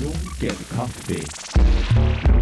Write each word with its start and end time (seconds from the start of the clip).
Lunken 0.00 0.56
kaffe. 0.74 2.41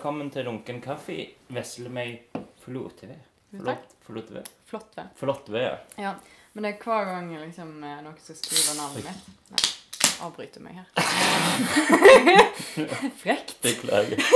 Velkommen 0.00 0.30
til 0.32 0.46
Lunken 0.48 0.78
kaffe. 0.80 1.12
Vesle 1.52 1.90
meg 1.92 2.22
Flotve. 2.62 3.18
Takk. 3.52 3.82
Flotve. 4.06 4.40
Flott 4.70 4.94
ved. 4.96 5.10
Flotve, 5.18 5.60
ja. 5.60 5.74
Ja. 6.00 6.12
Men 6.54 6.64
det 6.64 6.70
er 6.70 6.78
hver 6.86 7.04
gang 7.04 7.28
liksom, 7.42 7.74
eh, 7.84 7.98
noen 8.00 8.16
skal 8.16 8.38
skrive 8.38 8.78
navnet 8.78 9.04
mitt 9.04 9.50
Nei, 9.52 9.60
avbryter 10.24 10.64
meg 10.64 10.78
her. 10.80 10.88
Frekt. 13.20 13.58
Beklager. 13.62 14.24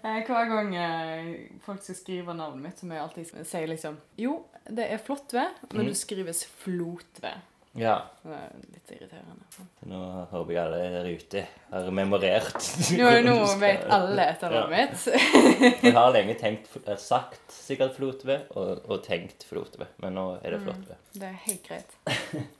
Eh, 0.00 0.22
Hver 0.24 0.46
gang 0.48 0.70
eh, 0.80 1.26
folk 1.60 1.82
skal 1.84 1.96
skrive 1.98 2.32
navnet 2.32 2.62
mitt, 2.64 2.78
så 2.80 2.86
må 2.88 2.94
jeg 2.94 3.02
alltid 3.02 3.42
si 3.50 3.58
liksom 3.68 3.98
Jo, 4.16 4.38
det 4.64 4.86
er 4.94 5.02
Flottved, 5.04 5.58
men 5.74 5.82
Mm. 5.82 5.88
det 5.90 5.96
skrives 6.00 6.44
Flotved. 6.62 7.42
Ja. 7.78 8.00
Det 8.24 8.34
er 8.34 8.54
litt 8.74 8.88
irriterende. 8.90 9.66
Nå 9.86 9.98
håper 10.32 10.50
jeg 10.52 10.58
alle 10.64 10.78
der 10.90 11.06
ute 11.06 11.42
har 11.70 11.86
memorert. 11.94 12.56
Nå, 12.98 13.10
nå 13.22 13.34
vet 13.62 13.84
alle 13.94 14.24
etternavnet 14.32 14.96
mitt. 14.98 15.04
Jeg 15.86 15.92
har 15.94 16.10
lenge 16.12 16.34
tenkt, 16.40 16.66
sagt 16.98 17.54
sikkert 17.54 17.94
Flotve, 17.94 18.40
og, 18.58 18.82
og 18.90 19.04
tenkt 19.06 19.46
Flotve. 19.46 19.86
Men 20.02 20.18
nå 20.18 20.24
er 20.42 20.50
Mm. 20.50 20.56
det 20.56 20.60
Flotve. 20.64 20.96
Det 21.14 21.28
er 21.28 21.38
helt 21.46 21.62
greit. 21.68 21.94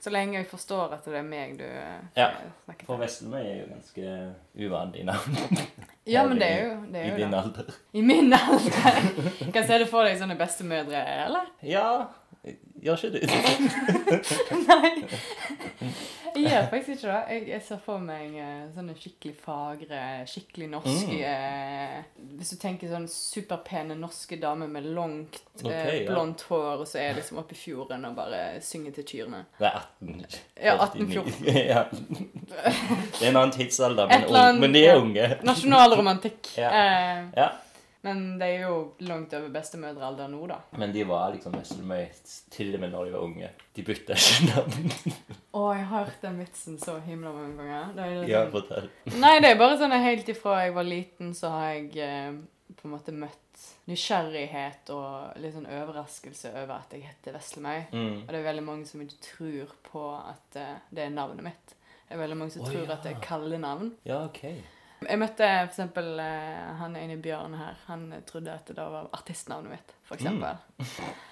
Så 0.03 0.11
lenge 0.15 0.37
jeg 0.39 0.47
forstår 0.47 0.95
at 0.95 1.05
det 1.07 1.19
er 1.19 1.27
meg 1.27 1.57
du 1.59 1.65
eh, 1.67 1.99
Ja. 2.21 2.29
snakker 2.65 2.87
For 2.87 2.95
til. 2.95 3.03
Veslemøy 3.03 3.41
er 3.43 3.59
jo 3.59 3.67
ganske 3.73 4.15
uvanlig 4.63 5.05
navn. 5.11 5.59
Ja, 6.07 6.23
men 6.27 6.39
det 6.41 6.47
er 6.47 6.63
jo 6.63 6.71
det. 6.91 7.03
I 7.03 7.03
Er 7.03 7.11
jo 7.11 7.19
din 7.19 7.35
det. 7.35 7.43
alder. 7.43 7.75
I 7.93 8.01
min 8.01 8.33
alder. 8.33 9.51
Kan 9.53 9.67
se 9.67 9.77
det 9.83 9.91
for 9.91 10.07
deg 10.07 10.17
sånne 10.23 10.39
bestemødre, 10.39 11.03
eller? 11.27 11.51
Ja, 11.67 11.85
gjør 12.81 12.97
ikke 12.97 13.11
du? 13.13 13.19
Nei. 14.67 14.91
Jeg 16.31 16.45
gjør 16.47 16.67
faktisk 16.71 16.89
ikke 16.93 17.07
det. 17.11 17.21
Jeg, 17.29 17.41
jeg 17.49 17.61
ser 17.65 17.79
for 17.83 17.99
meg 18.01 18.35
eh, 18.39 18.59
sånne 18.75 18.93
skikkelig 18.95 19.33
fagre, 19.43 20.01
skikkelig 20.31 20.67
norske 20.71 20.89
Mm. 21.11 21.23
eh, 21.27 21.97
Hvis 22.39 22.53
du 22.53 22.57
tenker 22.61 22.87
sånn 22.91 23.07
superpene 23.11 23.97
norske 23.99 24.37
damer 24.39 24.69
med 24.71 24.87
langt, 24.95 25.41
okay, 25.59 26.05
eh, 26.05 26.05
ja. 26.07 26.15
hår, 26.49 26.69
og 26.81 26.87
så 26.87 27.01
er 27.01 27.17
liksom 27.19 27.41
oppe 27.41 27.51
i 27.53 27.59
fjorden 27.59 28.05
og 28.07 28.15
bare 28.15 28.61
synger 28.63 28.95
til 28.95 29.03
kyrne. 29.11 29.43
Det 29.59 29.67
er 29.67 29.81
18. 29.81 30.23
Ja, 30.61 30.77
1814. 30.77 31.51
ja. 31.73 31.83
Det 31.91 33.25
er 33.25 33.27
en 33.33 33.35
annen 33.41 33.51
tidsalder, 33.57 34.07
men, 34.07 34.23
unge. 34.31 34.59
men 34.63 34.73
de 34.77 34.85
er 34.87 35.01
unge. 35.03 35.27
Nasjonalromantikk. 35.43 36.53
Ja. 36.57 36.71
Eh, 36.71 37.27
Ja. 37.37 37.49
Men 38.03 38.21
det 38.41 38.47
er 38.55 38.63
jo 38.67 38.77
langt 39.05 39.33
over 39.37 39.49
bestemødrealder 39.53 40.27
nå, 40.33 40.39
da. 40.49 40.55
Men 40.81 40.91
de 40.95 41.03
var 41.05 41.31
liksom 41.35 41.53
Veslemøy 41.53 42.07
til 42.49 42.71
og 42.75 42.81
med 42.81 42.91
når 42.95 43.05
de 43.05 43.11
var 43.13 43.25
unge. 43.27 43.49
De 43.77 43.83
bytta 43.85 44.15
ikke 44.17 44.47
navn. 44.55 44.95
Å, 45.53 45.65
jeg 45.75 45.85
har 45.85 46.05
hørt 46.07 46.21
den 46.23 46.39
vitsen 46.41 46.79
så 46.81 46.95
himla 47.05 47.31
mange 47.35 47.57
ganger. 47.59 47.91
Det 47.97 48.07
er 48.07 48.25
Ja, 48.31 48.41
sånn- 48.45 48.55
fortell. 48.55 48.89
Nei, 49.21 49.35
det 49.43 49.51
er 49.53 49.59
bare 49.61 49.77
sånn 49.77 49.93
at 49.93 50.01
helt 50.07 50.31
ifra 50.33 50.57
jeg 50.63 50.73
var 50.79 50.87
liten, 50.89 51.33
så 51.37 51.51
har 51.53 51.69
jeg 51.75 51.91
eh, 52.01 52.31
på 52.81 52.87
en 52.89 52.95
måte 52.95 53.13
møtt 53.13 53.37
nysgjerrighet 53.91 54.89
og 54.95 55.37
litt 55.43 55.53
sånn 55.53 55.67
overraskelse 55.69 56.51
over 56.55 56.73
at 56.79 56.93
jeg 56.95 57.03
heter 57.05 57.35
Veslemøy. 57.37 57.83
Mm. 57.93 58.15
Og 58.23 58.27
det 58.31 58.39
er 58.39 58.47
veldig 58.47 58.63
mange 58.65 58.87
som 58.89 59.01
ikke 59.03 59.21
tror 59.27 59.73
på 59.91 60.05
at 60.17 60.57
eh, 60.61 60.77
det 60.89 61.05
er 61.05 61.13
navnet 61.13 61.45
mitt. 61.51 61.75
Det 62.07 62.17
er 62.17 62.21
veldig 62.25 62.37
mange 62.41 62.51
som 62.55 62.63
Å, 62.65 62.69
tror 62.71 62.81
ja. 62.87 62.93
at 62.97 63.05
det 63.05 63.11
er 63.13 63.21
kallenavn. 63.23 63.91
Ja, 64.07 64.23
OK. 64.25 64.41
Jeg 65.01 65.17
møtte 65.17 65.47
for 65.47 65.71
eksempel 65.71 66.21
eh, 66.21 66.71
han 66.77 66.95
ene 66.99 67.17
Bjørn 67.21 67.57
her. 67.57 67.79
Han 67.87 68.07
trodde 68.29 68.53
at 68.53 68.69
det 68.69 68.85
var 68.93 69.09
artistnavnet 69.17 69.77
mitt, 69.79 69.93
for 70.07 70.19
eksempel. 70.19 70.61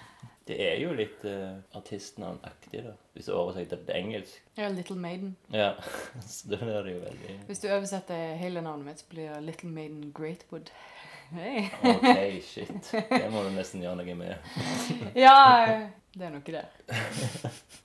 Det 0.50 0.56
er 0.66 0.80
jo 0.81 0.96
litt 0.97 1.22
uh, 1.30 1.59
artistnavnaktig, 1.78 2.79
da. 2.81 2.96
Hvis 3.13 3.28
du 3.29 3.35
oversetter 3.38 3.78
det 3.78 3.85
til 3.85 4.00
engelsk. 4.00 4.47
Ja, 4.58 4.72
Little 4.74 4.96
Maiden. 4.97 5.35
Ja, 5.53 5.75
så 6.25 6.50
det 6.50 6.58
er 6.66 6.88
det 6.88 6.96
jo 6.96 7.03
veldig 7.03 7.35
Hvis 7.46 7.62
du 7.62 7.68
oversetter 7.69 8.34
hele 8.40 8.63
navnet 8.66 8.88
mitt, 8.88 9.03
så 9.03 9.12
blir 9.12 9.29
det 9.29 9.44
Little 9.46 9.69
Maiden 9.69 10.08
Greatwood. 10.18 10.72
Hey. 11.29 11.68
OK, 11.85 12.41
shit. 12.50 12.90
Det 13.12 13.29
må 13.29 13.44
du 13.46 13.52
nesten 13.53 13.85
gjøre 13.85 14.00
noe 14.02 14.16
med. 14.18 14.50
Ja, 15.13 15.35
det 16.18 16.25
er 16.25 16.34
noe 16.34 16.56
der. 16.58 16.74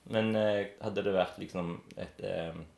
Men 0.09 0.33
uh, 0.33 0.65
hadde 0.81 1.05
det 1.05 1.13
vært 1.13 1.37
liksom 1.43 1.75
et 2.01 2.25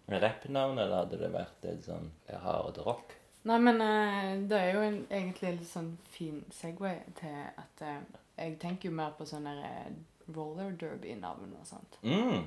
uh, 0.09 0.17
rappnavn, 0.21 0.77
eller 0.79 0.95
hadde 1.03 1.17
det 1.21 1.31
vært 1.33 1.65
et 1.71 1.83
sånn 1.85 2.11
hard 2.43 2.77
rock? 2.85 3.13
Nei, 3.47 3.59
men 3.63 3.79
eh, 3.81 4.31
det 4.49 4.57
er 4.59 4.73
jo 4.75 4.81
en, 4.83 4.95
egentlig 5.09 5.47
en 5.49 5.57
litt 5.61 5.69
sånn 5.69 5.91
fin 6.11 6.41
segway 6.51 6.97
til 7.15 7.35
at 7.55 7.83
eh, 7.85 7.99
jeg 8.37 8.57
tenker 8.59 8.89
jo 8.89 8.95
mer 8.97 9.13
på 9.15 9.23
sånne 9.29 9.53
eh, 9.63 9.93
roller 10.35 10.73
derby-navn 10.75 11.53
og 11.55 11.63
sånt. 11.69 11.95
Mm. 12.03 12.41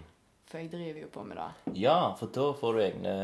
For 0.50 0.59
jeg 0.60 0.69
driver 0.75 1.00
jo 1.06 1.09
på 1.15 1.22
med 1.25 1.38
det. 1.41 1.47
Ja, 1.81 1.94
for 2.19 2.28
da 2.34 2.50
får 2.59 2.76
du 2.76 2.81
egne 2.84 3.15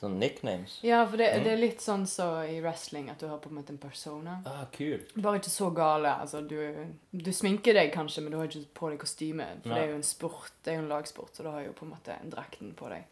sånn 0.00 0.20
nicknames. 0.22 0.78
Ja, 0.86 1.00
for 1.08 1.18
det, 1.18 1.32
Mm. 1.34 1.42
det 1.44 1.50
er 1.52 1.58
litt 1.60 1.82
sånn 1.82 2.06
så 2.06 2.28
i 2.46 2.60
wrestling 2.62 3.10
at 3.10 3.18
du 3.18 3.26
har 3.28 3.38
på 3.42 3.50
en 3.50 3.56
måte 3.58 3.74
en 3.74 3.78
persona. 3.82 4.38
Ah, 4.46 4.62
kul. 4.72 5.02
Bare 5.16 5.40
ikke 5.42 5.50
så 5.52 5.70
gale. 5.74 6.14
Altså, 6.22 6.40
du, 6.46 6.60
du 7.10 7.32
sminker 7.32 7.74
deg 7.74 7.90
kanskje, 7.92 8.22
men 8.22 8.32
du 8.32 8.38
har 8.38 8.46
ikke 8.46 8.70
på 8.76 8.92
deg 8.94 9.02
kostyme. 9.02 9.48
For 9.64 9.68
Nei. 9.74 9.80
det 9.80 9.82
er 9.82 9.90
jo 9.90 9.98
en 9.98 10.06
sport, 10.06 10.52
det 10.62 10.72
er 10.72 10.78
jo 10.78 10.84
en 10.86 10.94
lagsport, 10.94 11.34
så 11.34 11.42
du 11.44 11.50
har 11.50 11.66
jo 11.66 11.74
på 11.76 11.84
en 11.88 11.92
måte 11.96 12.16
drakten 12.32 12.72
på 12.78 12.88
deg. 12.94 13.04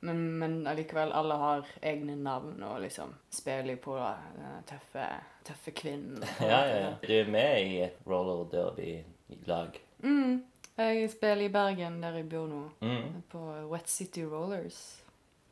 Men, 0.00 0.38
men 0.38 0.66
allikevel, 0.66 1.12
alle 1.12 1.34
har 1.36 1.66
egne 1.82 2.14
navn 2.16 2.62
og 2.64 2.78
liksom 2.80 3.10
spiller 3.30 3.76
på 3.76 3.92
på 3.92 3.96
denne 3.98 4.62
tøffe, 4.68 5.06
tøffe 5.44 5.70
kvinnen. 5.76 6.22
Ja, 6.40 6.60
ja, 6.68 6.76
ja. 6.86 6.92
Du 7.02 7.12
er 7.12 7.28
med 7.28 7.66
i 7.66 7.80
et 7.84 7.98
roller 8.08 8.46
derby-lag. 8.52 9.76
Mm. 10.02 10.38
Jeg 10.80 11.10
spiller 11.12 11.44
i 11.44 11.48
Bergen, 11.52 11.98
der 12.02 12.16
jeg 12.16 12.28
bor 12.32 12.46
nå. 12.48 12.62
Mm. 12.80 13.22
På 13.28 13.42
Wet 13.68 13.88
City 13.92 14.24
Rollers. 14.24 15.02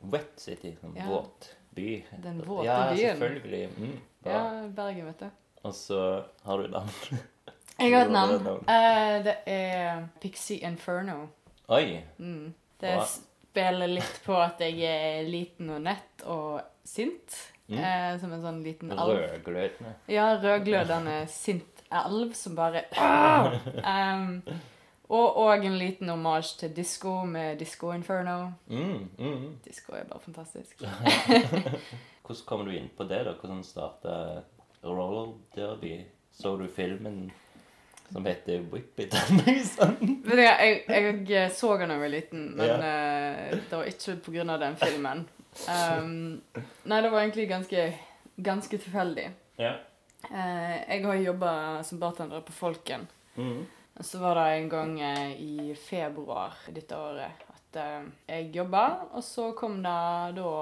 Wet 0.00 0.32
City, 0.40 0.76
En 0.82 0.96
Ja. 0.96 1.06
våt 1.10 1.50
by. 1.74 2.04
Den 2.22 2.40
våte 2.46 2.64
ja, 2.66 2.94
byen. 2.94 3.18
selvfølgelig. 3.18 3.68
Mm. 3.78 3.98
Ja, 4.24 4.68
Bergen, 4.76 5.06
vet 5.06 5.20
du. 5.20 5.28
Og 5.62 5.74
så 5.74 6.22
har 6.44 6.58
du 6.58 6.68
navn. 6.68 6.88
Jeg 7.78 7.94
har 7.94 8.04
et 8.06 8.10
navn. 8.12 8.46
er. 8.66 9.16
Eh, 9.18 9.24
det 9.24 9.36
er 9.46 10.06
Pixie 10.20 10.58
Inferno. 10.66 11.26
Oi. 11.68 12.00
Mm. 12.18 12.54
Det 12.80 12.94
Bra. 12.96 13.04
Spiller 13.50 13.90
litt 13.90 14.20
på 14.24 14.36
at 14.38 14.60
jeg 14.62 14.82
er 14.84 15.28
liten 15.28 15.70
og 15.74 15.82
nett 15.84 16.24
og 16.28 16.60
sint. 16.86 17.36
Mm. 17.68 17.78
Eh, 17.78 18.12
som 18.20 18.32
en 18.32 18.44
sånn 18.44 18.62
liten 18.64 18.92
alv. 18.94 19.18
Rødglødende. 19.18 19.92
Ja, 20.08 20.30
rødglødende 20.40 21.20
sint 21.28 21.82
alv 21.92 22.32
som 22.36 22.56
bare 22.56 22.84
um, 23.92 24.42
Og 25.08 25.36
og 25.40 25.64
en 25.64 25.78
liten 25.80 26.10
omasj 26.12 26.54
til 26.60 26.72
disko 26.76 27.22
med 27.24 27.58
Disco 27.60 27.92
Inferno. 27.92 28.52
Mm, 28.68 29.08
mm. 29.18 29.44
Disko 29.64 29.96
er 29.96 30.04
bare 30.08 30.20
fantastisk. 30.20 30.82
Hvordan 32.24 32.44
kom 32.46 32.64
du 32.66 32.72
inn 32.76 32.90
på 32.96 33.06
det, 33.08 33.22
da? 33.24 33.32
Hvordan 33.32 33.62
starta 33.64 34.42
roller 34.84 35.32
derby? 35.56 36.02
Så 36.32 36.56
du 36.56 36.66
filmen 36.68 37.30
som 38.12 38.26
heter 38.26 38.62
Whip 38.72 39.00
It? 39.00 39.14
eller 39.14 39.58
sånn? 39.66 39.96
Vet 40.00 40.38
du 40.38 40.42
hva, 40.42 40.54
jeg, 40.62 41.24
jeg 41.28 41.52
så 41.56 41.74
den 41.76 41.90
da 41.92 41.98
jeg 41.98 42.04
var 42.04 42.12
liten, 42.12 42.46
men 42.58 42.86
eh, 42.88 43.56
det 43.58 43.80
var 43.80 43.90
ikke 43.90 44.16
av 44.54 44.62
den 44.62 44.78
filmen. 44.80 45.26
Um, 45.66 46.12
nei, 46.84 47.00
det 47.02 47.10
var 47.10 47.22
egentlig 47.22 47.48
ganske, 47.50 47.88
ganske 48.36 48.80
tilfeldig. 48.84 49.26
Ja. 49.58 49.74
Uh, 50.28 50.76
jeg 50.84 51.04
har 51.06 51.20
jobba 51.24 51.52
som 51.86 52.00
bartender 52.02 52.44
på 52.46 52.54
Folken. 52.56 53.08
Mm. 53.36 53.66
Så 54.00 54.20
var 54.22 54.38
det 54.38 54.46
en 54.56 54.72
gang 54.72 54.96
uh, 55.02 55.32
i 55.34 55.74
februar 55.78 56.56
dette 56.74 56.96
året 56.96 57.48
at 57.68 57.78
eh, 57.82 58.04
jeg 58.28 58.52
jobba, 58.56 58.84
og 59.12 59.24
så 59.24 59.50
kom 59.56 59.82
det 59.84 59.96
da 60.38 60.52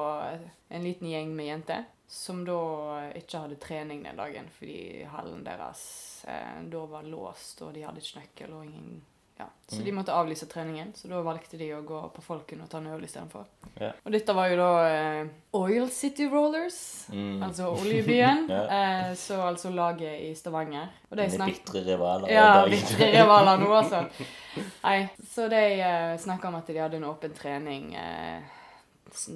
en 0.69 0.83
liten 0.83 1.11
gjeng 1.11 1.35
med 1.37 1.51
jenter 1.51 1.85
som 2.09 2.45
da 2.47 3.11
ikke 3.19 3.41
hadde 3.43 3.57
trening 3.59 4.05
den 4.07 4.17
dagen 4.17 4.47
fordi 4.59 5.05
hallen 5.11 5.43
deres 5.45 6.25
eh, 6.29 6.63
da 6.71 6.85
var 6.87 7.03
låst, 7.03 7.63
og 7.67 7.75
de 7.75 7.83
hadde 7.83 7.99
ikke 8.03 8.21
nøkkel 8.23 8.55
og 8.55 8.65
ingen 8.65 9.03
Ja, 9.39 9.45
så 9.69 9.77
Mm. 9.81 9.85
de 9.85 9.93
måtte 9.93 10.13
avlyse 10.17 10.47
treningen, 10.49 10.93
så 10.97 11.09
da 11.11 11.19
valgte 11.21 11.59
de 11.59 11.67
å 11.77 11.83
gå 11.85 11.99
på 12.15 12.23
Folken 12.25 12.63
og 12.63 12.71
ta 12.71 12.79
en 12.79 12.87
øl 12.87 13.03
istedenfor. 13.05 13.45
Yeah. 13.79 13.93
Og 14.07 14.13
dette 14.15 14.33
var 14.33 14.49
jo 14.49 14.57
da 14.57 14.69
eh, 14.89 15.27
Oil 15.53 15.91
City 15.93 16.25
Rollers, 16.33 17.05
Mm. 17.13 17.43
altså 17.43 17.67
oljebyen. 17.69 18.49
yeah. 18.49 19.09
eh, 19.11 19.15
så 19.15 19.43
altså 19.43 19.69
laget 19.77 20.23
i 20.23 20.35
Stavanger. 20.35 20.89
Og 21.11 21.19
de 21.19 21.29
Mine 21.29 21.51
bitre 21.53 21.85
rivaler. 21.85 22.33
Ja, 22.33 22.65
bitre 22.65 23.11
rivaler 23.13 23.59
nå, 23.61 23.69
altså. 23.77 24.07
Nei, 24.89 25.09
så 25.35 25.51
de 25.53 25.61
eh, 25.83 26.17
snakka 26.17 26.49
om 26.49 26.55
at 26.55 26.67
de 26.73 26.79
hadde 26.81 26.97
en 26.97 27.05
åpen 27.13 27.35
trening 27.37 27.93
eh, 27.95 28.41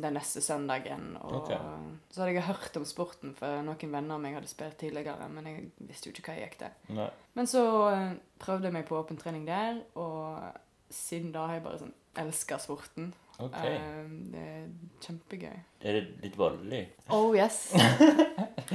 den 0.02 0.14
neste 0.16 0.42
søndagen. 0.44 1.16
Og 1.20 1.42
okay. 1.42 1.58
så 2.10 2.22
hadde 2.22 2.34
jeg 2.34 2.46
hørt 2.48 2.76
om 2.80 2.84
sporten, 2.88 3.34
for 3.38 3.62
noen 3.66 3.92
venner 3.94 4.16
av 4.16 4.20
meg 4.22 4.34
hadde 4.38 4.50
spilt 4.50 4.78
tidligere, 4.80 5.28
men 5.32 5.46
jeg 5.46 5.70
visste 5.88 6.10
jo 6.10 6.14
ikke 6.14 6.26
hva 6.28 6.36
jeg 6.38 6.48
gikk 6.50 6.58
til. 6.64 6.96
Nei. 6.98 7.08
Men 7.38 7.46
så 7.50 7.64
eh, 7.92 8.12
prøvde 8.42 8.68
jeg 8.68 8.76
meg 8.76 8.86
på 8.88 8.98
åpen 8.98 9.20
trening 9.20 9.46
der, 9.48 9.80
og 9.94 10.40
siden 10.90 11.32
da 11.32 11.46
har 11.46 11.60
jeg 11.60 11.66
bare 11.68 11.82
sånn 11.84 11.96
elska 12.20 12.58
sporten. 12.58 13.12
Okay. 13.40 13.76
Uh, 13.78 14.08
det 14.34 14.40
er 14.44 14.64
kjempegøy. 15.00 15.60
Er 15.80 15.96
det 15.96 16.00
litt 16.26 16.34
voldelig? 16.36 16.82
Oh 17.08 17.30
yes. 17.32 17.70
uh, 17.72 18.74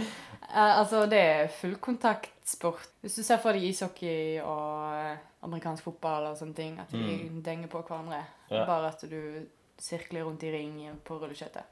altså, 0.80 1.03
det 1.12 1.19
er 1.21 1.51
fullkontaktsport. 1.59 2.88
Hvis 3.03 3.19
du 3.19 3.24
ser 3.27 3.38
for 3.44 3.53
deg 3.53 3.68
ishockey 3.69 4.39
og 4.42 5.45
amerikansk 5.45 5.86
fotball 5.86 6.31
og 6.31 6.39
sånne 6.39 6.57
ting, 6.57 6.80
at 6.81 6.89
de 6.95 7.03
Mm. 7.03 7.44
denger 7.45 7.69
på 7.69 7.83
hverandre. 7.86 8.24
Ja. 8.50 8.65
Bare 8.65 8.88
at 8.89 9.06
du 9.09 9.45
sirkler 9.77 10.24
rundt 10.24 10.44
i 10.44 10.51
ring 10.51 10.81
på 11.04 11.18
rulleskøyter. 11.22 11.63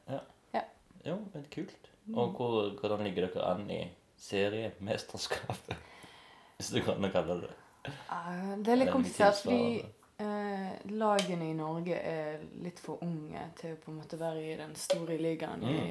Jo, 1.04 1.18
men 1.34 1.46
kult. 1.52 1.90
Og 2.16 2.30
hvor, 2.38 2.70
hvordan 2.80 3.04
ligger 3.04 3.28
dere 3.28 3.48
an 3.54 3.66
i 3.72 3.82
seriemesterskapet? 4.24 5.76
Hvis 6.58 6.70
du 6.72 6.80
kan 6.86 7.04
kalle 7.12 7.42
det 7.42 7.50
uh, 7.90 8.54
det 8.64 8.72
er 8.72 8.80
litt 8.80 8.92
komplisert, 8.94 9.42
fordi 9.44 9.82
eh, 10.24 10.70
lagene 10.94 11.50
i 11.50 11.56
Norge 11.58 11.98
er 11.98 12.46
litt 12.64 12.80
for 12.80 13.04
unge 13.04 13.42
til 13.60 13.74
å 13.76 13.82
på 13.82 13.92
en 13.92 13.98
måte 14.00 14.20
være 14.22 14.46
i 14.46 14.56
den 14.62 14.76
store 14.80 15.18
ligaen 15.20 15.66
i, 15.68 15.82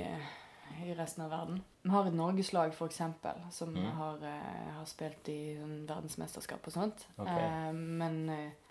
i 0.87 0.94
resten 0.97 1.26
av 1.26 1.35
verden. 1.35 1.61
Vi 1.82 1.93
har 1.93 2.08
et 2.08 2.17
norgeslag, 2.17 2.73
eksempel, 2.87 3.43
som 3.53 3.75
Mm. 3.75 3.91
har, 3.99 4.17
uh, 4.23 4.70
har 4.79 4.87
spilt 4.88 5.29
i 5.29 5.58
sånn 5.58 5.82
verdensmesterskap 5.88 6.67
og 6.67 6.73
sånt. 6.73 7.05
Okay. 7.19 7.44
Eh, 7.44 7.73
men 7.73 8.23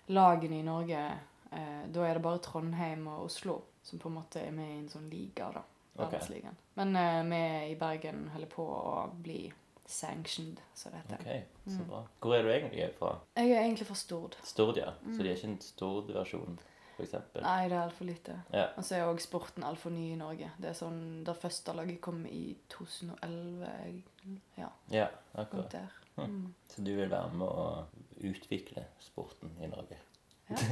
lagene 0.08 0.58
i 0.58 0.66
Norge, 0.66 1.04
eh, 1.52 1.86
da 1.92 2.04
er 2.08 2.14
det 2.14 2.22
bare 2.22 2.38
Trondheim 2.44 3.06
og 3.08 3.24
Oslo 3.28 3.60
som 3.82 3.98
på 3.98 4.08
en 4.08 4.14
måte 4.20 4.40
er 4.46 4.50
med 4.54 4.68
i 4.68 4.78
en 4.78 4.88
sånn 4.88 5.10
liga, 5.10 5.50
da. 5.52 5.62
Verdensligaen. 5.98 6.56
Men 6.78 6.96
eh, 6.96 7.22
vi 7.28 7.72
i 7.72 7.74
Bergen 7.76 8.28
holder 8.32 8.48
på 8.48 8.64
å 8.64 9.10
bli 9.22 9.52
sanctioned, 9.86 10.60
så 10.74 10.88
det 10.90 11.02
heter. 11.02 11.18
Ok, 11.20 11.72
så 11.74 11.78
Mm. 11.82 11.88
bra. 11.88 12.02
Hvor 12.20 12.34
er 12.38 12.42
du 12.42 12.48
egentlig 12.48 12.94
fra? 12.98 13.18
Jeg 13.36 13.50
er 13.50 13.60
egentlig 13.64 13.86
fra 13.86 13.94
Stord. 13.94 14.36
Stord, 14.42 14.76
ja. 14.76 14.92
Så 15.04 15.18
de 15.22 15.28
er 15.28 15.34
ikke 15.36 15.48
en 15.50 15.60
Stord-versjon, 15.60 16.58
for 16.96 17.02
eksempel? 17.04 17.42
Nei, 17.42 17.68
det 17.68 17.76
er 17.76 17.82
altfor 17.88 18.04
lite. 18.08 18.36
Ja. 18.52 18.66
Og 18.76 18.84
så 18.84 18.94
er 18.96 19.04
òg 19.10 19.20
sporten 19.20 19.64
altfor 19.64 19.90
ny 19.90 20.12
i 20.12 20.16
Norge. 20.16 20.50
Det 20.60 20.70
er 20.70 20.78
sånn, 20.78 21.24
Det 21.24 21.36
første 21.36 21.74
laget 21.76 22.00
kom 22.00 22.24
i 22.26 22.56
2011. 22.68 24.02
Ja, 24.56 24.68
Ja, 24.90 25.08
akkurat. 25.34 25.74
Hm. 26.16 26.22
Mm. 26.24 26.54
Så 26.68 26.84
du 26.84 26.94
vil 26.96 27.08
være 27.10 27.32
med 27.34 27.48
å 27.48 27.84
utvikle 28.22 28.84
sporten 29.00 29.50
i 29.60 29.66
Norge? 29.66 29.96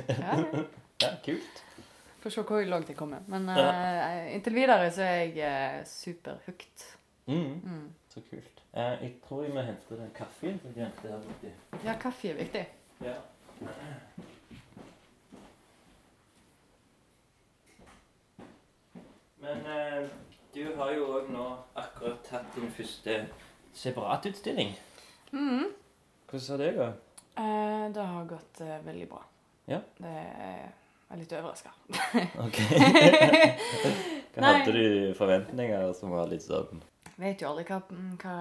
Ja, 0.08 0.36
ja. 0.36 0.64
Ja, 1.00 1.08
kult. 1.24 1.62
Får 2.20 2.30
se 2.34 2.42
hvor 2.44 2.64
langt 2.68 2.88
jeg 2.92 2.96
kommer. 2.98 3.22
Men 3.32 3.48
eh, 3.48 4.34
inntil 4.34 4.54
videre 4.54 4.90
så 4.92 5.02
er 5.06 5.22
jeg 5.32 5.80
uh, 5.80 5.86
superhooked. 5.88 6.86
Mm, 7.30 7.60
Mm. 7.64 7.86
så 8.12 8.20
kult. 8.30 8.60
Uh, 8.74 8.80
jeg 9.02 9.14
tror 9.28 9.44
jeg 9.44 9.54
må 9.54 9.60
hente 9.64 9.96
den 9.96 10.10
kaffen. 10.14 10.60
som 10.62 10.74
glemte 10.76 11.08
her 11.08 11.22
borte. 11.24 11.52
Ja, 11.84 11.94
kaffe 12.02 12.28
er 12.28 12.34
viktig. 12.42 12.66
Ja. 13.04 13.14
Men 19.40 19.58
uh, 19.66 20.08
du 20.54 20.64
har 20.76 20.92
jo 20.94 21.06
òg 21.16 21.30
nå 21.32 21.44
akkurat 21.78 22.20
tatt 22.28 22.50
din 22.56 22.70
første 22.74 23.16
separatutstilling. 23.80 24.74
Mm. 25.32 25.70
Hvordan 26.30 26.50
har 26.50 26.64
det 26.64 26.72
gått? 26.76 27.06
Det 27.94 28.04
har 28.12 28.24
gått 28.28 28.60
veldig 28.84 29.06
bra. 29.08 29.22
Ja. 29.70 29.81
Det 30.00 30.12
er 30.19 30.69
jeg 31.11 31.17
er 31.17 31.22
litt 31.25 31.32
overraska. 31.34 31.70
Ok. 32.38 32.58
Hva 34.37 34.50
hadde 34.55 34.75
du 34.76 34.84
forventninger 35.19 35.88
som 35.99 36.12
var 36.14 36.28
litt 36.31 36.44
sånn 36.44 36.84
Vet 37.19 37.43
jo 37.43 37.49
aldri 37.50 37.64
hva, 37.67 37.81
hva 38.22 38.34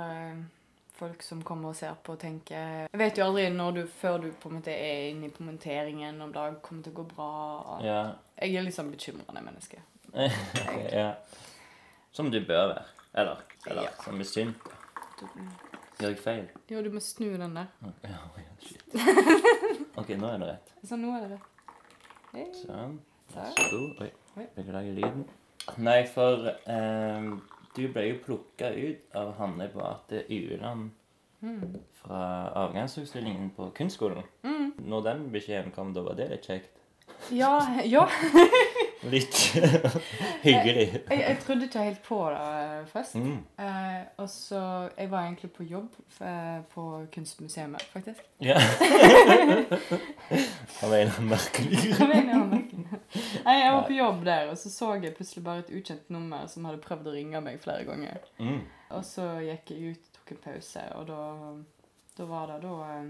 folk 0.99 1.23
som 1.25 1.41
kommer 1.43 1.71
og 1.73 1.79
ser 1.79 1.95
på, 2.05 2.13
tenker. 2.19 2.85
Jeg 2.91 2.99
vet 3.01 3.17
jo 3.17 3.25
aldri 3.25 3.47
når 3.55 3.73
du, 3.75 3.81
før 3.89 4.21
du 4.21 4.29
på 4.37 4.51
en 4.51 4.59
måte 4.59 4.71
er 4.75 5.09
inne 5.09 5.31
i 5.31 5.33
kommenteringen, 5.33 6.21
om 6.21 6.31
det 6.35 6.45
kommer 6.61 6.85
til 6.85 6.93
å 6.93 6.99
gå 7.01 7.05
bra. 7.09 7.29
Ja. 7.83 7.99
Jeg 8.37 8.59
er 8.59 8.67
litt 8.67 8.77
sånn 8.77 8.93
bekymrende 8.93 9.43
menneske. 9.45 9.81
Ja. 10.99 11.09
Som 12.15 12.29
du 12.33 12.39
bør 12.41 12.75
være. 12.75 12.85
Eller, 13.17 13.43
eller 13.65 13.89
Ja. 13.89 13.95
som 14.03 14.21
er 14.21 14.29
synd. 14.29 14.69
Gjør 15.99 16.13
jeg 16.13 16.19
feil? 16.23 16.45
Jo, 16.71 16.81
du 16.85 16.89
må 16.93 17.01
snu 17.03 17.25
den 17.37 17.55
der. 17.57 17.67
Ja, 18.07 18.19
ja, 18.39 18.53
shit. 18.63 18.83
Ok, 19.99 20.13
nå 20.15 20.29
er 20.31 20.37
det 20.39 20.47
rett. 20.53 20.69
Sånn, 20.87 21.01
nå 21.03 21.11
er 21.17 21.25
det 21.25 21.31
rett. 21.33 21.73
Hei. 22.31 22.45
Sånn. 22.55 22.93
Vær 23.33 23.49
så 23.57 23.65
god. 23.73 24.05
Oi, 24.39 24.45
beklager 24.55 24.95
lyden. 24.95 25.25
Nei, 25.83 25.97
for 26.09 26.47
ehm, 26.71 27.33
du 27.75 27.81
ble 27.93 28.05
jo 28.13 28.21
plukka 28.23 28.69
ut 28.73 29.17
av 29.19 29.33
Hanne 29.41 29.67
Beate 29.75 30.23
Ueland 30.31 30.95
Mm. 31.39 31.77
fra 32.01 32.17
avgangsutstillingen 32.65 33.53
på 33.55 33.69
kunstskolen. 33.77 34.25
Mm. 34.43 34.73
Når 34.91 35.03
den 35.05 35.21
beskjeden 35.31 35.71
kom, 35.71 35.93
da 35.95 36.01
var 36.03 36.17
det 36.19 36.25
litt 36.33 36.43
kjekt. 36.49 36.73
Ja, 37.31 37.53
ja. 37.87 38.01
Litt 39.07 39.35
hyggelig. 40.43 40.87
Jeg, 41.09 41.19
jeg 41.21 41.37
trodde 41.45 41.63
ikke 41.69 41.79
helt 41.85 42.01
på 42.03 42.17
det 42.33 42.39
eh, 42.39 42.87
først. 42.91 43.15
Mm. 43.15 43.37
Eh, 43.63 44.01
og 44.17 44.29
så 44.29 44.89
Jeg 44.97 45.11
var 45.11 45.23
egentlig 45.23 45.51
på 45.55 45.63
jobb 45.63 45.93
eh, 46.21 46.59
på 46.73 47.05
Kunstmuseet, 47.13 47.81
faktisk. 47.93 48.19
Ja. 48.43 48.57
Av 50.83 50.93
en 50.93 51.11
merkelig 51.29 51.79
Jeg 51.85 52.07
mener 52.07 52.33
han 52.33 52.49
merker. 52.51 52.77
Nei, 53.45 53.55
jeg 53.55 53.71
var 53.73 53.87
på 53.87 53.93
jobb 53.95 54.25
der, 54.27 54.49
og 54.51 54.57
så 54.59 54.69
så 54.73 54.91
jeg 54.99 55.15
plutselig 55.15 55.43
bare 55.47 55.59
et 55.63 55.71
ukjent 55.79 56.09
nummer 56.13 56.47
som 56.51 56.65
hadde 56.67 56.81
prøvd 56.83 57.07
å 57.09 57.15
ringe 57.15 57.41
meg 57.45 57.55
flere 57.63 57.83
ganger. 57.87 58.17
mm. 58.41 58.59
Og 58.89 59.03
så 59.05 59.21
gikk 59.45 59.69
jeg 59.75 59.81
ut, 59.93 60.03
tok 60.17 60.31
en 60.33 60.39
pause, 60.43 60.81
og 60.97 61.03
da, 61.07 61.21
da 62.17 62.23
var 62.25 62.47
det 62.49 62.55
da 62.63 62.71
eh, 62.97 63.09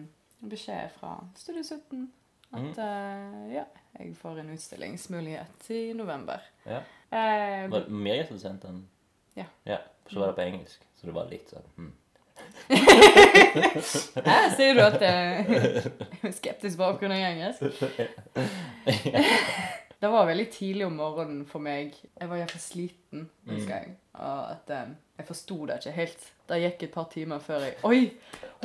beskjed 0.52 0.90
fra 1.00 1.12
Studio 1.40 1.64
17 1.64 2.04
at 2.52 2.60
Mm. 2.60 2.80
eh, 2.80 3.54
ja, 3.56 3.64
jeg 4.00 4.16
får 4.18 4.40
en 4.42 4.50
utstillingsmulighet 4.56 5.70
i 5.76 5.94
november. 5.94 6.40
Ja. 6.66 6.78
Eh, 7.12 7.68
Var 7.70 7.80
det 7.86 7.90
meg 7.94 8.24
som 8.28 8.40
sendte 8.42 8.68
den? 8.68 8.80
Ja. 9.38 9.44
ja. 9.66 9.78
Så 10.10 10.20
var 10.20 10.28
det 10.32 10.36
på 10.40 10.48
engelsk, 10.48 10.82
så 10.98 11.06
det 11.08 11.14
var 11.14 11.26
litt 11.30 11.50
sånn 11.54 11.64
mm. 11.78 11.92
Her 14.26 14.50
sier 14.56 14.74
du 14.78 14.82
at 14.82 15.02
eh, 15.06 15.52
jeg 15.52 15.92
er 16.30 16.34
skeptisk 16.36 16.78
bakgrunn 16.80 17.12
av 17.12 17.18
engelsk. 17.30 17.60
Det 20.00 20.08
var 20.08 20.30
veldig 20.30 20.46
tidlig 20.56 20.86
om 20.88 20.94
morgenen 20.96 21.42
for 21.46 21.60
meg. 21.60 21.92
Jeg 22.16 22.30
var 22.32 22.38
iallfall 22.40 22.62
sliten, 22.64 23.26
husker 23.50 23.74
jeg. 23.82 23.90
Og 24.16 24.46
at 24.54 24.70
eh, 24.72 24.94
jeg 25.20 25.28
forsto 25.28 25.58
det 25.68 25.76
ikke 25.82 25.92
helt. 25.98 26.22
Det 26.50 26.58
gikk 26.64 26.88
et 26.88 26.94
par 26.94 27.06
timer 27.12 27.44
før 27.44 27.68
jeg 27.68 27.76
Oi! 27.86 28.00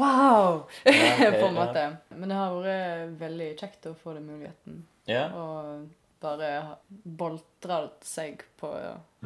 Wow! 0.00 0.64
På 1.40 1.48
en 1.50 1.58
måte. 1.58 1.82
Men 2.16 2.30
det 2.32 2.38
har 2.38 2.54
vært 2.56 3.18
veldig 3.20 3.50
kjekt 3.60 3.90
å 3.90 3.92
få 3.98 4.16
den 4.16 4.26
muligheten. 4.30 4.80
Ja. 5.06 5.28
Og 5.36 5.84
bare 6.24 6.50
boltre 6.88 7.80
seg 8.04 8.42
på 8.60 8.70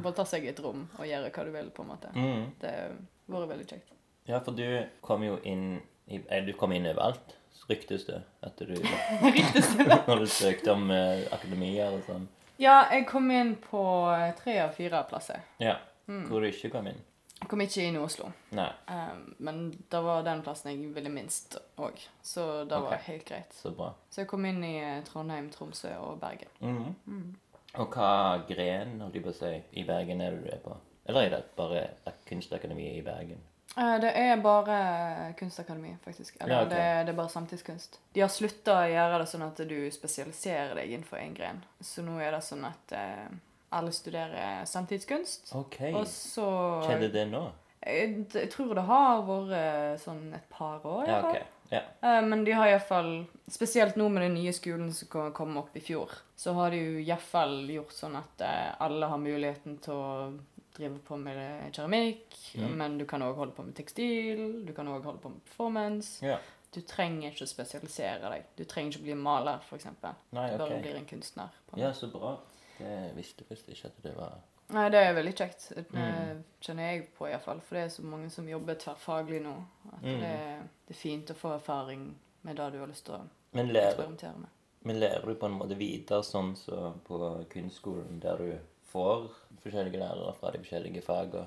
Boltre 0.03 0.27
seg 0.27 0.47
i 0.47 0.51
et 0.51 0.61
rom 0.63 0.85
og 0.99 1.07
gjøre 1.07 1.31
hva 1.31 1.45
du 1.47 1.53
vil, 1.55 1.71
på 1.75 1.85
en 1.85 1.93
måte. 1.93 2.11
Mm. 2.15 2.49
Det 2.61 2.75
har 2.75 3.37
vært 3.37 3.53
veldig 3.55 3.69
kjekt. 3.71 3.95
Ja, 4.29 4.41
for 4.45 4.59
du 4.59 4.67
kom 5.05 5.25
jo 5.25 5.39
inn 5.49 5.81
i, 6.07 6.21
eh, 6.29 6.45
Du 6.45 6.53
kom 6.59 6.73
inn 6.73 6.87
overalt, 6.87 7.37
ryktes 7.69 8.07
det. 8.09 8.23
etter 8.43 8.67
du 8.67 8.77
Når 10.09 10.25
du 10.25 10.27
søkte 10.27 10.73
om 10.73 10.91
eh, 10.91 11.25
akademier 11.33 11.95
og 11.95 12.03
sånn. 12.07 12.29
Ja, 12.59 12.89
jeg 12.91 13.07
kom 13.07 13.31
inn 13.31 13.55
på 13.63 13.83
eh, 14.13 14.33
tre 14.43 14.59
av 14.65 14.75
fire 14.77 15.05
plasser. 15.09 15.45
Ja. 15.63 15.77
Mm. 16.09 16.25
Hvor 16.31 16.43
du 16.43 16.49
ikke 16.49 16.73
kom 16.73 16.89
inn. 16.91 17.01
Jeg 17.39 17.49
kom 17.51 17.61
ikke 17.63 17.85
inn 17.87 17.97
i 17.97 18.03
Oslo. 18.03 18.31
Nei, 18.57 18.69
Um, 18.89 19.35
men 19.39 19.59
det 19.91 20.01
var 20.03 20.25
den 20.27 20.41
plassen 20.43 20.71
jeg 20.73 20.95
ville 20.95 21.11
minst 21.13 21.55
òg, 21.79 22.01
så 22.25 22.65
det 22.69 22.81
var 22.83 22.97
helt 23.07 23.25
greit. 23.29 23.53
så 23.55 23.71
bra. 23.77 23.93
Så 24.11 24.23
jeg 24.23 24.29
kom 24.31 24.45
inn 24.49 24.65
i 24.65 24.79
eh, 24.81 25.05
Trondheim, 25.05 25.51
Tromsø 25.55 25.93
og 26.03 26.19
Bergen. 26.21 26.51
Mhm. 26.61 26.95
Mm. 27.07 27.37
Og 27.79 27.93
hva 27.95 28.41
gren 28.49 28.97
holdt 29.03 29.15
jeg 29.15 29.23
på 29.23 29.31
å 29.31 29.37
si, 29.37 29.53
i 29.79 29.85
Bergen 29.85 30.21
er 30.25 30.35
det 30.35 30.43
du 30.47 30.51
er 30.51 30.63
på? 30.65 30.75
Eller 31.09 31.27
er 31.27 31.31
det 31.37 31.45
bare 31.57 31.85
Kunstakademiet 31.85 32.27
kunstakademi 32.29 32.89
i 32.99 33.03
Bergen? 33.05 33.45
Uh, 33.77 33.97
det 34.01 34.11
er 34.17 34.41
bare 34.43 35.35
kunstakademi, 35.39 35.97
faktisk. 36.05 36.37
Eller 36.41 36.55
Ja, 36.55 36.63
okay. 36.65 36.71
det, 36.77 37.07
det 37.07 37.13
er 37.13 37.17
bare 37.21 37.29
samtidskunst. 37.29 38.01
De 38.13 38.21
har 38.25 38.33
slutta 38.33 38.81
å 38.81 38.89
gjøre 38.91 39.21
det 39.23 39.29
sånn 39.31 39.45
at 39.47 39.61
du 39.69 39.77
spesialiserer 39.95 40.75
deg 40.81 40.97
innenfor 40.97 41.21
én 41.21 41.37
gren. 41.37 41.61
Så 41.81 42.03
nå 42.03 42.17
er 42.19 42.33
det 42.35 42.43
sånn 42.43 42.65
at 42.67 42.97
eh, 42.97 43.29
alle 43.73 43.93
studerer 43.93 44.65
samtidskunst. 44.67 45.55
OK. 45.55 45.81
Og 45.95 46.07
så 46.07 46.49
Skjedde 46.87 47.13
det 47.13 47.27
nå? 47.31 47.45
Jeg, 47.87 48.27
jeg 48.35 48.51
tror 48.51 48.75
det 48.75 48.83
har 48.89 49.23
vært 49.29 50.01
sånn 50.03 50.35
et 50.35 50.49
par 50.51 50.83
år. 50.89 51.07
Ja, 51.09 51.21
okay. 51.29 51.43
Ja. 51.71 51.83
Eh, 52.03 52.23
Men 52.27 52.45
de 52.45 52.53
har 52.57 52.67
iallfall, 52.67 53.27
spesielt 53.49 53.97
nå 54.01 54.09
med 54.11 54.23
den 54.25 54.35
nye 54.35 54.53
skolen 54.57 54.93
som 54.93 55.09
kom- 55.33 55.57
opp 55.61 55.77
i 55.77 55.81
fjor, 55.85 56.11
så 56.37 56.55
har 56.57 56.71
de 56.71 56.77
jo 56.81 56.99
iallfall 57.05 57.69
gjort 57.69 57.93
sånn 57.93 58.17
at 58.17 58.41
eh, 58.41 58.75
alle 58.81 59.07
har 59.07 59.19
muligheten 59.21 59.79
til 59.85 59.93
å 59.95 60.39
drive 60.79 60.99
på 61.05 61.17
med 61.19 61.73
keramikk, 61.75 62.35
Mm. 62.59 62.77
men 62.77 62.99
du 62.99 63.05
kan 63.05 63.21
òg 63.23 63.35
holde 63.37 63.53
på 63.53 63.63
med 63.67 63.75
tekstil, 63.77 64.65
du 64.65 64.73
kan 64.73 64.87
òg 64.89 65.03
holde 65.05 65.19
på 65.21 65.29
med 65.29 65.45
performance. 65.45 66.23
ja. 66.25 66.39
Du 66.71 66.83
trenger 66.83 67.31
ikke 67.33 67.47
å 67.47 67.49
spesialisere 67.49 68.29
deg. 68.31 68.43
Du 68.57 68.65
trenger 68.65 68.91
ikke 68.93 69.01
å 69.01 69.05
bli 69.07 69.15
maler, 69.15 69.59
f.eks. 69.65 69.85
Du 69.85 70.37
bare 70.59 70.81
blir 70.83 70.97
en 70.99 71.07
kunstner. 71.07 71.49
på 71.71 71.79
Ja, 71.81 71.93
så 71.93 72.11
bra. 72.13 72.35
Det 72.79 73.13
visste 73.17 73.45
først 73.45 73.69
ikke 73.69 73.87
at 73.87 74.03
det 74.03 74.17
var 74.17 74.39
Nei, 74.71 74.89
det 74.93 75.01
er 75.01 75.15
veldig 75.17 75.33
kjekt. 75.35 75.69
Det 75.75 75.87
Mm. 75.95 76.43
kjenner 76.61 76.83
jeg 76.93 77.07
på 77.17 77.25
iallfall. 77.27 77.61
For 77.61 77.75
det 77.75 77.85
er 77.85 77.89
så 77.89 78.03
mange 78.05 78.29
som 78.31 78.47
jobber 78.49 78.75
tverrfaglig 78.75 79.41
nå. 79.43 79.55
At 79.93 80.03
Mm. 80.03 80.21
det, 80.21 80.59
det 80.89 80.95
er 80.97 80.99
fint 81.01 81.31
å 81.31 81.35
få 81.35 81.55
erfaring 81.55 82.15
med 82.45 82.57
det 82.57 82.73
du 82.73 82.79
har 82.79 82.87
lyst 82.87 83.05
til 83.07 83.15
å 83.15 83.23
Men 83.55 83.69
lærer, 83.73 83.95
eksperimentere 83.95 84.37
med. 84.39 84.49
men 84.85 85.01
lærer 85.01 85.25
du 85.27 85.35
på 85.35 85.47
en 85.47 85.59
måte 85.59 85.75
videre 85.79 86.21
sånn 86.23 86.55
så 86.57 86.93
på 87.05 87.47
kunstskolen, 87.49 88.21
der 88.21 88.37
du 88.37 88.59
får 88.93 89.31
forskjellige 89.65 89.99
lærere 89.99 90.35
fra 90.35 90.51
de 90.51 90.59
forskjellige 90.59 91.03
fagene, 91.03 91.47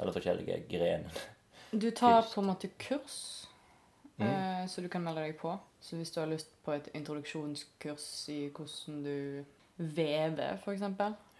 eller 0.00 0.12
forskjellige 0.12 0.68
grenene? 0.68 1.10
Du 1.72 1.90
tar 1.92 2.22
Kunst. 2.22 2.34
på 2.34 2.40
en 2.40 2.46
måte 2.48 2.68
kurs, 2.78 3.46
Mm. 4.18 4.26
eh, 4.26 4.66
så 4.66 4.82
du 4.82 4.88
kan 4.88 5.02
melde 5.04 5.20
deg 5.22 5.38
på. 5.38 5.56
Så 5.80 5.96
hvis 5.96 6.10
du 6.10 6.20
har 6.20 6.26
lyst 6.26 6.48
på 6.64 6.72
et 6.72 6.88
introduksjonskurs 6.94 8.28
i 8.28 8.48
hvordan 8.50 9.04
du 9.04 9.44
vever, 9.78 10.58
f.eks., 10.62 10.80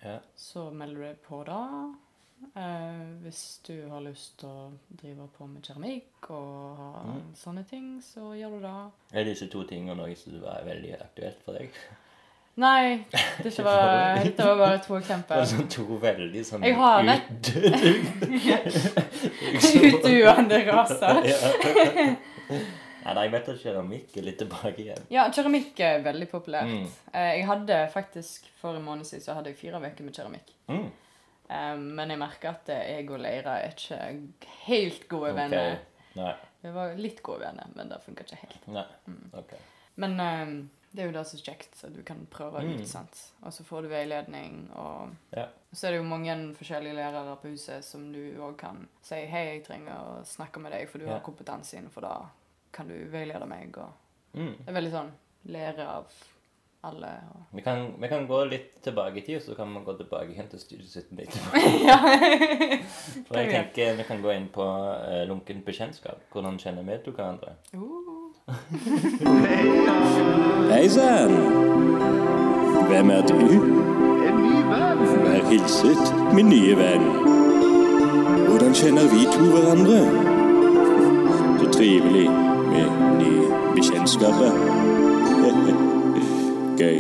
Ja. 0.05 0.19
så 0.37 0.71
melder 0.71 0.95
du 0.95 1.03
deg 1.03 1.23
på 1.27 1.45
da. 1.47 1.61
Eh, 2.55 3.23
hvis 3.25 3.61
du 3.67 3.89
har 3.89 4.01
lyst 4.05 4.39
til 4.39 4.49
å 4.49 4.73
drive 5.01 5.27
på 5.39 5.47
med 5.49 5.63
keramikk 5.65 6.29
og 6.31 6.77
ha 6.77 7.03
Mm. 7.07 7.23
sånne 7.35 7.65
ting, 7.69 8.01
så 8.03 8.35
gjør 8.37 8.51
du 8.51 8.61
det. 8.67 8.93
Er 9.21 9.25
disse 9.25 9.47
to 9.49 9.63
tingene 9.65 9.97
noe 9.97 10.15
som 10.17 10.41
var 10.43 10.61
veldig 10.67 10.93
aktuelt 11.01 11.43
for 11.45 11.53
deg? 11.57 11.71
Nei, 12.57 13.05
dette 13.43 13.63
var, 13.65 14.17
dette 14.25 14.45
var 14.45 14.57
bare 14.57 14.79
to 14.85 14.95
Det 14.95 15.03
eksempler. 15.05 15.37
var 15.37 15.45
sånn 15.55 15.69
to 15.71 15.99
veldig 16.01 16.45
sånn 16.45 16.63
Jeg 16.63 16.75
har 16.77 17.03
nett- 17.03 17.53
Utduende 19.85 20.61
raser. 20.73 22.17
Nei, 23.15 23.23
jeg 23.29 23.33
vet 23.33 23.49
at 23.49 23.61
keramikk 23.63 24.17
er 24.17 24.23
litt 24.23 24.39
tilbake 24.39 24.79
igjen. 24.83 25.03
Ja, 25.11 25.29
keramikk 25.31 25.79
er 25.81 26.03
veldig 26.03 26.29
populært. 26.31 26.67
Mm. 26.71 26.87
Eh, 27.15 27.37
Jeg 27.39 27.47
hadde 27.47 27.89
faktisk, 27.93 28.47
For 28.61 28.75
en 28.77 28.83
måned 28.85 29.05
siden 29.07 29.23
så 29.25 29.35
hadde 29.35 29.47
jeg 29.53 29.57
fire 29.57 29.79
uker 29.81 30.03
med 30.05 30.15
keramikk. 30.15 30.51
Mm. 30.69 30.91
Eh, 31.51 31.77
Men 31.77 32.09
jeg 32.11 32.19
merker 32.19 32.49
at 32.51 32.67
jeg 32.67 33.11
og 33.11 33.21
Leira 33.21 33.61
er 33.63 33.71
ikke 33.71 34.23
helt 34.67 35.09
gode 35.09 35.31
Ok. 35.31 35.37
venner. 35.37 35.79
Nei. 36.17 36.35
Vi 36.63 36.71
var 36.73 36.95
litt 36.97 37.23
gode 37.23 37.41
venner, 37.41 37.67
men 37.77 37.89
det 37.89 38.01
funka 38.03 38.25
ikke 38.25 38.37
helt. 38.41 38.67
Nei. 38.69 38.87
Mm. 39.07 39.31
Ok. 39.35 39.53
Men 39.97 40.21
eh, 40.21 40.65
det 40.97 41.03
er 41.03 41.07
jo 41.07 41.13
det 41.13 41.27
som 41.27 41.39
er 41.39 41.45
kjekt, 41.53 41.85
at 41.85 41.93
du 41.95 42.03
kan 42.03 42.27
prøve 42.31 42.63
Mm. 42.65 42.81
ut. 42.81 42.89
sant? 42.89 43.33
Og 43.45 43.53
så 43.53 43.63
får 43.65 43.83
du 43.83 43.89
veiledning. 43.89 44.71
Og 44.75 45.11
Ja. 45.37 45.47
så 45.75 45.87
er 45.87 45.91
det 45.91 45.97
jo 45.99 46.03
mange 46.05 46.55
forskjellige 46.57 46.95
lærere 46.95 47.37
på 47.37 47.49
huset 47.53 47.85
som 47.85 48.13
du 48.13 48.35
òg 48.41 48.57
kan 48.57 48.89
si 49.03 49.15
'Hei, 49.27 49.45
jeg 49.55 49.65
trenger 49.65 49.93
å 49.93 50.25
snakke 50.25 50.59
med 50.61 50.73
deg, 50.73 50.89
for 50.89 50.99
du 50.99 51.05
Ja. 51.07 51.13
har 51.13 51.21
kompetanse 51.21 51.75
innenfor 51.77 52.01
det. 52.01 52.27
Kan 52.77 52.89
du 52.89 52.95
veilede 53.13 53.47
meg?' 53.49 53.79
Og 53.79 53.89
Mm. 54.37 54.53
det 54.59 54.69
er 54.69 54.73
veldig 54.77 54.91
sånn 54.93 55.11
lære 55.49 55.85
av 55.89 56.05
alle. 56.85 57.09
Og 57.35 57.41
Vi, 57.57 57.61
kan, 57.63 57.95
vi 58.01 58.09
kan 58.09 58.27
gå 58.29 58.45
litt 58.51 58.83
tilbake 58.85 59.17
i 59.17 59.21
tid, 59.27 59.37
og 59.37 59.43
så 59.43 59.55
kan 59.57 59.73
vi 59.75 59.81
gå 59.87 59.93
tilbake 59.97 60.31
igjen 60.35 60.49
til 60.51 60.59
studiesitten 60.61 61.17
ditt. 61.17 61.41
ja. 61.89 61.97
For 63.29 63.39
jeg 63.41 63.51
tenker 63.51 63.97
vi 63.97 64.03
kan 64.07 64.23
gå 64.23 64.31
inn 64.37 64.49
på 64.53 64.63
uh, 64.63 65.25
lunkent 65.29 65.65
bekjentskap. 65.65 66.19
Hvordan 66.33 66.59
kjenner 66.59 66.83
vi 66.85 66.99
to 67.05 67.11
hverandre? 67.17 67.49
Uh. 67.75 67.81
Hei 70.71 70.89
sann! 70.89 71.35
Hvem 72.87 73.11
er 73.11 73.23
du? 73.27 73.35
En 74.29 74.37
ny 74.43 74.57
venn! 74.69 74.99
Vær 75.25 75.43
hilset, 75.51 76.05
min 76.35 76.49
nye 76.53 76.75
venn. 76.79 77.05
Hvordan 78.47 78.73
kjenner 78.79 79.07
vi 79.11 79.25
to 79.33 79.43
hverandre? 79.51 80.01
Så 81.59 81.67
trivelig 81.73 82.29
med 82.77 82.89
nye 83.19 83.45
bekjentskaper. 83.75 84.53
Gøy. 86.81 86.99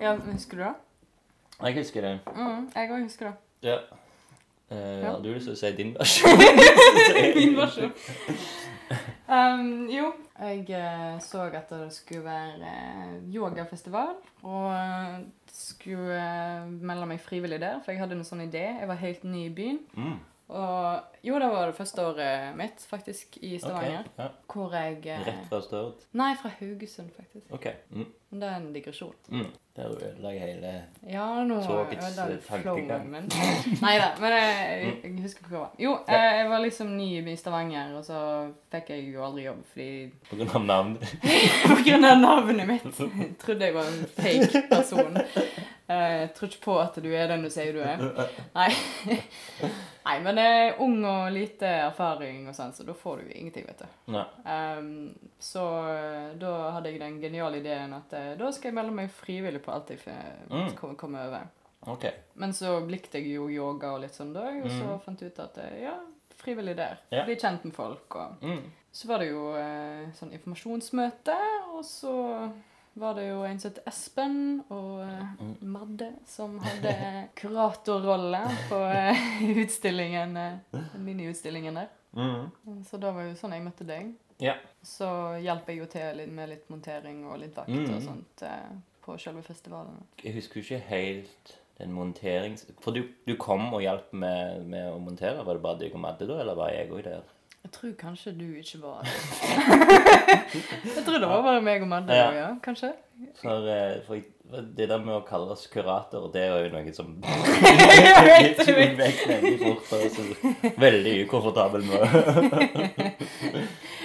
ja, 0.00 0.14
husker 0.32 0.56
du 0.56 0.62
det? 0.62 0.74
Jeg 1.62 1.74
husker 1.78 2.00
det. 2.00 2.18
Mm, 2.36 2.70
jeg 2.74 2.90
òg 2.90 3.02
husker 3.02 3.26
det. 3.26 3.34
Ja. 3.62 3.76
Uh, 4.70 4.78
Ja. 4.78 5.10
Har 5.10 5.18
du 5.20 5.28
lyst 5.28 5.44
til 5.44 5.52
å 5.52 5.60
si 5.60 5.72
din 5.76 5.92
versjon? 5.98 6.42
Din 7.36 7.56
versjon. 7.56 7.92
Um, 9.28 9.86
jo, 9.92 10.10
jeg 10.40 10.64
eh, 10.76 11.20
så 11.24 11.44
at 11.54 11.70
det 11.70 11.92
skulle 11.94 12.24
være 12.24 12.72
eh, 12.72 13.14
yogafestival, 13.34 14.16
og 14.42 14.74
skulle 15.52 16.18
melde 16.68 17.06
meg 17.06 17.20
frivillig 17.20 17.60
der, 17.60 17.78
for 17.84 17.92
jeg 17.92 18.00
hadde 18.00 18.16
en 18.18 18.26
sånn 18.26 18.44
idé. 18.48 18.64
Jeg 18.80 18.88
var 18.88 19.00
helt 19.00 19.24
ny 19.24 19.46
i 19.46 19.54
byen. 19.54 19.78
Mm. 19.96 20.18
Og 20.52 21.18
jo, 21.24 21.38
det 21.38 21.48
var 21.52 21.66
det 21.70 21.76
første 21.78 22.02
året 22.06 22.56
mitt, 22.58 22.82
faktisk, 22.90 23.38
i 23.42 23.54
Stavanger. 23.58 24.04
Stavanger. 24.04 24.08
Ja. 24.18 24.28
Hvor 24.52 24.74
jeg 24.76 24.98
eh, 25.06 25.26
Rett 25.28 25.46
fra 25.48 25.60
Stord? 25.64 26.06
Nei, 26.18 26.32
fra 26.40 26.50
Haugesund, 26.60 27.10
faktisk. 27.16 27.46
Ok. 27.54 27.68
Mm. 27.90 28.06
Men 28.32 28.40
det 28.42 28.48
er 28.48 28.56
en 28.56 28.72
digresjon. 28.74 29.14
Mm. 29.28 29.46
Der 29.76 29.88
ødela 29.88 30.30
jeg 30.34 30.40
hele 30.40 30.70
Ja, 31.08 31.26
nå 31.48 31.58
Togets, 31.64 32.18
eh, 32.18 32.32
tankegang. 32.48 33.06
flowen. 33.08 33.28
Nei 33.80 33.94
da, 34.00 34.08
men 34.20 34.34
jeg, 34.36 34.92
jeg 35.04 35.14
husker 35.24 35.46
hva 35.46 35.52
det 35.54 35.60
var. 35.62 35.70
Jo, 35.80 35.94
ja. 36.08 36.20
jeg 36.38 36.50
var 36.50 36.64
liksom 36.64 36.92
ny 36.96 37.08
i 37.32 37.36
Stavanger, 37.40 37.94
og 37.96 38.04
så 38.04 38.18
fikk 38.72 38.92
jeg 38.92 39.06
jo 39.14 39.24
aldri 39.24 39.46
jobb 39.46 39.62
fordi 39.72 39.90
På 40.30 40.36
grunn 40.40 40.52
av 40.60 40.66
navnet. 40.68 41.14
På 41.72 41.78
grunn 41.86 42.08
av 42.08 42.18
navnet 42.20 42.68
mitt. 42.68 43.00
Jeg 43.00 43.30
trodde 43.40 43.68
jeg 43.70 43.76
var 43.78 43.92
en 43.92 44.02
fake 44.18 44.66
person. 44.72 45.22
Eh, 45.92 46.12
Jeg 46.22 46.28
tror 46.36 46.48
ikke 46.48 46.60
på 46.62 46.74
at 46.78 46.94
du 47.04 47.08
er 47.10 47.26
den 47.28 47.42
du 47.42 47.50
sier 47.52 47.74
du 47.74 47.80
er. 47.82 48.00
Nei. 48.54 48.68
Nei, 50.04 50.16
men 50.20 50.36
jeg 50.36 50.68
er 50.68 50.80
ung 50.82 51.04
og 51.04 51.30
lite 51.32 51.68
erfaring 51.86 52.48
og 52.48 52.54
sånn, 52.54 52.72
så 52.74 52.84
da 52.84 52.92
får 52.92 53.16
du 53.20 53.28
jo 53.28 53.34
ingenting, 53.38 53.66
vet 53.66 53.78
du. 53.84 54.14
Ehm, 54.46 55.14
så 55.38 55.62
eh, 55.92 56.34
da 56.40 56.70
hadde 56.74 56.90
jeg 56.90 57.00
den 57.00 57.20
geniale 57.22 57.60
ideen 57.60 57.92
at 57.94 58.12
eh, 58.18 58.34
da 58.36 58.50
skal 58.50 58.70
jeg 58.72 58.74
melde 58.80 58.92
meg 58.96 59.10
frivillig 59.14 59.62
på 59.62 59.72
alt 59.72 59.90
jeg 59.94 60.00
Mm. 60.50 60.74
kom- 60.76 61.14
over. 61.14 61.46
Okay. 61.86 62.12
Men 62.36 62.50
så 62.52 62.80
likte 62.86 63.18
jeg 63.18 63.34
jo 63.34 63.48
yoga 63.48 63.92
og 63.94 64.00
litt 64.00 64.12
sånn 64.14 64.32
da, 64.32 64.40
og 64.62 64.70
så 64.70 64.84
Mm. 64.98 65.00
fant 65.04 65.20
jeg 65.20 65.30
ut 65.32 65.38
at 65.40 65.58
eh, 65.58 65.82
ja, 65.82 65.94
frivillig 66.36 66.76
der. 66.76 66.98
Yeah. 67.12 67.24
Bli 67.26 67.36
kjent 67.36 67.64
med 67.64 67.74
folk 67.74 68.14
og 68.16 68.40
Mm. 68.42 68.62
så 68.92 69.06
var 69.06 69.18
det 69.18 69.28
jo 69.30 69.54
sånn 70.18 70.32
informasjonsmøte, 70.32 71.36
og 71.74 71.84
så 71.84 72.52
var 72.94 73.14
det 73.16 73.28
jo 73.28 73.42
en 73.48 73.58
som 73.60 73.70
het 73.72 73.82
Espen 73.88 74.36
og 74.70 75.00
Mm. 75.42 75.54
Madde 75.72 76.10
som 76.28 76.58
hadde 76.62 76.92
kuratorrolle 77.40 78.40
på 78.68 78.76
uh, 78.78 79.22
utstillingen, 79.62 80.36
eh, 80.36 80.80
miniutstillingen 80.98 81.74
der. 81.74 81.88
Mm. 82.12 82.84
Så 82.84 82.98
da 83.00 83.10
var 83.16 83.24
jo 83.26 83.34
sånn 83.38 83.54
jeg 83.56 83.64
møtte 83.64 83.86
deg. 83.88 84.12
Ja. 84.42 84.54
Så 84.82 85.08
hjalp 85.42 85.68
jeg 85.70 85.78
jo 85.80 85.86
til 85.90 86.22
med 86.28 86.48
litt 86.50 86.68
montering 86.70 87.24
og 87.30 87.38
litt 87.42 87.56
vakt 87.56 87.72
Mm. 87.72 87.94
og 87.96 88.02
sånt 88.02 88.42
eh, 88.46 88.70
på 89.04 89.16
selve 89.18 89.42
festivalen. 89.42 89.98
Jeg 90.22 90.34
husker 90.36 90.60
jo 90.60 90.64
ikke 90.66 90.88
helt 90.90 91.56
den 91.78 91.92
monterings... 91.96 92.66
For 92.84 92.92
du, 92.94 93.06
du 93.26 93.34
kom 93.36 93.72
og 93.74 93.82
hjalp 93.82 94.12
med, 94.12 94.66
med 94.66 94.90
å 94.92 94.98
montere. 95.02 95.42
Var 95.44 95.54
det 95.58 95.62
bare 95.64 95.78
deg 95.80 95.94
og 95.96 96.00
Madde 96.04 96.28
da, 96.28 96.40
eller 96.44 96.54
var 96.58 96.70
jeg 96.74 96.90
òg 96.92 97.02
der? 97.08 97.22
Jeg 97.62 97.70
tror 97.72 97.92
kanskje 97.98 98.32
du 98.34 98.44
ikke 98.58 98.78
var 98.82 99.06
Jeg 100.96 101.04
tror 101.06 101.18
det 101.22 101.28
var 101.30 101.42
bare 101.46 101.60
meg 101.62 101.82
og 101.84 101.88
Madde, 101.88 102.14
Ja. 102.16 102.30
ja. 102.34 102.48
kanskje? 102.64 102.90
For, 103.38 103.68
eh, 103.70 104.00
for 104.06 104.18
det 104.76 104.88
der 104.90 104.98
med 104.98 105.14
å 105.14 105.20
kalle 105.24 105.54
oss 105.54 105.68
kurator, 105.70 106.26
det 106.34 106.42
er 106.42 106.64
jo 106.66 106.72
noe 106.74 106.92
som 106.92 107.14
veldig 110.86 111.14
ukomfortabel 111.26 111.82
med 111.86 112.00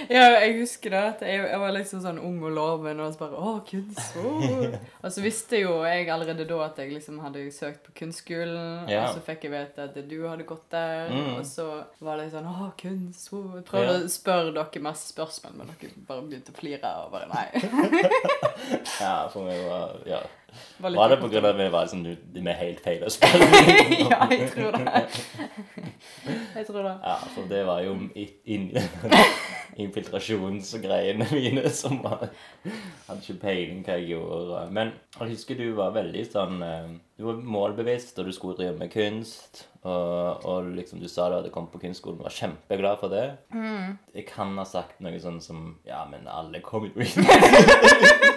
Ja, 0.18 0.40
jeg 0.40 0.54
husker 0.62 0.90
det. 0.94 1.00
at 1.14 1.22
jeg, 1.28 1.42
jeg 1.52 1.60
var 1.60 1.72
liksom 1.76 2.02
sånn 2.04 2.20
ung 2.24 2.38
og 2.48 2.52
loven, 2.56 3.00
og 3.04 3.14
så 3.14 3.20
bare 3.20 3.42
Å, 3.42 3.54
kunst! 3.68 4.16
å». 4.22 4.32
Og 5.04 5.12
så 5.12 5.22
visste 5.24 5.60
jo 5.62 5.74
jeg 5.84 6.08
allerede 6.14 6.46
da 6.48 6.60
at 6.66 6.78
jeg 6.82 6.94
liksom 6.94 7.20
hadde 7.24 7.44
søkt 7.52 7.84
på 7.88 7.92
kunstskolen, 8.02 8.88
Ja. 8.90 9.04
og 9.10 9.18
så 9.18 9.24
fikk 9.28 9.44
jeg 9.48 9.52
vite 9.56 9.84
at 9.90 9.98
du 10.10 10.18
hadde 10.28 10.44
gått 10.48 10.70
der, 10.72 11.10
Mm. 11.12 11.36
og 11.40 11.46
så 11.46 11.68
var 12.02 12.18
det 12.18 12.32
sånn 12.32 12.48
Å, 12.48 12.72
kunst! 12.80 13.30
å». 13.34 13.44
Jeg 13.60 13.66
prøvde 13.66 13.94
Ja. 14.00 14.06
å 14.06 14.10
spørre 14.16 14.54
dere 14.56 14.82
masse 14.88 15.12
spørsmål, 15.14 15.58
men 15.58 15.68
dere 15.82 15.92
bare 16.08 16.22
begynte 16.22 16.52
å 16.56 16.60
flire 16.62 16.96
og 17.06 17.12
bare 17.12 17.28
Nei. 17.28 17.48
Ja, 19.02 19.28
for 19.32 19.44
meg 19.48 19.64
var 19.68 19.96
Ja. 20.08 20.22
Var 20.80 20.96
Var 20.96 21.10
det 21.12 21.18
på 21.22 21.27
grunn 21.30 21.46
av- 21.46 21.50
av 21.51 21.60
at 21.60 21.66
vi 21.66 21.70
var 21.74 21.86
sånn 21.92 22.04
du- 22.06 22.42
med 22.42 22.56
helt 22.58 22.80
feil 22.86 23.04
å 23.04 23.10
spille? 23.16 23.48
ja, 24.10 24.27
jeg 24.32 24.50
tror 24.54 24.72
det. 24.77 24.86
Jeg 26.56 26.66
tror 26.68 26.84
det. 26.88 26.94
Ja, 27.04 27.16
for 27.36 27.50
det 27.51 27.63
var 27.68 27.82
jo 27.86 27.96
infiltrasjonsgreiene 29.77 31.27
mine 31.32 31.70
som 31.70 32.00
var 32.04 32.30
Hadde 33.08 33.22
ikke 33.22 33.39
peiling 33.42 33.84
hva 33.86 33.98
jeg 34.00 34.10
gjorde. 34.16 34.62
Men 34.74 34.94
jeg 35.20 35.30
husker 35.36 35.60
du 35.60 35.68
var 35.77 35.94
veldig 35.96 36.24
sånn 36.32 36.62
eh, 36.66 36.88
Du 37.18 37.25
var 37.30 37.39
målbevisst, 37.58 38.18
og 38.20 38.25
du 38.27 38.34
skulle 38.36 38.58
drive 38.60 38.77
med 38.80 38.92
kunst. 38.94 39.66
Og, 39.88 40.44
og 40.46 40.72
liksom 40.75 41.00
du 41.00 41.08
sa 41.08 41.30
du 41.30 41.38
hadde 41.38 41.51
kommet 41.54 41.72
på 41.72 41.80
kunstskolen 41.86 42.20
og 42.20 42.27
var 42.27 42.36
kjempeglad 42.36 43.00
for 43.00 43.13
det. 43.13 43.25
Jeg 44.18 44.25
kan 44.32 44.51
ha 44.60 44.66
sagt 44.68 45.00
noe 45.06 45.20
sånn 45.24 45.39
som 45.44 45.77
Ja, 45.88 46.04
men 46.10 46.27
alle 46.27 46.60
kommer 46.66 46.92
jo 46.92 47.06
inn. 47.06 47.24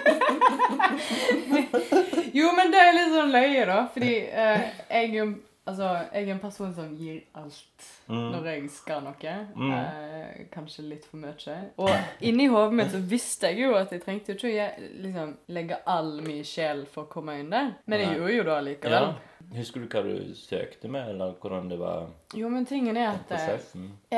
Jo, 2.37 2.51
men 2.55 2.71
det 2.71 2.79
er 2.79 2.93
litt 2.95 3.15
sånn 3.15 3.31
løye, 3.33 3.63
da. 3.67 3.79
Fordi 3.91 4.11
eh, 4.23 4.61
jeg, 4.87 5.25
altså, 5.67 5.89
jeg 6.13 6.27
er 6.27 6.31
en 6.35 6.39
person 6.43 6.71
som 6.75 6.93
gir 6.95 7.17
alt 7.37 7.89
når 8.11 8.47
jeg 8.53 8.69
skal 8.71 9.03
noe. 9.03 9.33
Eh, 9.77 10.45
kanskje 10.53 10.85
litt 10.87 11.07
for 11.09 11.19
mye. 11.19 11.57
Og 11.81 12.23
inni 12.27 12.47
hodet 12.51 12.77
mitt 12.79 12.93
så 12.95 13.01
visste 13.11 13.51
jeg 13.51 13.65
jo 13.65 13.75
at 13.79 13.91
jeg 13.91 14.03
trengte 14.05 14.37
ikke 14.37 14.51
å 14.51 14.69
liksom, 15.03 15.35
legge 15.51 15.81
all 15.91 16.13
min 16.23 16.45
sjel 16.47 16.85
for 16.91 17.07
å 17.07 17.11
komme 17.11 17.39
inn 17.41 17.51
der. 17.51 17.73
Men 17.85 18.05
jeg 18.05 18.17
gjorde 18.19 18.37
jo 18.37 18.47
det 18.51 18.59
likevel. 18.69 19.09
Ja. 19.11 19.27
Husker 19.57 19.83
du 19.83 19.91
hva 19.91 20.05
du 20.05 20.31
søkte 20.37 20.87
med, 20.87 21.09
eller 21.11 21.33
hvordan 21.41 21.67
det 21.67 21.81
var 21.81 22.05
Jo, 22.37 22.47
men 22.53 22.63
tingen 22.69 22.95
er 22.95 23.17
at 23.17 23.31
eh, 23.35 23.65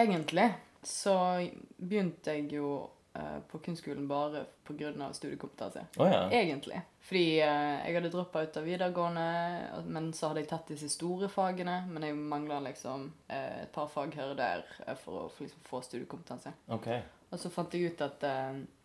egentlig 0.03 0.51
så 0.85 1.15
begynte 1.79 2.35
jeg 2.35 2.51
jo 2.59 2.75
eh, 3.13 3.39
på 3.51 3.59
kunstskolen 3.65 4.07
bare 4.07 4.45
pga. 4.67 5.13
studiekompetanse. 5.13 5.85
Oh, 5.97 6.07
ja. 6.07 6.29
Egentlig. 6.31 6.81
Fordi 7.03 7.41
uh, 7.43 7.85
jeg 7.85 7.95
hadde 7.95 8.11
droppa 8.13 8.43
ut 8.43 8.57
av 8.57 8.63
videregående, 8.63 9.25
men 9.85 10.11
så 10.13 10.29
hadde 10.31 10.43
jeg 10.43 10.49
tatt 10.53 10.67
disse 10.71 10.89
store 10.89 11.29
fagene. 11.29 11.83
Men 11.89 12.07
jeg 12.07 12.15
mangla 12.15 12.59
liksom 12.63 13.09
uh, 13.29 13.63
et 13.63 13.71
par 13.75 13.87
fag 13.91 14.15
her 14.15 14.31
og 14.31 14.37
der 14.39 14.63
for 15.03 15.25
å 15.25 15.29
få- 15.29 15.47
liksom, 15.47 15.65
få 15.67 15.81
studiekompetanse. 15.83 16.53
OK. 16.67 16.87
Og 17.33 17.39
så 17.41 17.49
fant 17.49 17.73
jeg 17.73 17.91
ut 17.91 18.01
at 18.05 18.21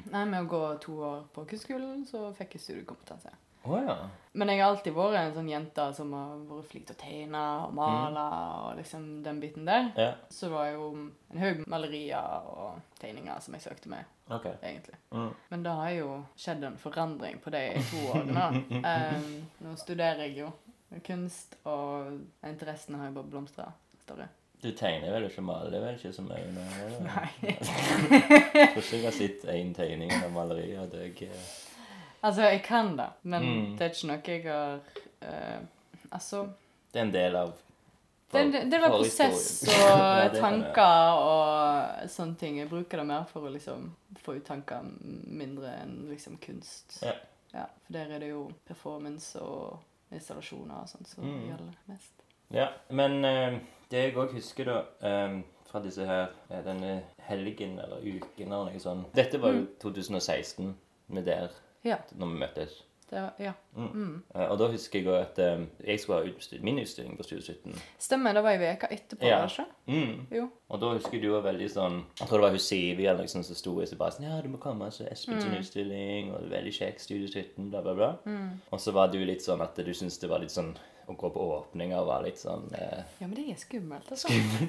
nei, 0.09 0.23
med 0.25 0.41
å 0.41 0.49
gå 0.49 0.63
to 0.81 0.95
år 1.05 1.27
på 1.35 1.45
kunstskolen, 1.51 2.07
så 2.09 2.31
fikk 2.33 2.57
jeg 2.57 2.65
studiekompetanse. 2.65 3.35
Oh, 3.69 3.77
ja. 3.85 3.97
Men 4.33 4.49
jeg 4.49 4.63
har 4.63 4.71
alltid 4.71 4.95
vært 4.97 5.19
en 5.19 5.35
sånn 5.35 5.51
jente 5.51 5.85
som 5.97 6.13
har 6.15 6.37
vært 6.49 6.69
flink 6.71 6.87
til 6.89 6.97
å 6.97 7.01
tegne 7.01 7.41
og 7.67 7.75
male 7.77 8.25
og 8.63 8.79
liksom 8.79 9.09
den 9.25 9.41
biten 9.43 9.67
der. 9.69 9.91
Yeah. 9.99 10.15
Så 10.31 10.47
det 10.47 10.55
var 10.55 10.71
jo 10.71 10.87
en 10.95 11.43
haug 11.43 11.65
malerier 11.69 12.47
og 12.53 12.79
tegninger 13.03 13.43
som 13.45 13.57
jeg 13.57 13.67
søkte 13.67 13.93
med, 13.93 14.07
OK. 14.31 14.47
egentlig. 14.63 14.95
Mm. 15.13 15.29
Men 15.49 15.63
det 15.65 15.71
har 15.81 15.91
jo 15.97 16.09
skjedd 16.37 16.65
en 16.69 16.79
forandring 16.79 17.39
på 17.41 17.51
de 17.51 17.63
to 17.91 18.03
årene. 18.13 18.49
Em, 18.93 19.29
nå 19.65 19.77
studerer 19.81 20.25
jeg 20.27 20.39
jo 20.43 20.51
kunst, 21.07 21.57
og 21.69 22.19
interessen 22.49 22.95
har 23.01 23.07
jo 23.11 23.17
bare 23.21 23.31
blomstra. 23.33 23.71
Du 24.63 24.71
tegner 24.73 25.13
vel 25.15 25.27
ikke 25.29 25.43
maler 25.45 25.81
vel 25.85 25.95
ikke 25.99 26.13
så 26.17 26.23
mye? 26.25 26.47
nå. 26.51 26.63
Nei. 27.05 27.29
Jeg 27.53 28.71
tror 28.73 28.83
ikke 28.83 28.97
jeg 28.97 29.05
har 29.05 29.15
sett 29.17 29.45
én 29.53 29.75
tegning 29.77 30.11
eller 30.11 30.33
maleri 30.35 30.73
av 30.81 30.89
deg. 30.91 31.21
eh. 31.29 31.51
Altså, 32.23 32.43
jeg 32.49 32.63
kan 32.67 32.97
det, 32.99 33.07
men 33.23 33.43
Mm. 33.45 33.77
det 33.79 33.85
er 33.87 33.93
ikke 33.95 34.09
noe 34.09 34.23
jeg 34.27 34.43
har 34.49 34.81
uh, 35.23 35.61
Altså 36.11 36.41
Det 36.93 36.99
er 36.99 37.05
en 37.05 37.13
del 37.15 37.37
av 37.37 37.53
Det, 38.33 38.43
det, 38.53 38.61
det 38.71 38.79
var 38.83 38.91
prosess 38.93 39.63
og 39.73 40.35
tanker 40.37 41.21
og 41.25 42.09
sånne 42.13 42.37
ting. 42.37 42.59
Jeg 42.61 42.69
bruker 42.69 43.01
det 43.01 43.07
mer 43.09 43.23
for 43.31 43.47
å 43.49 43.53
liksom 43.55 43.87
få 44.21 44.35
ut 44.37 44.45
tanker 44.45 44.83
mindre 45.33 45.71
enn 45.83 45.95
liksom 46.11 46.37
kunst. 46.43 46.99
Ja. 47.03 47.15
Ja, 47.55 47.63
for 47.87 47.97
der 47.97 48.11
er 48.13 48.21
det 48.21 48.29
jo 48.35 48.43
performance 48.69 49.41
og 49.41 49.79
installasjoner 50.13 50.83
og 50.83 50.91
sånt 50.91 51.09
som 51.09 51.25
Mm. 51.25 51.47
gjelder 51.49 51.79
mest. 51.89 52.13
Ja, 52.53 52.67
men 52.91 53.25
eh, 53.25 53.57
det 53.89 54.03
jeg 54.03 54.15
òg 54.21 54.35
husker, 54.37 54.65
da, 54.69 54.77
eh, 55.09 55.39
fra 55.71 55.81
disse 55.81 56.05
her 56.05 56.29
eh, 56.51 56.61
denne 56.65 57.03
helgen 57.31 57.79
eller 57.81 58.05
uken 58.05 58.53
eller 58.53 58.69
noe 58.73 58.81
sånt 58.81 59.09
Dette 59.17 59.41
var 59.41 59.53
jo 59.57 59.65
2016 59.81 60.75
med 61.09 61.25
der, 61.25 61.49
Ja. 61.85 61.97
når 62.13 62.27
vi 62.35 62.39
møttes. 62.45 62.83
Det 63.09 63.21
ja. 63.41 63.53
Mm. 63.77 64.23
Eh, 64.35 64.51
og 64.53 64.59
da 64.61 64.67
husker 64.69 65.01
jeg 65.01 65.09
at 65.23 65.39
eh, 65.41 65.63
jeg 65.87 66.01
skulle 66.03 66.19
ha 66.21 66.29
utstyr, 66.29 66.61
min 66.63 66.77
utstilling 66.83 67.15
på 67.17 67.25
2017. 67.25 67.79
Stemmer, 68.05 68.37
det 68.37 68.43
var 68.45 68.59
ei 68.59 68.73
uke 68.77 68.91
etterpå, 68.93 69.25
Ja. 69.25 69.39
ikke? 69.47 69.65
Mm. 69.89 70.27
Jo. 70.37 70.49
Og 70.69 70.81
da 70.83 70.91
husker 70.99 71.23
du 71.23 71.31
var 71.33 71.47
veldig 71.47 71.71
sånn 71.73 71.97
Jeg 72.21 72.29
tror 72.29 72.37
det 72.43 72.45
var 72.45 72.51
hun 72.59 72.61
Sivi 72.67 73.07
eller 73.09 73.25
noe 73.25 73.33
som 73.33 73.43
sto 73.57 73.73
i 73.81 73.87
bare 73.97 74.13
sånn 74.13 74.27
Ja, 74.29 74.41
du 74.45 74.51
må 74.53 74.61
komme, 74.61 74.91
til 74.93 75.09
Espen 75.09 75.41
sin 75.41 75.57
utstilling, 75.57 76.29
og 76.35 76.43
det 76.43 76.51
er 76.51 76.55
veldig 76.59 76.75
kjekk, 76.83 77.01
Studio 77.01 77.31
17, 77.33 77.71
bla, 77.73 77.81
bla, 77.87 77.95
bla. 77.95 78.11
Og 78.73 78.81
så 78.85 78.93
var 78.93 79.09
du 79.09 79.19
litt 79.25 79.43
sånn 79.47 79.65
at 79.65 79.77
du 79.81 79.93
syntes 79.95 80.21
det 80.21 80.29
var 80.29 80.45
litt 80.45 80.53
sånn 80.53 80.75
Å 81.09 81.17
gå 81.17 81.31
på 81.33 81.41
åpninger 81.55 82.05
var 82.05 82.21
litt 82.27 82.37
sånn 82.37 82.69
eh, 82.77 83.01
Ja, 83.23 83.27
men 83.27 83.35
det 83.39 83.47
er 83.55 83.57
skummelt, 83.57 84.11
altså. 84.13 84.29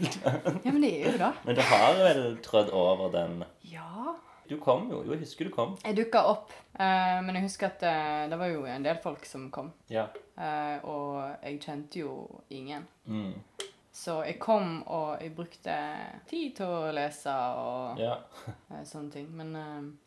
ja, 0.65 0.72
men 0.72 0.79
det 0.81 0.93
er 1.01 1.12
jo 1.12 1.17
det. 1.19 1.34
Men 1.43 1.55
det 1.60 1.67
har 1.67 2.00
vel 2.00 2.24
trødd 2.46 2.72
over 2.72 3.11
den 3.11 3.44
Ja. 3.68 4.16
Du 4.50 4.55
kom 4.57 4.87
jo. 4.90 5.03
Jo, 5.05 5.11
jeg 5.13 5.20
husker 5.27 5.46
du 5.46 5.51
kom. 5.53 5.75
Jeg 5.85 5.94
dukka 6.00 6.24
opp, 6.25 6.50
eh, 6.79 7.20
men 7.25 7.35
jeg 7.35 7.44
husker 7.44 7.68
at 7.68 7.83
uh, 7.83 8.29
det 8.31 8.39
var 8.39 8.48
jo 8.53 8.63
en 8.65 8.83
del 8.85 8.98
folk 9.03 9.25
som 9.25 9.50
kom. 9.51 9.72
Ja. 9.92 10.05
Uh, 10.39 10.77
og 10.87 11.35
jeg 11.44 11.59
kjente 11.61 12.00
jo 12.00 12.42
ingen. 12.50 12.87
Mm. 13.05 13.33
Så 14.00 14.22
jeg 14.24 14.37
kom, 14.39 14.77
og 14.87 15.18
jeg 15.22 15.33
brukte 15.35 15.74
tid 16.29 16.53
til 16.55 16.65
å 16.72 16.92
lese 16.96 17.33
og 17.59 18.00
Ja. 18.00 18.13
sånne 18.87 19.11
ting. 19.11 19.27
Men 19.35 19.51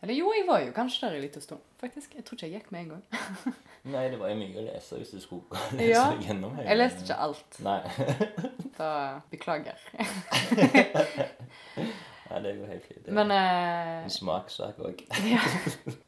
Eller 0.00 0.14
jo, 0.14 0.32
jeg 0.32 0.46
var 0.48 0.60
jo 0.64 0.72
kanskje 0.72 1.00
der 1.10 1.14
en 1.18 1.22
liten 1.26 1.42
stund, 1.44 1.60
faktisk. 1.80 2.14
Jeg 2.16 2.24
tror 2.24 2.36
ikke 2.38 2.46
jeg 2.48 2.54
gikk 2.62 2.70
med 2.72 2.80
en 2.80 2.88
gang. 2.94 3.02
Nei, 3.92 4.06
det 4.08 4.18
var 4.20 4.28
jo 4.30 4.36
mye 4.38 4.58
å 4.62 4.64
lese 4.70 4.96
hvis 4.96 5.10
du 5.12 5.20
skulle 5.20 5.42
lese 5.74 5.90
Ja. 5.90 6.06
gjennom 6.22 6.54
hele 6.56 6.68
Jeg 6.70 6.78
leste 6.78 7.02
ikke 7.04 7.18
alt, 7.26 7.58
Nei. 7.66 7.80
så 8.78 8.88
beklager. 9.34 9.78
Nei, 12.32 12.40
det 12.46 12.52
går 12.58 12.70
helt 12.72 12.84
fint. 12.88 13.02
Det 13.06 13.12
Men 13.16 13.30
eh, 13.36 14.02
en 14.06 14.10
smakssak 14.14 14.78
òg. 14.88 15.02
ja. 15.28 15.42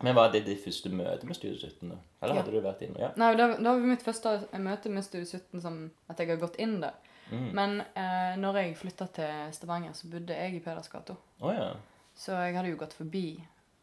Men 0.06 0.16
var 0.16 0.32
det 0.32 0.44
ditt 0.46 0.62
første 0.64 0.88
møte 0.92 1.28
med 1.28 1.37
Studio 1.37 1.58
17? 1.60 1.90
da? 1.92 1.98
Eller 2.22 2.34
Ja. 2.38 2.42
hadde 2.42 2.54
du 2.54 2.60
vært 2.64 2.84
inne? 2.87 3.00
Ja. 3.04 3.10
Nei, 3.20 3.32
det, 3.37 3.48
da 3.60 3.72
var 3.76 3.84
mitt 3.92 4.02
første 4.06 4.37
møte 4.64 4.88
med 4.94 5.04
Studio 5.04 5.26
17 5.28 5.60
som 5.60 5.80
at 6.08 6.18
jeg 6.24 6.32
har 6.32 6.40
gått 6.40 6.56
inn 6.64 6.78
der. 6.80 6.96
Mm. 7.30 7.48
Men 7.56 7.80
eh, 7.96 8.34
når 8.40 8.58
jeg 8.62 8.76
flytta 8.80 9.06
til 9.16 9.52
Stavanger, 9.56 9.92
så 9.96 10.08
bodde 10.12 10.37
jeg 10.37 10.56
i 10.56 10.62
Pedersgata. 10.64 11.16
Å 11.44 11.52
ja. 11.56 11.70
Så 12.16 12.32
jeg 12.37 12.54
hadde 12.56 12.70
jo 12.72 12.76
gått 12.80 12.92
forbi 12.96 13.26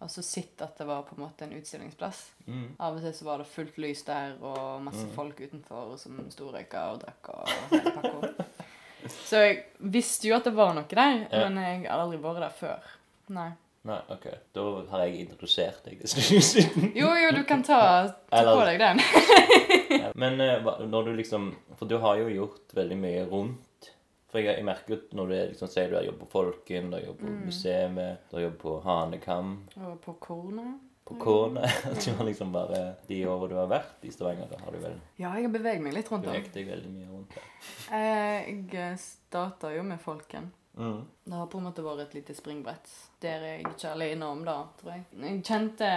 og 0.02 0.10
så 0.10 0.24
sett 0.26 0.58
at 0.66 0.80
det 0.82 0.86
var 0.90 1.04
på 1.06 1.14
en 1.14 1.22
måte 1.28 1.46
en 1.46 1.52
utstillingsplass. 1.54 2.22
Mm. 2.48 2.72
Av 2.82 2.96
og 2.98 3.04
til 3.04 3.12
så 3.14 3.26
var 3.28 3.38
det 3.38 3.46
fullt 3.52 3.76
lys 3.84 4.02
der, 4.08 4.32
og 4.42 4.82
masse 4.82 5.04
Mm. 5.06 5.12
folk 5.14 5.38
utenfor 5.44 5.92
som 6.02 6.18
storrøyka 6.34 6.88
og 6.96 7.04
drakk 7.04 7.30
og 7.36 7.52
hele 7.70 7.92
pakka. 8.00 8.46
Så 9.28 9.42
jeg 9.46 9.64
visste 9.80 10.28
jo 10.30 10.36
at 10.38 10.44
det 10.48 10.54
var 10.58 10.74
noe 10.78 10.86
der, 10.90 11.28
Ja. 11.32 11.50
men 11.50 11.58
jeg 11.64 11.86
har 11.90 12.00
aldri 12.04 12.18
vært 12.24 12.40
der 12.44 12.56
før. 12.58 12.92
Nei. 13.30 13.50
Nei, 13.84 13.98
OK. 14.14 14.28
Da 14.54 14.64
har 14.92 15.06
jeg 15.08 15.24
introdusert 15.24 15.80
deg 15.88 16.00
til 16.04 16.10
snusen. 16.12 16.92
Jo, 16.94 17.08
jo, 17.18 17.32
du 17.34 17.44
kan 17.50 17.64
ta, 17.66 17.80
ta 18.30 18.44
på 18.46 18.66
deg 18.68 18.78
den. 18.80 19.02
Men 20.22 20.38
eh, 20.44 20.62
når 20.86 21.08
du 21.08 21.14
liksom 21.18 21.48
For 21.80 21.90
du 21.90 21.98
har 22.04 22.20
jo 22.22 22.28
gjort 22.30 22.76
veldig 22.78 22.98
mye 23.02 23.24
rundt. 23.32 23.90
For 24.32 24.40
jeg, 24.40 24.54
jeg 24.60 24.68
merker 24.68 24.94
jo 24.96 25.00
når 25.18 25.28
du 25.28 25.34
liksom, 25.50 25.68
sier 25.74 25.90
du 25.92 25.98
har 25.98 26.06
jobbet 26.06 26.22
på 26.22 26.30
Folken, 26.32 26.92
du 26.92 26.96
har 27.00 27.04
jobbet 27.10 27.26
på 27.26 27.34
museet, 27.50 27.98
du 28.30 28.38
har 28.38 28.46
jobbet 28.46 28.62
på 28.62 28.76
Hanekam, 28.86 29.50
Og 29.82 29.98
på 30.06 30.14
kornet. 30.24 30.78
På 31.12 31.20
Kåne 31.26 31.64
At 31.92 32.00
du 32.06 32.12
har 32.18 32.26
liksom 32.28 32.52
bare 32.56 32.82
De 33.08 33.20
årene 33.28 33.50
du 33.52 33.56
har 33.60 33.68
vært 33.72 34.08
i 34.08 34.12
Stavanger, 34.14 34.48
da 34.52 34.58
har 34.64 34.72
du 34.72 34.80
vel 34.84 34.98
Ja, 35.18 35.34
jeg 35.36 35.46
har 35.48 35.54
beveget 35.54 35.82
meg 35.86 35.94
litt 36.00 36.10
rundt 36.12 36.26
om. 36.28 36.32
beveget 36.34 36.54
deg 36.58 36.68
veldig 36.72 36.92
mye 36.96 37.12
rundt 37.12 37.36
der. 37.38 37.46
Eh, 37.98 38.50
Jeg 38.72 38.98
starta 39.04 39.72
jo 39.76 39.84
med 39.84 40.00
Folken. 40.02 40.52
Mm. 40.78 41.02
Det 41.28 41.34
har 41.36 41.48
på 41.52 41.60
en 41.60 41.66
måte 41.68 41.84
vært 41.84 42.06
et 42.06 42.14
lite 42.16 42.34
springbrett. 42.34 42.88
Der 43.22 43.42
er 43.44 43.58
jeg 43.58 43.66
ikke 43.74 43.90
alene 43.92 44.26
om 44.32 44.40
det, 44.48 44.54
tror 44.80 44.94
jeg. 44.94 45.04
Jeg 45.20 45.42
kjente 45.44 45.90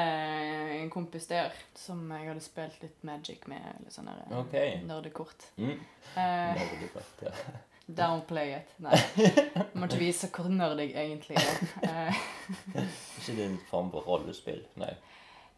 en 0.80 0.90
kompis 0.90 1.28
der 1.30 1.54
som 1.78 2.02
jeg 2.10 2.26
hadde 2.28 2.42
spilt 2.42 2.82
litt 2.82 3.04
Magic 3.06 3.46
med. 3.46 3.62
Eller 3.78 3.94
sånne 3.94 4.16
der, 4.18 4.34
Ok. 4.40 4.56
nerdekort. 4.88 5.46
Mm. 5.56 5.78
Eh, 6.16 6.58
Veldig 6.58 6.90
ja. 7.22 7.32
Downplay 7.86 8.56
it. 8.56 8.74
Nei. 8.76 8.98
Jeg 9.54 9.66
må 9.74 9.88
ikke 9.88 10.00
vise 10.00 10.28
hvor 10.32 10.48
nerd 10.48 10.80
jeg 10.80 10.94
egentlig 10.94 11.36
er. 11.82 12.16
Ikke 13.18 13.36
din 13.36 13.58
form 13.70 13.90
for 13.92 14.06
rollespill? 14.08 14.62
Nei. 14.80 14.92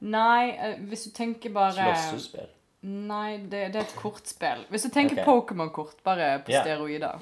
nei, 0.01 0.51
eh, 0.51 0.77
hvis 0.89 1.07
du 1.09 1.11
tenker 1.17 1.53
bare 1.55 1.73
Slåssespill. 1.77 2.53
Nei, 2.87 3.37
det, 3.37 3.51
det 3.75 3.81
er 3.81 3.85
et 3.87 3.97
kortspill. 3.99 4.63
Hvis 4.71 4.87
du 4.87 4.89
tenker 4.95 5.17
okay. 5.17 5.25
Pokémon-kort, 5.27 5.97
bare 6.05 6.39
på 6.47 6.53
yeah. 6.53 6.65
steroider. 6.65 7.19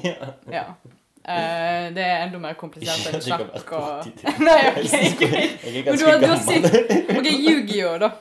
ja. 0.58 0.64
Uh, 1.28 1.94
det 1.94 2.04
er 2.04 2.22
enda 2.24 2.38
mer 2.40 2.54
komplisert 2.56 3.10
enn 3.10 3.20
sjakk 3.20 3.72
og 3.76 4.06
Nei, 4.40 4.60
OK. 4.72 5.24
Er 5.26 5.82
Men 5.84 5.98
du 5.98 6.04
har, 6.06 6.22
du 6.22 6.28
har 6.30 6.38
sett 6.40 7.18
OK, 7.18 7.26
Yu-Gi-Oh, 7.28 7.98
da. 8.00 8.12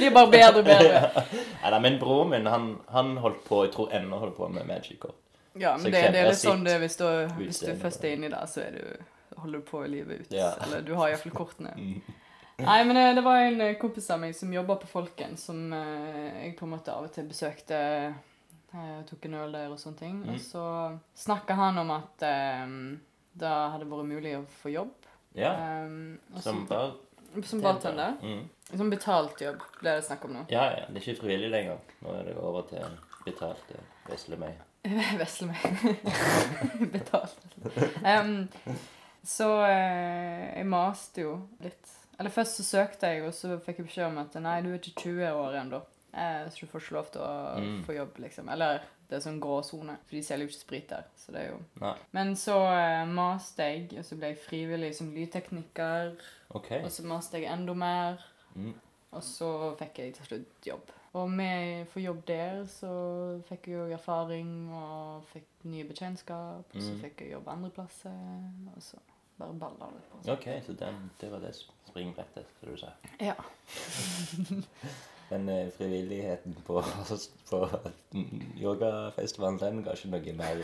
Det 0.00 0.06
blir 0.06 0.14
bare 0.16 0.30
bedre 0.32 0.62
og 0.62 0.66
bedre. 0.66 1.24
Nei, 1.60 1.70
nei, 1.74 1.80
men 1.84 1.98
broren 2.00 2.30
min, 2.32 2.46
han, 2.48 2.70
han 2.88 3.16
holdt 3.20 3.42
på 3.44 3.64
Jeg 3.66 3.72
tror 3.74 3.90
ennå 3.92 4.18
holder 4.22 4.36
på 4.36 4.48
med 4.48 4.64
Magic-kort. 4.68 5.18
Ja, 5.52 5.74
men 5.76 5.92
det, 5.92 6.00
det 6.14 6.22
er 6.22 6.30
litt 6.30 6.40
sånn 6.40 6.62
det 6.64 6.78
hvis 6.80 6.96
du, 6.96 7.06
hvis 7.40 7.60
du 7.66 7.72
først 7.80 8.04
er 8.06 8.14
inni 8.16 8.30
det, 8.32 8.40
så 8.48 8.62
er 8.64 8.78
du, 8.78 9.10
holder 9.42 9.60
du 9.60 9.66
på 9.66 9.82
livet 9.90 10.22
ut. 10.22 10.32
Ja. 10.32 10.54
Eller 10.64 10.84
du 10.86 10.94
har 10.96 11.10
iallfall 11.10 11.34
kortene. 11.34 11.74
Mm. 11.76 12.16
Nei, 12.60 12.78
men 12.86 12.96
det, 12.96 13.04
det 13.18 13.24
var 13.24 13.42
en 13.42 13.60
eh, 13.64 13.76
kompis 13.80 14.08
av 14.12 14.20
meg 14.22 14.34
som 14.36 14.52
jobba 14.52 14.76
på 14.80 14.88
Folken, 14.90 15.36
som 15.40 15.72
eh, 15.74 16.46
jeg 16.46 16.54
på 16.58 16.68
en 16.68 16.74
måte 16.74 16.94
av 16.94 17.08
og 17.08 17.14
til 17.14 17.28
besøkte. 17.28 17.82
Jeg 18.70 19.04
tok 19.08 19.24
en 19.26 19.38
øl 19.42 19.54
der 19.56 19.72
og 19.72 19.80
sånne 19.82 19.98
ting. 19.98 20.18
Mm. 20.22 20.34
Og 20.34 20.42
så 20.44 20.64
snakka 21.18 21.56
han 21.58 21.80
om 21.82 21.92
at 21.96 22.26
eh, 22.28 22.74
det 23.40 23.54
hadde 23.74 23.88
vært 23.90 24.10
mulig 24.12 24.36
å 24.38 24.44
få 24.62 24.74
jobb. 24.76 24.96
Ja, 25.38 25.54
Um, 25.86 26.18
som 26.42 26.64
bar 26.66 26.96
som 27.46 27.60
bartender. 27.60 28.16
Mm. 28.22 28.48
Som 28.76 28.90
betalt 28.90 29.40
jobb, 29.42 29.62
ble 29.80 29.94
det 29.98 30.04
snakk 30.06 30.24
om 30.28 30.32
nå. 30.38 30.44
Ja, 30.52 30.64
ja. 30.76 30.84
Det 30.88 31.00
er 31.00 31.06
ikke 31.12 31.20
frivillig 31.24 31.50
lenger. 31.50 31.78
Nå 32.04 32.14
er 32.20 32.24
det 32.30 32.36
over 32.38 32.62
til 32.70 32.98
betalt 33.26 33.72
vesle 34.08 34.36
meg. 34.40 34.58
Vesle 35.20 35.50
meg. 35.50 35.64
betalt. 36.94 37.36
Um, 38.04 38.46
så 39.26 39.48
eh, 39.66 40.46
jeg 40.56 40.66
maste 40.70 41.20
jo 41.26 41.34
litt. 41.60 41.90
Eller 42.20 42.32
først 42.32 42.60
så 42.60 42.64
søkte 42.64 43.10
jeg, 43.12 43.24
og 43.26 43.34
så 43.36 43.58
fikk 43.64 43.80
jeg 43.82 43.88
beskjed 43.90 44.06
om 44.10 44.18
at 44.22 44.34
nei, 44.44 44.58
du 44.64 44.70
er 44.72 44.78
ikke 44.80 44.94
20 45.04 45.36
år 45.40 45.58
ennå. 45.62 45.82
Eh, 46.12 46.46
så 46.52 46.64
du 46.64 46.70
får 46.72 46.82
ikke 46.86 46.96
lov 46.96 47.12
til 47.14 47.22
å 47.26 47.34
Mm. 47.60 47.76
få 47.86 47.94
jobb, 47.96 48.18
liksom. 48.24 48.48
Eller 48.52 48.80
det 49.10 49.16
er 49.18 49.22
sånn 49.24 49.40
gråsone, 49.42 49.96
for 50.06 50.16
de 50.16 50.22
selger 50.22 50.46
jo 50.46 50.50
ikke 50.52 50.60
sprit 50.64 50.88
der. 50.88 51.04
Så 51.18 51.32
det 51.34 51.40
er 51.44 51.48
jo 51.50 51.60
Nei. 51.82 51.94
Men 52.16 52.34
så 52.38 52.56
uh, 52.62 53.04
maste 53.10 53.66
jeg, 53.66 53.88
og 53.98 54.04
så 54.06 54.16
ble 54.20 54.32
jeg 54.32 54.38
frivillig 54.46 54.94
som 54.96 55.12
lydtekniker. 55.14 56.12
Okay. 56.54 56.80
Og 56.84 56.90
så 56.94 57.04
maste 57.06 57.38
jeg 57.40 57.50
enda 57.52 57.74
mer. 57.74 58.20
Mm. 58.54 58.74
Og 59.12 59.22
så 59.26 59.74
fikk 59.78 59.98
jeg 59.98 60.14
til 60.14 60.24
slutt 60.26 60.66
jobb. 60.66 60.90
Og 61.18 61.30
med 61.30 61.86
for 61.90 61.98
jobb 62.00 62.20
der 62.28 62.60
så 62.70 62.90
fikk 63.48 63.66
jeg 63.68 63.74
jo 63.80 63.86
erfaring 63.96 64.50
og 64.72 65.24
fikk 65.32 65.64
nye 65.64 65.84
bekjentskap. 65.88 66.64
Og 66.74 66.82
så 66.82 66.92
Mm. 66.94 67.00
fikk 67.02 67.20
jeg 67.24 67.32
jobb 67.32 67.48
andre 67.48 67.70
plasser. 67.70 68.14
Og 68.76 68.82
så 68.82 68.96
bare 69.38 69.54
balla 69.58 69.88
det 69.90 70.02
på. 70.12 70.32
OK, 70.32 70.46
så 70.66 70.72
den, 70.78 71.10
det 71.20 71.32
var 71.32 71.38
det 71.42 71.54
springbrettet, 71.88 72.44
som 72.60 72.68
du 72.70 72.76
sa. 72.76 72.92
Ja. 73.20 73.34
Men 75.30 75.48
eh, 75.48 75.70
frivilligheten 75.70 76.54
på, 76.66 76.82
på 77.50 77.68
yogafestivalen, 78.60 79.58
den 79.62 79.82
ga 79.84 79.94
ikke 79.94 80.10
noe 80.10 80.32
mer 80.38 80.62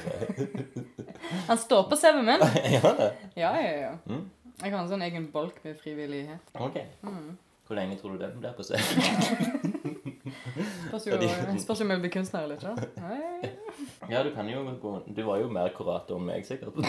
Han 1.51 1.59
står 1.61 1.87
på 1.91 1.97
CV-en 2.01 2.27
min. 2.27 2.45
Ja. 2.73 2.93
Ja, 3.37 3.53
ja, 3.61 3.75
ja. 3.81 3.93
Mm. 4.07 4.25
Jeg 4.63 4.73
har 4.73 4.81
en 4.83 4.89
sånn 4.91 5.05
egen 5.05 5.27
bolk 5.35 5.59
med 5.65 5.77
frivillighet. 5.79 6.51
OK. 6.59 6.79
Mm. 7.05 7.37
Hvor 7.67 7.75
lenge 7.77 7.97
tror 7.99 8.11
du 8.15 8.19
den 8.23 8.37
blir 8.41 8.53
på 8.55 8.63
seg? 8.63 8.79
Spørs 10.87 11.07
jo 11.81 11.85
om 11.85 11.91
jeg 11.91 12.01
blir 12.05 12.11
kunstner 12.15 12.47
eller 12.47 12.57
ikke. 12.57 12.75
Nei. 13.03 13.51
Ja, 14.11 14.23
du 14.23 14.31
kan 14.35 14.49
jo 14.49 14.63
gå 14.81 14.93
Du 15.17 15.23
var 15.27 15.41
jo 15.41 15.49
mer 15.51 15.69
kurator 15.75 16.17
enn 16.21 16.27
meg, 16.29 16.47
sikkert. 16.47 16.75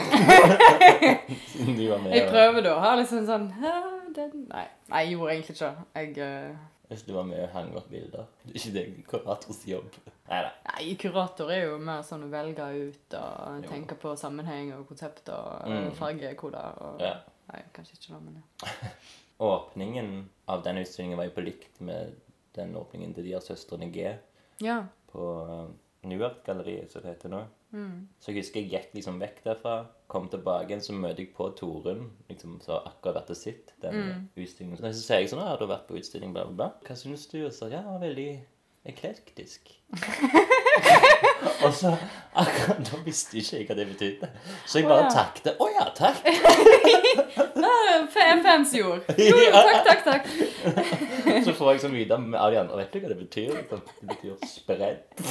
Jeg 2.14 2.28
prøver 2.30 2.62
da 2.66 2.76
å 2.76 2.80
ha 2.84 2.92
liksom 3.00 3.26
sånn 3.28 3.48
Nei, 3.58 4.64
jeg 4.90 5.12
gjorde 5.14 5.34
egentlig 5.34 5.54
ikke. 5.56 5.70
Jeg 5.98 6.14
eh, 6.26 6.56
Hvis 6.90 7.04
du 7.06 7.12
var 7.14 7.26
med 7.28 7.42
og 7.44 7.52
hang 7.54 7.74
opp 7.78 7.90
bilder. 7.92 8.24
Det 8.46 8.54
er 8.54 8.60
ikke 8.62 8.74
det 8.78 8.86
kurators 9.12 9.60
jobb. 9.70 9.98
Nei 10.30 10.40
da. 10.46 10.52
Nei, 10.72 10.86
kurator 11.02 11.52
er 11.54 11.62
jo 11.68 11.76
mer 11.84 12.02
sånn 12.08 12.24
å 12.26 12.30
velge 12.32 12.66
ut 12.88 13.18
og 13.20 13.68
tenke 13.70 13.98
på 14.02 14.14
sammenheng 14.18 14.72
og 14.78 14.88
konsept 14.90 15.30
og 15.36 15.68
Mm. 15.70 15.92
fargekoder 16.00 16.82
og 16.88 17.02
Ja. 17.04 17.14
Nei, 17.52 17.62
kanskje 17.76 17.94
ikke 18.00 18.14
det, 18.16 18.22
men 18.26 18.34
ja. 18.42 18.44
Åpningen 19.40 20.30
av 20.50 20.64
den 20.64 20.78
utstillingen 20.82 21.18
var 21.20 21.26
jo 21.30 21.36
på 21.36 21.44
likt 21.46 21.80
med 21.86 22.16
den 22.58 22.76
åpningen 22.76 23.14
til 23.14 23.24
de 23.28 23.36
her 23.36 23.44
søstrene 23.46 23.92
G 23.94 24.16
Ja. 24.66 24.80
på 25.12 25.28
uh, 25.46 25.68
Nuart-galleriet, 26.08 26.90
som 26.92 27.02
det 27.04 27.12
heter 27.16 27.30
nå. 27.30 27.44
Mm. 27.76 28.08
Så 28.20 28.32
jeg 28.32 28.40
husker 28.42 28.62
jeg 28.64 28.72
gikk 28.72 28.94
liksom 28.96 29.20
vekk 29.22 29.42
derfra, 29.44 29.74
kom 30.08 30.30
tilbake 30.32 30.70
igjen, 30.72 30.82
så 30.82 30.94
møter 30.96 31.20
jeg 31.26 31.34
på 31.36 31.50
Torunn, 31.60 32.06
liksom, 32.30 32.62
som 32.64 32.80
akkurat 32.88 33.20
vært 33.22 33.34
og 33.36 33.38
sett 33.42 33.74
den 33.84 33.94
Mm. 34.00 34.28
utstillingen. 34.40 34.78
Så 34.80 34.94
sier 35.04 35.20
jeg 35.20 35.30
sånn, 35.30 35.44
har 35.44 35.58
du 35.60 35.68
vært 35.68 35.86
på 35.90 35.98
utstilling, 36.00 36.32
bla, 36.34 36.46
bla, 36.46 36.54
bla. 36.56 36.70
Hva 36.88 36.96
synes 36.96 37.28
du? 37.28 37.46
Og 37.46 37.52
så, 37.54 37.70
ja, 37.72 37.84
veldig 38.00 38.30
eklektisk. 38.86 39.74
og 41.66 41.74
så, 41.74 41.92
akkurat 42.38 42.82
da 42.92 43.00
visste 43.06 43.38
ikke 43.42 43.58
jeg 43.60 43.68
hva 43.70 43.76
det 43.80 43.88
betydde. 43.94 44.30
Så 44.66 44.80
jeg 44.82 44.88
bare 44.90 45.10
takket. 45.14 45.54
Å 45.60 45.68
ja, 45.74 45.88
takk! 45.98 46.26
F- 48.08 48.44
Fansjord. 48.44 49.02
Jo, 49.18 49.38
takk, 49.52 49.84
takk, 49.88 50.04
takk. 50.06 50.28
Så 51.46 51.54
får 51.58 51.72
jeg 51.74 51.82
sånn 51.84 51.96
vite 51.98 52.18
av 52.18 52.52
de 52.54 52.60
andre, 52.60 52.78
vet 52.84 52.94
du 52.94 53.00
hva 53.04 53.10
det 53.12 53.18
betyr? 53.20 53.56
Det 53.72 54.10
betyr 54.12 54.36
spredt. 54.48 55.24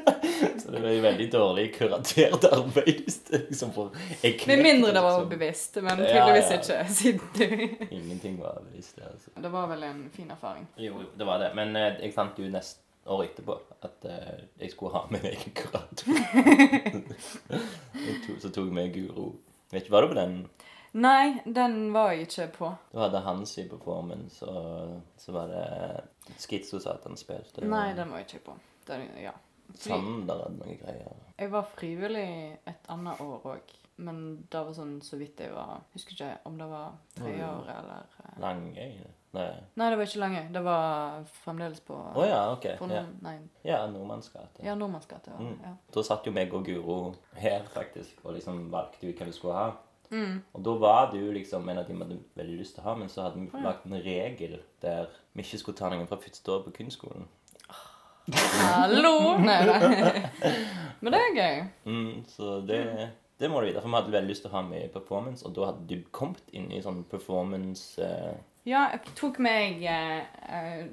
Så 0.62 0.72
det 0.72 0.80
blir 0.82 1.00
veldig 1.04 1.26
dårlig 1.32 1.66
kuratert 1.76 2.44
arbeid. 2.50 3.04
det 3.30 3.42
liksom 3.50 3.70
eklektisk, 3.76 4.46
Med 4.50 4.62
mindre 4.64 4.92
det 4.96 5.02
var 5.04 5.14
liksom. 5.18 5.28
bevisst, 5.34 5.78
men 5.86 6.00
tydeligvis 6.02 6.50
ikke, 6.56 6.80
siden 6.96 7.90
Ingenting 7.90 8.40
var 8.42 8.58
bevisst. 8.64 8.96
det, 8.96 9.06
Altså. 9.12 9.30
Det 9.42 9.52
var 9.52 9.68
vel 9.70 9.82
en 9.90 10.02
fin 10.16 10.30
erfaring. 10.30 10.66
Jo, 10.80 11.04
det 11.18 11.26
var 11.28 11.38
det. 11.44 11.52
Men 11.56 11.76
eh, 11.76 11.92
jeg 12.02 12.14
fant 12.16 12.36
jo 12.40 12.48
neste 12.52 12.82
år 13.12 13.22
etterpå 13.26 13.56
at 13.86 14.04
eh, 14.10 14.44
jeg 14.60 14.70
skulle 14.72 14.92
ha 14.96 15.04
min 15.10 15.24
egen 15.30 15.52
kurator. 15.56 16.06
Jeg 17.96 18.16
to, 18.26 18.36
så 18.42 18.50
tok 18.52 18.66
jeg 18.70 18.76
med 18.76 18.92
Guro. 18.94 19.26
Vet 19.72 19.82
ikke, 19.82 19.92
Var 19.96 20.06
du 20.06 20.08
på 20.12 20.18
den? 20.20 20.36
Nei, 20.96 21.40
den 21.44 21.90
var 21.92 22.12
jeg 22.14 22.24
ikke 22.26 22.46
på. 22.56 22.68
Du 22.92 22.98
hadde 23.02 23.20
Hans 23.26 23.50
i 23.60 23.66
performance, 23.68 24.46
og 24.48 25.02
så 25.20 25.32
var 25.34 25.50
det 25.52 26.36
Skitsosatan 26.40 27.18
spilte. 27.20 27.66
Nei, 27.68 27.90
den 27.98 28.10
var 28.14 28.22
jeg 28.22 28.30
ikke 28.30 28.44
på. 28.50 28.54
Den, 28.88 29.08
ja. 29.20 29.34
Fordi 29.66 29.90
Sander 29.90 30.38
hadde 30.44 30.60
noen 30.60 30.78
greier. 30.78 31.16
jeg 31.42 31.50
var 31.52 31.66
frivillig 31.74 32.28
et 32.70 32.86
annet 32.94 33.20
år 33.20 33.48
òg, 33.56 33.72
men 34.06 34.20
det 34.46 34.60
var 34.62 34.72
sånn 34.76 35.00
så 35.02 35.18
vidt 35.18 35.40
jeg 35.42 35.50
var 35.56 35.80
Husker 35.92 36.14
ikke 36.14 36.28
om 36.46 36.58
det 36.60 36.68
var 36.70 36.92
tredje 37.16 37.42
Oi. 37.42 37.48
år 37.50 37.70
eller 37.74 38.04
eh, 38.22 38.36
Langøy? 38.44 38.92
Nei. 39.36 39.48
Nei, 39.76 39.88
det 39.92 39.98
var 40.00 40.08
ikke 40.08 40.20
lenge. 40.22 40.42
Det 40.54 40.62
var 40.64 41.24
fremdeles 41.44 41.80
på 41.84 41.96
Å 41.96 42.26
ja, 42.26 42.42
ok. 42.54 42.68
Ja, 42.88 43.02
Nei, 43.26 43.34
ja 43.66 43.82
Nordmannsgate. 43.90 44.64
ja. 44.64 44.76
Mm. 44.76 45.58
ja. 45.64 45.74
Da 45.92 46.04
satt 46.06 46.26
jo 46.28 46.32
meg 46.32 46.54
og 46.56 46.64
Guro 46.66 47.00
her, 47.36 47.66
faktisk, 47.74 48.22
og 48.24 48.38
liksom 48.38 48.70
valgte 48.72 49.10
ut 49.10 49.20
hva 49.20 49.28
vi 49.28 49.36
skulle 49.36 49.58
ha. 49.58 49.68
Mm. 50.10 50.36
Og 50.54 50.62
da 50.62 50.74
var 50.78 51.10
du 51.12 51.18
liksom 51.34 51.68
en 51.68 51.80
av 51.82 51.88
de 51.88 51.94
vi 51.94 52.04
hadde 52.04 52.18
veldig 52.38 52.58
lyst 52.60 52.76
til 52.76 52.84
å 52.84 52.88
ha, 52.88 52.94
men 52.98 53.10
så 53.10 53.26
hadde 53.26 53.42
vi 53.42 53.64
lagt 53.64 53.86
en 53.88 53.98
regel 54.04 54.60
der 54.82 55.10
vi 55.34 55.42
ikke 55.44 55.58
skulle 55.62 55.78
ta 55.80 55.90
noen 55.90 56.06
fra 56.08 56.20
første 56.22 56.52
år 56.54 56.62
på 56.66 56.74
kunstskolen. 56.80 57.26
Hallo! 58.58 59.36
Nei, 59.38 59.60
nei. 59.66 60.22
Men 61.00 61.12
det 61.14 61.20
er 61.20 61.36
gøy. 61.36 61.56
Mm, 61.86 62.12
så 62.30 62.60
det, 62.66 62.80
det 63.38 63.50
må 63.50 63.60
du 63.60 63.68
vite, 63.68 63.82
for 63.82 63.90
vi 63.92 63.98
hadde 64.00 64.14
veldig 64.14 64.32
lyst 64.32 64.46
til 64.46 64.50
å 64.50 64.56
ha 64.56 64.62
med 64.66 64.90
performance, 64.94 65.44
og 65.46 65.54
da 65.58 65.70
hadde 65.70 65.86
du 65.90 66.06
kommet 66.14 66.54
inn 66.56 66.70
i 66.74 66.82
sånn 66.82 67.02
performance 67.10 68.02
eh, 68.02 68.34
Ja, 68.66 68.88
jeg 68.92 69.14
tok 69.18 69.38
meg 69.44 69.82
eh, 69.86 70.18
eh, 70.50 70.86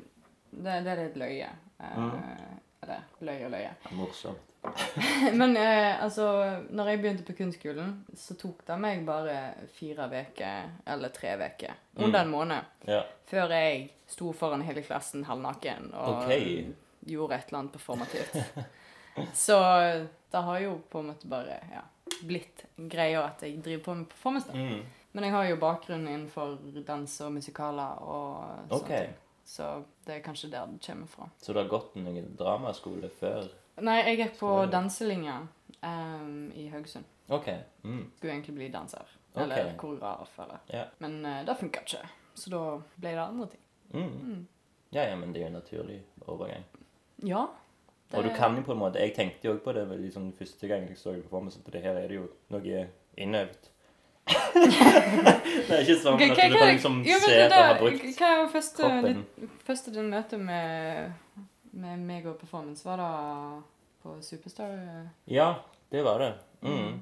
det, 0.53 0.79
det 0.85 0.91
er 0.95 1.03
litt 1.07 1.21
løye. 1.21 1.51
Eh, 1.79 1.97
Mm. 1.97 2.59
Eller 2.83 3.03
løye 3.23 3.45
og 3.47 3.51
løye. 3.53 3.69
morsomt. 3.95 4.49
Men 5.39 5.57
eh, 5.57 6.03
altså, 6.03 6.25
når 6.71 6.89
jeg 6.89 6.99
begynte 7.01 7.23
på 7.27 7.35
kunstskolen, 7.37 7.93
så 8.15 8.35
tok 8.39 8.61
det 8.67 8.77
meg 8.79 9.05
bare 9.07 9.35
fire 9.75 10.07
uker, 10.11 10.69
eller 10.91 11.11
tre 11.15 11.33
uker, 11.39 11.73
under 11.95 12.21
en 12.25 12.31
måned, 12.31 12.65
Ja. 12.87 13.01
før 13.27 13.51
jeg 13.55 13.89
sto 14.07 14.33
foran 14.35 14.61
hele 14.67 14.83
klassen 14.83 15.23
halvnaken 15.27 15.93
og 15.93 16.23
okay. 16.25 16.73
gjorde 17.07 17.35
et 17.39 17.47
eller 17.47 17.59
annet 17.59 17.71
performativt. 17.77 18.35
Så 19.45 19.57
det 20.31 20.43
har 20.47 20.59
jo 20.59 20.77
på 20.89 20.99
en 20.99 21.11
måte 21.13 21.27
bare 21.31 21.59
ja, 21.71 21.83
blitt 22.27 22.65
greia 22.77 23.23
at 23.29 23.43
jeg 23.47 23.59
driver 23.63 23.83
på 23.85 23.93
med 24.01 24.09
performance. 24.11 24.47
da. 24.51 24.59
Mm. 24.59 24.83
Men 25.13 25.27
jeg 25.27 25.33
har 25.35 25.49
jo 25.49 25.57
bakgrunn 25.61 26.07
innenfor 26.07 26.55
dans 26.87 27.19
og 27.21 27.33
musikaler 27.35 27.99
og 28.01 28.29
sånne 28.41 28.79
okay. 28.79 29.07
ting. 29.07 29.19
Så 29.45 29.67
det 30.07 30.15
er 30.15 30.23
kanskje 30.25 30.49
der 30.49 30.69
det 30.71 30.79
kommer 30.85 31.07
fra. 31.07 31.27
Så 31.41 31.53
du 31.53 31.59
har 31.59 31.67
gått 31.69 31.95
noen 31.99 32.31
dramaskole 32.39 33.09
før? 33.19 33.49
Nei, 33.83 33.99
jeg 34.07 34.19
gikk 34.21 34.39
på 34.39 34.53
er 34.61 34.71
danselinja 34.73 35.35
um, 35.81 36.47
i 36.57 36.67
Haugesund. 36.71 37.05
Ok. 37.27 37.49
Mm. 37.83 38.07
Skulle 38.17 38.33
egentlig 38.33 38.55
bli 38.55 38.69
danser. 38.73 39.11
Eller 39.35 39.57
Eller 39.57 39.77
koreograf. 39.77 40.39
Eller. 40.39 40.59
yeah. 40.73 40.87
Men 40.97 41.25
uh, 41.25 41.45
det 41.45 41.57
funka 41.59 41.83
ikke. 41.85 42.01
Så 42.33 42.49
da 42.49 42.63
ble 42.95 43.13
det 43.13 43.23
andre 43.23 43.47
ting. 43.51 43.63
Mm. 43.93 44.13
Mm. 44.21 44.47
Ja, 44.93 45.03
ja, 45.03 45.15
men 45.15 45.33
det 45.33 45.41
er 45.41 45.45
jo 45.45 45.51
en 45.51 45.59
naturlig 45.59 45.99
overgang. 46.27 46.65
Ja. 47.23 47.45
Og 48.13 48.23
du 48.23 48.29
kan 48.35 48.55
jo 48.57 48.61
på 48.61 48.71
en 48.71 48.77
måte 48.77 48.99
Jeg 49.01 49.15
tenkte 49.15 49.47
jo 49.47 49.53
også 49.55 49.63
på 49.65 49.73
det 49.73 50.11
sånn 50.13 50.33
første 50.37 50.67
gang 50.69 50.85
jeg 50.85 50.97
så 50.97 51.15
det 51.15 51.23
på 51.29 51.39
meg, 51.41 51.53
så 51.53 51.59
det 51.65 51.81
her 51.81 51.97
er 51.97 52.07
det 52.11 52.19
jo 52.19 52.27
noe 52.53 52.83
innøvd. 53.17 53.69
Det 54.23 55.75
er 55.75 55.81
ikke 55.83 55.97
sånn 55.99 56.15
at 56.15 56.21
du 56.21 56.35
kan 56.37 56.53
liksom 56.69 56.99
jo, 57.03 57.17
se 57.23 57.37
at 57.43 57.51
du 57.51 57.57
har 57.57 57.79
brukt 57.81 58.05
Hva 58.19 58.29
var 58.39 58.51
første, 58.53 58.83
kroppen. 58.83 59.23
ditt, 59.39 59.55
første 59.67 59.93
din 59.95 60.11
møte 60.13 60.39
med, 60.39 61.41
med 61.71 62.05
meg 62.07 62.27
og 62.31 62.37
performance? 62.39 62.85
Var 62.87 63.01
det 63.01 63.09
på 64.03 64.15
Superstar? 64.23 64.77
Ja, 65.31 65.49
det 65.91 66.03
var 66.07 66.23
det. 66.23 66.31
Mm. 66.61 66.77
Mm. 66.77 67.01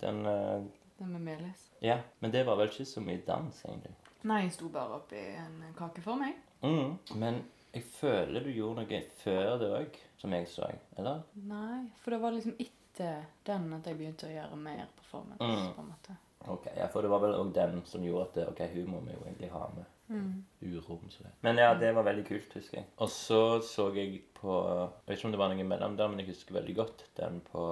Den 0.00 0.22
uh, 0.26 0.62
Den 0.98 1.12
med 1.16 1.20
Melis? 1.20 1.66
Ja, 1.80 1.98
men 2.20 2.30
det 2.30 2.44
var 2.46 2.60
vel 2.60 2.70
ikke 2.70 2.86
så 2.86 3.02
mye 3.02 3.22
dans, 3.26 3.64
egentlig. 3.64 3.96
Nei, 4.28 4.42
jeg 4.44 4.52
sto 4.52 4.68
bare 4.68 4.98
oppi 5.00 5.20
en 5.40 5.62
kake 5.78 6.02
for 6.04 6.20
meg. 6.20 6.36
Mm. 6.60 6.98
Men 7.16 7.42
jeg 7.72 7.86
føler 7.96 8.44
du 8.44 8.50
gjorde 8.52 8.84
noe 8.84 9.02
før 9.22 9.54
det 9.60 9.70
òg, 9.78 10.00
som 10.20 10.34
jeg 10.36 10.48
så, 10.52 10.68
eller? 10.98 11.22
Nei, 11.48 11.86
for 12.02 12.14
det 12.14 12.20
var 12.22 12.34
liksom 12.36 12.58
etter 12.60 13.22
den 13.46 13.70
at 13.78 13.86
jeg 13.88 13.96
begynte 13.96 14.28
å 14.28 14.34
gjøre 14.34 14.58
mer 14.60 14.90
performance. 14.98 15.40
Mm. 15.40 15.70
på 15.76 15.84
en 15.84 15.88
måte. 15.94 16.18
Ok, 16.48 16.66
ja, 16.76 16.86
For 16.88 17.02
det 17.02 17.10
var 17.10 17.20
vel 17.20 17.34
òg 17.36 17.52
den 17.52 17.82
som 17.84 18.02
gjorde 18.02 18.22
at 18.28 18.34
det, 18.34 18.46
ok, 18.48 18.60
hun 18.74 18.86
må 18.94 19.00
vi 19.04 19.12
jo 19.12 19.24
egentlig 19.26 19.50
ha 19.52 19.66
med. 19.76 19.84
Mm. 20.10 20.44
Urom. 20.62 21.04
Så 21.10 21.22
det. 21.22 21.30
Men 21.44 21.56
ja, 21.60 21.74
det 21.78 21.92
var 21.94 22.02
veldig 22.02 22.24
kult, 22.26 22.54
husker 22.56 22.78
jeg. 22.80 22.86
Og 22.98 23.08
så 23.12 23.60
så 23.62 23.84
jeg 23.94 24.22
på 24.34 24.54
Jeg 24.66 24.88
vet 25.06 25.18
ikke 25.18 25.28
om 25.28 25.32
det 25.32 25.38
var 25.38 25.52
noe 25.52 25.60
imellom 25.62 25.96
der, 25.96 26.08
men 26.08 26.18
jeg 26.18 26.28
husker 26.32 26.54
veldig 26.56 26.74
godt 26.76 27.04
den 27.20 27.40
på 27.52 27.64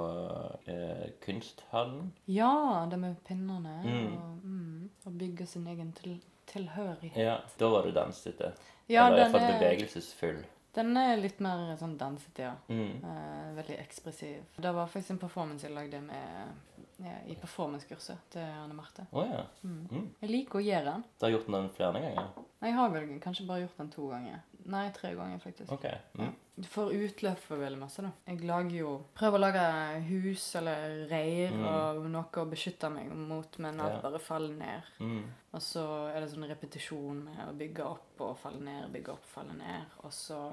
eh, 0.68 1.08
Kunsthallen. 1.24 2.12
Ja, 2.26 2.86
det 2.90 2.98
med 2.98 3.16
pinnene 3.26 3.80
Mm. 3.84 4.12
og, 4.16 4.44
mm, 4.44 4.90
og 5.06 5.18
bygge 5.18 5.46
sin 5.46 5.66
egen 5.66 5.92
til, 5.92 6.20
tilhørighet. 6.46 7.16
Ja, 7.16 7.38
Da 7.58 7.68
var 7.68 7.82
du 7.82 7.90
dansete. 7.92 8.52
Ja, 8.88 9.06
Eller 9.06 9.16
i 9.16 9.30
hvert 9.30 9.32
fall 9.32 9.50
er, 9.50 9.58
bevegelsesfull. 9.58 10.44
den 10.74 10.96
er 10.96 11.16
litt 11.16 11.40
mer 11.40 11.74
sånn 11.76 11.96
dansete, 11.98 12.38
ja. 12.42 12.54
Mm. 12.68 13.02
Eh, 13.04 13.56
veldig 13.56 13.78
ekspressiv. 13.80 14.44
Det 14.56 14.72
var 14.74 14.86
faktisk 14.86 15.10
en 15.10 15.18
performance 15.18 15.66
jeg 15.66 15.74
lagde 15.74 16.00
med, 16.00 16.54
i 16.98 17.34
performancekurset 17.38 18.18
til 18.30 18.40
Anne 18.42 18.74
Marte. 18.74 19.04
Oh, 19.12 19.22
ja. 19.30 19.44
Mm. 19.62 19.86
Mm. 19.90 20.06
Jeg 20.20 20.30
liker 20.30 20.58
å 20.58 20.62
gjøre 20.64 20.84
den. 20.92 21.04
Du 21.20 21.26
har 21.26 21.30
gjort 21.30 21.46
den 21.46 21.68
flere 21.76 21.92
ganger? 22.02 22.16
Nei, 22.58 22.68
Jeg 22.68 22.74
har 22.74 22.88
vel 22.90 23.20
kanskje 23.22 23.46
bare 23.46 23.60
gjort 23.62 23.76
den 23.78 23.90
to 23.94 24.08
ganger. 24.10 24.40
Nei, 24.68 24.90
tre 24.92 25.12
ganger, 25.14 25.38
faktisk. 25.38 25.70
OK. 25.72 25.84
Mm. 26.18 26.32
Du 26.58 26.66
får 26.66 26.90
utløp 26.92 27.38
for 27.38 27.56
veldig 27.62 27.78
masse, 27.78 28.02
da. 28.02 28.10
Jeg 28.26 28.40
lager 28.44 28.74
jo 28.80 28.90
Prøver 29.14 29.38
å 29.38 29.40
lage 29.44 29.62
hus 30.08 30.48
eller 30.58 31.06
reir 31.08 31.52
Mm. 31.54 31.64
og 31.64 32.10
noe 32.10 32.42
å 32.42 32.50
beskytte 32.50 32.90
meg 32.90 33.12
mot, 33.14 33.58
men 33.58 33.80
alt 33.80 33.94
Ja. 33.94 34.00
bare 34.10 34.18
faller 34.18 34.54
ned. 34.58 34.82
Mm. 35.00 35.22
Og 35.54 35.60
så 35.62 35.86
er 36.14 36.20
det 36.20 36.30
sånn 36.32 36.48
repetisjon 36.50 37.22
med 37.24 37.38
å 37.48 37.56
bygge 37.56 37.84
opp 37.86 38.20
og 38.20 38.36
falle 38.38 38.60
ned, 38.60 38.90
bygge 38.92 39.12
opp, 39.12 39.24
falle 39.24 39.54
ned. 39.54 39.86
Og 40.02 40.10
så 40.10 40.52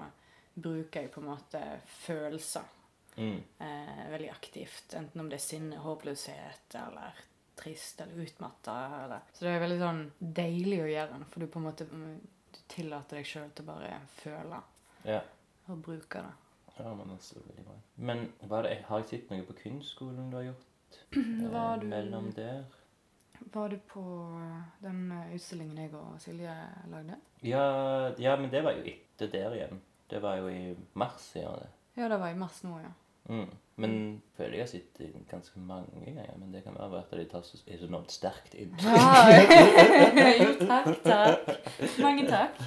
bruker 0.55 1.01
jeg 1.01 1.11
på 1.11 1.21
en 1.21 1.27
måte 1.33 1.81
følelser 1.87 2.63
Mm. 3.17 3.37
eh, 3.59 4.05
veldig 4.11 4.29
aktivt. 4.31 4.93
Enten 4.93 5.21
om 5.21 5.29
det 5.29 5.37
er 5.39 5.45
sinne, 5.45 5.77
håpløshet 5.83 6.75
eller 6.75 7.13
trist 7.55 8.01
eller 8.01 8.23
utmatta. 8.25 8.73
Eller. 9.05 9.19
Så 9.33 9.45
det 9.45 9.53
er 9.55 9.59
veldig 9.63 9.79
sånn 9.79 10.01
deilig 10.19 10.81
å 10.83 10.89
gjøre 10.91 11.11
den, 11.13 11.25
for 11.31 11.39
du 11.39 11.47
på 11.47 11.59
en 11.61 11.67
måte 11.69 11.87
mm, 11.91 12.15
du 12.55 12.59
tillater 12.67 13.17
deg 13.21 13.25
sjøl 13.29 13.49
til 13.55 13.63
å 13.65 13.69
bare 13.73 13.99
føle 14.19 14.61
Ja. 15.07 15.21
og 15.69 15.77
bruke 15.85 16.21
det. 16.25 16.33
ja, 16.79 16.93
men 16.93 17.07
det 17.07 17.15
er 17.15 17.23
så 17.23 17.39
veldig 17.45 17.65
bra. 17.65 17.75
Men 17.97 18.25
det, 18.41 18.77
har 18.89 18.99
jeg 18.99 19.07
sett 19.09 19.29
noe 19.31 19.43
på 19.47 19.53
kunstskolen 19.63 20.29
du 20.31 20.35
har 20.41 20.49
gjort? 20.49 20.65
Var 21.55 21.73
eh, 21.73 21.79
du- 21.79 21.87
Mellom 21.87 22.31
der? 22.35 22.65
Var 23.53 23.69
du 23.69 23.77
på 23.87 24.01
den 24.81 25.11
eh, 25.11 25.33
utstillingen 25.35 25.77
jeg 25.77 25.93
og 25.95 26.19
Silje 26.23 26.53
lagde? 26.91 27.17
Ja, 27.43 28.11
ja, 28.17 28.35
men 28.39 28.49
det 28.51 28.61
var 28.63 28.75
jo 28.77 28.83
etter 28.89 29.27
der 29.31 29.55
igjen. 29.55 29.81
Det 30.09 30.19
var 30.23 30.37
jo 30.39 30.47
i 30.51 30.75
mars, 30.93 31.21
sier 31.33 31.51
det. 31.61 31.67
Ja, 31.95 32.07
det 32.11 32.17
var 32.19 32.29
i 32.31 32.35
mars 32.39 32.61
nå, 32.63 32.77
ja. 32.83 32.91
Mm. 33.29 33.47
Men 33.75 33.91
jeg 33.91 34.37
føler 34.37 34.53
jeg 34.55 34.63
har 34.63 34.69
sett 34.71 34.99
det 34.99 35.09
ganske 35.29 35.59
mange 35.59 35.87
ganger. 36.05 36.35
Men 36.39 36.53
det 36.53 36.63
kan 36.63 36.77
være 36.79 37.01
at 37.01 37.15
de 37.19 37.25
tar 37.31 37.41
så, 37.43 37.57
så 37.59 37.87
enormt 37.87 38.11
sterkt 38.11 38.55
inn. 38.55 38.75
ja. 38.79 39.25
jo, 40.43 40.51
takk, 40.61 40.91
takk. 41.03 41.49
Mange 42.03 42.27
takk. 42.29 42.61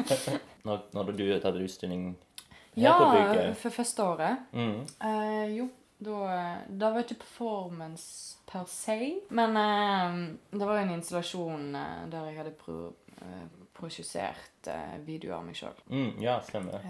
Når, 0.64 0.78
når 0.96 1.10
du 1.12 1.26
hadde 1.28 1.60
utstilling 1.60 2.04
her 2.72 2.82
Ja, 2.82 2.92
på 2.96 3.08
bygget. 3.12 3.42
Ja, 3.44 3.50
for 3.52 3.70
første 3.70 4.04
året. 4.04 4.46
Mm. 4.52 4.78
Uh, 5.04 5.56
jo, 5.58 5.66
da, 6.00 6.14
da 6.70 6.88
var 6.88 7.02
det 7.02 7.10
ikke 7.10 7.20
performance 7.26 8.38
per 8.48 8.64
se. 8.72 8.96
Men 9.28 9.58
uh, 9.60 10.22
det 10.58 10.64
var 10.64 10.78
jo 10.78 10.86
en 10.86 10.94
installasjon 10.94 11.68
uh, 11.76 12.06
der 12.08 12.30
jeg 12.30 12.38
hadde 12.38 12.54
pro, 12.62 12.78
eh, 13.74 13.80
prosjisert 13.80 14.66
eh, 14.66 14.98
videoer 15.04 15.36
av 15.38 15.44
meg 15.44 15.56
sjøl. 15.58 15.74
Mm, 15.90 16.22
ja, 16.22 16.38
stemmer. 16.42 16.80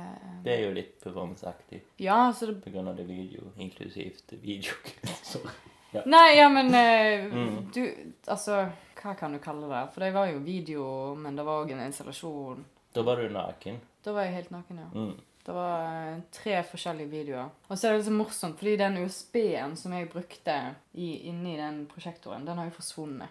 Det 0.45 0.53
er 0.53 0.67
jo 0.67 0.73
litt 0.77 1.01
performanceaktig 1.03 1.81
Ja, 2.05 2.33
så 2.33 2.47
det 2.47 2.61
på 2.65 2.71
grunn 2.75 2.89
av 2.89 2.97
det 2.97 3.05
video, 3.09 3.53
inklusivt 3.59 4.33
videokunst. 4.43 5.39
Nei, 6.07 6.37
ja, 6.39 6.49
men 6.49 6.75
eh, 6.75 7.25
Mm. 7.31 7.71
du 7.75 8.13
Altså, 8.27 8.65
hva 9.03 9.15
kan 9.17 9.33
du 9.33 9.39
kalle 9.39 9.69
det? 9.71 9.85
For 9.95 10.01
det 10.01 10.13
var 10.15 10.27
jo 10.27 10.39
video, 10.43 11.15
men 11.15 11.37
det 11.37 11.45
var 11.47 11.63
òg 11.65 11.71
en 11.73 11.85
installasjon. 11.87 12.65
Da 12.95 13.03
var 13.03 13.17
du 13.17 13.29
naken. 13.31 13.79
Da 14.05 14.13
var 14.13 14.25
jeg 14.27 14.35
helt 14.35 14.51
naken, 14.51 14.79
ja. 14.79 14.89
Mm. 14.95 15.15
Det 15.45 15.53
var 15.53 15.83
eh, 16.09 16.21
tre 16.33 16.63
forskjellige 16.65 17.11
videoer. 17.11 17.51
Og 17.69 17.77
så 17.79 17.87
er 17.87 17.93
det 17.93 17.99
litt 18.01 18.07
så 18.09 18.15
morsomt, 18.17 18.59
fordi 18.59 18.77
den 18.81 18.97
USB-en 19.05 19.75
som 19.77 19.93
jeg 19.93 20.09
brukte 20.13 20.55
i, 20.97 21.29
inni 21.29 21.57
den 21.61 21.83
prosjektoren, 21.91 22.47
den 22.49 22.59
har 22.59 22.71
jo 22.71 22.77
forsvunnet. 22.79 23.29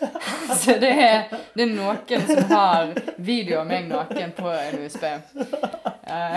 så 0.62 0.76
det 0.80 0.92
er, 0.94 1.34
det 1.56 1.64
er 1.64 1.70
noen 1.72 2.26
som 2.28 2.50
har 2.50 2.90
video 3.16 3.60
av 3.62 3.68
meg 3.70 3.86
naken 3.88 4.34
på 4.36 4.50
en 4.52 4.82
USB. 4.84 5.06
Uh, 6.06 6.36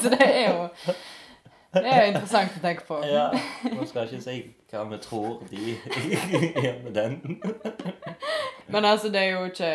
så 0.00 0.10
det 0.16 0.26
er 0.26 0.48
jo 0.50 0.66
Det 1.76 1.84
er 1.84 1.98
jo 2.00 2.12
interessant 2.14 2.54
å 2.56 2.60
tenke 2.62 2.86
på. 2.88 2.98
Ja, 3.04 3.26
Nå 3.68 3.84
skal 3.84 4.08
ikke 4.08 4.22
si 4.24 4.36
hva 4.72 4.84
vi 4.88 4.98
tror 5.04 5.42
de 5.50 5.74
gjør 6.64 6.78
med 6.86 6.94
den. 6.96 7.18
Men 8.72 8.84
altså, 8.84 9.10
det 9.12 9.20
er 9.20 9.34
jo 9.34 9.44
ikke 9.50 9.72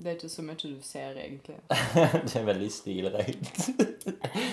Det 0.00 0.06
er 0.10 0.16
ikke 0.16 0.28
så 0.32 0.42
mye 0.46 0.56
du 0.60 0.78
ser, 0.82 1.18
egentlig. 1.20 1.56
Det 2.24 2.36
er 2.40 2.44
veldig 2.46 2.68
stilrent. 2.72 3.58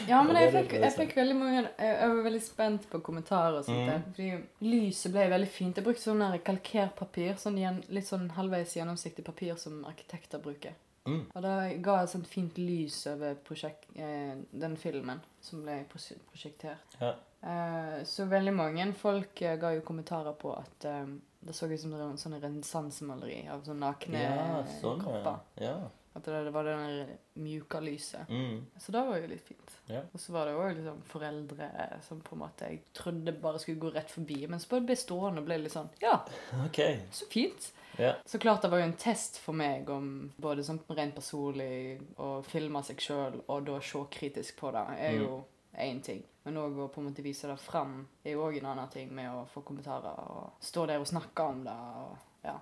Ja, 0.08 0.22
men 0.24 0.36
jeg 0.40 0.52
fikk, 0.56 0.74
jeg 0.82 0.94
fikk 0.96 1.14
veldig 1.18 1.36
mange 1.38 1.62
Jeg 1.80 2.10
var 2.10 2.24
veldig 2.26 2.42
spent 2.44 2.88
på 2.92 3.00
kommentarer 3.06 3.60
og 3.62 3.68
sånt. 3.68 3.80
Mm. 3.80 3.88
der, 3.92 4.02
Fordi 4.18 4.68
lyset 4.72 5.14
ble 5.14 5.28
veldig 5.32 5.50
fint. 5.52 5.78
Jeg 5.80 5.86
brukte 5.88 6.04
sånn 6.04 6.26
kalkert 6.48 6.96
papir. 7.00 7.38
Sånn 7.40 7.60
litt 7.90 8.10
sånn 8.10 8.28
halvveis 8.36 8.76
gjennomsiktig 8.76 9.24
papir 9.28 9.56
som 9.62 9.86
arkitekter 9.88 10.44
bruker. 10.44 10.76
Mm. 11.08 11.22
Og 11.34 11.44
det 11.46 11.56
ga 11.86 12.02
et 12.04 12.12
sånt 12.12 12.28
fint 12.28 12.58
lys 12.60 12.98
over 13.08 13.38
prosjekt, 13.48 13.86
eh, 13.96 14.36
den 14.52 14.76
filmen 14.76 15.22
som 15.40 15.62
ble 15.64 15.86
pros- 15.88 16.18
prosjektert. 16.28 16.98
Ja. 17.00 17.14
Eh, 17.48 18.02
så 18.04 18.26
veldig 18.28 18.52
mange 18.58 18.90
folk 19.00 19.42
eh, 19.42 19.56
ga 19.62 19.72
jo 19.78 19.86
kommentarer 19.88 20.36
på 20.36 20.52
at 20.58 20.88
eh, 20.90 21.06
det 21.48 21.56
så 21.56 21.68
ut 21.72 21.80
som 21.82 21.94
det 21.94 22.02
var 22.02 22.12
en 22.12 22.20
sånn 22.22 22.38
renessansemaleri 22.42 23.46
av 23.54 23.64
sånn 23.68 23.80
nakne 23.84 24.22
Ja, 24.26 24.60
sånn, 24.82 25.02
kropper. 25.04 25.40
ja. 25.62 25.72
ja. 25.72 25.78
At 26.18 26.26
det, 26.26 26.38
det 26.48 26.52
var 26.56 26.66
det 26.66 26.72
der 26.82 27.10
mjuka 27.38 27.78
lyset. 27.80 28.30
Mm. 28.34 28.64
Så 28.82 28.92
det 28.92 29.02
var 29.06 29.20
jo 29.22 29.28
litt 29.30 29.44
fint. 29.46 29.74
Ja. 29.86 30.00
Og 30.10 30.20
så 30.20 30.34
var 30.34 30.48
det 30.50 30.56
òg 30.58 30.72
liksom 30.80 31.02
foreldre 31.06 31.68
som 32.08 32.24
på 32.26 32.34
en 32.34 32.42
måte 32.42 32.70
jeg 32.72 32.80
trodde 32.98 33.36
bare 33.38 33.60
skulle 33.62 33.78
gå 33.84 33.92
rett 33.94 34.10
forbi, 34.10 34.40
men 34.50 34.58
så 34.60 34.80
ble 34.82 34.96
stående 34.98 35.44
og 35.44 35.46
ble 35.46 35.60
litt 35.62 35.76
sånn 35.76 35.92
Ja, 36.02 36.16
okay. 36.66 37.04
så 37.14 37.30
fint. 37.30 37.70
Ja. 38.02 38.16
Så 38.26 38.42
klart 38.42 38.66
det 38.66 38.72
var 38.74 38.82
jo 38.82 38.88
en 38.90 38.98
test 38.98 39.38
for 39.42 39.58
meg 39.58 39.90
om 39.94 40.10
både 40.42 40.66
sånn 40.66 40.82
rent 40.90 41.16
personlig 41.18 42.00
å 42.18 42.42
filme 42.46 42.82
seg 42.86 43.02
sjøl 43.02 43.38
og 43.46 43.70
da 43.70 43.78
se 43.82 44.02
kritisk 44.18 44.58
på 44.60 44.74
det, 44.74 44.84
er 44.98 45.20
jo 45.22 45.44
én 45.84 46.02
ting. 46.02 46.24
Men 46.44 46.58
òg 46.62 46.80
å 46.80 46.88
på 46.92 47.02
en 47.02 47.10
måte 47.10 47.26
vise 47.26 47.48
det 47.50 47.58
fram 47.60 48.00
er 48.24 48.38
jo 48.38 48.46
òg 48.48 48.58
en 48.60 48.70
annen 48.72 48.90
ting 48.94 49.12
med 49.14 49.28
å 49.34 49.46
få 49.52 49.62
kommentarer 49.68 50.16
og 50.32 50.64
stå 50.64 50.86
der 50.88 51.04
og 51.04 51.10
snakke 51.10 51.44
om 51.44 51.64
det. 51.66 51.76
og 51.76 52.18
ja. 52.48 52.58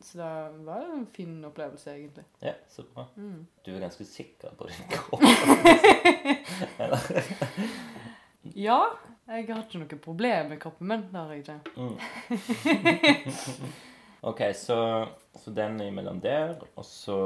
Så 0.00 0.18
det 0.18 0.64
var 0.64 0.80
en 0.80 1.06
fin 1.12 1.44
opplevelse, 1.44 1.92
egentlig. 1.92 2.24
ja, 2.40 2.52
så 2.68 2.82
bra. 2.94 3.06
Mm. 3.16 3.46
Du 3.64 3.74
er 3.74 3.80
ganske 3.80 4.04
sikker 4.04 4.54
på 4.56 4.68
din 4.68 4.86
kropp. 4.92 5.20
Ja, 8.56 8.78
jeg 9.28 9.46
har 9.50 9.66
ikke 9.66 9.80
noe 9.82 9.98
problem 10.00 10.48
med 10.54 10.60
kroppen 10.62 10.88
min. 10.88 11.02
Det 11.12 11.20
har 11.20 11.32
jeg 11.34 11.42
ikke. 11.44 11.58
Mm. 11.76 11.96
OK, 14.30 14.40
så, 14.56 14.78
så 15.36 15.52
den 15.54 15.76
er 15.80 15.90
imellom 15.90 16.22
der. 16.24 16.56
Og 16.74 16.84
så 16.84 17.18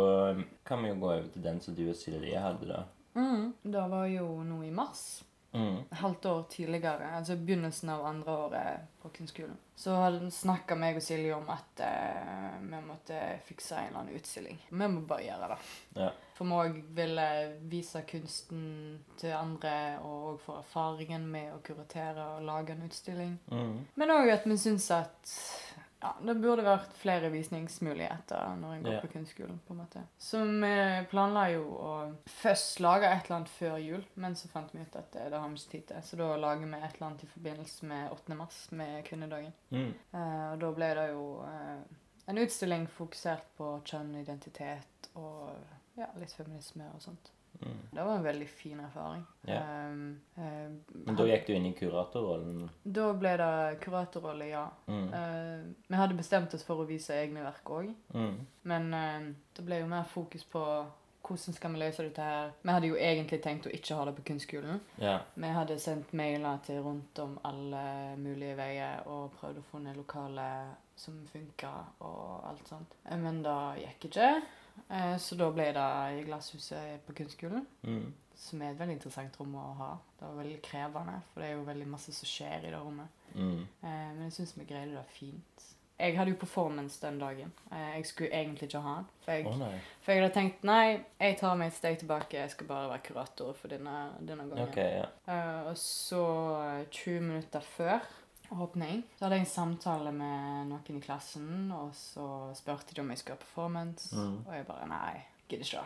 kan 0.67 0.83
vi 0.83 0.91
jo 0.91 0.99
gå 0.99 1.13
over 1.13 1.31
til 1.33 1.45
den 1.47 1.61
som 1.63 1.77
du 1.79 1.85
og 1.89 1.97
Silje 1.99 2.43
hadde, 2.43 2.67
da. 2.71 2.83
Mm. 3.15 3.55
Det 3.63 3.87
var 3.95 4.09
jo 4.11 4.27
nå 4.43 4.61
i 4.67 4.75
mars. 4.75 5.23
Mm. 5.55 5.77
halvt 5.91 6.27
år 6.27 6.43
tidligere, 6.51 7.13
altså 7.17 7.37
begynnelsen 7.37 7.91
av 7.95 8.07
andre 8.07 8.33
året 8.33 8.87
på 9.03 9.09
kunstskolen, 9.15 9.57
så 9.77 9.95
snakka 10.31 10.75
meg 10.75 10.99
og 10.99 11.05
Silje 11.07 11.35
om 11.37 11.47
at 11.55 11.83
eh, 11.87 12.57
vi 12.63 12.81
måtte 12.83 13.21
fikse 13.47 13.77
en 13.79 13.87
eller 13.87 14.01
annen 14.01 14.19
utstilling. 14.19 14.59
Vi 14.71 14.89
må 14.91 15.05
bare 15.07 15.29
gjøre 15.29 15.51
det. 15.53 15.59
Ja. 16.01 16.11
For 16.35 16.51
vi 16.51 16.59
òg 16.59 16.81
ville 16.97 17.27
vise 17.71 18.03
kunsten 18.11 18.65
til 19.21 19.37
andre, 19.39 20.01
og 20.03 20.41
få 20.43 20.59
erfaringen 20.59 21.29
med 21.31 21.53
å 21.55 21.63
kuratere 21.63 22.27
og 22.35 22.47
lage 22.49 22.75
en 22.75 22.87
utstilling. 22.89 23.39
Mm. 23.53 23.77
Men 23.95 24.15
òg 24.17 24.33
at 24.35 24.49
vi 24.51 24.59
syns 24.59 24.91
at 24.95 25.37
ja, 26.05 26.11
det 26.21 26.35
burde 26.43 26.63
vært 26.67 26.93
flere 27.01 27.31
visningsmuligheter 27.33 28.57
når 28.61 28.75
en 28.77 28.83
går 28.85 28.93
Ja. 28.93 29.01
på 29.01 29.09
kunstskolen. 29.15 29.59
på 29.67 29.73
en 29.73 29.81
måte. 29.81 30.03
Så 30.21 30.43
vi 30.45 31.07
planla 31.11 31.47
jo 31.55 31.63
å 31.81 31.93
først 32.29 32.81
lage 32.85 33.09
et 33.09 33.25
eller 33.25 33.37
annet 33.39 33.49
før 33.55 33.79
jul, 33.81 34.05
men 34.21 34.35
så 34.37 34.49
fant 34.53 34.73
vi 34.75 34.83
ut 34.85 34.97
at 35.01 35.11
det, 35.13 35.31
det 35.33 35.41
har 35.41 35.49
vi 35.49 35.55
ikke 35.57 35.71
tid 35.71 35.87
til. 35.89 36.03
Så 36.03 36.17
da 36.21 36.37
lager 36.37 36.67
vi 36.67 36.77
et 36.77 36.95
eller 36.95 37.07
annet 37.09 37.25
i 37.25 37.31
forbindelse 37.33 37.87
med 37.91 38.11
8. 38.13 38.35
mars, 38.37 38.61
med 38.73 39.05
kvinnedagen. 39.09 39.53
Mm. 39.71 39.95
Eh, 40.15 40.53
og 40.53 40.59
da 40.61 40.73
ble 40.77 40.91
det 41.01 41.07
jo 41.11 41.25
eh, 41.49 41.83
en 42.29 42.39
utstilling 42.45 42.87
fokusert 42.89 43.49
på 43.57 43.81
kjønn, 43.85 44.15
identitet 44.21 45.09
og 45.17 45.57
ja, 45.97 46.07
litt 46.19 46.33
feminisme 46.33 46.85
og 46.95 47.01
sånt. 47.03 47.31
Mm. 47.61 47.79
Det 47.93 48.05
var 48.05 48.17
en 48.17 48.23
veldig 48.25 48.49
fin 48.49 48.81
erfaring. 48.81 49.23
Yeah. 49.49 49.91
Um, 49.93 50.21
uh, 50.39 50.99
Men 51.07 51.17
da 51.17 51.27
gikk 51.29 51.47
du 51.47 51.53
inn 51.55 51.67
i 51.67 51.73
kuratorrollen? 51.79 52.69
da 52.85 53.13
ble 53.13 53.37
det 53.41 53.79
kuratorrolle, 53.85 54.49
ja. 54.51 54.67
Mm. 54.89 55.07
Uh, 55.15 55.73
vi 55.89 55.97
hadde 55.97 56.15
bestemt 56.19 56.55
oss 56.55 56.65
for 56.67 56.83
å 56.83 56.89
vise 56.89 57.15
egne 57.15 57.45
verk 57.47 57.71
òg, 57.71 57.95
Mm. 58.15 58.37
men 58.65 58.95
uh, 58.95 59.33
det 59.57 59.65
ble 59.65 59.81
jo 59.81 59.87
mer 59.87 60.05
fokus 60.05 60.45
på 60.45 60.65
hvordan 61.25 61.55
skal 61.57 61.73
vi 61.73 61.79
løse 61.81 62.03
dette 62.05 62.21
her. 62.21 62.51
Vi 62.63 62.69
hadde 62.75 62.89
jo 62.91 62.97
egentlig 63.01 63.39
tenkt 63.43 63.67
å 63.67 63.71
ikke 63.73 63.95
ha 63.97 64.05
det 64.05 64.13
på 64.19 64.23
kunstskolen. 64.29 64.81
Yeah. 65.01 65.23
Vi 65.41 65.49
hadde 65.57 65.79
sendt 65.81 66.13
mailer 66.13 66.59
til 66.67 66.83
rundt 66.85 67.19
om 67.23 67.39
alle 67.49 68.17
mulige 68.21 68.57
veier 68.59 69.07
og 69.09 69.33
prøvd 69.39 69.63
å 69.63 69.65
finne 69.71 69.95
lokaler 69.97 70.75
som 70.97 71.17
funka 71.33 71.71
og 72.05 72.45
alt 72.51 72.69
sånt. 72.69 72.93
Men 73.09 73.41
det 73.43 73.57
gikk 73.87 74.05
ikke. 74.11 74.29
Eh, 74.89 75.17
så 75.19 75.39
da 75.39 75.51
ble 75.55 75.71
det 75.75 75.89
i 76.19 76.25
Glasshuset 76.27 77.05
på 77.07 77.17
kunstskolen. 77.21 77.67
Mm. 77.83 78.13
Som 78.39 78.63
er 78.63 78.73
et 78.73 78.81
veldig 78.81 78.99
interessant 78.99 79.37
rom 79.41 79.55
å 79.59 79.69
ha. 79.79 79.93
Det 80.19 80.27
var 80.27 80.41
veldig 80.43 80.59
krevende, 80.65 81.21
for 81.33 81.43
det 81.43 81.51
er 81.51 81.55
jo 81.57 81.69
veldig 81.69 81.87
masse 81.93 82.15
som 82.15 82.29
skjer 82.29 82.67
i 82.67 82.73
det 82.73 82.81
rommet. 82.81 83.23
Mm. 83.35 83.63
Eh, 83.63 84.11
men 84.17 84.27
jeg 84.27 84.37
syns 84.41 84.57
vi 84.59 84.69
greide 84.69 84.97
det 84.97 85.07
fint. 85.15 85.71
Jeg 85.95 86.17
hadde 86.19 86.33
jo 86.33 86.37
performance 86.41 86.99
den 86.99 87.21
dagen. 87.23 87.53
Eh, 87.71 87.91
jeg 87.97 88.07
skulle 88.11 88.33
egentlig 88.35 88.67
ikke 88.67 88.83
ha 88.83 88.97
den. 88.97 89.07
For 89.23 89.33
jeg, 89.33 89.47
Å 89.47 89.69
for 90.03 90.13
jeg 90.13 90.23
hadde 90.25 90.35
tenkt 90.35 90.67
nei, 90.67 91.05
jeg 91.23 91.39
tar 91.39 91.55
meg 91.61 91.71
et 91.71 91.79
steg 91.79 92.01
tilbake. 92.03 92.41
Jeg 92.41 92.51
skal 92.51 92.67
bare 92.67 92.91
være 92.91 93.05
kurator 93.07 93.55
for 93.55 93.71
denne, 93.71 93.95
denne 94.19 94.49
gangen. 94.51 94.67
Okay, 94.69 94.99
ja. 94.99 95.39
Og 95.71 95.79
så 95.79 96.25
eh, 96.67 96.85
20 96.91 97.27
minutter 97.31 97.73
før 97.77 98.03
åpning 98.63 99.03
så 99.19 99.25
hadde 99.25 99.37
jeg 99.39 99.47
en 99.47 99.53
samtale 99.53 100.13
med 100.13 100.69
noen 100.71 100.99
i 100.99 101.01
klassen, 101.05 101.71
og 101.73 101.91
så 101.95 102.27
spurte 102.55 102.95
de 102.95 103.01
om 103.01 103.09
jeg 103.11 103.19
skulle 103.19 103.37
ha 103.39 103.43
performance. 103.45 104.15
Mm. 104.17 104.37
Og 104.47 104.55
jeg 104.55 104.67
bare 104.67 104.87
nei, 104.89 105.25
gidder 105.49 105.65
ikke. 105.65 105.85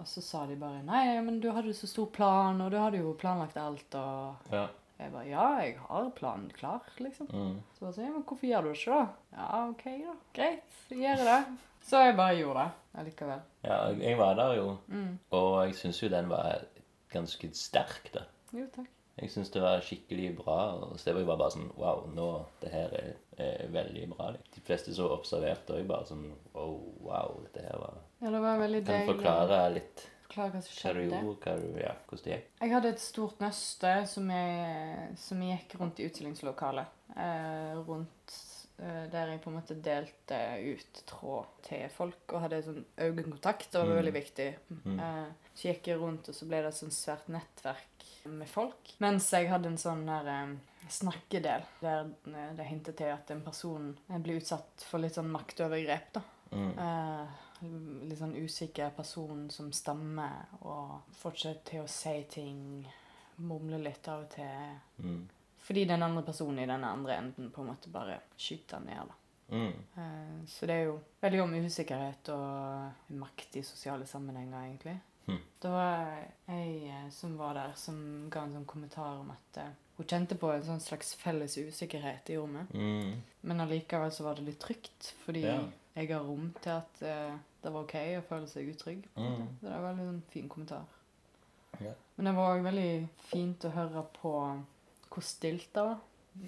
Og 0.00 0.06
så 0.08 0.22
sa 0.24 0.46
de 0.46 0.56
bare 0.56 0.82
nei, 0.82 1.20
men 1.22 1.40
du 1.40 1.50
hadde 1.52 1.68
jo 1.68 1.76
så 1.76 1.86
stor 1.90 2.06
plan, 2.14 2.60
og 2.64 2.70
du 2.72 2.78
hadde 2.80 2.98
jo 3.02 3.12
planlagt 3.20 3.56
alt, 3.60 3.94
og 3.94 4.52
Ja. 4.52 4.66
jeg 4.98 5.12
bare 5.12 5.26
ja, 5.28 5.48
jeg 5.60 5.78
har 5.88 6.10
planen 6.10 6.50
klar, 6.56 6.80
liksom. 6.98 7.26
Mm. 7.32 7.58
Så 7.74 7.80
bare 7.84 7.92
så, 7.92 8.02
ja, 8.02 8.10
men 8.10 8.22
hvorfor 8.22 8.46
gjør 8.48 8.62
du 8.62 8.68
det 8.72 8.78
ikke, 8.78 8.90
da? 8.96 9.06
Ja, 9.36 9.68
OK, 9.68 9.84
da. 9.84 10.14
Greit, 10.34 10.78
jeg 10.90 10.98
gjør 11.04 11.24
det. 11.24 11.58
Så 11.82 11.96
jeg 12.04 12.16
bare 12.16 12.36
gjorde 12.36 12.64
det 12.64 13.00
allikevel. 13.00 13.40
ja, 13.64 13.76
jeg 13.92 14.18
var 14.18 14.34
der 14.34 14.54
jo, 14.56 14.78
Mm. 14.88 15.18
og 15.32 15.66
jeg 15.66 15.74
syns 15.74 16.02
jo 16.02 16.08
den 16.08 16.28
var 16.28 16.64
ganske 17.10 17.50
sterk, 17.54 18.10
da. 18.14 18.20
Jo, 18.52 18.66
takk. 18.74 18.88
Jeg 19.20 19.30
syns 19.30 19.50
det 19.52 19.60
var 19.62 19.80
skikkelig 19.84 20.36
bra. 20.38 20.58
og 20.80 20.94
så 21.00 21.12
det 21.14 21.26
var 21.26 21.36
bare 21.36 21.50
sånn 21.56 21.70
Wow, 21.76 22.06
nå, 22.14 22.28
det 22.62 22.70
her 22.72 22.94
er, 22.96 23.10
er 23.38 23.66
veldig 23.74 24.06
bra. 24.14 24.30
De 24.54 24.60
fleste 24.64 24.94
som 24.96 25.10
observerte 25.12 25.76
òg 25.76 25.86
bare 25.90 26.06
sånn 26.08 26.24
Oh, 26.54 26.78
wow, 27.04 27.40
dette 27.44 27.66
her 27.66 27.78
var 27.78 27.98
Ja, 28.22 28.30
det 28.30 28.40
var 28.40 28.58
veldig 28.64 28.84
deilig. 28.86 29.06
Kan 29.06 29.06
du 29.06 29.12
forklare 29.14 29.60
litt 29.74 30.06
Forklare 30.30 30.50
hva 30.54 30.62
som 30.62 30.76
skjedde. 30.78 31.20
hva 31.42 31.56
du, 31.58 31.80
ja, 31.82 31.94
hvordan 32.06 32.24
det 32.24 32.36
gikk? 32.36 32.50
Jeg 32.62 32.70
hadde 32.76 32.88
et 32.94 33.00
stort 33.02 33.40
nøste 33.42 33.94
som, 34.06 34.28
jeg, 34.30 35.16
som 35.18 35.40
gikk 35.42 35.74
rundt 35.80 35.98
i 35.98 36.06
utstillingslokalet. 36.06 36.86
Eh, 37.16 37.80
rundt 37.88 38.36
eh, 38.78 39.08
der 39.10 39.32
jeg 39.32 39.40
på 39.42 39.50
en 39.50 39.56
måte 39.58 39.74
delte 39.82 40.38
ut 40.62 41.00
tråd 41.10 41.50
til 41.66 41.88
folk 41.96 42.30
og 42.36 42.44
hadde 42.46 42.62
sånn 42.62 42.84
øyekontakt. 43.02 43.72
Det 43.72 43.80
var 43.82 43.90
Mm. 43.90 43.96
veldig 43.98 44.14
viktig. 44.14 44.48
Mm. 44.86 45.00
Eh, 45.00 45.26
så 45.54 45.68
gikk 45.72 45.90
jeg 45.90 45.98
rundt, 45.98 46.28
og 46.30 46.34
så 46.38 46.46
ble 46.46 46.62
det 46.62 46.70
et 46.70 46.78
sånt 46.78 46.94
svært 46.94 47.26
nettverk 47.28 47.99
med 48.24 48.48
folk. 48.48 48.94
Mens 48.98 49.30
jeg 49.32 49.48
hadde 49.50 49.70
en 49.72 49.80
sånn 49.80 50.04
der 50.08 50.58
snakkedel 50.90 51.62
der 51.80 52.10
eh, 52.26 52.52
det 52.56 52.66
hintet 52.66 52.98
til 52.98 53.12
at 53.14 53.30
en 53.30 53.44
person 53.44 53.92
eh, 54.08 54.18
blir 54.18 54.40
utsatt 54.40 54.84
for 54.86 55.02
litt 55.02 55.16
sånn 55.16 55.30
maktovergrep. 55.32 56.12
da. 56.16 56.22
Mm. 56.50 56.72
Eh, 56.84 57.38
litt 58.08 58.18
sånn 58.18 58.36
usikker 58.40 58.94
person 58.96 59.44
som 59.52 59.70
stammer 59.76 60.56
og 60.64 61.12
fortsetter 61.20 61.66
til 61.72 61.84
å 61.84 61.90
si 61.90 62.16
ting. 62.30 62.64
Mumle 63.40 63.78
litt 63.80 64.08
av 64.12 64.26
og 64.26 64.32
til. 64.34 64.74
Mm. 65.00 65.22
Fordi 65.60 65.86
den 65.88 66.02
andre 66.02 66.24
personen 66.26 66.64
i 66.64 66.68
den 66.68 66.84
andre 66.84 67.16
enden 67.20 67.50
på 67.54 67.62
en 67.62 67.70
måte 67.70 67.92
bare 67.92 68.18
skyter 68.36 68.82
ned. 68.84 69.08
da. 69.08 69.16
Mm. 69.50 70.44
Så 70.46 70.66
det 70.68 70.74
er 70.76 70.84
jo 70.86 70.98
veldig 71.22 71.40
om 71.42 71.54
usikkerhet 71.64 72.28
og 72.34 73.14
makt 73.18 73.56
i 73.58 73.62
sosiale 73.66 74.06
sammenhenger, 74.06 74.66
egentlig. 74.66 74.96
Det 75.60 75.68
var 75.72 76.24
ei 76.48 76.88
eh, 76.88 77.08
som 77.12 77.36
var 77.38 77.54
der, 77.54 77.72
som 77.76 77.96
ga 78.32 78.42
en 78.46 78.54
sånn 78.56 78.66
kommentar 78.70 79.18
om 79.20 79.30
at 79.34 79.58
eh, 79.60 79.72
hun 79.98 80.06
kjente 80.08 80.38
på 80.40 80.48
en 80.54 80.64
sånn 80.64 80.80
slags 80.80 81.14
felles 81.20 81.58
usikkerhet 81.60 82.30
i 82.32 82.38
rommet. 82.40 82.70
Mm. 82.72 83.18
Men 83.44 83.60
allikevel 83.66 84.12
så 84.12 84.24
var 84.24 84.38
det 84.38 84.46
litt 84.46 84.60
trygt, 84.62 85.10
fordi 85.26 85.42
Ja. 85.44 85.58
jeg 85.96 86.08
har 86.14 86.24
rom 86.24 86.54
til 86.62 86.70
at 86.78 87.02
uh, 87.02 87.36
det 87.62 87.72
var 87.74 87.82
OK 87.84 87.94
å 88.16 88.22
føle 88.28 88.48
seg 88.48 88.70
utrygg. 88.72 89.04
Mm. 89.16 89.42
Det 89.60 89.68
var 89.68 89.76
en 89.76 89.84
veldig 89.90 90.06
sånn 90.08 90.22
fin 90.32 90.48
kommentar. 90.48 90.86
Ja. 91.80 91.92
Men 92.16 92.30
det 92.30 92.34
var 92.38 92.54
òg 92.56 92.64
veldig 92.64 93.08
fint 93.28 93.64
å 93.68 93.74
høre 93.76 94.06
på 94.16 94.32
hvor 95.10 95.22
stilt 95.26 95.68
det 95.74 95.84
var 95.84 95.98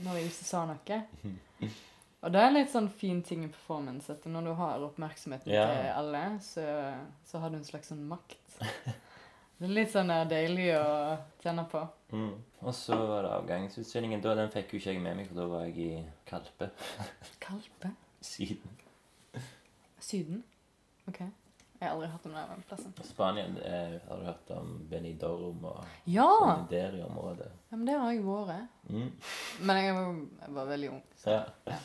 når 0.05 0.17
jeg 0.17 0.31
ikke 0.31 0.49
sa 0.49 0.65
noe. 0.71 1.03
Og 2.23 2.31
det 2.33 2.39
er 2.41 2.53
litt 2.55 2.71
sånn 2.71 2.87
fin 2.89 3.23
ting 3.27 3.45
i 3.45 3.49
performance, 3.51 4.13
at 4.13 4.25
når 4.31 4.45
du 4.47 4.53
har 4.55 4.85
oppmerksomheten 4.87 5.51
Ja. 5.51 5.65
til 5.67 5.89
alle, 5.97 6.21
så, 6.41 6.67
så 7.27 7.39
har 7.43 7.51
du 7.51 7.57
en 7.59 7.65
slags 7.67 7.89
sånn 7.91 8.05
makt. 8.09 8.39
Det 9.63 9.69
er 9.69 9.75
litt 9.77 9.93
sånn 9.93 10.11
eh, 10.11 10.25
deilig 10.27 10.65
å 10.75 10.87
kjenne 11.43 11.63
på. 11.71 11.81
Mm. 12.11 12.33
Og 12.67 12.73
så 12.75 12.97
var 12.99 13.23
det 13.23 13.31
avgangsutstillingen. 13.37 14.19
Da, 14.25 14.33
den 14.35 14.51
fikk 14.51 14.73
jo 14.75 14.81
ikke 14.81 14.95
jeg 14.97 15.03
med 15.05 15.21
meg, 15.21 15.29
for 15.29 15.39
da 15.39 15.45
var 15.53 15.69
jeg 15.69 15.77
i 15.79 16.01
Kalpe. 16.27 16.67
Kalpe? 17.45 17.93
Syden. 18.33 18.75
Syden? 20.03 20.43
OK. 21.07 21.21
Jeg 21.23 21.89
har 21.89 21.95
aldri 21.95 22.09
hørt 22.11 22.27
om 22.27 22.35
den 22.35 22.65
plassen. 22.69 22.93
Spania 23.07 23.45
eh, 23.67 23.95
har 24.09 24.19
du 24.19 24.27
hørt 24.29 24.51
om 24.59 24.75
Benidorm 24.91 25.65
og 25.67 25.81
Ja! 26.11 26.27
sånn 26.43 26.67
der 26.71 26.95
i 26.99 27.03
området. 27.07 27.49
ja! 27.71 27.77
Men 27.77 27.87
det 27.89 27.97
har 28.03 28.13
jeg 28.15 28.27
vært. 28.27 28.77
Mm. 28.91 29.09
Men 29.67 29.81
jeg 29.85 29.95
var, 29.97 30.13
jeg 30.43 30.55
var 30.59 30.71
veldig 30.75 30.91
ung. 30.97 31.01
Så, 31.23 31.31
ja. 31.39 31.43
Ja, 31.71 31.79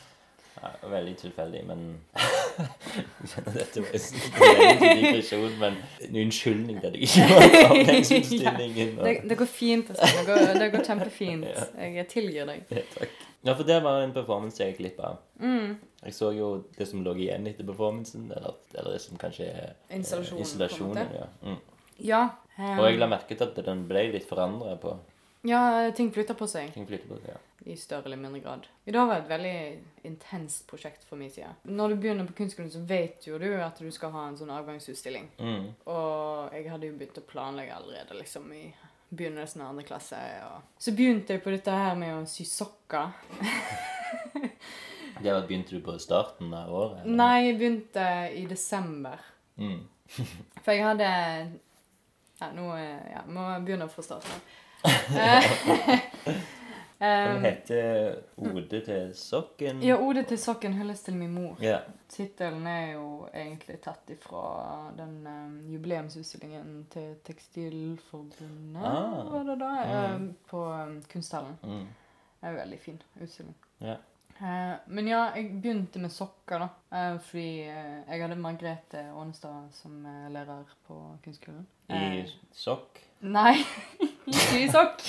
veldig 0.92 1.14
tilfeldig, 1.22 1.62
men 1.68 1.84
Jeg 2.58 3.30
kjenner 3.32 3.54
dette 3.58 3.82
var 3.84 4.62
en 4.64 4.82
digresjon, 5.02 5.58
men 5.62 5.76
en 6.08 6.16
unnskyldning 6.24 6.80
til 6.82 6.88
at 6.90 6.96
jeg 6.98 7.04
ikke 7.08 7.28
var 7.34 7.48
på 7.54 7.62
avgangsutstillingen. 7.76 8.94
og- 9.00 9.06
Det, 9.06 9.16
det 9.30 9.38
går 9.38 9.46
fint. 9.52 9.90
Altså. 9.90 10.10
Det, 10.18 10.26
går, 10.28 10.60
det 10.60 10.70
går 10.74 10.84
kjempefint. 10.88 11.46
Jeg 11.98 12.08
tilgir 12.12 12.46
deg. 12.50 12.64
Ja, 12.74 12.84
takk. 12.96 13.10
Ja, 13.46 13.54
for 13.54 13.64
det 13.64 13.78
var 13.84 14.02
en 14.04 14.12
performance 14.16 14.58
jeg 14.60 14.74
gikk 14.74 14.80
glipp 14.82 14.98
av. 15.08 15.20
Mm. 15.40 15.76
Jeg 16.04 16.14
så 16.18 16.32
jo 16.36 16.48
det 16.78 16.88
som 16.90 17.04
lå 17.06 17.14
igjen 17.16 17.46
etter 17.48 17.64
performancen, 17.68 18.26
eller, 18.34 18.58
eller 18.74 18.96
det 18.98 19.02
som 19.04 19.20
kanskje 19.22 19.46
er 19.52 19.70
eh, 19.70 19.96
Installasjonen, 20.00 20.42
installasjonen, 20.44 21.14
ja. 21.16 21.28
Mm. 21.46 21.60
Ja. 22.10 22.24
um... 22.58 22.80
Og 22.80 22.90
jeg 22.90 23.00
la 23.00 23.08
merke 23.14 23.38
til 23.38 23.46
at 23.48 23.62
den 23.70 23.86
ble 23.88 24.04
litt 24.18 24.26
forandra 24.28 24.74
på 24.82 24.98
ja, 25.48 25.62
ting 25.96 26.12
flytter 26.14 26.36
på 26.38 26.48
seg 26.52 26.74
ting 26.76 26.88
flytter 26.90 27.08
på. 27.10 27.20
seg, 27.24 27.30
Ja. 27.36 27.38
i 27.72 27.76
større 27.80 28.06
eller 28.10 28.20
mindre 28.22 28.40
grad. 28.44 28.68
I 28.86 28.92
dag 28.96 29.08
var 29.08 29.16
det 29.20 29.24
et 29.26 29.32
veldig 29.32 30.10
intenst 30.12 30.68
prosjekt 30.70 31.04
for 31.08 31.20
min 31.20 31.32
side. 31.32 31.50
Når 31.64 31.90
du 31.90 31.96
begynner 32.04 32.28
på 32.30 32.34
kunstskolen, 32.38 32.72
så 32.72 32.80
vet 32.88 33.28
jo 33.28 33.38
du 33.42 33.48
at 33.62 33.80
du 33.80 33.90
skal 33.92 34.12
ha 34.12 34.28
en 34.28 34.38
sånn 34.40 34.52
avgangsutstilling. 34.56 35.28
Mm. 35.40 35.66
Og 35.92 36.54
jeg 36.56 36.70
hadde 36.72 36.88
jo 36.92 36.98
begynt 37.00 37.18
å 37.20 37.26
planlegge 37.28 37.76
allerede 37.76 38.20
liksom 38.22 38.52
i 38.56 38.66
begynnelsen 39.10 39.62
av 39.64 39.70
andre 39.74 39.84
klasse. 39.88 40.20
Og... 40.48 40.62
Så 40.80 40.92
begynte 40.96 41.34
jeg 41.36 41.44
på 41.44 41.52
dette 41.52 41.72
her 41.72 41.96
med 42.00 42.16
å 42.16 42.26
sy 42.28 42.44
sokker. 42.48 43.12
Det 45.22 45.34
var, 45.34 45.48
begynte 45.48 45.74
du 45.76 45.82
på 45.82 45.96
starten 46.00 46.52
av 46.54 46.70
året? 46.74 47.00
eller? 47.02 47.16
Nei, 47.18 47.38
jeg 47.48 47.56
begynte 47.58 48.04
i 48.38 48.44
desember. 48.46 49.24
Mm. 49.58 49.80
For 50.62 50.72
jeg 50.76 50.84
hadde 50.86 51.08
Ja, 52.38 52.52
nå 52.54 52.68
eh, 52.78 53.08
ja, 53.16 53.24
må 53.26 53.48
jeg 53.56 53.64
begynne 53.66 53.88
fra 53.90 54.04
starten 54.06 54.30
av. 54.36 54.52
Eh, 57.00 57.06
Den 57.30 57.36
um, 57.38 57.44
heter 57.44 58.16
'Ode 58.38 58.82
til 58.86 59.12
sokken'. 59.14 59.84
ja, 59.86 59.96
'Ode 60.02 60.24
til 60.24 60.38
sokken 60.38 60.74
hylles 60.74 61.02
til 61.02 61.14
min 61.16 61.36
mor'. 61.38 61.64
Yeah. 61.64 61.80
Tittelen 62.10 62.68
er 62.68 62.92
jo 62.94 63.28
egentlig 63.36 63.80
tatt 63.82 64.10
ifra 64.10 64.92
den 64.98 65.28
um, 65.28 65.60
jubileumsutstillingen 65.74 66.88
til 66.90 67.16
Tekstilforbundet, 67.26 68.82
Ah. 68.86 69.32
var 69.32 69.44
det 69.44 69.60
da? 69.60 70.18
Mm. 70.18 70.26
Uh, 70.30 70.34
på 70.50 70.64
um, 70.74 71.04
Kunsthallen. 71.14 71.58
Mm. 71.64 71.70
Det 72.42 72.48
er 72.48 72.50
en 72.50 72.56
veldig 72.56 72.80
fin 72.80 73.02
utstilling. 73.22 73.56
Yeah. 73.82 73.98
Eh, 74.42 74.76
men 74.88 75.08
ja, 75.08 75.24
jeg 75.36 75.62
begynte 75.62 76.00
med 76.00 76.10
sokker, 76.10 76.60
da. 76.60 76.68
eh, 76.98 77.20
fordi 77.20 77.60
eh, 77.62 78.04
jeg 78.10 78.22
hadde 78.22 78.36
Margrethe 78.36 79.06
Ånestad 79.16 79.70
som 79.72 80.06
eh, 80.06 80.32
lærer 80.32 80.64
på 80.88 81.18
kunstskolen. 81.24 81.68
I 81.90 81.94
Eh, 81.94 82.26
sokk. 82.54 83.00
Nei, 83.22 83.54
ikke 84.34 84.60
i 84.64 84.68
sokk. 84.72 85.06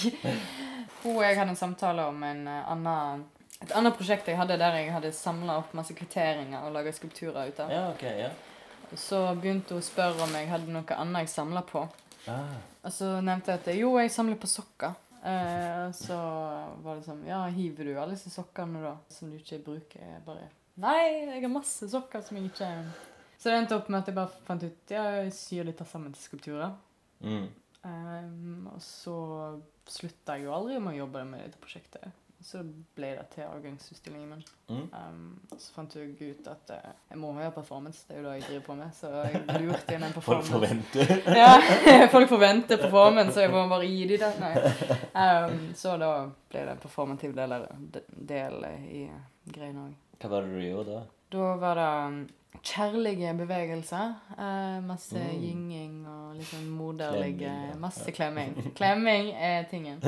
Hun 1.02 1.16
og 1.16 1.24
jeg 1.24 1.38
hadde 1.38 1.54
en 1.54 1.58
samtale 1.58 2.06
om 2.10 2.22
en 2.26 2.44
eh, 2.50 2.70
annen, 2.72 3.24
et 3.62 3.72
annet 3.78 3.96
prosjekt 3.96 4.28
jeg 4.30 4.38
hadde 4.38 4.58
der 4.60 4.78
jeg 4.80 4.92
hadde 4.94 5.12
samla 5.14 5.60
opp 5.62 5.74
masse 5.78 5.94
kvitteringer 5.96 6.66
og 6.66 6.74
laga 6.74 6.92
skulpturer 6.94 7.50
ut 7.50 7.60
av. 7.64 7.72
Ja, 7.72 7.84
ok, 7.92 8.04
ja. 8.18 8.30
Så 8.96 9.20
begynte 9.38 9.76
hun 9.76 9.82
å 9.82 9.84
spørre 9.84 10.24
om 10.24 10.34
jeg 10.34 10.48
hadde 10.50 10.72
noe 10.72 11.00
annet 11.02 11.26
jeg 11.26 11.34
samla 11.34 11.62
på. 11.68 11.84
Ah. 12.28 12.56
Og 12.84 12.92
så 12.92 13.18
nevnte 13.24 13.52
jeg 13.52 13.62
at 13.62 13.70
jo, 13.76 13.92
jeg 14.00 14.12
samler 14.12 14.40
på 14.40 14.50
sokker. 14.50 14.96
Eh, 15.18 15.86
så 15.98 16.16
var 16.84 16.94
det 16.94 17.02
sånn 17.08 17.24
Ja, 17.26 17.40
hiver 17.50 17.88
du 17.88 17.96
alle 17.98 18.14
disse 18.14 18.30
sokkene 18.30 18.78
da 18.84 18.92
som 19.10 19.32
du 19.32 19.34
ikke 19.34 19.58
bruker? 19.64 19.98
Jeg 19.98 20.20
bare 20.22 20.44
Nei, 20.78 21.26
jeg 21.26 21.42
har 21.42 21.50
masse 21.50 21.88
sokker 21.90 22.22
som 22.22 22.38
jeg 22.38 22.52
ikke 22.52 22.68
Så 23.34 23.50
det 23.50 23.56
endte 23.56 23.74
opp 23.80 23.90
med 23.90 23.98
at 23.98 24.12
jeg 24.12 24.14
bare 24.14 24.44
fant 24.46 24.62
ut 24.62 24.94
Ja, 24.94 25.08
jeg 25.18 25.32
syr 25.34 25.72
av 25.72 25.90
sammen 25.90 26.14
til 26.14 26.22
skulpturer. 26.22 26.76
Mm. 27.18 27.48
Um, 27.86 28.68
og 28.72 28.80
så 28.82 29.18
slutta 29.88 30.36
jeg 30.36 30.48
jo 30.48 30.54
aldri 30.56 30.78
med 30.82 30.96
å 30.96 31.04
jobbe 31.04 31.26
med 31.28 31.44
dette 31.46 31.60
prosjektet. 31.62 32.08
Så 32.38 32.60
ble 32.94 33.08
det 33.18 33.24
til 33.32 33.42
avgangsutstillingen 33.48 34.28
min. 34.30 34.42
Mm. 34.70 34.82
Um, 34.94 35.56
så 35.58 35.72
fant 35.74 35.94
jeg 35.96 36.12
ut 36.20 36.46
at 36.50 36.70
uh, 36.70 36.92
jeg 37.10 37.18
må 37.18 37.32
ha 37.34 37.48
performance. 37.54 38.04
Det 38.06 38.14
er 38.14 38.20
jo 38.20 38.26
det 38.28 38.34
jeg 38.36 38.44
driver 38.46 38.64
på 38.68 38.76
med. 38.78 38.94
Så 38.94 39.10
jeg 39.26 39.64
lurte 39.64 39.96
inn 39.96 40.06
en 40.06 40.14
performance. 40.14 40.52
Folk 40.52 40.60
forventer. 40.60 41.14
Ja, 41.42 42.08
folk 42.14 42.30
forventer 42.30 42.82
performance, 42.82 43.34
så 43.34 43.46
jeg 43.46 43.54
må 43.54 43.64
bare 43.70 43.90
gi 43.90 44.06
dem 44.12 44.22
det. 44.22 44.32
Nei. 44.42 44.98
Um, 45.18 45.60
så 45.78 45.98
da 45.98 46.12
ble 46.50 46.64
det 46.64 46.76
en 46.76 46.82
performativ 46.86 47.34
del, 47.38 47.56
del 48.34 48.68
i 48.70 49.04
greiene 49.50 49.88
òg. 49.88 49.96
Hva 50.18 50.30
var 50.34 50.46
det 50.46 50.54
du 50.54 50.62
gjorde 50.66 50.94
da? 50.94 51.06
Da 51.34 51.48
var 51.60 51.78
det 51.78 51.88
um, 52.06 52.22
kjærlige 52.62 53.34
bevegelser. 53.38 54.14
Uh, 54.38 54.84
masse 54.86 55.18
Mm. 55.18 55.40
gynging 55.42 56.06
og 56.08 56.36
sånn 56.42 56.68
moderlige 56.70 57.38
Klemming. 57.48 57.80
Masse 57.80 58.12
klemming. 58.12 58.56
Klemming 58.78 59.30
er 59.34 59.62
tingen. 59.70 60.00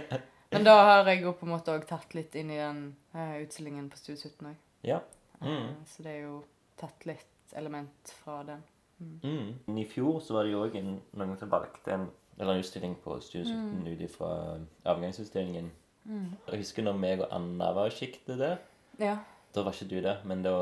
Men 0.52 0.64
da 0.64 0.74
har 0.84 1.04
jeg 1.10 1.22
jo 1.24 1.32
på 1.32 1.46
en 1.46 1.52
måte 1.56 1.72
òg 1.74 1.86
tatt 1.88 2.14
litt 2.14 2.34
inn 2.38 2.50
i 2.54 2.56
den 2.60 2.96
uh, 3.14 3.36
utstillingen 3.42 3.88
på 3.90 3.96
Stue 3.98 4.16
17 4.16 4.46
òg. 4.52 4.54
Ja. 4.86 5.00
Mm. 5.40 5.74
Så 5.86 6.02
det 6.06 6.12
er 6.12 6.22
jo 6.28 6.44
tatt 6.80 7.06
litt 7.06 7.56
element 7.58 8.12
fra 8.24 8.42
den. 8.46 8.62
Mm. 9.22 9.76
I 9.78 9.84
fjor 9.84 10.20
så 10.24 10.34
var 10.38 10.44
det 10.46 10.52
jo 10.54 10.62
òg 10.64 10.76
noen 10.82 11.36
som 11.38 11.50
valgte 11.52 11.92
en, 11.92 12.06
eller 12.38 12.54
en 12.54 12.62
utstilling 12.62 12.94
på 13.04 13.18
Stue 13.20 13.42
17 13.44 13.82
Mm. 13.82 13.86
ut 13.92 14.00
ifra 14.06 14.30
avgangsutstillingen. 14.84 15.70
Jeg 16.06 16.60
husker 16.60 16.82
når 16.86 16.98
meg 17.02 17.20
og 17.24 17.32
Anna 17.34 17.72
var 17.74 17.88
og 17.90 17.96
kikket 17.98 18.38
der. 18.38 18.58
Ja. 19.02 19.16
Da 19.54 19.62
var 19.66 19.72
ikke 19.74 19.88
du 19.90 20.00
der, 20.04 20.20
men 20.24 20.42
da 20.44 20.52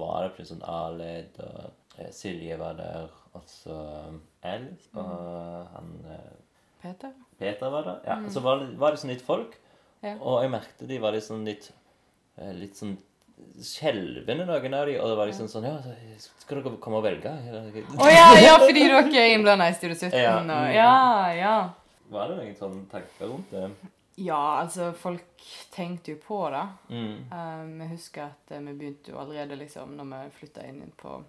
var 0.00 0.24
det 0.24 0.32
plutselig 0.36 0.56
sånn 0.58 0.68
Arled 0.70 1.40
og 1.44 1.98
eh, 2.00 2.10
Silje 2.14 2.56
var 2.60 2.78
der, 2.78 3.10
og 3.36 3.44
så 3.48 3.76
um, 4.08 4.20
Alice 4.42 4.88
og 4.98 5.68
han 5.74 5.92
eh, 6.16 6.30
Peter? 6.82 7.12
Peter 7.40 7.72
var 7.72 7.86
der. 7.86 8.00
Ja, 8.08 8.16
Så 8.32 8.42
var 8.44 8.62
det, 8.62 8.72
var 8.80 8.94
det 8.96 9.02
sånn 9.02 9.12
litt 9.14 9.26
folk, 9.26 9.58
Ja. 10.00 10.14
og 10.16 10.40
jeg 10.40 10.50
merket 10.54 10.86
de 10.88 10.96
var 10.98 11.12
litt 11.12 11.26
sånn 11.26 11.44
litt 11.44 11.66
eh, 12.40 12.52
Litt 12.56 12.78
sånn 12.78 12.96
skjelvende, 13.60 14.44
noen 14.48 14.74
av 14.76 14.86
de, 14.88 14.96
og 15.00 15.10
det 15.12 15.16
var 15.18 15.28
liksom 15.30 15.48
sånn 15.48 15.66
Ja, 15.68 15.76
skal 16.40 16.60
dere 16.60 16.76
komme 16.82 17.00
og 17.00 17.04
velge? 17.06 17.30
Å 17.30 18.08
ja, 18.10 18.26
ja, 18.40 18.56
fordi 18.64 18.86
dere 18.88 19.04
er 19.06 19.34
innblanda 19.34 19.68
i 19.70 19.76
Studio 19.76 19.96
17. 19.96 20.16
Ja, 20.16 20.34
og, 20.40 20.48
mm. 20.48 20.74
ja, 20.76 21.32
ja. 21.36 21.54
Var 22.10 22.32
det 22.32 22.38
noen 22.40 22.56
sånne 22.58 22.84
tanker 22.92 23.30
rundt 23.30 23.52
det? 23.54 23.68
Ja, 24.20 24.60
altså, 24.60 24.92
folk 24.92 25.44
tenkte 25.72 26.14
jo 26.14 26.20
på 26.20 26.40
det. 26.52 26.66
Mm. 26.92 27.14
Um, 27.32 27.76
jeg 27.80 27.92
husker 27.94 28.26
at 28.26 28.52
uh, 28.52 28.62
vi 28.66 28.74
begynte 28.76 29.14
jo 29.14 29.20
allerede 29.22 29.56
liksom, 29.56 29.94
når 29.96 30.10
vi 30.10 30.18
flytta 30.40 30.66
inn 30.68 30.82
på 31.00 31.22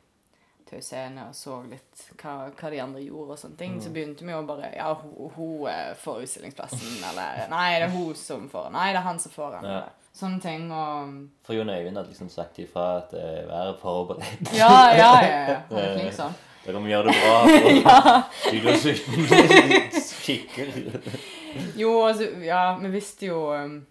Tau 0.72 0.82
Scene 0.84 1.26
og 1.30 1.36
så 1.36 1.58
litt 1.68 2.04
hva, 2.22 2.36
hva 2.56 2.70
de 2.72 2.82
andre 2.84 3.02
gjorde 3.04 3.36
og 3.36 3.40
sånne 3.40 3.60
ting, 3.60 3.80
så 3.84 3.92
begynte 3.92 4.28
vi 4.28 4.32
jo 4.32 4.44
bare 4.48 4.70
Ja, 4.76 4.92
hun, 5.02 5.32
hun 5.36 5.66
eh, 5.72 5.92
får 6.00 6.22
utstillingsplassen, 6.26 7.02
eller 7.12 7.50
Nei, 7.52 7.66
det 7.80 7.90
er 7.90 7.96
hun 7.96 8.14
som 8.16 8.48
får 8.52 8.70
den. 8.70 8.78
Nei, 8.78 8.92
det 8.94 9.02
er 9.02 9.08
han 9.08 9.20
som 9.20 9.36
får 9.36 9.58
den. 9.58 9.72
Ja. 9.72 9.82
Sånne 10.16 10.40
ting. 10.44 10.70
Og 10.76 11.18
For 11.48 11.56
Jon 11.56 11.72
Øyvind 11.72 12.00
hadde 12.00 12.12
liksom 12.12 12.32
sagt 12.32 12.60
ifra 12.64 12.88
at 13.02 13.16
uh, 13.16 13.42
vær 13.50 13.76
forberedt. 13.82 14.56
Ja, 14.56 14.72
ja, 14.96 15.12
ja. 15.24 15.44
ja. 15.52 15.60
Han 15.72 15.84
er 15.84 15.94
flink 16.00 16.16
sånn. 16.20 16.40
Dere 16.62 16.78
må 16.78 16.92
gjøre 16.92 17.10
det 17.10 17.18
bra. 17.18 18.18
For 18.64 18.76
Studio 18.84 20.12
17 20.22 20.50
skikkelig. 20.56 21.02
Jo, 21.76 21.96
altså, 22.06 22.30
ja, 22.46 22.78
vi 22.80 22.92
visste 22.94 23.28
jo 23.28 23.40
um, 23.52 23.82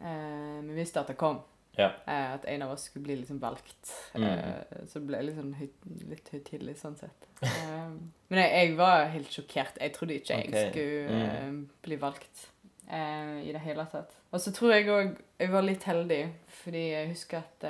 eh, 0.00 0.62
Vi 0.64 0.78
visste 0.78 1.02
at 1.02 1.10
det 1.12 1.18
kom. 1.20 1.42
Ja. 1.76 1.90
Eh, 2.06 2.32
at 2.34 2.44
en 2.44 2.62
av 2.62 2.70
oss 2.70 2.86
skulle 2.88 3.04
bli 3.04 3.16
liksom 3.16 3.38
valgt. 3.38 3.92
Mm. 4.14 4.24
Eh, 4.24 4.86
så 4.88 4.98
det 4.98 5.06
ble 5.08 5.22
liksom 5.28 5.52
høyt, 5.58 5.86
litt 6.08 6.30
høytidelig 6.32 6.76
sånn 6.80 6.96
sett. 7.00 7.28
Eh, 7.42 7.90
men 8.30 8.40
jeg, 8.40 8.50
jeg 8.54 8.74
var 8.78 9.08
helt 9.12 9.32
sjokkert. 9.34 9.80
Jeg 9.82 9.94
trodde 9.96 10.18
ikke 10.18 10.38
jeg 10.38 10.52
okay. 10.52 10.70
skulle 10.70 11.20
mm. 11.50 11.60
bli 11.84 11.98
valgt 12.00 12.46
eh, 12.86 13.36
i 13.48 13.52
det 13.54 13.62
hele 13.66 13.86
tatt. 13.90 14.14
Og 14.30 14.42
så 14.42 14.54
tror 14.54 14.76
jeg 14.76 14.90
òg 14.92 15.14
jeg 15.42 15.50
var 15.50 15.66
litt 15.66 15.84
heldig, 15.90 16.22
fordi 16.62 16.88
jeg 16.92 17.10
husker 17.10 17.42
at 17.42 17.66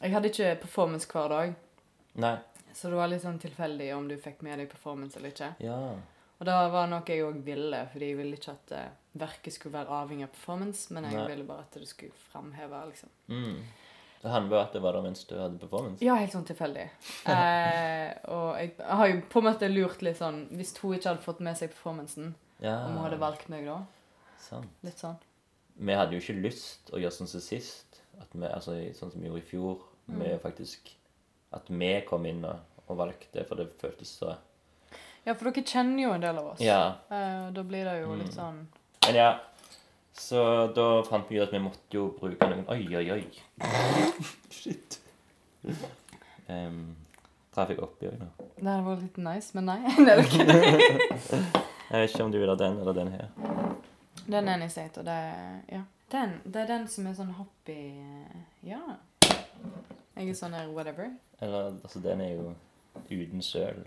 jeg 0.00 0.12
hadde 0.12 0.30
ikke 0.30 0.54
performance 0.64 1.08
hver 1.08 1.30
dag. 1.32 1.52
Nei. 2.20 2.36
Så 2.74 2.90
det 2.90 2.98
var 2.98 3.10
litt 3.10 3.22
sånn 3.22 3.38
tilfeldig 3.42 3.88
om 3.96 4.06
du 4.10 4.16
fikk 4.20 4.42
med 4.46 4.60
deg 4.60 4.70
performance 4.70 5.18
eller 5.18 5.32
ikke. 5.32 5.52
Ja. 5.64 5.78
Og 6.40 6.46
det 6.48 6.54
var 6.72 6.86
noe 6.88 7.04
jeg 7.04 7.20
òg 7.26 7.42
ville, 7.44 7.82
fordi 7.92 8.06
jeg 8.08 8.16
ville 8.16 8.36
ikke 8.38 8.52
at 8.54 8.70
eh, 8.72 8.92
verket 9.20 9.52
skulle 9.52 9.74
være 9.76 9.92
avhengig 9.92 10.24
av 10.24 10.32
performance, 10.32 10.86
men 10.94 11.04
jeg 11.04 11.18
Nei. 11.18 11.26
ville 11.28 11.44
bare 11.44 11.66
at 11.66 11.76
det 11.76 11.88
skulle 11.90 12.16
framheve, 12.30 12.80
liksom. 12.88 13.10
Mm. 13.28 13.58
Det 14.22 14.30
handler 14.32 14.56
jo 14.56 14.60
at 14.62 14.72
det 14.76 14.80
var 14.84 14.96
der 14.96 15.04
mens 15.04 15.24
du 15.28 15.34
hadde 15.36 15.60
performance. 15.60 16.04
Ja, 16.04 16.14
helt 16.20 16.32
sånn 16.36 16.48
tilfeldig. 16.48 16.86
Eh, 17.34 18.10
og 18.32 18.56
jeg 18.58 18.72
har 18.88 19.08
jo 19.12 19.20
på 19.32 19.40
en 19.40 19.46
måte 19.46 19.68
lurt 19.70 20.00
litt 20.02 20.18
sånn 20.18 20.40
Hvis 20.56 20.72
hun 20.80 20.96
ikke 20.96 21.12
hadde 21.12 21.22
fått 21.24 21.40
med 21.44 21.56
seg 21.60 21.70
performancen, 21.74 22.34
Ja. 22.64 22.74
om 22.88 22.96
hun 22.96 23.04
hadde 23.04 23.20
valgt 23.20 23.48
meg 23.52 23.64
da? 23.68 23.78
Sant. 24.40 24.68
Litt 24.84 24.98
sånn. 25.00 25.16
Vi 25.76 25.94
hadde 25.96 26.16
jo 26.16 26.20
ikke 26.24 26.40
lyst 26.42 26.90
å 26.92 27.00
gjøre 27.00 27.14
sånn 27.16 27.28
som 27.30 27.40
sist. 27.44 28.00
Vi, 28.32 28.44
altså 28.48 28.74
Sånn 28.96 29.12
som 29.12 29.20
vi 29.20 29.28
gjorde 29.28 29.44
i 29.44 29.48
fjor. 29.48 29.84
Med 30.10 30.40
faktisk 30.42 30.90
At 31.52 31.68
vi 31.70 31.92
kom 32.08 32.26
inn 32.26 32.44
og, 32.44 32.58
og 32.88 32.96
valgte, 33.00 33.44
for 33.48 33.60
det 33.60 33.68
føltes 33.80 34.16
så 34.20 34.34
Ja, 35.26 35.34
for 35.34 35.50
dere 35.50 35.62
kjenner 35.66 36.02
jo 36.02 36.12
en 36.14 36.20
del 36.24 36.38
av 36.38 36.46
oss. 36.54 36.60
Ja. 36.64 36.94
Eh, 37.10 37.50
da 37.52 37.62
blir 37.62 37.84
det 37.84 38.00
jo 38.00 38.14
Mm. 38.14 38.18
litt 38.22 38.32
sånn 38.34 38.66
Men 39.06 39.14
ja. 39.14 39.30
Så 40.12 40.72
da 40.74 41.02
fant 41.02 41.28
vi 41.30 41.36
ut 41.38 41.42
at 41.48 41.52
vi 41.52 41.58
måtte 41.58 41.90
jo 41.96 42.08
bruke 42.20 42.48
noen 42.48 42.64
Oi, 42.68 42.96
oi, 42.96 43.10
oi. 43.10 43.24
Shit. 44.50 44.98
Um, 46.48 46.96
traff 47.54 47.70
jeg 47.70 47.78
oppi 47.82 48.08
òg 48.10 48.18
nå? 48.20 48.26
Det 48.56 48.66
hadde 48.66 48.86
vært 48.86 49.02
litt 49.04 49.18
nice, 49.22 49.54
men 49.54 49.64
nei. 49.70 49.78
det 50.04 50.12
er 50.12 50.22
det. 50.22 51.40
Jeg 51.90 52.04
vet 52.04 52.12
ikke 52.14 52.24
om 52.24 52.30
du 52.32 52.38
vil 52.38 52.48
ha 52.52 52.54
den 52.54 52.76
eller 52.80 52.94
den 52.94 53.08
her. 53.10 53.28
Den 54.30 54.48
er 54.48 54.68
state, 54.70 55.00
og 55.02 55.06
det 55.08 55.14
er 55.14 55.62
Ja. 55.72 55.82
Den, 56.10 56.40
det 56.44 56.56
er 56.64 56.66
den 56.66 56.88
som 56.90 57.06
er 57.06 57.14
sånn 57.14 57.32
hoppy 57.38 57.76
Ja. 58.66 58.80
Jeg 60.16 60.28
er 60.28 60.34
sånn 60.34 60.54
her 60.54 60.68
whatever. 60.74 61.10
Eller 61.40 61.70
altså, 61.82 62.00
den 62.02 62.20
er 62.20 62.32
jo 62.34 62.54
uten 63.10 63.42
søl. 63.42 63.84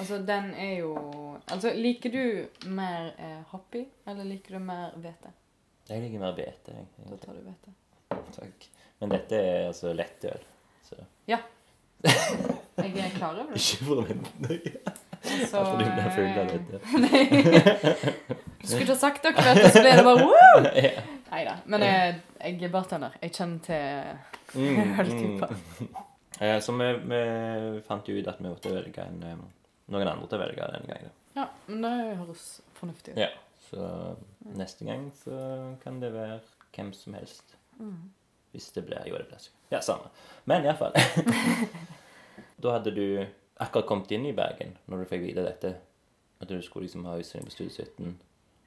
Altså, 0.00 0.18
den 0.26 0.50
er 0.58 0.78
jo 0.80 0.94
Altså, 1.50 1.70
liker 1.76 2.10
du 2.10 2.68
mer 2.74 3.10
eh, 3.18 3.40
hoppy, 3.52 3.84
eller 4.08 4.24
liker 4.24 4.56
du 4.58 4.64
mer 4.64 4.90
hvete? 4.96 5.30
Jeg 5.88 6.00
liker 6.02 6.18
mer 6.22 6.32
hvete. 6.34 6.72
jeg, 6.74 6.86
Da 7.10 7.16
tar 7.20 7.32
du 7.36 7.40
hvete. 7.44 7.74
Takk. 8.34 8.68
Men 9.00 9.10
dette 9.12 9.36
er 9.36 9.66
altså 9.68 9.92
lettøl. 9.94 10.40
Så 10.88 10.96
Ja. 11.28 11.38
Jeg 12.76 12.96
er 12.98 13.10
klar 13.14 13.36
over 13.38 13.52
det. 13.54 13.60
ikke 13.60 13.84
forvent 13.86 14.40
noe. 14.42 14.72
Så, 15.24 15.60
At 15.60 15.78
du 15.78 15.84
blir 15.84 16.10
full 16.12 16.26
av 16.26 16.44
eh, 16.44 16.54
dette. 16.54 16.76
Du 18.60 18.66
skulle 18.66 18.82
ikke 18.84 18.92
ha 18.92 18.98
sagt 18.98 19.22
dere 19.24 19.44
dette, 19.54 19.70
så 19.72 19.82
ble 19.84 19.92
det 19.98 20.04
bare! 20.04 20.72
Ja. 20.84 21.04
Nei 21.34 21.40
da. 21.48 21.54
Men 21.66 21.82
jeg, 21.82 22.18
jeg 22.44 22.62
er 22.62 22.72
bartender. 22.74 23.14
Jeg 23.22 23.32
kjenner 23.34 23.60
til 23.66 24.20
Mm, 24.54 24.92
øltyper. 25.02 25.50
mm. 25.80 25.88
Eh, 26.40 26.58
Så 26.62 26.72
vi, 26.78 26.86
vi 27.10 27.20
fant 27.88 28.06
jo 28.08 28.14
ut 28.20 28.28
at 28.30 28.36
vi 28.38 28.46
måtte 28.52 28.70
velge 28.70 29.02
en, 29.02 29.22
eh, 29.26 29.40
noen 29.92 30.08
andre 30.08 30.26
til 30.28 30.38
å 30.38 30.42
velge 30.44 30.68
denne 30.72 30.88
gangen. 30.94 31.10
Ja, 31.34 31.48
men 31.66 31.82
det 31.82 31.92
høres 32.20 32.44
fornuftig 32.78 33.14
ut. 33.14 33.18
Ja. 33.24 33.28
Så 33.64 33.88
neste 34.54 34.84
gang 34.86 35.08
så 35.18 35.34
kan 35.82 36.00
det 36.00 36.12
være 36.14 36.40
hvem 36.76 36.92
som 36.96 37.14
helst. 37.18 37.56
Mm. 37.78 38.10
Hvis 38.52 38.68
det 38.76 38.84
blir 38.86 39.02
Jo, 39.08 39.16
det 39.18 39.26
blir 39.28 39.38
sikkert. 39.42 39.70
Ja, 39.72 39.80
samme. 39.82 40.10
Men 40.46 40.64
iallfall. 40.64 40.94
da 42.62 42.76
hadde 42.76 42.92
du 42.94 43.06
akkurat 43.62 43.86
kommet 43.88 44.10
inn 44.14 44.26
i 44.28 44.34
Bergen 44.36 44.76
når 44.86 45.02
du 45.02 45.10
fikk 45.10 45.24
vite 45.26 45.44
dette. 45.46 45.74
At 46.42 46.48
du 46.50 46.56
skulle 46.62 46.86
liksom 46.86 47.04
ha 47.08 47.16
utstilling 47.18 47.46
på 47.48 47.54
Studio 47.54 47.72
17. 47.72 48.14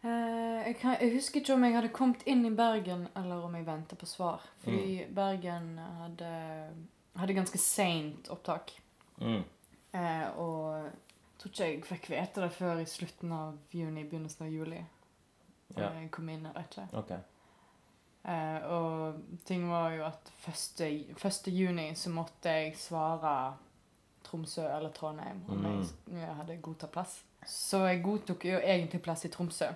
Eh, 0.04 0.68
jeg, 0.68 0.76
kan, 0.82 0.96
jeg 1.02 1.14
husker 1.18 1.42
ikke 1.42 1.56
om 1.58 1.66
jeg 1.68 1.76
hadde 1.78 1.94
kommet 1.96 2.24
inn 2.30 2.46
i 2.48 2.54
Bergen, 2.56 3.08
eller 3.16 3.44
om 3.48 3.56
jeg 3.58 3.68
venta 3.68 3.96
på 4.00 4.08
svar. 4.10 4.44
Fordi 4.64 5.02
Mm. 5.04 5.14
Bergen 5.16 5.68
hadde, 6.02 6.32
hadde 7.20 7.34
ganske 7.38 7.60
seint 7.62 8.30
opptak. 8.34 8.72
Mm. 9.22 9.44
Eh, 9.94 10.28
og 10.40 10.90
tror 11.38 11.52
ikke 11.52 11.66
jeg 11.72 11.84
fikk 11.86 12.10
vite 12.10 12.42
det 12.42 12.52
før 12.52 12.80
i 12.82 12.86
slutten 12.86 13.32
av 13.32 13.58
juni, 13.74 14.04
begynnelsen 14.04 14.46
av 14.48 14.52
juli. 14.54 14.84
Ja. 15.78 15.90
jeg 16.00 16.12
kom 16.12 16.30
inn, 16.30 16.48
vet 16.56 16.78
ikke. 16.78 16.88
Okay. 16.98 17.18
Eh, 18.28 18.64
og 18.72 19.22
ting 19.46 19.70
var 19.70 19.92
jo 19.96 20.04
at 20.08 20.32
1. 20.48 20.82
1. 21.16 21.48
juni 21.54 21.90
så 21.96 22.10
måtte 22.10 22.50
jeg 22.50 22.74
svare 22.80 23.54
Tromsø 24.24 24.64
eller 24.68 24.90
Trondheim 24.92 25.44
om 25.48 25.58
Mm. 25.58 25.66
jeg, 25.80 25.88
jeg 26.20 26.36
hadde 26.36 26.58
godtatt 26.62 26.92
plass. 26.92 27.24
Så 27.46 27.78
jeg 27.88 28.02
godtok 28.04 28.46
jo 28.46 28.58
egentlig 28.60 29.02
plass 29.02 29.26
i 29.26 29.30
Tromsø. 29.30 29.70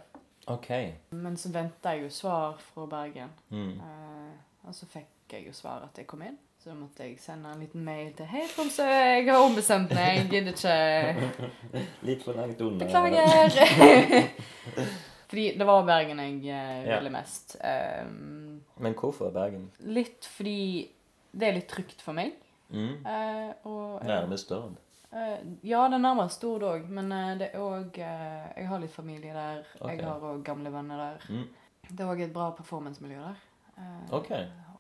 Okay. 0.48 0.94
Men 1.12 1.38
så 1.38 1.52
venta 1.54 1.90
jeg 1.94 2.04
jo 2.04 2.10
svar 2.10 2.58
fra 2.60 2.86
Bergen. 2.86 3.30
Mm. 3.50 3.80
Eh, 3.80 4.34
og 4.68 4.76
så 4.76 4.86
fikk 4.86 5.08
jeg 5.32 5.48
jo 5.48 5.54
svar 5.54 5.84
at 5.84 5.98
jeg 5.98 6.08
kom 6.08 6.22
inn. 6.22 6.38
Så 6.62 6.70
da 6.70 6.76
måtte 6.78 7.08
jeg 7.08 7.16
sende 7.18 7.50
en 7.50 7.62
liten 7.64 7.82
mail 7.82 8.12
til 8.14 8.28
Hei, 8.30 8.44
Tromsø, 8.52 8.84
jeg 8.86 9.24
har 9.26 9.42
ombestemt 9.42 9.90
meg. 9.98 10.20
Jeg 10.20 10.28
gidder 10.30 10.52
ikke 10.54 11.48
Litt 12.10 12.22
for 12.22 12.38
langt 12.38 12.62
unna. 12.62 12.86
Beklager. 12.86 14.28
Fordi 15.32 15.46
det 15.58 15.66
var 15.66 15.88
Bergen 15.88 16.22
jeg 16.22 16.38
eh, 16.54 16.86
Ja. 16.86 17.00
mest. 17.10 17.56
Um, 17.66 18.62
Men 18.78 18.94
hvorfor 18.94 19.32
Bergen? 19.34 19.72
litt 19.80 20.26
fordi 20.26 20.88
det 21.32 21.48
er 21.48 21.58
litt 21.58 21.70
trygt 21.72 22.02
for 22.06 22.14
meg. 22.14 22.36
Mm. 22.70 23.06
Uh, 23.06 23.52
og, 23.66 24.06
Nærme 24.06 24.38
Stord. 24.38 24.78
Uh, 25.10 25.40
ja, 25.64 25.88
det 25.88 25.98
er 25.98 26.04
nærmere 26.06 26.30
Stord 26.30 26.64
òg, 26.68 26.86
men 26.90 27.10
uh, 27.12 27.38
det 27.40 27.50
er 27.54 27.60
òg 27.64 27.98
Jeg 27.98 28.68
har 28.68 28.80
litt 28.84 28.94
familie 28.94 29.34
der. 29.34 29.64
Okay. 29.80 29.96
Jeg 29.98 30.06
har 30.06 30.30
òg 30.30 30.44
gamle 30.44 30.70
venner 30.74 31.08
der. 31.08 31.26
Mm. 31.30 31.48
Det 31.90 32.00
er 32.06 32.12
òg 32.12 32.22
et 32.28 32.34
bra 32.34 32.52
performancemiljø 32.54 33.18
der. 33.24 33.48
Eh, 33.78 34.14
OK. 34.14 34.32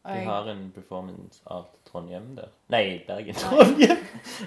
Og 0.03 0.11
De 0.17 0.25
har 0.25 0.47
en 0.49 0.61
performance 0.75 1.41
av 1.45 1.67
Trondheim 1.85 2.31
der. 2.35 2.49
Nei, 2.73 3.03
Bergen. 3.07 3.35
Trondheim! 3.37 3.97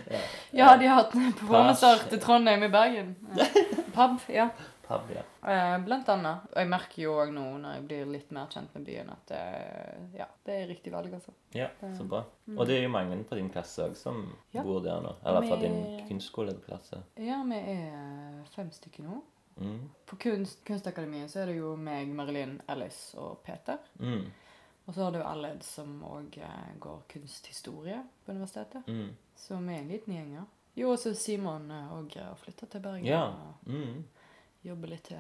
Ja, 0.55 0.77
de 0.79 0.87
har 0.87 1.03
hatt 1.03 1.13
performancer 1.15 2.07
til 2.11 2.21
Trondheim 2.23 2.63
i 2.67 2.71
Bergen. 2.73 3.15
Pub, 3.95 4.21
ja. 4.31 4.49
Pub, 4.85 5.09
ja. 5.15 5.23
Eh, 5.49 5.77
Blant 5.85 6.09
annet. 6.13 6.45
Og 6.53 6.59
jeg 6.61 6.69
merker 6.69 7.03
jo 7.03 7.15
òg 7.23 7.31
nå 7.33 7.45
når 7.63 7.77
jeg 7.79 7.85
blir 7.89 8.11
litt 8.13 8.33
mer 8.37 8.51
kjent 8.53 8.75
med 8.77 8.85
byen, 8.85 9.11
at 9.15 9.33
eh, 9.37 10.03
ja, 10.19 10.27
det 10.45 10.59
er 10.61 10.67
riktig 10.69 10.93
valg, 10.93 11.13
altså. 11.17 11.33
Ja, 11.57 11.71
så 11.97 12.05
bra. 12.09 12.21
Og 12.57 12.67
det 12.69 12.77
er 12.81 12.85
jo 12.85 12.93
mange 12.93 13.17
på 13.29 13.39
din 13.39 13.49
klasse 13.55 13.87
òg 13.89 13.95
som 13.99 14.25
Ja. 14.53 14.63
bor 14.67 14.83
der 14.85 15.01
nå. 15.07 15.15
Eller 15.25 15.47
fra 15.49 15.57
din 15.63 15.79
kunstskoleklasse. 16.11 17.01
Ja, 17.23 17.41
vi 17.49 17.63
er 17.79 18.45
fem 18.55 18.71
stykker 18.75 19.07
nå. 19.09 19.23
Mm. 19.57 19.85
På 20.11 20.17
kunst, 20.19 20.65
Kunstakademiet 20.67 21.31
så 21.31 21.45
er 21.45 21.53
det 21.53 21.61
jo 21.61 21.77
meg, 21.79 22.09
Marilyn, 22.11 22.57
Alice 22.69 23.15
og 23.17 23.39
Peter. 23.47 23.79
Mm. 24.03 24.25
Og 24.87 24.95
så 24.95 25.03
har 25.07 25.13
du 25.15 25.23
alle 25.23 25.55
som 25.65 26.03
òg 26.05 26.37
eh, 26.39 26.75
går 26.79 27.03
kunsthistorie 27.09 28.03
på 28.27 28.33
universitetet. 28.35 28.87
Mm. 28.87 29.15
Som 29.37 29.69
er 29.73 29.79
en 29.79 29.89
liten 29.89 30.15
gjeng, 30.15 30.35
ja. 30.35 30.45
Jo, 30.77 30.91
og 30.93 30.99
så 30.99 31.15
Simon 31.17 31.69
òg 31.71 32.17
har 32.19 32.35
flytta 32.37 32.67
til 32.67 32.81
Bergen 32.85 33.07
Ja. 33.07 33.23
og 33.29 33.69
Mm. 33.71 34.05
jobber 34.65 34.89
litt 34.89 35.05
til 35.05 35.17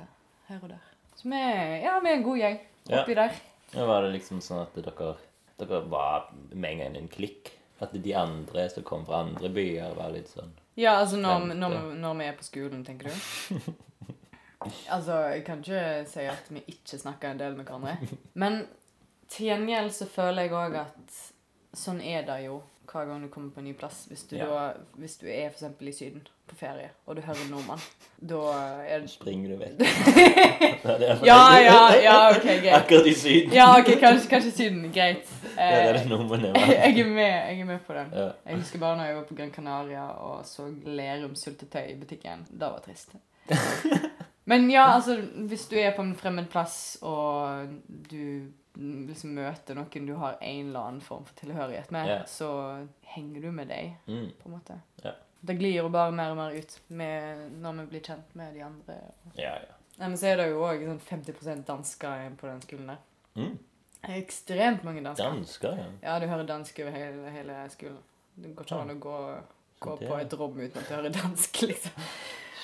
her 0.48 0.60
og 0.62 0.68
der. 0.68 0.82
Så 1.16 1.28
vi 1.30 1.36
ja, 1.84 1.98
vi 2.00 2.08
er 2.10 2.16
en 2.16 2.22
god 2.22 2.38
gjeng 2.38 2.58
Ja. 2.90 3.02
oppi 3.02 3.14
der. 3.14 3.32
Ja, 3.72 3.86
var 3.86 4.02
det 4.02 4.12
liksom 4.20 4.40
sånn 4.40 4.62
at 4.62 4.74
dere, 4.74 5.16
dere 5.58 5.80
var 5.88 6.28
med 6.52 6.70
en 6.70 6.78
gang 6.78 6.96
en 6.96 7.08
klikk? 7.08 7.52
At 7.80 7.92
de 7.92 8.14
andre 8.14 8.68
som 8.70 8.82
kom 8.82 9.04
fra 9.06 9.22
andre 9.24 9.48
byer, 9.48 9.94
var 9.96 10.10
litt 10.10 10.28
sånn 10.28 10.52
Ja, 10.76 10.96
altså 11.00 11.16
når, 11.16 11.54
når, 11.54 11.94
når 11.94 12.14
vi 12.18 12.24
er 12.24 12.36
på 12.36 12.42
skolen, 12.44 12.84
tenker 12.84 13.08
du? 13.08 13.72
altså, 14.90 15.12
jeg 15.34 15.44
kan 15.46 15.58
ikke 15.62 16.06
si 16.10 16.20
at 16.30 16.48
vi 16.50 16.62
ikke 16.70 16.98
snakker 17.00 17.30
en 17.30 17.38
del 17.38 17.56
med 17.56 17.66
hverandre. 17.68 17.96
Men 18.34 18.66
til 19.28 19.46
gjengjeld 19.46 19.90
så 19.92 20.06
føler 20.10 20.42
jeg 20.48 20.52
òg 20.52 20.74
at 20.80 21.18
sånn 21.74 22.00
er 22.04 22.22
det 22.28 22.44
jo 22.46 22.62
hver 22.94 23.06
gang 23.08 23.22
du 23.24 23.28
kommer 23.32 23.50
på 23.50 23.58
en 23.58 23.64
ny 23.66 23.72
plass. 23.74 24.04
Hvis 24.06 24.22
du, 24.30 24.36
Ja. 24.36 24.46
da, 24.46 24.72
hvis 25.00 25.16
du 25.18 25.26
er 25.26 25.48
f.eks. 25.50 25.64
i 25.80 25.92
Syden 25.92 26.26
på 26.46 26.54
ferie, 26.54 26.90
og 27.06 27.16
du 27.16 27.22
hører 27.24 27.40
en 27.42 27.50
nordmann, 27.50 27.80
da 28.20 28.40
er 28.86 29.00
det 29.00 29.10
Springer 29.10 29.48
du 29.48 29.56
vekk? 29.56 29.80
Er. 30.84 31.24
Ja, 31.24 31.38
ja, 31.58 31.78
ja, 32.04 32.14
ok, 32.30 32.42
greit. 32.44 32.74
Akkurat 32.76 33.06
i 33.08 33.14
Syden. 33.16 33.52
Ja, 33.56 33.70
ok, 33.80 33.88
kanskje, 34.00 34.28
kanskje 34.30 34.50
Syden. 34.52 34.84
Greit. 34.92 35.24
Det 35.42 35.64
er 35.64 35.92
det 35.96 36.02
Eh, 36.04 36.08
nordmenn 36.10 36.44
jeg, 36.44 36.52
var. 36.54 36.74
er 36.84 37.08
med, 37.08 37.24
jeg 37.24 37.60
er 37.60 37.64
med 37.64 37.78
på 37.86 37.94
den. 37.96 38.12
Ja. 38.12 38.28
Jeg 38.46 38.56
husker 38.60 38.78
bare 38.78 38.96
når 39.00 39.04
jeg 39.08 39.16
var 39.16 39.22
på 39.30 39.34
Gran 39.38 39.50
Canaria 39.54 40.04
og 40.20 40.44
så 40.46 40.68
Lerum 40.84 41.34
syltetøy 41.34 41.88
i 41.90 41.96
butikken. 42.00 42.44
Det 42.50 42.60
var 42.68 42.82
trist. 42.84 43.16
Men 44.46 44.68
ja, 44.70 44.90
altså, 44.94 45.16
hvis 45.48 45.66
du 45.70 45.76
er 45.80 45.94
på 45.96 46.02
en 46.04 46.14
fremmed 46.20 46.46
plass, 46.52 46.98
og 47.02 47.68
du 48.10 48.50
liksom 48.74 49.34
møter 49.36 49.78
noen 49.78 50.06
du 50.06 50.14
har 50.18 50.38
en 50.40 50.68
eller 50.68 50.80
annen 50.80 51.04
form 51.04 51.24
for 51.28 51.36
tilhørighet 51.38 51.90
med, 51.94 52.08
yeah. 52.10 52.24
så 52.26 52.48
henger 53.14 53.40
du 53.42 53.52
med 53.52 53.68
deg, 53.68 53.94
Mm. 54.06 54.32
på 54.40 54.48
en 54.48 54.56
måte. 54.56 54.80
Yeah. 55.04 55.16
Det 55.40 55.54
glir 55.58 55.76
jo 55.76 55.88
bare 55.92 56.12
mer 56.12 56.30
og 56.32 56.36
mer 56.40 56.56
ut 56.56 56.78
med, 56.88 57.50
når 57.60 57.80
vi 57.82 57.86
blir 57.92 58.00
kjent 58.00 58.34
med 58.34 58.54
de 58.54 58.62
andre. 58.64 58.96
Yeah, 59.38 59.60
ja. 59.68 59.74
Men 59.98 60.16
så 60.18 60.26
er 60.32 60.40
det 60.40 60.48
jo 60.50 60.64
òg 60.66 60.82
sånn 60.88 61.00
50% 61.00 61.66
dansker 61.68 62.30
på 62.40 62.48
den 62.50 62.62
skolen 62.64 62.94
der. 62.94 63.02
Mm. 63.36 63.58
Ekstremt 64.14 64.84
mange 64.84 65.04
dansker. 65.04 65.30
Dansker, 65.30 65.76
ja. 65.78 65.90
Ja, 66.02 66.18
du 66.20 66.26
hører 66.26 66.48
dansk 66.48 66.80
over 66.82 66.96
hele, 66.96 67.30
hele 67.30 67.60
skolen. 67.72 68.00
Det 68.34 68.50
går 68.56 68.66
ikke 68.66 68.80
an 68.80 68.90
å 68.90 68.98
gå, 68.98 69.18
gå 69.84 69.96
på 70.00 70.16
et 70.18 70.34
rom 70.40 70.58
uten 70.58 70.80
at 70.80 70.88
du 70.88 70.94
hører 70.96 71.14
dansk, 71.14 71.62
liksom. 71.70 72.08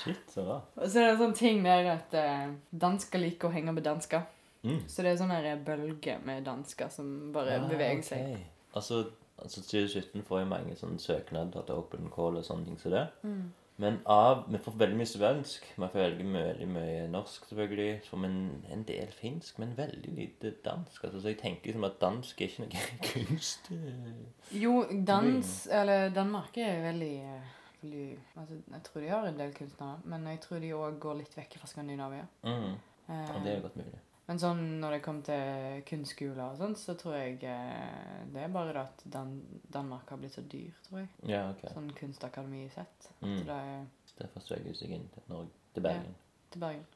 Shit, 0.01 0.31
så 0.33 0.43
bra. 0.47 0.59
Og 0.81 0.89
så 0.89 1.01
er 1.01 1.07
det 1.07 1.15
en 1.15 1.21
sånn 1.21 1.37
ting 1.37 1.63
der 1.65 1.89
at 1.95 2.15
eh, 2.17 2.53
dansker 2.73 3.21
liker 3.21 3.51
å 3.51 3.55
henge 3.55 3.75
med 3.77 3.85
dansker. 3.85 4.25
Mm. 4.63 4.83
Så 4.89 5.03
det 5.03 5.13
er 5.13 5.17
sånn 5.23 5.31
her 5.33 5.63
bølge 5.65 6.19
med 6.25 6.45
dansker 6.45 6.89
som 6.93 7.33
bare 7.33 7.61
Ah, 7.61 7.69
beveger 7.69 8.03
seg. 8.05 8.37
Altså, 8.75 9.05
altså 9.41 9.63
2017 9.63 10.23
får 10.23 10.41
jo 10.43 10.51
mange 10.51 10.77
sånne 10.77 10.99
søknader 11.01 11.63
til 11.67 11.75
Open 11.81 12.11
Call 12.13 12.37
og 12.37 12.45
sånne 12.45 12.67
ting 12.69 12.79
som 12.81 12.93
det. 12.93 13.07
Mm. 13.23 13.49
Men 13.81 13.95
av, 14.05 14.43
vi 14.53 14.59
får 14.61 14.75
veldig 14.77 14.97
mye 14.99 15.09
svensk. 15.09 15.65
Vi 15.79 15.87
får 15.89 16.03
veldig 16.03 16.25
mye, 16.29 16.67
mye 16.69 17.07
norsk, 17.09 17.47
selvfølgelig. 17.49 18.03
Så 18.05 18.19
vi 18.21 18.29
en, 18.29 18.65
en 18.75 18.83
del 18.85 19.09
finsk, 19.17 19.59
men 19.63 19.73
veldig 19.79 20.13
lite 20.19 20.51
dansk. 20.67 21.05
Altså, 21.09 21.21
så 21.25 21.29
jeg 21.33 21.39
tenker 21.41 21.71
liksom 21.71 21.87
at 21.89 21.97
dansk 22.03 22.43
er 22.45 22.51
ikke 22.51 22.67
noe 22.67 22.83
kunst. 23.09 23.71
eh. 23.73 24.61
Jo, 24.61 24.75
dans 25.07 25.55
Eller 25.73 26.11
Danmark 26.13 26.59
er 26.61 26.83
veldig, 26.91 27.15
eh, 27.25 27.57
veldig 27.81 28.05
altså, 28.37 28.61
Jeg 28.75 28.83
tror 28.91 29.01
de 29.01 29.09
har 29.09 29.27
en 29.33 29.41
del 29.41 29.55
kunstnere, 29.57 29.97
men 30.05 30.29
jeg 30.35 30.41
tror 30.45 30.59
de 30.61 30.75
òg 30.77 31.01
går 31.01 31.19
litt 31.23 31.37
vekk 31.41 31.57
fra 31.63 31.67
Skandinavia. 31.73 32.27
Mm. 32.45 32.77
Eh, 33.09 33.25
Ja, 33.33 33.41
det 33.45 33.57
er 33.57 33.65
godt 33.65 33.77
mulig. 33.81 33.97
Men 34.31 34.39
sånn 34.39 34.61
når 34.79 34.93
det 34.95 34.99
kommer 35.03 35.25
til 35.27 35.81
kunstskoler 35.89 36.53
og 36.53 36.59
sånn, 36.61 36.77
så 36.79 36.95
tror 36.99 37.17
jeg 37.19 37.41
eh, 37.51 38.21
det 38.31 38.45
er 38.45 38.53
bare 38.55 38.71
det 38.77 38.83
at 38.85 39.01
Dan 39.11 39.33
Danmark 39.75 40.13
har 40.15 40.21
blitt 40.23 40.37
så 40.37 40.45
dyr, 40.47 40.71
tror 40.87 41.01
jeg. 41.01 41.09
Ja, 41.33 41.41
ok. 41.51 41.65
Sånn 41.75 41.89
kunstakademi 41.99 42.69
sett. 42.71 43.09
At 43.11 43.27
Mm. 43.27 43.41
det 43.49 43.57
er 43.57 43.87
Derfor 44.21 44.41
søker 44.45 44.65
hun 44.71 44.75
seg 44.79 44.91
inn 44.95 45.09
til 45.15 45.23
Norge, 45.33 45.51
til 45.75 45.83
Bergen. 45.83 46.15
til 46.53 46.61
Bergen. 46.61 46.87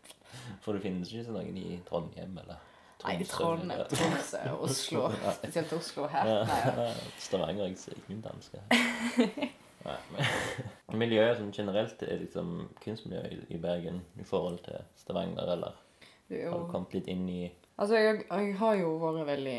For 0.62 0.72
det 0.76 0.82
finnes 0.82 1.10
ikke 1.10 1.24
så 1.26 1.32
noen 1.34 1.56
i 1.58 1.80
Trondheim 1.88 2.38
eller 2.38 2.62
Nei, 3.04 3.16
Trondheim, 3.24 3.70
eller- 3.70 3.88
Tromsø, 3.90 4.42
Oslo. 4.68 5.02
Ja. 5.10 5.32
Spesielt 5.40 5.72
Oslo 5.72 6.06
her. 6.06 6.26
Ja, 6.28 6.44
Nei, 6.44 6.86
ja. 6.86 6.92
Stavanger 7.18 7.64
er 7.64 7.74
ikke 7.74 7.96
ingen 8.08 8.22
dansker. 8.22 8.60
Nei, 9.86 9.98
men 10.12 10.98
Miljøet 11.02 11.36
som 11.38 11.50
generelt 11.52 12.02
er 12.02 12.18
liksom 12.22 12.68
kunstmiljøet 12.84 13.32
i, 13.32 13.40
i 13.54 13.58
Bergen 13.58 14.00
i 14.20 14.24
forhold 14.24 14.58
til 14.64 14.78
Stavanger, 15.02 15.50
eller 15.56 15.74
Er 16.28 16.50
har 16.50 16.64
du 16.64 16.70
kommet 16.70 16.96
litt 16.96 17.10
inn 17.12 17.26
i 17.30 17.42
Altså, 17.76 17.98
jeg, 18.00 18.22
jeg 18.24 18.54
har 18.56 18.78
jo 18.80 18.94
vært 19.02 19.26
veldig 19.28 19.58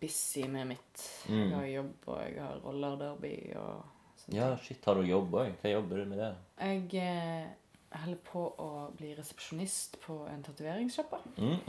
busy 0.00 0.42
med 0.52 0.68
mitt. 0.74 1.04
Mm. 1.28 1.38
Jeg 1.38 1.54
har 1.54 1.70
jobb, 1.72 1.94
og 2.06 2.18
jeg 2.20 2.42
har 2.42 2.58
rollerderby 2.64 3.32
og 3.56 3.78
sånt. 4.20 4.34
Ja, 4.36 4.50
shit, 4.62 4.84
har 4.84 5.00
du 5.00 5.08
jobb 5.08 5.38
òg? 5.40 5.54
Hva 5.62 5.72
jobber 5.72 6.02
du 6.02 6.12
med 6.12 6.20
det? 6.20 6.28
Jeg 6.60 7.00
eh, 7.00 7.48
holder 8.02 8.20
på 8.28 8.44
å 8.60 8.68
bli 8.98 9.14
resepsjonist 9.16 9.96
på 10.04 10.20
en 10.28 10.44
tatoveringssjappe. 10.44 11.22
Mm. 11.40 11.58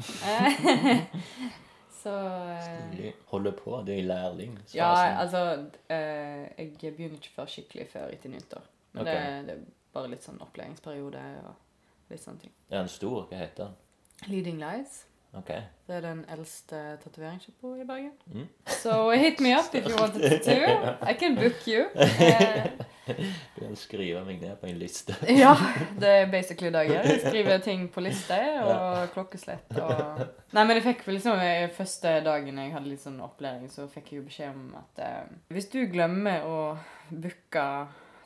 Så 1.99 2.11
eh, 2.11 3.13
Holder 3.31 3.51
på, 3.51 3.73
du 3.83 3.91
er 3.91 4.03
lærling? 4.03 4.53
lærling. 4.55 4.59
Ja, 4.71 5.19
altså 5.19 5.67
eh, 5.91 6.47
Jeg 6.57 6.93
begynner 6.95 7.17
ikke 7.17 7.33
før 7.35 7.49
skikkelig 7.51 7.89
før 7.91 8.13
etter 8.13 8.31
nyttår. 8.31 8.67
Men 8.93 9.03
okay. 9.03 9.19
det, 9.19 9.41
det 9.47 9.55
er 9.57 9.65
bare 9.95 10.11
litt 10.13 10.23
sånn 10.23 10.39
opplæringsperiode 10.43 11.23
og 11.49 12.11
litt 12.11 12.23
sånne 12.23 12.45
ting. 12.45 12.53
Er 12.69 12.83
den 12.83 12.91
stor? 12.93 13.25
Hva 13.27 13.41
heter 13.41 13.65
den? 13.65 13.75
Leading 14.27 14.59
Lies. 14.59 15.05
Okay. 15.33 15.61
Det 15.87 15.95
er 15.95 16.01
den 16.01 16.25
eldste 16.33 16.75
tatoveringssjappa 17.03 17.75
i 17.81 17.85
Bergen. 17.85 18.11
Mm. 18.33 18.47
So 18.65 19.11
hit 19.11 19.39
me 19.39 19.53
up 19.53 19.75
if 19.75 19.85
you 19.85 19.95
want 19.95 20.15
a 20.15 20.29
tattoo. 20.29 21.09
I 21.09 21.13
can 21.13 21.35
book 21.35 21.67
you. 21.67 21.85
Uh, 21.95 22.85
Du 23.55 23.65
kan 23.65 23.75
skrive 23.75 24.21
meg 24.25 24.41
ned 24.41 24.55
på 24.61 24.67
en 24.69 24.77
liste. 24.79 25.15
ja, 25.43 25.55
det 25.99 26.09
er 26.09 26.31
basically 26.31 26.71
det 26.73 26.83
jeg 26.85 26.91
gjør. 26.93 27.07
Jeg 27.09 27.21
skriver 27.25 27.57
ting 27.69 27.87
på 27.93 28.03
liste 28.05 28.37
og 28.63 29.09
klokkeslett 29.15 29.79
og 29.81 30.21
Nei, 30.53 30.63
men 30.63 30.75
jeg 30.77 30.85
fikk 30.85 31.03
liksom 31.09 31.41
eh, 31.41 31.67
Første 31.73 32.15
dagen 32.25 32.57
jeg 32.57 32.73
hadde 32.73 32.89
litt 32.89 33.03
sånn 33.03 33.19
opplæring, 33.21 33.69
så 33.71 33.87
fikk 33.89 34.13
jeg 34.13 34.21
jo 34.21 34.27
beskjed 34.29 34.53
om 34.53 34.77
at 34.79 35.03
eh, 35.05 35.35
hvis 35.53 35.69
du 35.73 35.83
glemmer 35.91 36.45
å 36.45 36.57
booke 37.09 37.67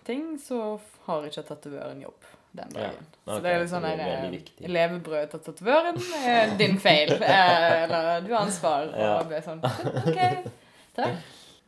ting, 0.07 0.33
så 0.39 0.77
har 1.07 1.27
ikke 1.27 1.45
tatovøren 1.47 2.03
jobb 2.03 2.31
den 2.53 2.75
Ja, 2.77 2.89
Okay. 3.25 3.35
så 3.37 3.41
det 3.41 3.51
er 3.53 3.59
litt 3.61 3.69
så 3.71 3.77
sånn 3.79 3.85
eh. 3.85 4.67
Levebrød 4.69 5.29
til 5.31 5.39
tatovøren 5.45 5.99
er 6.27 6.57
din 6.59 6.77
feil. 6.79 7.13
Eh, 7.13 7.83
eller 7.83 8.21
du 8.25 8.33
har 8.33 8.41
ansvar. 8.45 8.89
Og 8.93 8.99
Ja. 8.99 9.23
ble 9.23 9.39
sånn 9.45 9.61
OK, 9.63 10.49
takk. 10.95 11.15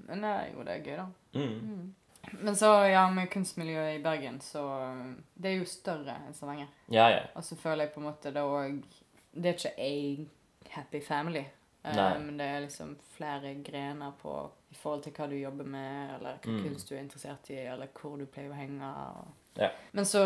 Men 0.07 0.23
eh, 0.23 0.49
jo, 0.53 0.63
det 0.67 0.73
er 0.75 0.83
gøy, 0.83 0.97
da. 0.97 1.05
Mm. 1.39 1.93
Men 2.41 2.55
så, 2.55 2.71
ja, 2.89 3.05
med 3.13 3.29
kunstmiljøet 3.31 3.99
i 3.99 4.03
Bergen, 4.03 4.39
så 4.41 4.63
um, 4.91 5.23
Det 5.37 5.51
er 5.51 5.57
jo 5.59 5.65
større 5.69 6.15
enn 6.25 6.33
Stavanger. 6.33 6.67
Ja, 6.91 7.07
ja. 7.13 7.21
Og 7.35 7.43
så 7.45 7.55
føler 7.55 7.85
jeg 7.85 7.93
på 7.93 8.01
en 8.01 8.07
måte 8.09 8.31
det 8.33 8.41
òg 8.43 8.83
Det 9.31 9.45
er 9.45 9.53
ikke 9.53 9.77
én 9.77 10.25
happy 10.75 11.01
family. 11.01 11.45
eh, 11.85 11.95
Nei. 11.95 12.17
Men 12.19 12.37
det 12.37 12.45
er 12.49 12.59
liksom 12.65 12.95
flere 13.15 13.53
grener 13.63 14.11
på 14.21 14.35
i 14.71 14.75
forhold 14.75 15.03
til 15.03 15.13
hva 15.13 15.29
du 15.29 15.35
jobber 15.37 15.63
med, 15.65 16.15
eller 16.17 16.37
hva 16.43 16.51
Mm. 16.51 16.63
kunst 16.63 16.89
du 16.89 16.95
er 16.95 16.99
interessert 16.99 17.49
i, 17.49 17.59
eller 17.65 17.87
hvor 17.93 18.17
du 18.17 18.25
pleier 18.25 18.51
å 18.51 18.55
henge. 18.59 18.83
Og... 18.83 19.27
Ja. 19.59 19.71
Men 19.95 20.07
så 20.09 20.21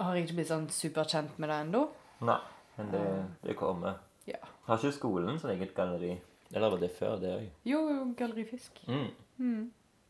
har 0.00 0.16
jeg 0.16 0.26
ikke 0.26 0.38
blitt 0.40 0.50
sånn 0.50 0.68
superkjent 0.72 1.38
med 1.42 1.50
det 1.52 1.58
ennå. 1.66 1.82
Nei, 2.24 2.40
men 2.76 2.92
det, 2.92 3.04
det 3.44 3.56
kommer. 3.58 3.98
Ja. 4.28 4.40
Har 4.68 4.80
ikke 4.80 4.96
skolen 4.96 5.40
sånn 5.40 5.54
eget 5.54 5.74
galleri? 5.76 6.14
Eller 6.54 6.70
var 6.70 6.80
det 6.80 6.90
før 6.94 7.16
det 7.18 7.32
òg? 7.34 7.46
Jo, 7.66 7.80
Galleri 8.18 8.44
Fisk. 8.46 8.78
Mm. 8.86 9.08
Mm. 9.38 9.62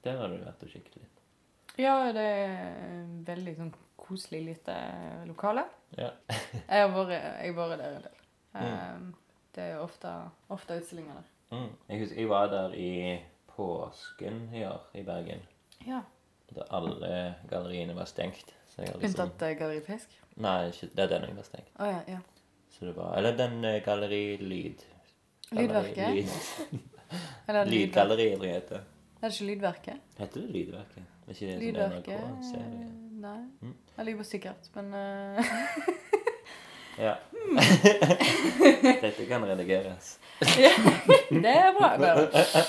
Der 0.05 0.19
har 0.21 0.33
du 0.33 0.43
vært 0.43 0.65
og 0.67 0.73
kikket 0.73 0.99
litt. 1.01 1.23
Ja, 1.81 1.95
det 2.15 2.23
er 2.23 3.07
veldig 3.27 3.55
sånn 3.59 3.71
koselig 3.99 4.43
lite 4.51 4.75
lokale. 5.27 5.65
Ja. 5.97 6.11
Jeg 6.69 6.85
har 6.85 6.91
vært, 6.93 7.15
jeg 7.15 7.55
har 7.55 7.71
vært 7.71 7.81
der 7.81 7.95
en 7.97 8.05
del. 8.05 8.21
Mm. 8.55 8.67
Um, 8.67 9.07
det 9.55 9.65
er 9.73 9.81
ofte, 9.83 10.11
ofte 10.55 10.77
utstillinger 10.79 11.17
der. 11.17 11.31
Mm. 11.55 11.71
Jeg 11.89 12.01
husker 12.03 12.21
jeg 12.21 12.29
var 12.31 12.51
der 12.51 12.75
i 12.79 12.91
påsken 13.55 14.39
i 14.55 14.65
år 14.67 14.85
i 14.99 15.03
Bergen. 15.07 15.43
Ja. 15.87 16.01
Da 16.55 16.67
alle 16.75 17.35
galleriene 17.51 17.97
var 17.97 18.09
stengt. 18.11 18.55
Liksom... 18.77 19.05
Unntatt 19.09 19.43
uh, 19.43 19.51
Galleri 19.59 19.81
Fisk? 19.87 20.17
Nei, 20.43 20.57
ikke, 20.73 20.89
det 20.97 21.05
er 21.05 21.13
den 21.15 21.27
jeg 21.29 21.37
har 21.37 21.47
stengt. 21.47 21.69
Oh, 21.79 21.87
ja, 21.89 22.01
ja. 22.09 22.19
Så 22.75 22.87
det 22.89 22.97
var, 22.97 23.13
eller 23.19 23.37
den 23.39 23.61
uh, 23.65 23.77
galleri 23.87 24.23
Lyd. 24.41 24.83
Lydverket? 25.55 26.11
Lyd. 26.15 26.81
Eller? 27.49 27.65
Lydgalleriet, 27.71 28.39
tror 28.41 28.47
jeg 28.49 28.55
det 28.55 28.63
heter. 28.63 28.81
Er 29.23 29.29
det 29.29 29.35
ikke 29.37 29.47
Lydverket? 29.53 30.01
Heter 30.19 30.41
det 30.41 30.51
Lydverket? 30.57 31.05
Er 31.29 31.37
ikke 31.37 31.47
det 31.47 31.53
sånn 31.55 31.63
Lydverket 31.63 32.17
NRK-serie? 32.19 32.89
Nei. 33.25 33.37
Mm. 33.63 33.75
Jeg 33.97 34.07
lyver 34.09 34.27
sikkert, 34.27 34.71
men 34.75 34.91
uh, 34.95 35.53
Ja. 37.05 37.15
Dette 39.05 39.25
kan 39.29 39.45
redigeres. 39.49 40.17
Det 40.41 41.55
er 41.55 41.71
bra. 41.79 41.89
Det 41.99 42.11
er 42.11 42.21
bra. 42.25 42.65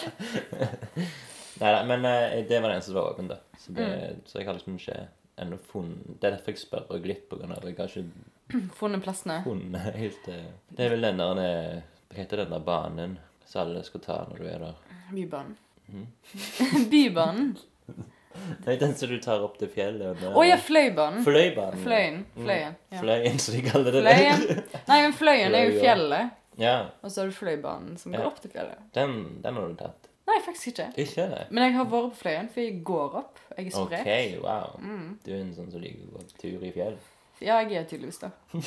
Nei 1.55 1.69
da, 1.71 1.83
men 1.87 2.05
eh, 2.09 2.39
det 2.49 2.57
var 2.63 2.73
den 2.73 2.81
som 2.83 2.97
var 2.97 3.11
åpen, 3.13 3.29
da. 3.31 3.37
Så, 3.57 3.71
det, 3.71 3.85
Mm. 3.85 4.21
så 4.27 4.39
jeg 4.41 4.47
har 4.47 4.57
liksom 4.57 4.75
ikke 4.79 4.97
ennå 5.41 5.57
funnet 5.71 6.19
Det 6.21 6.27
er 6.29 6.35
derfor 6.37 6.53
jeg 6.55 6.61
spør 6.63 6.85
og 6.95 7.03
glipp, 7.03 7.25
på 7.29 7.37
grunn 7.39 7.51
av 7.51 7.59
at 7.59 7.67
jeg 7.69 7.77
har 7.77 7.91
ikke 7.91 8.69
Funnet 8.79 9.03
plassene. 9.03 9.41
funnet 9.43 9.95
helt 9.99 10.27
eh, 10.31 10.47
Det 10.69 10.85
er 10.85 10.93
vel 10.95 11.07
den 11.09 11.17
der 11.21 11.41
eh, 11.43 11.79
Hva 12.11 12.19
heter 12.21 12.43
den 12.43 12.53
der 12.55 12.63
banen 12.65 13.17
som 13.45 13.61
alle 13.65 13.83
skal 13.85 14.01
ta 14.01 14.15
når 14.29 14.39
du 14.41 14.45
er 14.49 14.63
der? 14.63 14.77
Bybanen. 15.13 15.55
Mm. 15.87 16.05
Bybanen. 16.91 17.51
Nei, 18.65 18.73
den 18.81 18.95
som 18.97 19.09
du 19.11 19.19
tar 19.23 19.43
opp 19.45 19.59
til 19.61 19.69
fjellet. 19.71 20.23
Å 20.25 20.31
oh, 20.33 20.41
ja, 20.43 20.57
Fløibanen. 20.59 21.21
Fløibanen. 21.23 21.77
Fløyen. 21.83 22.17
Mm. 22.33 22.41
Fløyen. 22.41 22.73
Ja. 22.91 23.03
Fløyen, 23.03 23.37
som 23.39 23.55
de 23.55 23.61
kaller 23.67 23.95
det. 23.95 24.01
Fløyen. 24.01 24.63
Nei, 24.89 24.97
men 25.05 25.13
Fløyen 25.15 25.55
er 25.55 25.69
jo 25.69 25.77
fjellet. 25.79 26.33
Ja, 26.59 26.73
Og 27.03 27.11
så 27.13 27.21
har 27.21 27.29
du 27.31 27.35
Fløibanen 27.37 27.95
som 28.01 28.15
går 28.15 28.25
opp 28.27 28.41
til 28.43 28.51
fjellet. 28.55 28.81
den, 28.97 29.15
den 29.45 29.59
har 29.61 29.69
du 29.71 29.77
tatt. 29.79 30.04
Nei, 30.25 30.39
faktisk 30.45 30.67
ikke. 30.73 30.87
Ikke 30.97 31.25
det? 31.29 31.43
Men 31.53 31.63
jeg 31.67 31.73
har 31.77 31.85
vært 31.91 32.07
på 32.13 32.17
Fløyen, 32.23 32.47
for 32.53 32.59
jeg 32.63 32.79
går 32.87 33.09
opp. 33.21 33.35
Jeg 33.57 33.67
er 33.67 33.71
OK, 33.81 33.91
spredt. 33.91 34.39
wow. 34.43 34.69
Mm. 34.81 35.09
Du 35.25 35.29
er 35.31 35.39
en 35.43 35.53
sånn 35.53 35.69
som 35.73 35.81
liker 35.83 36.03
å 36.07 36.09
gå 36.15 36.19
tur 36.41 36.59
i 36.65 36.71
fjell. 36.73 36.97
Ja, 37.43 37.55
jeg 37.67 37.75
er 37.75 37.83
tydeligvis 37.89 38.21
det. 38.23 38.31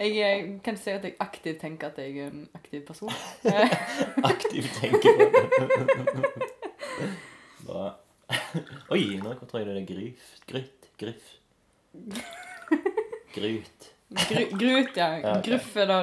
jeg, 0.00 0.10
jeg 0.16 0.36
kan 0.64 0.72
ikke 0.72 0.80
si 0.82 0.90
at 0.94 1.04
jeg 1.04 1.14
aktivt 1.20 1.58
tenker 1.60 1.86
at 1.92 1.98
jeg 2.00 2.16
er 2.24 2.30
en 2.32 2.46
aktiv 2.56 2.80
person. 2.88 3.12
Eh, 3.44 3.68
Aktivt 4.32 4.72
tenker 4.80 5.12
Bra. 7.66 7.84
Oi, 8.94 9.02
nå 9.20 9.28
tror 9.44 9.58
jeg 9.62 9.68
det 9.68 9.76
er 9.82 9.86
gryf. 9.92 10.24
Gryt. 10.48 10.80
Gryf. 10.98 11.24
Gryt. 13.36 13.92
Gru, 14.16 14.42
grut, 14.56 14.96
ja. 14.96 15.08
Ja, 15.18 15.36
okay. 15.36 15.42
Gruff 15.50 15.76
er 15.76 15.86
da, 15.90 15.98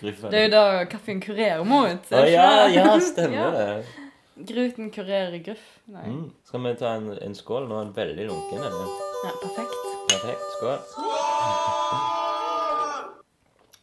da 0.00 0.30
Det 0.30 0.38
er 0.38 0.44
jo 0.46 0.50
da 0.54 0.84
kaffen 0.90 1.20
kurerer 1.22 1.64
mot. 1.64 2.10
Å 2.12 2.22
ja, 2.28 2.66
ja, 2.72 2.98
stemmer 3.12 3.36
Ja. 3.36 3.50
det. 3.50 3.84
Gruten 4.48 4.90
kurerer 4.90 5.38
gruff. 5.44 5.66
Mm. 5.86 6.30
Skal 6.48 6.62
vi 6.64 6.74
ta 6.80 6.94
en, 6.96 7.10
en 7.20 7.34
skål? 7.36 7.66
Nå 7.68 7.76
er 7.76 7.84
den 7.88 7.96
veldig 7.96 8.26
lunken. 8.30 8.58
Eller? 8.58 8.94
Ja, 9.26 9.32
perfekt. 9.42 9.82
Perfekt. 10.08 10.46
Skål. 10.56 10.78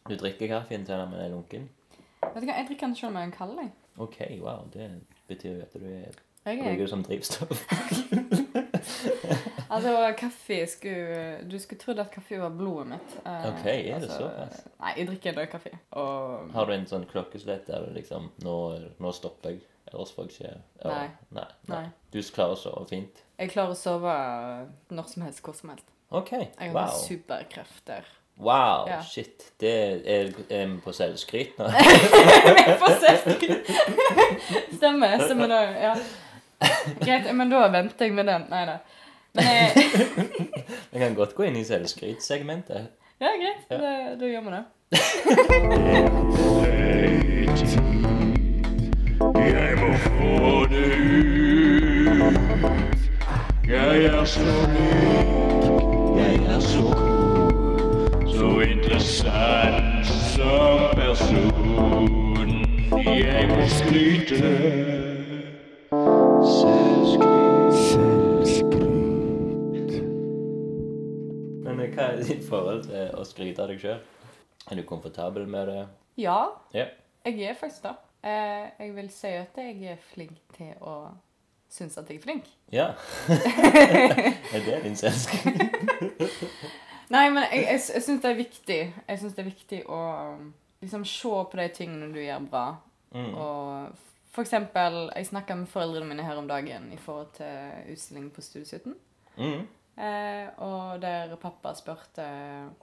Du 0.07 0.15
drikker 0.15 0.47
kaffen 0.47 0.85
til 0.87 0.95
den, 0.95 1.13
er 1.13 1.29
lunken? 1.29 1.69
Vet 2.23 2.41
du 2.41 2.47
hva, 2.47 2.55
Jeg 2.57 2.67
drikker 2.71 2.87
den 2.87 2.95
selv 2.95 3.11
om 3.11 3.19
jeg 3.21 3.27
er 3.27 3.37
kald. 3.37 3.59
OK, 3.97 4.17
wow. 4.41 4.65
Det 4.73 4.89
betyr 5.27 5.53
jo 5.53 5.61
at 5.61 5.73
du 5.77 5.85
er 5.85 6.09
Jeg 6.47 6.57
bruker 6.57 6.71
er, 6.71 6.77
det 6.77 6.89
som 6.89 7.03
drivstoff. 7.03 7.57
altså, 9.69 9.93
kaffe 10.17 10.57
skulle 10.67 11.37
Du 11.49 11.57
skulle 11.59 11.79
trodd 11.81 11.99
at 11.99 12.11
kaffe 12.11 12.39
var 12.41 12.49
blodet 12.49 12.87
mitt. 12.87 13.15
Eh, 13.25 13.45
Ok, 13.51 13.65
er 13.65 13.99
det 14.03 14.09
såpass? 14.11 14.61
Nei, 14.79 14.93
jeg 14.97 15.07
drikker 15.07 15.39
en 15.41 15.47
kaffe. 15.51 15.71
Og 15.91 16.51
Har 16.53 16.65
du 16.65 16.73
en 16.73 16.85
sånn 16.89 17.05
klokkeslett 17.09 17.67
der 17.67 17.85
du 17.87 17.93
liksom 17.97 18.29
Nå, 18.45 18.55
nå 18.99 19.11
stopper 19.13 19.49
jeg. 19.55 19.61
Ellers 19.93 20.11
får 20.11 20.25
jeg 20.27 20.33
ikke 20.33 20.53
ja, 20.83 20.91
Nei. 20.91 21.09
nei. 21.31 21.45
Nei. 21.71 21.83
Du 22.11 22.19
klarer 22.21 22.57
å 22.57 22.59
sove 22.59 22.87
fint? 22.89 23.23
jeg 23.39 23.51
klarer 23.53 23.71
å 23.71 23.77
sove 23.77 24.13
når 24.89 25.03
som 25.11 25.21
helst, 25.23 25.41
hvor 25.45 25.53
som 25.55 25.69
helst. 25.69 25.85
OK. 26.11 26.31
Jeg 26.31 26.71
har 26.71 26.73
Wow. 26.73 26.87
superkrefter. 27.07 28.03
Wow, 28.37 28.87
Ja. 28.87 29.01
shit. 29.01 29.51
Det 29.59 29.71
er, 30.05 30.31
er 30.49 30.67
vi 30.67 30.77
på 30.83 30.91
selvskryt 30.93 31.57
nå. 31.57 31.69
Få 32.81 32.89
se. 33.01 33.13
Stemmer. 34.77 35.17
Stemmer 35.25 35.47
nå, 35.47 35.61
Ja. 35.81 35.95
Greit, 36.99 37.27
men 37.35 37.49
da 37.51 37.67
venter 37.69 38.05
jeg 38.07 38.13
med 38.17 38.25
den. 38.29 38.45
Nei 38.49 38.63
da. 38.65 38.77
Men 39.37 40.91
Vi 40.91 40.99
kan 40.99 41.15
godt 41.15 41.35
gå 41.35 41.43
inn 41.47 41.55
i 41.59 41.63
selvskrytsegmentet. 41.67 42.87
Ja, 43.21 43.27
greit. 43.37 43.61
Ja. 43.71 43.77
Da, 43.77 44.15
da 44.19 44.25
gjør 44.25 44.41
vi 44.41 44.51
det. 44.55 44.63
Jeg 49.35 49.77
må 49.81 49.89
få 49.97 50.65
det 50.69 50.87
ut. 51.17 52.37
Jeg 53.69 54.03
er 54.05 54.23
så 54.25 54.39
lik, 54.41 55.65
jeg 56.17 56.35
er 56.55 56.59
så 56.59 56.81
god, 56.81 57.51
så 58.37 58.59
interessant 58.59 60.05
som 60.07 60.95
person. 60.95 62.65
Jeg 63.05 63.47
må 63.49 63.67
skryte. 63.67 64.37
Selvskryt. 66.53 67.46
Hva 71.97 72.11
er 72.13 72.23
ditt 72.23 72.43
forhold 72.45 72.83
til 72.87 73.15
å 73.17 73.23
skryte 73.25 73.63
av 73.63 73.71
deg 73.71 73.81
sjøl? 73.81 74.01
Er 74.67 74.77
du 74.77 74.83
komfortabel 74.85 75.47
med 75.49 75.71
det? 75.71 75.85
Ja, 76.21 76.41
Ja. 76.73 76.85
jeg 77.25 77.41
er 77.41 77.55
faktisk 77.57 77.83
det. 77.83 77.95
Eh, 78.23 78.67
jeg 78.79 78.95
vil 78.95 79.09
si 79.13 79.27
at 79.27 79.57
jeg 79.57 79.83
er 79.83 79.97
flink 80.13 80.37
til 80.57 80.73
å 80.81 80.97
synes 81.69 81.97
at 81.97 82.09
jeg 82.09 82.17
er 82.17 82.23
flink. 82.23 82.49
Ja. 82.71 82.87
er 84.53 84.65
det 84.65 84.83
din 84.83 84.95
selsk? 84.95 85.33
Nei, 87.13 87.29
men 87.29 87.43
jeg, 87.51 87.63
jeg, 87.63 87.81
jeg 87.93 88.03
syns 88.03 88.21
det 88.23 88.31
er 88.31 88.39
viktig. 88.39 88.79
Jeg 89.07 89.19
synes 89.19 89.35
det 89.35 89.43
er 89.43 89.49
viktig 89.49 89.81
å 89.87 90.01
um, 90.35 90.49
liksom 90.83 91.05
se 91.07 91.31
på 91.51 91.59
de 91.59 91.67
tingene 91.75 92.11
du 92.13 92.19
gjør 92.19 92.47
bra. 92.51 92.65
Mm. 93.15 93.31
Og 93.33 94.07
for 94.35 94.43
eksempel, 94.43 95.07
jeg 95.15 95.29
snakka 95.31 95.55
med 95.55 95.71
foreldrene 95.71 96.09
mine 96.09 96.25
her 96.27 96.39
om 96.39 96.49
dagen 96.49 96.91
i 96.93 96.99
forhold 96.99 97.31
til 97.39 97.93
utstilling 97.93 98.27
på 98.35 98.43
Studio 98.43 98.67
17. 98.67 98.95
Mm. 99.37 99.63
Eh, 99.97 100.47
og 100.61 101.01
der 101.01 101.31
pappa 101.41 101.71
spurte 101.73 102.21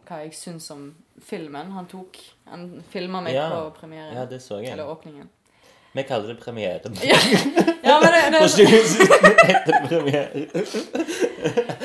hva 0.09 0.17
jeg 0.25 0.33
syns 0.35 0.71
om 0.75 0.89
filmen 1.23 1.71
han 1.77 1.87
tok. 1.87 2.19
Han 2.51 2.83
filma 2.91 3.21
meg 3.23 3.35
Ja. 3.37 3.49
på 3.51 3.71
premieren. 3.81 4.15
Ja, 4.17 4.25
det 4.27 4.43
så 4.43 4.59
jeg. 4.63 4.73
Eller 4.73 4.89
åpningen. 4.91 5.29
Vi 5.95 6.03
kaller 6.03 6.27
det 6.35 6.41
premiere. 6.43 6.81
Ja, 7.07 7.17
ja 7.85 8.01
men 8.03 8.11
det, 8.13 8.23
det, 8.33 8.67
heter 9.47 9.73
det 9.73 9.89
premiere. 9.89 10.47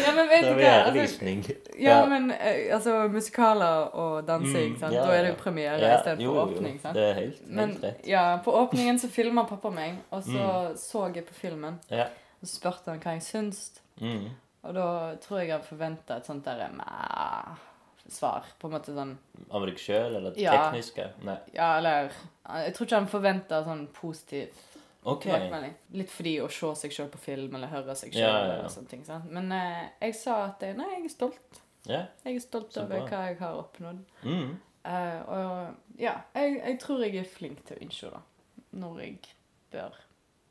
ja, 0.06 0.12
men 0.16 0.28
vet 0.32 0.48
du 0.48 0.54
hva? 0.58 0.72
Altså, 0.90 1.54
ja, 1.80 2.00
men 2.10 2.32
eh, 2.32 2.74
altså 2.74 2.96
musikaler 3.14 3.94
og 3.94 4.26
dansing, 4.28 4.74
Mm, 4.74 4.80
sant? 4.80 4.94
ja, 4.94 5.04
da 5.06 5.14
er 5.14 5.22
det 5.28 5.30
jo 5.30 5.36
premiere 5.44 5.78
Ja, 5.78 5.98
istedenfor 6.00 6.42
åpning. 6.48 6.80
sant? 6.82 6.96
Det 6.98 7.04
er 7.10 7.14
helt, 7.14 7.42
Men 7.48 7.78
rett. 7.84 8.02
ja, 8.08 8.38
på 8.44 8.52
åpningen 8.64 9.00
så 9.00 9.08
filma 9.14 9.44
pappa 9.46 9.70
meg, 9.70 10.00
og 10.12 10.24
så 10.24 10.74
så 10.78 11.06
jeg 11.14 11.26
på 11.26 11.34
filmen. 11.34 11.78
Ja. 11.92 12.08
Og 12.42 12.48
så 12.48 12.56
spurte 12.56 12.90
han 12.90 13.00
hva 13.00 13.12
jeg 13.14 13.22
syns. 13.22 13.62
Mm. 14.02 14.30
Og 14.70 14.76
da 14.78 14.86
tror 15.24 15.40
jeg 15.42 15.50
jeg 15.50 15.64
forventa 15.66 16.20
et 16.20 16.28
sånt 16.30 16.46
der 16.46 16.70
mæ, 16.78 16.86
svar. 18.10 18.46
På 18.62 18.70
en 18.70 18.74
måte 18.76 18.94
sånn 18.96 19.16
Av 19.54 19.66
deg 19.66 19.78
sjøl, 19.82 20.16
eller 20.20 20.34
Ja. 20.38 20.52
tekniske? 20.70 21.08
Nei. 21.26 21.38
Ja, 21.54 21.78
eller 21.78 22.12
Jeg 22.50 22.74
tror 22.76 22.86
ikke 22.88 23.00
han 23.00 23.08
forventa 23.08 23.64
sånn 23.66 23.88
positiv 23.94 24.50
okay. 25.06 25.50
Litt 25.94 26.10
fordi 26.10 26.36
å 26.42 26.48
se 26.54 26.72
seg 26.84 26.92
sjøl 26.96 27.10
på 27.14 27.18
film 27.22 27.56
eller 27.56 27.68
høre 27.74 27.96
seg 27.96 28.14
sjøl 28.14 28.22
Ja, 28.22 28.32
ja, 28.32 28.46
ja. 28.48 28.54
eller 28.60 28.70
sånne 28.74 28.90
ting. 28.90 29.04
sant? 29.06 29.30
Men 29.32 29.52
eh, 29.52 29.90
jeg 30.02 30.16
sa 30.16 30.40
at 30.48 30.60
jeg, 30.66 30.78
nei, 30.78 30.90
jeg 30.98 31.06
er 31.06 31.14
stolt. 31.14 31.62
Yeah. 31.88 32.08
Jeg 32.26 32.36
er 32.36 32.40
stolt 32.40 32.74
Så 32.74 32.82
over 32.84 33.00
bra. 33.00 33.08
hva 33.08 33.28
jeg 33.30 33.38
har 33.40 33.54
oppnådd. 33.64 34.02
Mm. 34.24 34.58
Uh, 34.86 35.22
og 35.30 36.00
ja, 36.00 36.16
jeg, 36.36 36.62
jeg 36.66 36.80
tror 36.80 37.00
jeg 37.04 37.16
er 37.22 37.24
flink 37.30 37.66
til 37.66 37.78
å 37.78 37.82
innse 37.82 38.10
det. 38.14 38.22
Når 38.80 39.00
jeg 39.02 39.20
bør 39.72 39.96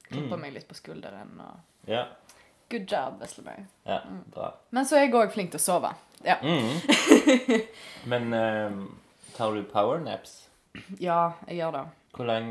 klippe 0.09 0.35
Mm. 0.37 0.41
meg 0.41 0.53
litt 0.55 0.69
på 0.69 0.75
skulderen 0.79 1.41
og 1.41 1.89
Ja. 1.91 2.07
Good 2.71 2.87
job, 2.93 3.21
Veslemøy. 3.23 3.65
ja. 3.87 3.99
Bra. 4.35 4.51
Men 4.71 4.85
så 4.85 4.97
er 4.99 5.07
jeg 5.07 5.15
òg 5.17 5.33
flink 5.33 5.51
til 5.55 5.61
å 5.61 5.65
sove. 5.65 5.91
Ja. 6.25 6.37
Mm. 6.43 7.63
Men 8.11 8.33
ehm, 8.35 8.83
tar 9.37 9.55
du 9.55 9.63
powernaps? 9.71 10.49
ja, 11.01 11.33
jeg 11.49 11.57
gjør 11.63 11.71
det. 11.79 11.85
Hvor 12.15 12.25
lang 12.29 12.51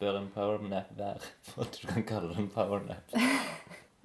bør 0.00 0.18
en 0.20 0.28
powernap 0.34 0.88
være 0.98 1.20
for 1.50 1.62
at 1.66 1.78
du 1.82 1.86
kan 1.88 2.04
kalle 2.08 2.28
det 2.32 2.38
en 2.44 2.50
powernap? 2.54 3.16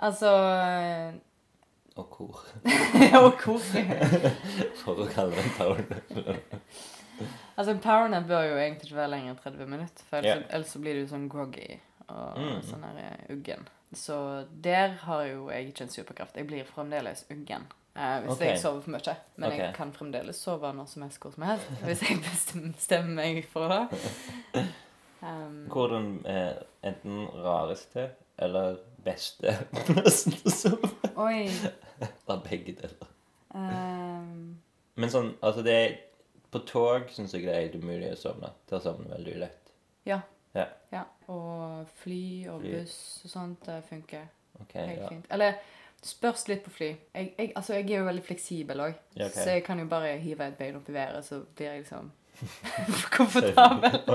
Altså 0.02 0.30
eh, 0.34 1.12
Og 1.96 2.08
hvor? 2.18 2.40
Og 3.22 3.36
hvor 3.44 3.60
For 4.82 4.98
å 5.04 5.06
kalle 5.14 5.36
det 5.36 5.44
en 5.44 5.52
powernap. 5.60 6.16
Altså, 7.56 7.72
en 7.76 7.82
powernap 7.84 8.26
bør 8.26 8.48
jo 8.48 8.56
egentlig 8.58 8.88
ikke 8.90 8.98
være 8.98 9.12
lenger 9.14 9.36
enn 9.36 9.42
30 9.44 9.70
minutter, 9.70 10.08
for 10.10 10.18
ellers, 10.18 10.40
yeah. 10.42 10.56
ellers 10.58 10.74
blir 10.82 10.98
du 10.98 11.04
sånn 11.12 11.28
groggy 11.30 11.68
og 12.10 12.40
Mm. 12.42 12.64
sånn 12.66 12.82
her 12.88 12.98
eh, 13.04 13.20
uggen. 13.36 13.68
Så 13.94 14.46
der 14.64 14.88
har 14.88 15.24
jo 15.24 15.50
jeg 15.50 15.68
ikke 15.68 15.84
en 15.84 15.90
superkraft. 15.90 16.38
Jeg 16.38 16.48
blir 16.48 16.64
fremdeles 16.64 17.26
uggen. 17.32 17.68
eh, 17.96 18.20
hvis 18.22 18.32
okay. 18.32 18.46
jeg 18.46 18.60
sover 18.60 18.82
for 18.82 18.92
mye. 18.92 19.16
Men 19.36 19.52
jeg 19.52 19.74
kan 19.76 19.94
fremdeles 19.94 20.36
sove 20.36 20.74
når 20.74 20.86
som 20.86 21.02
helst, 21.02 21.20
hvor 21.22 21.32
som 21.32 21.44
helst. 21.44 21.68
Hvis 21.86 22.02
jeg 22.10 22.22
bestemmer 22.24 23.16
meg 23.16 23.44
for 23.52 23.68
det. 23.68 24.64
Um, 25.22 25.68
Hvordan 25.70 26.26
er 26.26 26.64
enten 26.82 27.28
rareste 27.44 28.08
eller 28.42 28.80
beste 29.06 29.52
plassen 29.86 30.34
å 30.34 30.50
sove? 30.50 30.90
oi. 31.14 31.46
Eller 32.02 32.40
begge 32.48 32.74
deler. 32.80 33.12
Um, 33.54 34.56
Men 34.98 35.14
sånn, 35.14 35.36
altså 35.46 35.62
det 35.62 35.76
er 35.78 35.94
På 36.50 36.64
tog 36.66 37.12
syns 37.14 37.36
jeg 37.36 37.46
det 37.46 37.54
er 37.54 37.62
helt 37.68 37.78
umulig 37.84 38.10
å 38.16 38.18
sovne. 38.18 38.50
Der 38.72 38.82
sovner 38.82 39.14
veldig 39.14 39.36
lett. 39.44 39.76
ja. 40.10 40.24
Ja. 40.58 40.66
ja. 40.92 41.06
Og 41.32 41.88
fly 42.04 42.22
og 42.52 42.62
Fly. 42.64 42.72
buss 42.82 42.96
og 43.26 43.30
sånt 43.36 43.66
det 43.68 43.78
funker 43.90 44.26
Ok, 44.62 44.74
helt 44.76 45.00
ja. 45.02 45.08
fint. 45.14 45.30
Eller 45.32 45.62
Spørs 46.02 46.48
litt 46.50 46.64
på 46.66 46.72
fly. 46.74 46.88
Jeg, 47.14 47.28
jeg, 47.38 47.52
altså, 47.56 47.76
jeg 47.78 47.92
er 47.92 48.00
jo 48.00 48.06
veldig 48.08 48.24
fleksibel 48.26 48.80
òg, 48.88 48.96
Ja, 49.20 49.28
ok. 49.28 49.36
så 49.38 49.50
jeg 49.54 49.62
kan 49.68 49.78
jo 49.80 49.86
bare 49.86 50.16
hive 50.18 50.48
et 50.50 50.56
bein 50.58 50.80
opp 50.80 50.88
i 50.90 50.96
været, 50.96 51.22
så 51.28 51.44
blir 51.56 51.68
jeg 51.68 51.84
liksom 51.84 52.08
komfortabel. 53.18 54.00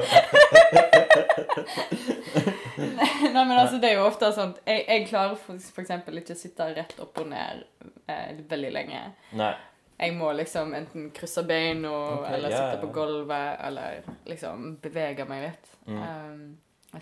Nei, 2.77 3.45
men 3.45 3.55
altså, 3.59 3.79
det 3.79 3.91
er 3.93 3.95
jo 4.01 4.07
ofte 4.09 4.29
sånn 4.35 4.53
Jeg, 4.67 4.83
jeg 4.89 5.07
klarer 5.11 5.39
for, 5.41 5.59
for 5.73 5.85
eksempel 5.85 6.19
ikke 6.21 6.35
å 6.37 6.41
sitte 6.41 6.67
rett 6.77 6.99
opp 7.03 7.23
og 7.23 7.31
ned 7.31 7.63
eh, 8.11 8.43
veldig 8.51 8.73
lenge. 8.75 9.01
Nei. 9.39 9.53
Jeg 9.97 10.13
må 10.19 10.29
liksom 10.37 10.75
enten 10.77 11.07
krysse 11.17 11.47
beina, 11.49 11.89
Ok, 12.19 12.27
eller 12.35 12.51
ja, 12.53 12.59
sitte 12.59 12.83
på 12.83 12.91
ja. 12.91 12.95
gulvet, 12.99 13.61
eller 13.65 14.03
liksom 14.29 14.75
bevege 14.85 15.25
meg 15.31 15.47
litt. 15.47 15.71
Mm. 15.87 16.03
Um, 16.03 16.43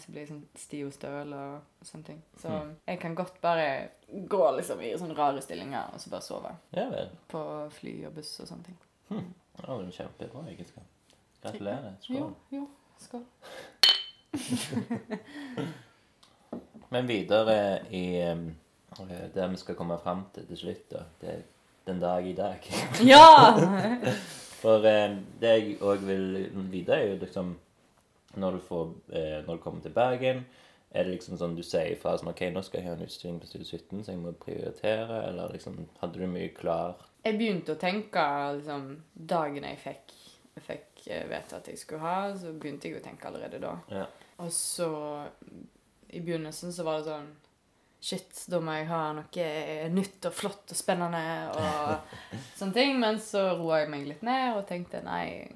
så 0.01 0.11
blir 0.13 0.21
jeg 0.25 0.29
sånn 0.29 0.45
stiv 0.57 0.87
og 0.87 0.93
støl 0.93 1.33
og 1.35 1.85
sånne 1.87 2.05
ting. 2.05 2.23
Så 2.41 2.49
Mm. 2.49 2.77
jeg 2.87 3.01
kan 3.01 3.15
godt 3.15 3.41
bare 3.41 3.89
gå 4.29 4.57
liksom 4.57 4.81
i 4.81 4.93
sånne 4.99 5.17
rare 5.19 5.41
stillinger 5.43 5.91
og 5.95 6.01
så 6.01 6.11
bare 6.11 6.23
sove. 6.23 6.57
Ja 6.73 6.89
vel. 6.91 7.09
På 7.29 7.69
fly 7.71 8.05
og 8.07 8.15
buss 8.15 8.41
og 8.41 8.49
sånne 8.49 8.65
ting. 8.65 8.79
Ja, 9.11 9.77
det 9.79 9.87
er 9.87 9.91
kjempebra 10.03 10.47
egenskap. 10.49 10.83
Gratulerer. 11.43 11.95
Skål. 12.01 12.17
jo, 12.17 12.35
jo. 12.51 12.69
skål. 12.99 13.25
Men 16.91 17.07
videre 17.09 17.81
i 17.91 18.23
um, 18.33 18.55
det 19.35 19.49
vi 19.51 19.57
skal 19.57 19.75
komme 19.79 19.99
fram 20.03 20.25
til 20.35 20.47
til 20.47 20.57
slutt, 20.57 20.85
da. 20.93 21.03
Det 21.21 21.29
er 21.35 21.43
den 21.87 22.01
dag 22.01 22.27
i 22.27 22.33
dag. 22.35 22.59
Ja! 23.05 23.55
For 24.65 24.87
eh, 24.89 25.17
det 25.41 25.51
jeg 25.51 25.75
òg 25.85 26.05
vil 26.07 26.51
vite, 26.73 26.93
er 26.97 27.11
jo 27.11 27.17
liksom 27.21 27.51
Når 28.41 28.59
du 28.59 28.63
får 28.69 28.95
eh, 29.13 29.41
Når 29.47 29.57
du 29.57 29.63
kommer 29.63 29.83
til 29.85 29.95
Bergen, 29.95 30.45
er 30.95 31.05
det 31.05 31.17
liksom 31.17 31.39
sånn 31.39 31.57
du 31.59 31.63
sier 31.67 31.91
ifra 31.91 32.15
som 32.19 32.31
OK, 32.31 32.45
nå 32.55 32.63
skal 32.63 32.81
jeg 32.81 32.89
ha 32.89 32.95
en 32.95 33.07
utstilling 33.07 33.41
på 33.43 33.49
Studio 33.51 33.67
17, 33.67 34.05
så 34.05 34.13
jeg 34.13 34.21
må 34.23 34.35
prioritere, 34.39 35.25
eller 35.29 35.55
liksom 35.57 35.81
Hadde 36.01 36.21
du 36.21 36.29
mye 36.31 36.53
klar 36.55 37.01
Jeg 37.25 37.39
begynte 37.41 37.75
å 37.75 37.81
tenke 37.81 38.27
liksom 38.61 38.91
Dagen 39.15 39.67
jeg 39.67 39.81
fikk, 39.83 40.15
jeg 40.55 40.67
fikk 40.69 41.07
eh, 41.09 41.25
vite 41.31 41.59
at 41.59 41.71
jeg 41.73 41.81
skulle 41.81 42.05
ha, 42.05 42.19
så 42.39 42.53
begynte 42.55 42.91
jeg 42.91 43.01
å 43.01 43.05
tenke 43.05 43.27
allerede 43.31 43.59
da. 43.63 43.75
Ja. 43.91 44.05
Og 44.45 44.53
så 44.55 44.91
I 46.15 46.23
begynnelsen 46.23 46.75
så 46.75 46.87
var 46.87 47.01
det 47.01 47.11
sånn 47.11 47.33
Shit, 48.05 48.43
da 48.53 48.59
må 48.61 48.75
jeg 48.77 48.85
ha 48.91 48.99
noe 49.17 49.45
nytt 49.89 50.27
og 50.29 50.35
flott 50.37 50.73
og 50.75 50.77
spennende 50.77 51.21
og 51.57 52.19
sånne 52.59 52.77
ting. 52.77 52.99
Men 53.01 53.17
så 53.17 53.47
roa 53.57 53.79
jeg 53.81 53.89
meg 53.95 54.05
litt 54.11 54.25
ned 54.27 54.59
og 54.59 54.67
tenkte 54.69 55.01
nei, 55.07 55.49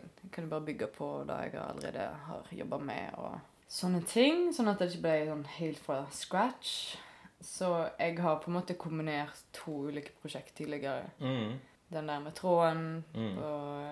jo 0.45 0.51
bare 0.51 0.61
bygge 0.66 0.86
på 0.86 1.24
det 1.26 1.36
jeg 1.53 1.61
allerede 1.62 2.09
har 2.26 2.43
jobba 2.53 2.78
med 2.78 3.14
og 3.18 3.41
sånne 3.68 4.03
ting. 4.07 4.53
Sånn 4.53 4.68
at 4.68 4.78
det 4.78 4.91
ikke 4.93 5.03
ble 5.03 5.26
sånn 5.28 5.45
helt 5.59 5.78
fra 5.78 6.07
scratch. 6.11 6.97
Så 7.41 7.89
jeg 7.99 8.18
har 8.18 8.36
på 8.43 8.51
en 8.51 8.57
måte 8.59 8.74
kombinert 8.74 9.39
to 9.53 9.70
ulike 9.89 10.11
prosjekt 10.22 10.55
tidligere. 10.57 11.11
mm. 11.20 11.59
Den 11.91 12.07
der 12.07 12.18
med 12.20 12.34
tråden 12.34 13.05
Mm. 13.14 13.39
og 13.39 13.86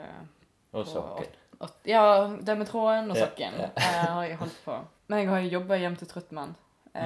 Og 0.72 0.86
sokken. 0.86 1.26
Åt- 1.60 1.86
Ja, 1.86 2.26
den 2.46 2.58
med 2.58 2.66
tråden 2.66 3.10
og 3.10 3.16
sokken 3.16 3.52
ja. 3.54 3.70
ja. 3.76 4.12
har 4.12 4.24
jeg 4.24 4.36
holdt 4.36 4.60
på. 4.64 4.84
Men 5.08 5.18
jeg 5.18 5.28
har 5.28 5.38
jo 5.40 5.48
jobba 5.60 5.76
hjem 5.76 5.96
til 5.96 6.06
Trøttmann. 6.08 6.54
Eh, 6.94 7.02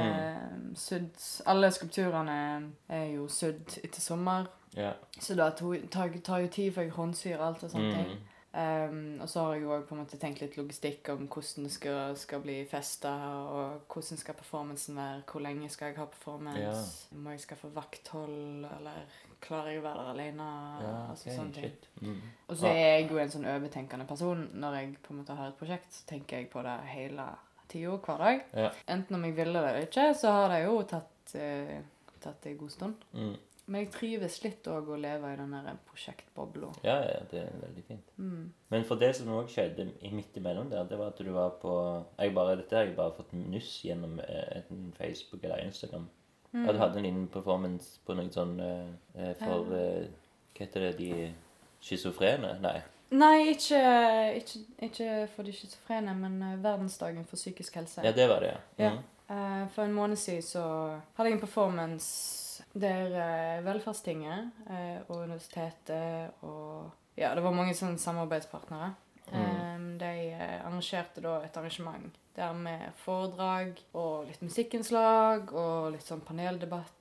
Mm. 0.55 0.75
sydd 0.77 1.43
Alle 1.47 1.71
skulpturene 1.71 2.73
er 2.89 3.05
jo 3.15 3.29
sydd 3.29 3.79
etter 3.85 4.01
sommer. 4.01 4.47
Yeah. 4.77 4.95
Så 5.21 5.35
det 5.35 5.57
tar, 5.91 6.09
tar 6.23 6.39
jo 6.41 6.47
tid 6.49 6.73
før 6.75 6.83
jeg 6.83 6.93
håndsyr 6.93 7.39
alt 7.41 7.63
og 7.65 7.71
sånne 7.71 7.95
ting. 7.95 8.19
Um, 8.51 9.21
og 9.23 9.29
så 9.31 9.45
har 9.45 9.53
jeg 9.55 9.63
jo 9.63 9.77
på 9.87 9.95
en 9.95 10.01
måte 10.03 10.19
tenkt 10.19 10.41
litt 10.43 10.57
logistikk 10.59 11.07
om 11.13 11.29
hvordan 11.31 11.69
det 11.69 11.71
skal, 11.71 12.17
skal 12.19 12.41
bli 12.43 12.57
festa, 12.67 13.13
og 13.47 13.93
hvordan 13.93 14.19
skal 14.19 14.35
performancen 14.41 14.99
være, 14.99 15.21
hvor 15.31 15.45
lenge 15.45 15.69
skal 15.71 15.93
jeg 15.93 16.01
ha 16.01 16.07
performance, 16.11 17.13
må 17.15 17.37
jeg 17.37 17.45
skaffe 17.45 17.71
vakthold, 17.77 18.67
eller 18.67 19.05
klarer 19.41 19.71
jeg 19.71 19.83
å 19.83 19.85
være 19.85 20.03
der 20.03 20.11
alene, 20.15 20.49
Ja, 20.83 20.97
altså 21.13 21.29
okay, 21.29 21.37
sånne 21.37 21.55
ting. 21.61 21.77
Mm. 22.01 22.19
Og 22.49 22.59
så 22.59 22.73
er 22.73 22.81
jeg 22.81 23.07
jo 23.13 23.21
en 23.23 23.33
sånn 23.37 23.47
overtenkende 23.53 24.09
person. 24.09 24.43
Når 24.65 24.77
jeg 24.81 24.91
på 25.05 25.15
en 25.15 25.21
måte 25.23 25.37
har 25.39 25.53
et 25.53 25.61
prosjekt, 25.61 25.95
så 25.95 26.09
tenker 26.11 26.43
jeg 26.43 26.51
på 26.51 26.65
det 26.67 26.75
hele 26.91 27.29
tida, 27.71 27.95
hver 28.03 28.25
dag. 28.25 28.43
Ja. 28.65 28.73
Enten 28.97 29.21
om 29.21 29.29
jeg 29.29 29.37
ville 29.39 29.63
det 29.63 29.71
eller 29.71 29.87
ikke, 29.87 30.09
så 30.19 30.35
har 30.41 30.51
det 30.57 30.65
jo 30.65 30.75
tatt, 30.91 31.37
eh, 31.39 31.79
tatt 32.21 32.51
en 32.51 32.59
god 32.65 32.75
stund. 32.75 33.07
Mm. 33.15 33.37
Men 33.71 33.85
jeg 33.85 33.93
trives 33.95 34.41
litt 34.43 34.67
òg 34.67 34.89
å 34.91 34.99
leve 34.99 35.31
i 35.31 35.37
den 35.39 35.53
der 35.55 35.77
prosjektbobla. 35.87 36.73
Ja, 36.83 36.97
ja, 37.07 37.21
det 37.31 37.45
er 37.45 37.61
veldig 37.63 37.85
fint. 37.87 38.09
Mm. 38.19 38.49
Men 38.75 38.87
for 38.89 38.99
det 38.99 39.13
som 39.19 39.31
òg 39.37 39.51
skjedde 39.53 39.87
i 40.03 40.11
midt 40.15 40.37
imellom 40.41 40.73
der, 40.73 40.89
det 40.91 40.99
var 40.99 41.13
at 41.13 41.21
du 41.23 41.31
var 41.35 41.55
på 41.63 41.75
jeg 42.19 42.35
bare, 42.35 42.57
Dette 42.59 42.77
har 42.77 42.89
jeg 42.89 42.97
bare 42.99 43.15
fått 43.15 43.31
nyss 43.37 43.77
gjennom 43.87 44.19
eh, 44.25 44.65
en 44.65 44.89
Facebook 44.99 45.45
eller 45.45 45.63
Instagram. 45.63 46.09
Mm. 46.51 46.65
At 46.65 46.75
du 46.75 46.81
hadde 46.83 46.99
en 46.99 47.07
liten 47.07 47.29
performance 47.31 48.01
på 48.07 48.17
noe 48.19 48.33
sånn 48.35 48.57
eh, 48.65 48.89
eh, 49.15 49.37
for 49.39 49.71
eh, 49.77 50.09
Hva 50.51 50.67
heter 50.67 50.89
det? 50.89 50.97
De 50.99 51.31
schizofrene? 51.81 52.57
Nei. 52.65 52.81
Nei, 53.11 53.53
ikke, 53.55 53.79
ikke, 54.39 54.61
ikke 54.87 55.15
for 55.35 55.47
de 55.47 55.55
schizofrene, 55.55 56.15
men 56.19 56.43
eh, 56.47 56.59
verdensdagen 56.63 57.25
for 57.27 57.39
psykisk 57.39 57.79
helse. 57.79 58.03
Ja, 58.07 58.13
det 58.15 58.27
var 58.31 58.43
det, 58.43 58.53
ja. 58.53 58.61
Ja. 58.83 58.93
Mm. 58.99 59.07
Eh, 59.31 59.69
for 59.75 59.87
en 59.87 59.95
måned 59.95 60.19
siden 60.19 60.43
så 60.43 60.63
hadde 61.15 61.31
jeg 61.31 61.39
en 61.39 61.43
performance 61.47 62.11
der 62.73 63.15
eh, 63.19 63.65
Velferdstinget 63.67 64.65
eh, 64.71 64.99
og 65.09 65.25
universitetet 65.25 66.43
og 66.47 66.91
Ja, 67.19 67.35
det 67.35 67.43
var 67.45 67.53
mange 67.53 67.75
sånne 67.77 67.99
samarbeidspartnere. 67.99 68.95
Eh, 69.33 69.79
de 70.01 70.15
eh, 70.31 70.57
arrangerte 70.65 71.23
da 71.23 71.41
et 71.45 71.57
arrangement 71.57 72.17
der 72.37 72.53
med 72.57 72.95
foredrag 73.03 73.79
og 73.93 74.27
litt 74.29 74.43
musikkinnslag 74.43 75.53
og 75.53 75.93
litt 75.95 76.07
sånn 76.07 76.25
paneldebatt. 76.25 76.97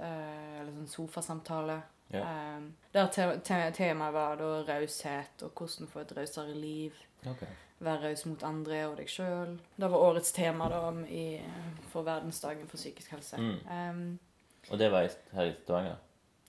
Eh, 0.00 0.60
eller 0.60 0.72
sånn 0.74 0.90
sofasamtale. 0.90 1.80
Yeah. 2.10 2.56
Um, 2.56 2.72
der 2.90 3.06
te 3.14 3.26
te 3.46 3.58
temaet 3.76 4.14
var 4.14 4.38
da 4.40 4.48
raushet 4.66 5.44
og 5.46 5.52
hvordan 5.54 5.90
få 5.90 6.00
et 6.02 6.14
rausere 6.16 6.56
liv. 6.56 6.96
Okay. 7.22 7.52
Være 7.80 8.10
raus 8.10 8.24
mot 8.26 8.42
andre 8.44 8.80
og 8.88 8.96
deg 8.98 9.08
sjøl. 9.08 9.54
Det 9.76 9.90
var 9.92 10.06
årets 10.08 10.34
tema 10.36 10.66
da 10.72 10.82
i, 11.06 11.38
for 11.92 12.04
verdensdagen 12.04 12.66
for 12.68 12.80
psykisk 12.80 13.14
helse. 13.14 13.38
Mm. 13.38 13.60
Um, 13.70 14.02
Og 14.70 14.78
det 14.78 14.90
var 14.92 15.08
her 15.34 15.50
i 15.50 15.56
Stavanger? 15.62 15.98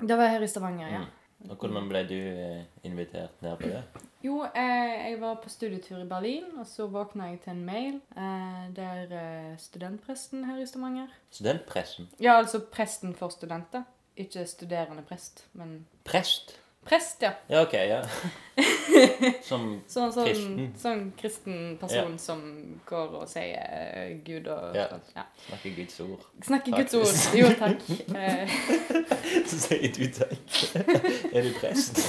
det 0.02 0.18
var 0.18 0.28
her 0.28 0.42
i 0.42 0.48
Stavanger, 0.48 0.88
ja. 0.88 1.00
Mm. 1.00 1.50
Og 1.50 1.58
hvordan 1.58 1.88
ble 1.90 2.02
du 2.06 2.18
eh, 2.18 2.66
invitert 2.86 3.42
ned 3.42 3.56
på 3.58 3.70
det? 3.70 3.82
Jo, 4.22 4.44
eh, 4.46 5.10
jeg 5.10 5.18
var 5.22 5.40
på 5.42 5.50
studietur 5.50 6.04
i 6.04 6.08
Berlin, 6.10 6.46
og 6.62 6.68
så 6.70 6.86
våkna 6.86 7.32
jeg 7.32 7.40
til 7.42 7.56
en 7.56 7.64
mail 7.66 7.96
eh, 8.14 8.68
der 8.78 9.16
eh, 9.18 9.56
studentpresten 9.58 10.46
her 10.46 10.62
i 10.62 10.68
Stavanger 10.70 11.10
Studentpresten? 11.34 12.12
Ja, 12.22 12.38
altså 12.38 12.62
presten 12.62 13.16
for 13.18 13.34
studenter. 13.34 13.88
Ikke 14.18 14.46
studerende 14.46 15.02
prest, 15.08 15.48
men 15.54 15.88
Prest? 16.06 16.60
Prest, 16.86 17.22
ja. 17.22 17.32
Ja, 17.48 17.62
ok, 17.66 17.74
ja. 17.74 18.02
Som 19.48 19.82
Sånn, 19.88 20.12
sånn, 20.14 20.26
Kristen. 20.28 20.74
sånn 20.78 21.04
kristen 21.18 21.60
person 21.82 22.18
som 22.22 22.42
går 22.86 23.14
og 23.22 23.28
sier 23.32 23.62
eh, 23.64 24.12
Gud 24.26 24.48
og 24.52 24.76
Ja. 24.76 24.88
sånn. 24.92 25.02
Ja. 25.16 25.24
snakker 25.48 25.76
Guds 25.78 26.00
ord. 26.04 26.26
Snakker 26.46 26.76
Guds 26.82 26.94
ord. 27.00 27.16
Jo, 27.40 27.50
takk. 27.58 27.86
Eh, 28.16 28.56
Så 29.50 29.62
sier 29.68 29.88
du 29.96 30.04
takk. 30.12 30.54
Er 31.32 31.48
du 31.48 31.52
prest? 31.60 32.02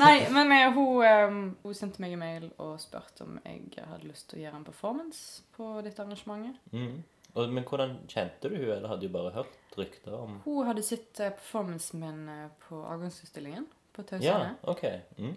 Nei, 0.00 0.16
men 0.32 0.52
eh, 0.52 0.68
hun, 0.76 1.02
eh, 1.04 1.36
hun 1.64 1.74
sendte 1.76 2.02
meg 2.04 2.12
en 2.14 2.20
mail 2.22 2.48
og 2.60 2.76
spurte 2.82 3.24
om 3.24 3.38
jeg 3.44 3.80
hadde 3.80 4.08
lyst 4.10 4.28
til 4.30 4.40
å 4.40 4.44
gjøre 4.44 4.60
en 4.60 4.66
performance 4.66 5.42
på 5.56 5.70
dette 5.86 6.02
arrangementet. 6.04 6.60
Mm. 6.76 6.98
Og, 7.34 7.46
men 7.54 7.64
hvordan 7.64 7.96
kjente 8.10 8.50
du 8.50 8.56
henne, 8.56 8.76
eller 8.76 8.90
hadde 8.92 9.06
du 9.08 9.12
bare 9.14 9.32
hørt 9.38 9.56
rykter 9.78 10.16
om 10.16 10.40
Hun 10.44 10.66
hadde 10.66 10.82
sett 10.82 11.20
eh, 11.20 11.30
performancen 11.36 12.00
min 12.00 12.28
eh, 12.28 12.48
på 12.68 12.80
avgangsutstillingen 12.86 13.66
på 13.92 14.04
Ja, 14.22 14.54
okay. 14.62 15.00
Mm. 15.18 15.36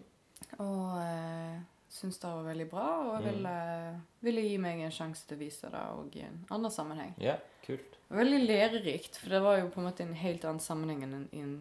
Og 0.62 0.98
uh, 0.98 1.62
syntes 1.90 2.20
det 2.20 2.30
var 2.30 2.44
veldig 2.44 2.70
bra, 2.70 2.88
og 3.10 3.22
Mm. 3.22 3.26
ville, 3.30 4.02
ville 4.20 4.42
gi 4.42 4.58
meg 4.58 4.82
en 4.82 4.92
sjanse 4.92 5.28
til 5.28 5.38
å 5.38 5.40
vise 5.40 5.70
det 5.70 5.80
òg 5.80 6.16
i 6.16 6.22
en 6.22 6.46
annen 6.50 6.72
sammenheng. 6.72 7.14
Ja, 7.18 7.38
kult. 7.66 7.98
Veldig 8.10 8.48
lærerikt, 8.48 9.18
for 9.18 9.30
det 9.30 9.42
var 9.42 9.58
jo 9.58 9.70
på 9.70 9.82
en 9.82 9.88
måte 9.88 10.04
en 10.04 10.14
helt 10.14 10.46
annen 10.46 10.60
sammenheng 10.60 11.04
enn 11.04 11.28
i 11.32 11.42
en, 11.42 11.56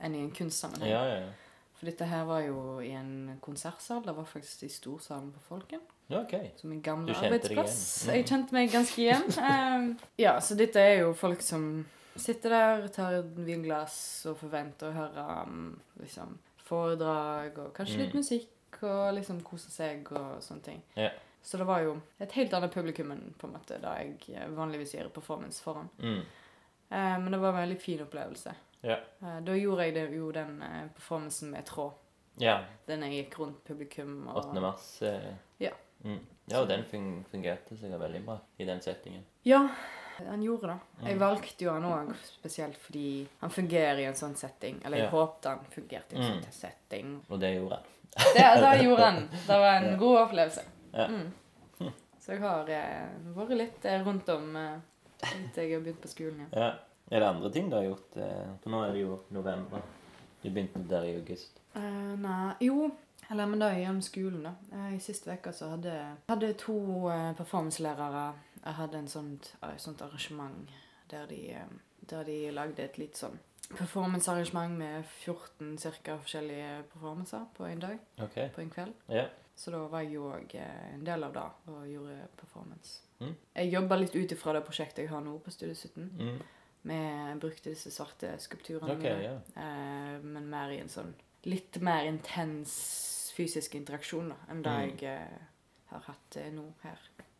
enn 0.00 0.14
i 0.14 0.22
en 0.24 0.30
kunstsammenheng. 0.30 0.90
Ja, 0.90 1.04
ja, 1.04 1.20
ja. 1.26 1.30
For 1.78 1.86
dette 1.86 2.08
her 2.10 2.24
var 2.24 2.40
jo 2.42 2.80
i 2.82 2.90
en 2.90 3.38
konsertsal. 3.40 4.02
Det 4.02 4.16
var 4.16 4.24
faktisk 4.24 4.62
i 4.62 4.68
storsalen 4.68 5.30
på 5.32 5.40
Folken. 5.40 5.80
Ja, 6.08 6.24
ok. 6.24 6.34
Som 6.56 6.70
min 6.70 6.82
gamle 6.82 7.14
arbeidsplass. 7.14 8.06
Mm. 8.06 8.14
Jeg 8.14 8.26
kjente 8.26 8.56
meg 8.56 8.72
ganske 8.72 9.02
igjen. 9.02 9.28
Um, 9.38 9.98
ja, 10.24 10.40
så 10.40 10.56
dette 10.58 10.80
er 10.80 11.04
jo 11.04 11.12
folk 11.14 11.44
som 11.44 11.86
sitter 12.18 12.50
der, 12.50 12.88
tar 12.88 13.12
et 13.20 13.36
vinglass 13.46 14.26
og 14.30 14.36
forventer 14.40 14.90
å 14.90 14.96
høre 14.96 15.24
um, 15.46 15.80
liksom, 16.00 16.38
foredrag 16.68 17.58
og 17.58 17.72
kanskje 17.76 17.98
litt 18.02 18.14
Mm. 18.14 18.20
musikk 18.20 18.82
og 18.82 19.14
liksom 19.16 19.40
kose 19.42 19.70
seg 19.72 20.10
og 20.12 20.42
sånne 20.44 20.62
ting. 20.62 20.82
Yeah. 20.96 21.12
Så 21.42 21.56
det 21.58 21.66
var 21.66 21.80
jo 21.82 22.00
et 22.20 22.32
helt 22.32 22.52
annet 22.54 22.74
publikum 22.74 23.10
enn 23.14 23.34
på 23.38 23.46
en 23.48 23.52
måte 23.54 23.78
da 23.80 23.94
jeg 24.02 24.18
eh, 24.36 24.48
vanligvis 24.52 24.94
gjør 24.94 25.08
performance 25.14 25.62
foran. 25.64 25.88
Mm. 26.02 26.20
Eh, 26.90 27.18
men 27.18 27.32
det 27.32 27.38
var 27.40 27.54
en 27.54 27.62
veldig 27.62 27.80
fin 27.80 28.02
opplevelse. 28.04 28.52
Yeah. 28.84 29.00
Eh, 29.22 29.40
da 29.46 29.56
gjorde 29.56 29.86
jeg 29.88 29.94
det, 29.94 30.04
jo 30.16 30.30
den 30.32 30.60
eh, 30.62 30.88
performancen 30.94 31.50
med 31.50 31.64
tråd. 31.66 31.92
Yeah. 32.40 32.64
Den 32.86 33.02
jeg 33.02 33.24
gikk 33.24 33.38
rundt 33.40 33.64
publikum 33.64 34.28
og 34.28 34.44
8. 34.44 34.60
mars. 34.60 35.02
Eh, 35.02 35.34
Mm. 36.04 36.20
Ja, 36.46 36.60
og 36.60 36.68
den 36.68 36.84
fungerte 37.26 37.74
sikkert 37.74 37.98
veldig 38.00 38.20
bra 38.24 38.36
i 38.62 38.64
den 38.64 38.78
settingen. 38.80 39.24
Ja, 39.42 39.64
han 40.26 40.42
gjorde 40.42 40.66
det. 40.72 40.78
Jeg 41.04 41.14
Mm. 41.16 41.20
valgte 41.20 41.64
jo 41.64 41.72
han 41.72 41.82
òg 41.84 42.14
spesielt 42.24 42.76
fordi 42.76 43.26
han 43.40 43.50
fungerer 43.50 43.98
i 43.98 44.04
en 44.04 44.14
sånn 44.14 44.34
setting. 44.36 44.80
Eller 44.84 44.96
jeg 44.98 45.04
Ja. 45.06 45.10
håpte 45.10 45.48
han 45.48 45.58
fungerte 45.70 46.12
i 46.12 46.16
en 46.16 46.22
Mm. 46.22 46.42
sånn 46.42 46.52
setting. 46.52 47.20
Og 47.30 47.40
det 47.40 47.54
gjorde 47.56 47.74
han. 47.74 47.84
Det, 48.34 48.60
det 48.60 48.84
gjorde 48.84 49.04
han. 49.04 49.28
Det 49.30 49.58
var 49.58 49.74
en 49.82 49.98
god 50.04 50.18
opplevelse. 50.28 50.62
Ja. 50.94 51.06
Mm. 51.06 51.32
Så 52.18 52.32
jeg 52.32 52.40
har 52.40 52.68
eh, 52.68 53.08
vært 53.34 53.56
litt 53.56 53.84
eh, 53.84 54.02
rundt 54.04 54.28
om 54.28 54.56
eh, 54.56 54.78
jeg 55.56 55.72
har 55.72 55.80
begynt 55.80 56.00
på 56.02 56.08
skolen 56.08 56.40
igjen. 56.40 56.52
Ja. 56.52 56.74
Er 57.10 57.20
det 57.20 57.28
andre 57.28 57.50
ting 57.50 57.70
du 57.70 57.76
har 57.76 57.84
gjort? 57.84 58.16
eh, 58.16 58.46
For 58.62 58.70
nå 58.70 58.82
er 58.88 58.92
det 58.92 59.00
jo 59.00 59.20
november. 59.30 59.80
Du 60.42 60.50
begynte 60.50 60.86
der 60.88 61.02
i 61.04 61.14
august. 61.16 61.58
Uh, 61.74 62.16
nei 62.16 62.54
Jo, 62.60 62.90
eller 63.30 63.46
men 63.46 63.58
da 63.58 63.70
gjennom 63.70 64.02
skolen, 64.02 64.42
da. 64.42 64.52
I 64.94 64.98
siste 64.98 65.32
uke 65.32 65.52
så 65.52 65.70
hadde 65.70 66.46
jeg 66.46 66.56
to 66.58 67.08
uh, 67.08 67.32
performancelærere 67.34 68.34
Jeg 68.64 68.74
hadde 68.74 68.98
en 68.98 69.08
sånt, 69.08 69.54
et 69.62 69.80
sånt 69.80 70.02
arrangement 70.02 70.68
der 71.10 71.26
de, 71.26 71.50
eh, 71.50 71.66
der 72.10 72.24
de 72.24 72.50
lagde 72.50 72.78
et 72.84 72.98
litt 72.98 73.16
sånn 73.16 73.38
performancearrangement 73.68 74.78
med 74.78 75.04
14 75.04 75.78
cirka 75.78 76.16
forskjellige 76.18 76.82
performancer 76.92 77.44
på 77.54 77.64
en 77.68 77.78
dag, 77.80 77.98
Okay. 78.20 78.48
på 78.48 78.60
en 78.60 78.70
kveld. 78.70 78.94
Yeah. 79.10 79.28
Så 79.56 79.70
da 79.70 79.78
var 79.88 80.00
jeg 80.02 80.12
jo 80.14 80.30
òg 80.32 80.54
en 80.54 81.04
del 81.04 81.24
av 81.24 81.32
det 81.34 81.42
og 81.72 81.88
gjorde 81.88 82.28
performance. 82.36 83.00
Mm. 83.20 83.34
Jeg 83.56 83.72
jobba 83.72 83.96
litt 83.98 84.14
ut 84.16 84.32
ifra 84.32 84.52
det 84.54 84.64
prosjektet 84.64 84.98
jeg 85.02 85.08
har 85.10 85.20
nå 85.20 85.38
på 85.38 85.50
Studie 85.50 85.74
17. 85.74 86.10
Mm. 86.18 86.38
Vi 86.82 87.40
brukte 87.40 87.70
disse 87.70 87.90
svarte 87.90 88.36
skulpturene 88.38 88.92
okay, 88.96 89.16
mine. 89.18 89.42
Eh, 89.56 90.22
men 90.22 90.48
mer 90.48 90.70
i 90.70 90.78
en 90.80 90.88
sånn 90.88 91.12
litt 91.44 91.80
mer 91.82 92.04
intens 92.06 93.32
fysisk 93.36 93.74
interaksjon 93.74 94.28
da, 94.30 94.36
enn 94.48 94.62
det 94.62 94.70
Mm. 94.70 94.96
jeg 94.98 95.02
eh, 95.04 95.38
har 95.90 96.00
hatt 96.06 96.36
eh, 96.36 96.50
nå 96.52 96.72
her. 96.82 96.98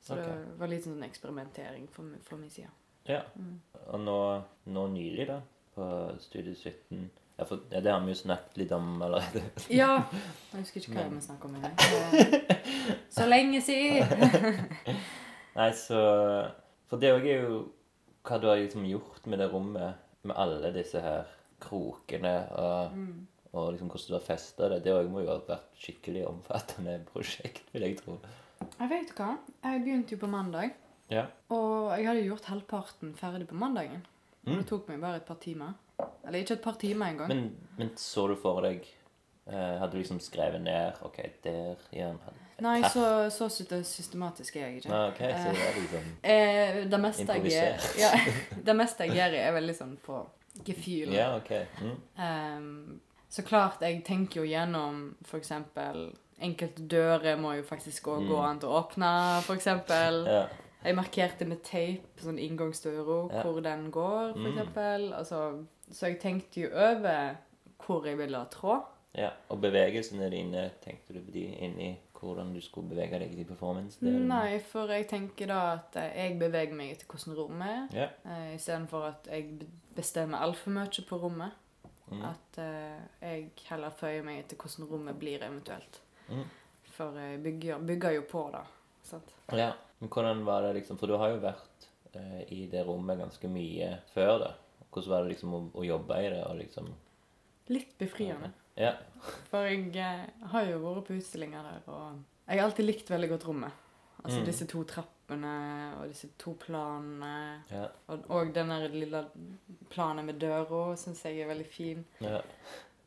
Så 0.09 0.17
okay. 0.17 0.41
det 0.49 0.59
var 0.61 0.71
litt 0.73 0.85
sånn 0.89 1.05
eksperimentering 1.05 1.87
fra 1.93 2.37
min 2.41 2.51
side. 2.51 2.71
ja. 3.09 3.23
Mm. 3.37 3.59
Og 3.93 4.01
nå, 4.01 4.19
nå 4.73 4.87
nylig, 4.93 5.27
da, 5.29 5.41
på 5.75 5.87
Studie 6.25 6.57
17 6.57 7.11
ja, 7.39 7.45
for 7.47 7.61
det, 7.71 7.87
har 7.87 8.01
vi 8.03 8.11
jo 8.11 8.19
snakket 8.19 8.57
litt 8.59 8.73
om 8.75 9.03
allerede. 9.07 9.45
Ja! 9.71 10.01
Jeg 10.51 10.65
husker 10.65 10.81
ikke 10.81 10.97
hva 10.97 11.05
vi 11.13 11.21
snakket 11.23 11.45
om 11.47 11.55
engang. 11.55 12.97
Så 13.15 13.29
lenge 13.29 13.61
siden! 13.63 14.59
Nei, 15.59 15.69
så 15.79 16.01
For 16.91 16.99
det 16.99 17.13
òg 17.15 17.29
er 17.31 17.45
jo 17.47 17.61
hva 18.27 18.41
du 18.43 18.49
har 18.51 18.59
liksom 18.59 18.85
gjort 18.91 19.29
med 19.31 19.39
det 19.39 19.49
rommet, 19.53 20.03
med 20.27 20.35
alle 20.35 20.73
disse 20.75 21.01
her 21.05 21.31
krokene, 21.63 22.35
og, 22.59 22.97
Mm. 22.99 23.27
og 23.53 23.71
liksom 23.73 23.89
hvordan 23.89 24.09
du 24.09 24.17
har 24.19 24.27
festa 24.27 24.69
det. 24.75 24.83
Det 24.85 24.93
òg 24.99 25.09
må 25.13 25.23
jo 25.23 25.31
ha 25.31 25.39
vært 25.47 25.71
skikkelig 25.79 26.27
omfattende 26.27 26.99
prosjekt, 27.13 27.71
vil 27.73 27.87
jeg 27.87 28.01
tro. 28.03 28.19
Jeg 28.79 28.91
vet 28.91 29.13
hva. 29.19 29.33
Jeg 29.65 29.83
begynte 29.85 30.15
jo 30.17 30.21
på 30.23 30.31
mandag. 30.31 30.71
Ja. 31.11 31.27
Og 31.55 31.93
jeg 31.99 32.07
hadde 32.09 32.27
gjort 32.27 32.45
halvparten 32.51 33.15
ferdig 33.17 33.49
på 33.49 33.55
mandagen. 33.59 34.05
Og 34.47 34.53
Mm. 34.53 34.59
det 34.59 34.67
tok 34.67 34.89
meg 34.89 35.01
bare 35.01 35.17
et 35.17 35.25
par 35.29 35.37
timer. 35.41 35.73
Eller 36.27 36.39
ikke 36.41 36.55
et 36.55 36.63
par 36.63 36.77
timer 36.81 37.07
engang. 37.07 37.29
Men, 37.29 37.57
men 37.79 37.91
så 37.97 38.27
du 38.29 38.37
for 38.37 38.61
deg 38.63 38.85
eh, 39.47 39.79
Hadde 39.79 39.93
du 39.93 39.99
liksom 39.99 40.21
skrevet 40.21 40.61
ned 40.63 40.93
OK, 41.03 41.19
der 41.45 41.75
igjen 41.93 42.19
Nei, 42.61 42.83
så, 42.91 43.29
så 43.31 43.49
systematisk 43.85 44.57
er 44.57 44.61
jeg 44.67 44.77
ikke. 44.77 44.93
Ah, 44.95 45.09
OK, 45.13 45.19
så 45.19 45.53
det 45.55 45.67
er 45.67 45.77
liksom 45.81 46.07
Eh, 46.23 46.79
det, 46.91 47.01
meste 47.01 47.37
jeg, 47.45 47.79
ja, 47.99 48.11
det 48.67 48.77
meste 48.77 49.07
jeg 49.07 49.15
gjør, 49.15 49.37
er 49.39 49.53
veldig 49.55 49.75
sånn 49.79 49.97
på 50.03 50.23
gefühl. 50.67 51.13
Ja, 51.15 51.37
OK. 51.37 51.53
Mm. 51.83 52.01
um, 52.19 53.01
så 53.31 53.45
klart, 53.47 53.83
jeg 53.85 54.03
tenker 54.05 54.41
jo 54.41 54.47
gjennom 54.49 55.15
for 55.23 55.39
eksempel 55.39 56.09
Enkelte 56.41 56.87
dører 56.89 57.37
må 57.41 57.53
jo 57.57 57.63
faktisk 57.67 58.07
òg 58.13 58.29
gå 58.29 58.37
Mm. 58.37 58.45
an 58.49 58.59
til 58.61 58.69
å 58.69 58.83
åpne, 58.85 59.43
eksempel. 59.57 60.25
Ja. 60.27 60.47
Jeg 60.85 60.95
markerte 60.95 61.45
med 61.47 61.63
teip 61.65 62.21
sånn 62.21 62.39
inngangsdøra, 62.39 63.33
Ja. 63.33 63.43
hvor 63.43 63.61
den 63.63 63.91
går, 63.91 64.33
for 64.35 64.39
Mm. 64.39 64.59
Altså, 65.13 65.65
så 65.91 66.07
jeg 66.07 66.21
tenkte 66.21 66.61
jo 66.61 66.69
over 66.73 67.37
hvor 67.87 68.05
jeg 68.07 68.17
ville 68.19 68.37
ha 68.39 68.45
tråd. 68.45 68.83
ja. 69.15 69.31
Og 69.51 69.61
bevegelsene 69.61 70.31
dine, 70.31 70.71
tenkte 70.85 71.15
du 71.15 71.21
på 71.21 71.33
de 71.33 71.47
inni 71.61 71.99
hvordan 72.15 72.53
du 72.55 72.61
skulle 72.61 72.89
bevege 72.89 73.19
deg 73.19 73.39
i 73.39 73.45
performance-delen? 73.45 74.27
Nei, 74.29 74.59
for 74.59 74.87
jeg 74.89 75.09
tenker 75.09 75.47
da 75.47 75.73
at 75.73 75.93
jeg 76.15 76.39
beveger 76.39 76.73
meg 76.75 76.91
etter 76.93 77.07
hvordan 77.07 77.37
rommet 77.37 77.69
er. 77.69 77.89
Ja. 77.93 78.09
Uh, 78.25 78.55
Istedenfor 78.55 79.07
at 79.09 79.27
jeg 79.31 79.59
be- 79.59 79.67
bestemmer 79.97 80.39
altfor 80.39 80.71
mye 80.71 80.87
på 81.09 81.21
rommet. 81.21 81.51
Mm. 82.11 82.23
At 82.25 82.59
eh, 82.59 83.01
jeg 83.23 83.51
heller 83.69 83.91
føyer 83.91 84.23
meg 84.25 84.39
etter 84.45 84.57
hvordan 84.57 84.89
rommet 84.91 85.19
blir 85.19 85.39
eventuelt. 85.43 86.01
Mm. 86.29 86.45
For 86.97 87.19
jeg 87.21 87.43
bygger, 87.43 87.79
bygger 87.89 88.17
jo 88.19 88.23
på 88.31 88.45
det. 88.53 88.65
Sant? 89.09 89.35
Ja, 89.57 89.73
men 90.01 90.11
hvordan 90.13 90.45
var 90.45 90.63
det 90.67 90.75
liksom 90.81 90.99
For 91.01 91.07
du 91.11 91.17
har 91.17 91.31
jo 91.33 91.39
vært 91.41 91.87
eh, 92.13 92.41
i 92.53 92.67
det 92.71 92.83
rommet 92.87 93.19
ganske 93.21 93.49
mye 93.49 93.99
før 94.15 94.39
det. 94.45 94.51
Hvordan 94.91 95.11
var 95.13 95.23
det 95.25 95.35
liksom 95.35 95.55
å, 95.55 95.61
å 95.79 95.85
jobbe 95.87 96.19
i 96.25 96.31
det 96.35 96.43
og 96.45 96.57
liksom 96.59 96.89
Litt 97.69 97.91
befriende. 98.01 98.51
Ja. 98.81 98.95
For 99.51 99.67
jeg 99.69 99.91
eh, 100.01 100.25
har 100.53 100.65
jo 100.71 100.79
vært 100.85 101.07
på 101.11 101.17
utstillinger 101.19 101.63
der, 101.67 101.83
og 101.93 102.23
jeg 102.49 102.57
har 102.59 102.65
alltid 102.71 102.87
likt 102.89 103.11
veldig 103.13 103.29
godt 103.35 103.45
rommet. 103.51 103.85
Altså 104.23 104.41
Mm. 104.41 104.47
disse 104.49 104.67
to 104.67 104.81
trappene 104.89 105.51
og 106.01 106.09
disse 106.11 106.27
to 106.41 106.55
planene. 106.59 107.63
Ja. 107.71 107.85
Og, 108.11 108.25
og 108.35 108.49
den 108.57 108.73
lille 108.97 109.21
planen 109.93 110.27
med 110.27 110.41
døra 110.43 110.97
syns 110.99 111.21
jeg 111.25 111.39
er 111.45 111.51
veldig 111.53 111.67
fin. 111.71 112.05
ja. 112.25 112.41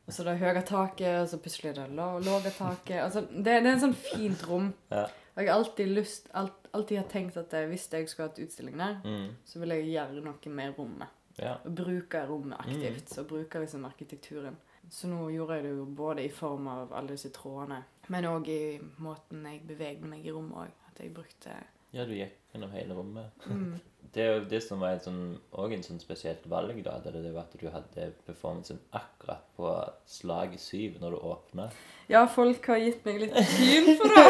Og 0.08 0.14
så 0.14 0.24
det 0.26 0.38
høye 0.40 0.62
taket, 0.66 1.22
og 1.22 1.28
så 1.30 1.38
plutselig 1.38 1.76
det 1.76 1.90
la- 1.96 2.18
lave 2.20 2.50
taket. 2.52 3.00
Altså, 3.04 3.22
det, 3.22 3.44
det 3.46 3.68
er 3.68 3.74
en 3.76 3.80
sånn 3.80 3.94
fint 3.96 4.42
rom. 4.50 4.74
Ja. 4.92 5.04
Og 5.36 5.44
jeg 5.44 5.48
har 5.52 5.60
alltid 5.62 5.88
lyst, 5.96 6.28
alt, 6.34 6.68
alltid 6.74 6.98
har 6.98 7.06
tenkt 7.08 7.38
at 7.38 7.54
eh, 7.54 7.68
hvis 7.70 7.86
jeg 7.92 8.10
skulle 8.10 8.30
hatt 8.30 8.40
utstilling 8.44 8.78
der, 8.78 8.98
Mm. 9.06 9.30
så 9.46 9.60
vil 9.60 9.70
jeg 9.70 9.86
gjøre 9.94 10.24
noe 10.26 10.50
med 10.56 10.74
rommet. 10.78 11.08
ja. 11.40 11.54
Og 11.66 11.76
bruke 11.76 12.26
rommet 12.28 12.58
Mm. 12.60 12.68
aktivt. 12.68 13.10
Så 13.10 13.24
bruke 13.24 13.60
liksom 13.60 13.86
arkitekturen. 13.86 14.58
Så 14.90 15.08
nå 15.08 15.30
gjorde 15.32 15.54
jeg 15.56 15.64
det 15.64 15.78
jo 15.78 15.86
både 15.86 16.26
i 16.26 16.30
form 16.30 16.68
av 16.68 16.92
alle 16.94 17.08
disse 17.16 17.30
trådene, 17.30 17.84
men 18.10 18.24
òg 18.26 18.48
i 18.50 18.80
måten 19.00 19.44
jeg 19.46 19.62
bevegde 19.68 20.04
meg 20.10 20.26
i 20.26 20.32
rommet 20.32 20.58
òg. 20.58 20.68
At 20.92 21.00
jeg 21.00 21.14
brukte 21.14 21.54
ja, 21.92 22.06
du 22.08 22.14
gikk 22.16 22.36
gjennom 22.54 22.72
hele 22.76 22.96
rommet. 22.98 23.48
mm, 23.48 23.80
Det 24.12 24.24
er 24.26 24.34
jo 24.34 24.40
det 24.52 24.60
som 24.60 24.82
var 24.84 24.98
sånn, 25.00 25.38
også 25.56 25.76
en 25.78 25.84
sånn 25.86 26.00
spesielt 26.04 26.44
valg, 26.52 26.82
da. 26.84 26.98
Det, 27.00 27.14
det 27.24 27.30
var 27.32 27.46
at 27.46 27.54
du 27.56 27.68
hadde 27.72 28.10
performancen 28.26 28.82
akkurat 28.98 29.46
på 29.56 29.70
slag 30.10 30.58
syv 30.60 30.98
når 31.00 31.16
du 31.16 31.20
åpna. 31.30 31.70
Ja, 32.12 32.26
folk 32.28 32.66
har 32.68 32.82
gitt 32.84 33.06
meg 33.08 33.22
litt 33.24 33.38
syn 33.54 33.94
for 34.02 34.12
det. 34.12 34.26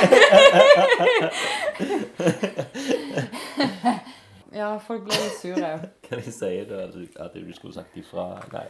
ja, 4.60 4.70
folk 4.86 5.08
ble 5.08 5.18
litt 5.18 5.40
sure. 5.40 5.72
Hva 6.06 6.20
de 6.22 6.36
sier 6.36 6.70
da? 6.70 6.84
At 7.26 7.34
du 7.40 7.54
skulle 7.58 7.74
sagt 7.80 7.98
ifra? 7.98 8.28
Nei. 8.54 8.68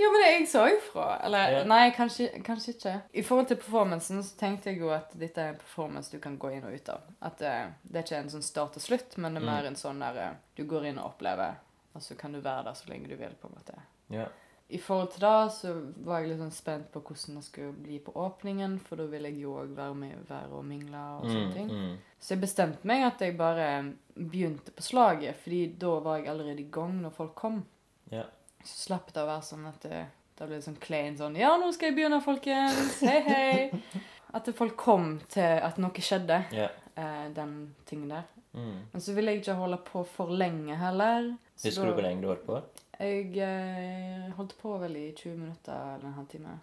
Ja, 0.00 0.08
men 0.14 0.22
jeg 0.24 0.46
sa 0.48 0.62
jo 0.70 0.78
fra. 0.80 1.18
Eller 1.24 1.52
Ja. 1.58 1.64
nei, 1.68 1.90
kanskje, 1.92 2.30
kanskje 2.42 2.72
ikke. 2.74 2.94
I 3.12 3.22
forhold 3.22 3.48
til 3.48 3.56
performancen 3.60 4.22
så 4.24 4.36
tenkte 4.40 4.70
jeg 4.72 4.78
jo 4.80 4.88
at 4.96 5.12
dette 5.18 5.38
er 5.42 5.48
en 5.52 5.58
performance 5.60 6.10
du 6.10 6.18
kan 6.18 6.38
gå 6.38 6.52
inn 6.56 6.64
og 6.64 6.72
ut 6.74 6.88
av. 6.88 7.00
At 7.20 7.42
uh, 7.42 7.70
det 7.84 7.98
er 7.98 8.06
ikke 8.06 8.16
en 8.24 8.30
sånn 8.32 8.42
start 8.46 8.76
og 8.80 8.82
slutt, 8.82 9.18
men 9.18 9.34
det 9.34 9.42
er 9.42 9.46
Mm. 9.46 9.52
mer 9.54 9.66
en 9.66 9.76
sånn 9.76 10.00
der 10.00 10.20
uh, 10.30 10.36
du 10.56 10.64
går 10.64 10.86
inn 10.86 10.98
og 10.98 11.10
opplever, 11.12 11.54
og 11.94 12.00
så 12.02 12.16
kan 12.16 12.32
du 12.32 12.40
være 12.40 12.64
der 12.64 12.72
så 12.80 12.88
lenge 12.88 13.08
du 13.08 13.16
vil, 13.16 13.34
på 13.42 13.48
en 13.48 13.54
måte. 13.58 13.76
Ja. 14.10 14.26
I 14.72 14.78
forhold 14.78 15.10
til 15.10 15.20
det 15.20 15.52
så 15.52 15.70
var 16.06 16.20
jeg 16.20 16.28
litt 16.30 16.38
sånn 16.38 16.52
spent 16.54 16.92
på 16.92 17.00
hvordan 17.02 17.34
det 17.36 17.44
skulle 17.44 17.72
bli 17.74 17.98
på 17.98 18.12
åpningen, 18.14 18.78
for 18.80 18.96
da 18.96 19.04
ville 19.10 19.28
jeg 19.28 19.40
jo 19.42 19.56
òg 19.58 19.74
være 19.74 19.94
med 19.94 20.28
være 20.28 20.52
og 20.52 20.64
mingle 20.64 20.96
og 21.18 21.24
sånne 21.26 21.48
Mm, 21.48 21.52
ting. 21.54 21.68
mm. 21.70 21.96
Så 22.20 22.28
jeg 22.36 22.40
bestemte 22.40 22.84
meg 22.86 23.02
at 23.02 23.18
jeg 23.20 23.36
bare 23.36 23.94
begynte 24.16 24.70
på 24.70 24.80
slaget, 24.82 25.34
fordi 25.42 25.66
da 25.76 25.98
var 26.00 26.16
jeg 26.18 26.28
allerede 26.28 26.60
i 26.60 26.70
gang 26.70 27.00
når 27.02 27.10
folk 27.12 27.34
kom. 27.34 27.64
Ja. 28.12 28.22
Så 28.64 28.86
slapp 28.86 29.12
det 29.14 29.22
å 29.22 29.28
være 29.28 29.44
sånn 29.46 29.66
at 29.70 29.84
det, 29.86 30.00
det 30.38 30.48
ble 30.50 30.58
sånn 30.64 30.76
klein 30.82 31.16
sånn 31.18 31.36
Ja, 31.38 31.54
nå 31.60 31.70
skal 31.72 31.90
jeg 31.90 31.96
begynne, 32.00 32.20
folkens! 32.24 32.98
Hei, 33.04 33.20
hei! 33.26 34.00
At 34.36 34.46
folk 34.54 34.76
kom 34.78 35.16
til 35.32 35.56
at 35.58 35.78
noe 35.82 36.02
skjedde, 36.04 36.36
Yeah. 36.54 36.70
eh, 36.94 37.24
den 37.34 37.74
tingen 37.88 38.12
der. 38.12 38.28
Mm. 38.54 38.76
Men 38.92 39.02
så 39.02 39.14
ville 39.16 39.32
jeg 39.32 39.40
ikke 39.42 39.56
holde 39.58 39.78
på 39.88 40.04
for 40.06 40.30
lenge 40.30 40.76
heller. 40.78 41.32
Så 41.56 41.68
Husker 41.72 41.90
du 41.90 41.96
hvor 41.96 42.06
lenge 42.06 42.22
du 42.22 42.28
holdt 42.30 42.46
på? 42.46 42.60
Jeg 43.00 43.32
eh, 43.42 44.28
holdt 44.36 44.54
på 44.60 44.76
vel 44.78 44.94
i 45.00 45.08
20 45.18 45.34
minutter 45.34 45.96
eller 45.96 46.06
en 46.12 46.16
halvtime. 46.20 46.54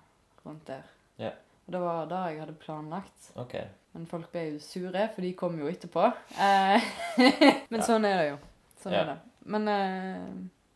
Rundt 0.46 0.64
der. 0.70 0.88
Yeah. 1.20 1.36
Og 1.68 1.76
det 1.76 1.84
var 1.84 2.06
det 2.08 2.24
jeg 2.32 2.40
hadde 2.46 2.58
planlagt. 2.64 3.32
Okay. 3.36 3.68
Men 3.92 4.06
folk 4.08 4.32
ble 4.32 4.46
jo 4.54 4.60
sure, 4.64 5.10
for 5.16 5.26
de 5.28 5.34
kom 5.36 5.60
jo 5.60 5.68
etterpå. 5.68 6.06
Eh, 6.40 6.88
men 7.74 7.84
sånn 7.84 8.08
er 8.08 8.22
det 8.22 8.28
jo. 8.30 8.38
Sånn 8.84 8.96
yeah. 8.96 9.04
er 9.04 9.12
det. 9.12 9.18
Men 9.52 9.68
eh, 9.74 10.30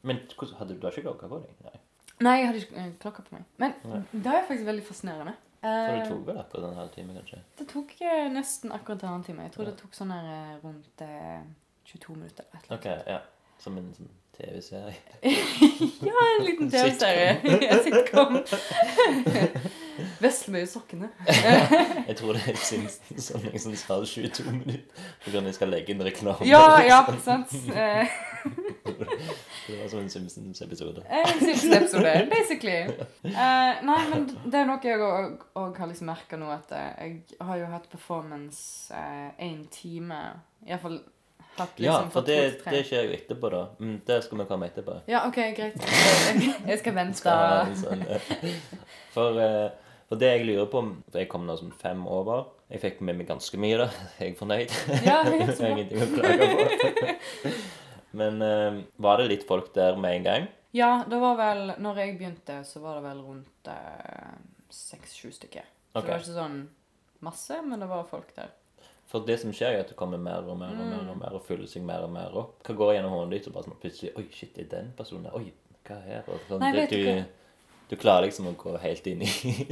Men 0.04 0.20
hadde 0.60 0.76
du 0.80 0.86
har 0.88 0.92
ikke 0.96 1.08
klokka 1.10 1.28
på 1.30 1.40
deg? 1.44 1.56
Nei. 1.68 1.80
Nei, 2.22 2.36
jeg 2.40 2.48
hadde 2.48 2.60
ikke 2.62 2.76
eh, 2.84 2.92
klokka 3.02 3.24
på 3.28 3.36
meg. 3.38 3.44
Men 3.62 3.74
Nei. 3.86 4.02
det 4.14 4.34
er 4.36 4.46
faktisk 4.48 4.68
veldig 4.70 4.86
fascinerende. 4.90 5.34
For 5.62 5.68
Eh, 5.70 6.00
det 6.00 6.08
tok 6.10 6.24
vel 6.26 6.38
akkurat 6.42 6.64
en 6.72 6.78
halvtime, 6.80 7.14
kanskje? 7.20 7.38
det 7.60 7.68
tok 7.70 7.92
eh, 8.02 8.24
nesten 8.34 8.72
akkurat 8.74 9.04
en 9.06 9.10
halvtime. 9.14 9.44
Jeg 9.46 9.52
tror 9.54 9.64
Ja. 9.68 9.70
det 9.70 9.78
tok 9.84 9.94
sånn 9.94 10.10
her 10.16 10.26
eh, 10.34 10.56
rundt 10.64 11.04
eh, 11.06 11.44
22 11.86 12.16
minutter. 12.16 12.46
et 12.56 12.66
eller 12.66 12.78
OK, 12.80 12.88
ja. 13.08 13.20
Som 13.62 13.78
en 13.78 13.92
sånn 13.94 14.10
TV-serie. 14.40 14.96
Ja, 16.08 16.24
en 16.40 16.46
liten 16.48 16.70
TV-serie. 16.74 17.42
En 17.70 17.84
sitcom. 17.86 18.40
Veslemøy 20.22 20.64
i 20.64 20.70
sokkene. 20.72 21.12
Jeg 21.30 22.16
tror 22.18 22.34
det 22.40 22.42
er 22.48 22.58
Simpsons 22.58 23.30
som 23.30 23.78
tar 23.86 24.06
22 24.06 24.48
minutter 24.50 25.06
for 25.22 25.38
at 25.38 25.46
jeg 25.52 25.58
skal 25.60 25.70
legge 25.76 25.94
inn 25.94 26.02
reklame. 26.10 26.48
Ja, 26.50 26.82
ja, 26.90 27.04
sant. 27.22 27.54
Eh, 28.46 29.08
Det 29.68 29.78
var 29.82 29.88
som 29.90 30.00
en 30.00 30.10
Simpsons-episode. 30.10 31.04
En 31.10 31.40
Simpsons-episode, 31.40 32.28
basically. 32.30 32.82
Uh, 33.24 33.82
nei, 33.88 34.00
men 34.12 34.26
det 34.52 34.60
er 34.62 34.68
noe 34.68 34.80
jeg 34.84 35.00
òg 35.02 35.78
har 35.80 35.90
liksom 35.92 36.10
merka 36.12 36.38
nå, 36.40 36.50
at 36.52 36.72
eh, 36.76 36.92
jeg 37.06 37.40
har 37.48 37.62
jo 37.62 37.70
hatt 37.72 37.88
performance 37.92 38.92
én 39.40 39.64
time 39.72 40.18
Iallfall 40.68 41.00
hatt 41.58 41.80
liksom 41.80 41.86
Ja, 41.86 42.10
for 42.14 42.22
det, 42.28 42.40
det 42.66 42.82
skjer 42.88 43.08
jo 43.10 43.16
etterpå, 43.18 43.50
da. 43.54 43.62
Mm, 43.80 43.98
det 44.08 44.18
skal 44.26 44.42
vi 44.42 44.48
komme 44.50 44.70
etterpå. 44.72 44.98
Ja, 45.12 45.24
OK, 45.28 45.40
greit. 45.58 45.78
Jeg, 46.70 46.80
skal 46.82 46.96
vente. 46.98 47.38
Sånn, 47.82 48.06
eh, 48.08 48.32
for, 49.16 49.38
uh, 49.40 49.98
for 50.10 50.20
det 50.22 50.30
jeg 50.34 50.46
lurer 50.48 50.68
på 50.72 50.82
For 51.12 51.22
jeg 51.22 51.30
kom 51.32 51.46
nå 51.48 51.56
som 51.60 51.72
fem 51.72 52.02
over. 52.08 52.50
Jeg 52.72 52.82
fikk 52.84 53.02
med 53.04 53.20
meg 53.20 53.28
ganske 53.28 53.58
mye, 53.60 53.78
da. 53.84 53.90
Jeg 54.20 54.34
er 54.34 54.40
fornøyd. 54.40 54.76
Ja, 55.06 55.22
Jeg 55.28 55.54
så 55.58 55.64
bra. 55.64 55.72
ingenting 55.76 56.04
å 56.04 56.10
klage 56.16 56.50
på. 56.56 57.54
Men 58.18 58.42
eh, 58.46 58.82
var 59.02 59.22
det 59.22 59.30
litt 59.32 59.48
folk 59.48 59.72
der 59.76 60.00
med 60.00 60.20
en 60.20 60.28
gang? 60.28 60.50
Ja, 60.76 61.04
det 61.04 61.18
var 61.20 61.36
vel 61.36 61.74
Når 61.84 61.98
jeg 62.00 62.18
begynte, 62.20 62.62
så 62.64 62.80
var 62.80 63.00
det 63.00 63.04
vel 63.10 63.24
rundt 63.26 63.72
seks-sju 64.72 65.32
stykker. 65.36 65.68
Så 65.92 66.00
okay. 66.00 66.08
det 66.08 66.14
var 66.14 66.24
ikke 66.24 66.38
sånn 66.38 66.60
masse, 67.22 67.58
men 67.68 67.84
det 67.84 67.90
var 67.92 68.08
folk 68.08 68.32
der. 68.38 68.54
For 69.12 69.28
det 69.28 69.42
som 69.42 69.52
skjer, 69.52 69.76
er 69.76 69.84
at 69.84 69.90
det 69.92 69.98
kommer 70.00 70.22
mer 70.22 70.46
og 70.48 70.56
mer 70.60 70.72
og 70.72 70.88
mer 70.88 71.10
og 71.12 71.18
mer 71.20 71.36
og 71.36 71.44
fyller 71.44 71.68
seg 71.68 71.84
mer 71.84 72.06
og 72.06 72.14
mer 72.14 72.36
opp. 72.40 72.62
Hva 72.64 72.78
går 72.80 72.94
gjennom 72.96 73.18
hodet 73.18 73.34
ditt, 73.36 73.50
og 73.50 73.58
bare 73.58 73.68
sånn 73.68 73.82
plutselig 73.82 74.14
Oi, 74.16 74.24
shit, 74.32 74.54
det 74.56 74.70
er 74.70 74.72
den 74.78 74.94
personen. 74.96 75.28
Oi, 75.36 75.52
hva 75.88 75.98
er 75.98 76.06
her? 76.08 76.30
Og 76.32 76.46
sånn, 76.48 76.64
Nei, 76.64 76.72
det, 76.78 76.86
du, 76.96 77.66
du 77.92 77.98
klarer 78.00 78.30
liksom 78.30 78.48
å 78.54 78.56
gå 78.56 78.78
helt 78.80 79.12
inn 79.12 79.26
i 79.28 79.32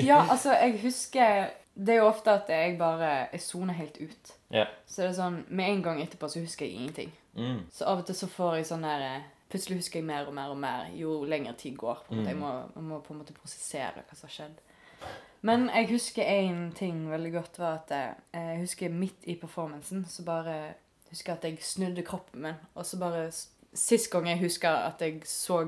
Ja, 0.09 0.25
altså, 0.25 0.51
jeg 0.59 0.81
husker 0.83 1.53
Det 1.79 1.93
er 1.93 2.01
jo 2.01 2.09
ofte 2.09 2.33
at 2.35 2.49
jeg 2.51 2.77
bare 2.77 3.09
Jeg 3.31 3.41
soner 3.41 3.73
helt 3.73 3.97
ut. 4.01 4.31
Ja. 4.51 4.65
Så 4.85 5.01
det 5.01 5.09
er 5.09 5.17
sånn 5.19 5.43
Med 5.47 5.69
en 5.69 5.83
gang 5.85 6.01
etterpå 6.03 6.27
så 6.27 6.43
husker 6.43 6.65
jeg 6.67 6.75
ingenting. 6.75 7.11
Mm. 7.37 7.61
Så 7.71 7.85
av 7.87 8.01
og 8.01 8.09
til 8.09 8.17
så 8.19 8.27
får 8.27 8.57
jeg 8.59 8.71
sånn 8.71 8.83
der 8.87 9.05
eh, 9.05 9.27
Plutselig 9.49 9.79
husker 9.79 10.01
jeg 10.01 10.05
mer 10.05 10.27
og 10.29 10.35
mer 10.37 10.51
og 10.53 10.59
mer 10.61 10.89
jo 10.93 11.23
lengre 11.25 11.55
tid 11.57 11.77
går. 11.79 12.03
på 12.05 12.13
en 12.13 12.19
måte. 12.19 12.29
Jeg, 12.29 12.37
må, 12.37 12.49
jeg 12.75 12.83
må 12.85 12.99
på 13.01 13.15
en 13.15 13.21
måte 13.23 13.33
prosessere 13.33 14.03
hva 14.03 14.17
som 14.17 14.27
har 14.27 14.35
skjedd. 14.35 14.59
Men 15.41 15.69
jeg 15.71 15.87
husker 15.89 16.27
én 16.27 16.59
ting 16.77 16.99
veldig 17.09 17.31
godt. 17.33 17.59
var 17.59 17.79
at 17.79 17.89
jeg, 17.95 18.13
Jeg 18.33 18.59
husker 18.59 18.89
midt 18.89 19.25
i 19.25 19.35
performancen 19.41 20.05
så 20.05 20.25
bare 20.27 20.57
husker 21.09 21.33
jeg 21.33 21.37
at 21.37 21.47
jeg 21.49 21.63
snudde 21.65 22.05
kroppen 22.05 22.41
min. 22.41 22.59
Og 22.75 22.85
så 22.85 22.99
bare 22.99 23.31
Sist 23.73 24.09
gang 24.09 24.27
jeg 24.27 24.39
husker 24.39 24.69
at 24.69 25.01
jeg 25.01 25.21
så 25.29 25.59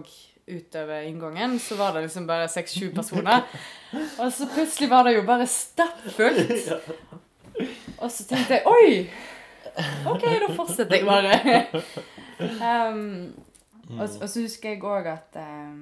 utover 0.52 1.02
inngangen, 1.08 1.58
så 1.60 1.76
var 1.80 1.93
det 1.95 2.04
liksom 2.08 2.28
bare 2.30 2.47
seks-sju 2.52 2.91
personer. 2.95 3.43
Og 4.20 4.32
så 4.34 4.47
plutselig 4.52 4.89
var 4.91 5.04
det 5.08 5.16
jo 5.18 5.24
bare 5.28 5.47
stappfullt. 5.47 6.72
Og 8.02 8.10
så 8.12 8.24
tenkte 8.26 8.58
jeg 8.58 8.66
Oi! 8.66 9.10
OK, 10.10 10.24
da 10.41 10.47
fortsetter 10.58 10.97
jeg 10.97 11.06
bare. 11.06 11.36
um, 12.91 13.34
og, 13.91 14.06
og 14.22 14.28
så 14.32 14.41
husker 14.45 14.74
jeg 14.74 14.82
òg 14.88 15.08
at 15.12 15.36
eh, 15.39 15.76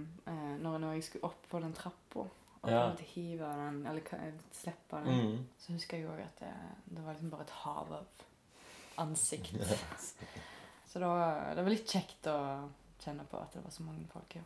når, 0.63 0.80
når 0.82 0.97
jeg 0.97 1.03
skulle 1.07 1.30
opp 1.30 1.45
på 1.51 1.61
den 1.63 1.72
trappa 1.78 2.26
og 2.26 2.70
Ja. 2.70 2.82
hive 3.13 3.47
den, 3.55 3.78
eller 3.88 4.01
slippe 4.51 4.99
den, 5.05 5.20
Mm. 5.30 5.38
så 5.61 5.72
husker 5.78 5.97
jeg 6.01 6.09
òg 6.11 6.20
at 6.26 6.41
det, 6.43 6.51
det 6.91 7.05
var 7.05 7.13
liksom 7.15 7.30
bare 7.32 7.45
et 7.47 7.53
hav 7.61 7.93
av 8.01 9.05
ansikt. 9.05 9.55
Så 10.89 10.99
det 10.99 11.07
var, 11.07 11.53
det 11.55 11.63
var 11.63 11.72
litt 11.72 11.88
kjekt 11.93 12.28
å 12.28 12.38
kjenne 12.99 13.24
på 13.32 13.39
at 13.39 13.53
det 13.55 13.63
var 13.63 13.72
så 13.72 13.86
mange 13.88 14.03
folk. 14.11 14.36
Ja. 14.36 14.41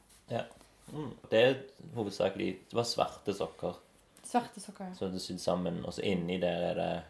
Mm. 0.94 1.10
Det 1.30 1.40
er 1.42 1.56
hovedsakelig 1.96 2.48
Det 2.70 2.76
var 2.78 2.84
svarte 2.86 3.34
sokker 3.34 3.74
Svarte 4.28 4.60
sokker. 4.62 4.86
ja. 4.92 4.96
som 4.96 5.12
du 5.12 5.20
sydd 5.20 5.40
sammen, 5.42 5.80
og 5.86 5.94
så 5.96 6.02
inni 6.06 6.38
der 6.42 6.62
er 6.72 6.76
det 6.76 7.04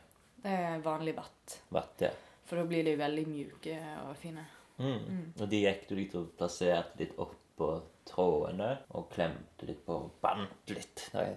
Det 0.43 0.51
er 0.51 0.80
vanlig 0.86 1.16
vatt. 1.18 1.59
vatt. 1.70 2.01
Ja. 2.01 2.09
For 2.45 2.55
da 2.59 2.64
blir 2.68 2.84
de 2.84 2.95
veldig 2.99 3.24
mjuke 3.28 3.78
og 4.09 4.16
fine. 4.20 4.43
Mm. 4.78 5.34
Og 5.39 5.47
de 5.49 5.61
gikk 5.64 5.86
du 5.89 5.95
litt 5.95 6.16
og 6.20 6.32
plasserte 6.38 6.99
litt 6.99 7.14
oppå 7.22 7.70
trådene 8.09 8.74
og 8.97 9.07
klemte 9.14 9.66
litt 9.70 9.86
på 9.86 9.93
og 9.95 10.09
bandt 10.22 10.70
litt. 10.74 11.05
Nei, 11.14 11.30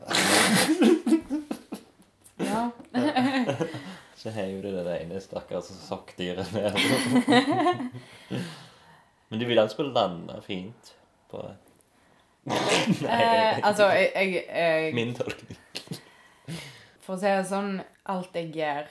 Ja. 2.38 2.70
Så 4.16 4.30
heiv 4.32 4.62
du 4.64 4.70
det 4.72 4.96
ene 5.02 5.20
stakkars 5.20 5.64
sokkdyret 5.86 6.52
ned. 6.56 6.76
Men 9.28 9.40
du 9.40 9.44
ville 9.46 9.60
han 9.60 9.70
skulle 9.72 9.92
lande 9.94 10.40
fint 10.46 10.94
på 11.30 11.42
Eh, 13.06 13.58
altså, 13.66 13.88
jeg, 13.90 14.10
jeg, 14.14 14.44
jeg 14.46 14.94
min 14.94 15.14
tolkning. 15.16 15.58
For 17.02 17.16
å 17.16 17.18
si 17.18 17.26
det 17.30 17.46
sånn, 17.48 17.80
alt 18.10 18.36
jeg 18.38 18.52
gjør, 18.54 18.88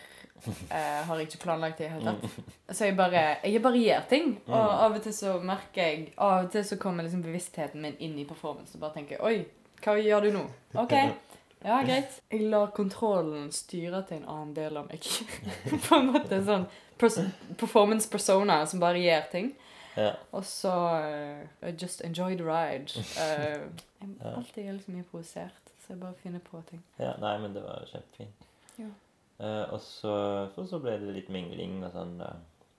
eh, 0.47 1.01
har 1.07 1.19
jeg 1.19 1.29
ikke 1.29 1.41
planlagt 1.43 1.79
i 1.79 1.85
det 1.85 1.91
hele 1.93 2.13
tatt. 2.13 2.49
Så 2.75 2.89
jeg 2.89 2.97
bare, 2.99 3.23
jeg 3.43 3.61
bare 3.63 3.81
gjør 3.81 4.07
ting. 4.11 4.33
Og 4.47 4.55
av 4.57 4.97
og 4.97 5.03
til 5.03 5.15
så 5.15 5.37
merker 5.43 5.81
jeg 5.81 6.07
Av 6.17 6.45
og 6.45 6.51
til 6.53 6.65
så 6.67 6.79
kommer 6.81 7.07
liksom 7.07 7.23
bevisstheten 7.25 7.83
min 7.83 7.95
inn 8.03 8.17
i 8.19 8.27
performance 8.27 8.75
og 8.75 8.83
bare 8.83 8.97
tenker 8.99 9.23
Oi, 9.25 9.45
hva 9.83 9.97
gjør 9.99 10.27
du 10.27 10.31
nå? 10.37 10.45
OK. 10.81 10.95
Ja, 11.65 11.79
greit. 11.81 12.19
Jeg 12.29 12.49
lar 12.51 12.71
kontrollen 12.75 13.47
styre 13.55 14.03
til 14.05 14.21
en 14.21 14.27
annen 14.29 14.51
del 14.57 14.77
av 14.77 14.89
meg. 14.91 15.05
På 15.87 15.97
en 15.97 16.11
måte 16.13 16.43
sånn 16.45 16.67
performance 16.99 18.09
persona 18.11 18.61
som 18.69 18.83
bare 18.83 19.01
gjør 19.01 19.31
ting. 19.31 19.53
Ja. 19.97 20.11
Og 20.31 20.45
så 20.45 20.73
uh, 21.63 21.81
just 21.81 22.01
enjoy 22.03 22.35
the 22.35 22.43
ride. 22.43 22.91
Uh, 23.15 23.63
jeg 24.01 24.17
er 24.19 24.35
alltid 24.35 24.71
liksom 24.73 24.97
improvisert, 24.99 25.71
så 25.79 25.93
jeg 25.93 25.99
bare 25.99 26.13
finner 26.19 26.39
på 26.39 26.61
ting. 26.69 26.83
ja, 26.99 27.13
nei, 27.21 27.37
men 27.41 27.55
det 27.55 27.63
var 27.63 27.85
kjempefint. 27.91 28.49
Ja. 28.77 28.91
Uh, 29.39 29.73
og 29.73 29.81
så, 29.83 30.15
så 30.55 30.79
ble 30.79 30.97
det 30.99 31.15
litt 31.15 31.31
mingling 31.31 31.81
og 31.83 31.91
sånn. 31.95 32.15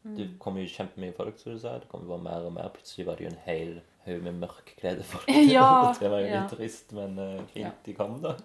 Mm. 0.07 0.15
Det 0.17 0.27
kom 0.41 0.59
jo 0.61 0.69
kjempemye 0.71 1.15
folk, 1.17 1.39
som 1.41 1.57
du 1.57 1.61
sa. 1.61 1.77
Det 1.83 1.89
kom 1.91 2.05
jo 2.05 2.15
bare 2.15 2.25
mer 2.25 2.49
og 2.49 2.55
mer. 2.57 2.73
Plutselig 2.75 3.07
var 3.09 3.19
det 3.19 3.27
jo 3.27 3.31
en 3.33 3.45
hel 3.47 3.79
haug 4.07 4.27
med 4.29 4.43
mørkkledde 4.45 5.07
folk. 5.07 5.31
Ja, 5.57 5.95
det 6.01 6.11
var 6.11 6.23
jo 6.23 6.29
ja. 6.31 6.43
litt 6.43 6.53
trist, 6.55 6.93
men 6.97 7.19
uh, 7.19 7.41
fint 7.53 7.67
Ja. 7.67 7.73
de 7.87 7.95
kom, 7.97 8.21
da. 8.23 8.37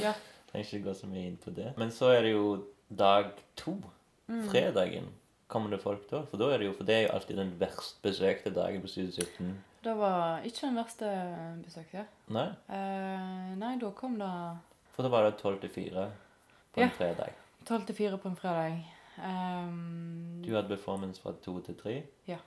Ja. 0.00 0.14
Trenger 0.50 0.68
ikke 0.68 0.86
gå 0.88 0.94
så 0.96 1.08
mye 1.08 1.26
inn 1.30 1.40
på 1.40 1.52
det. 1.56 1.72
Men 1.80 1.92
så 1.94 2.12
er 2.12 2.26
det 2.26 2.32
jo 2.34 2.46
dag 2.88 3.32
to. 3.56 3.76
Mm. 4.28 4.46
Fredagen. 4.48 5.10
Kommer 5.52 5.70
det 5.74 5.82
folk 5.82 6.06
da? 6.08 6.22
For 6.30 6.40
da 6.40 6.46
er 6.54 6.62
det 6.62 6.70
jo, 6.70 6.72
for 6.78 6.88
det 6.88 6.94
er 6.96 7.02
jo 7.04 7.12
alltid 7.12 7.36
den 7.36 7.50
verst 7.60 7.98
besøkte 8.04 8.52
dagen 8.56 8.80
på 8.80 8.88
Studio 8.88 9.12
17. 9.12 9.50
Det 9.84 9.92
var 9.98 10.44
ikke 10.48 10.62
den 10.64 10.78
verste 10.78 11.08
besøket. 11.60 12.12
Nei? 12.32 12.46
Eh, 12.72 13.50
nei, 13.60 13.72
da 13.82 13.90
kom 13.98 14.14
det 14.20 14.30
For 14.94 15.04
da 15.04 15.10
var 15.12 15.26
det 15.26 15.34
12 15.42 15.58
til 15.66 15.72
4 15.74 16.06
på 16.72 16.80
en 16.80 16.88
Ja. 16.88 16.94
fredag. 16.96 17.34
12 17.68 17.84
til 17.90 17.94
4 17.98 18.18
på 18.22 18.28
en 18.32 18.36
fredag. 18.36 18.78
Um, 19.18 20.40
Du 20.44 20.54
hadde 20.54 20.68
performance 20.68 21.20
fra 21.20 21.32
2 21.44 21.60
til 21.66 21.76
3. 21.76 22.02
Ja. 22.28 22.38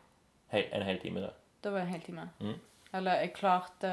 Hei, 0.52 0.64
en 0.74 0.82
hel 0.88 1.00
time, 1.00 1.22
da. 1.22 1.30
det 1.64 1.72
var 1.74 1.80
en 1.82 1.88
hel 1.88 2.02
time. 2.02 2.30
Mm. 2.40 2.60
Eller 2.94 3.22
jeg 3.22 3.34
klarte 3.36 3.92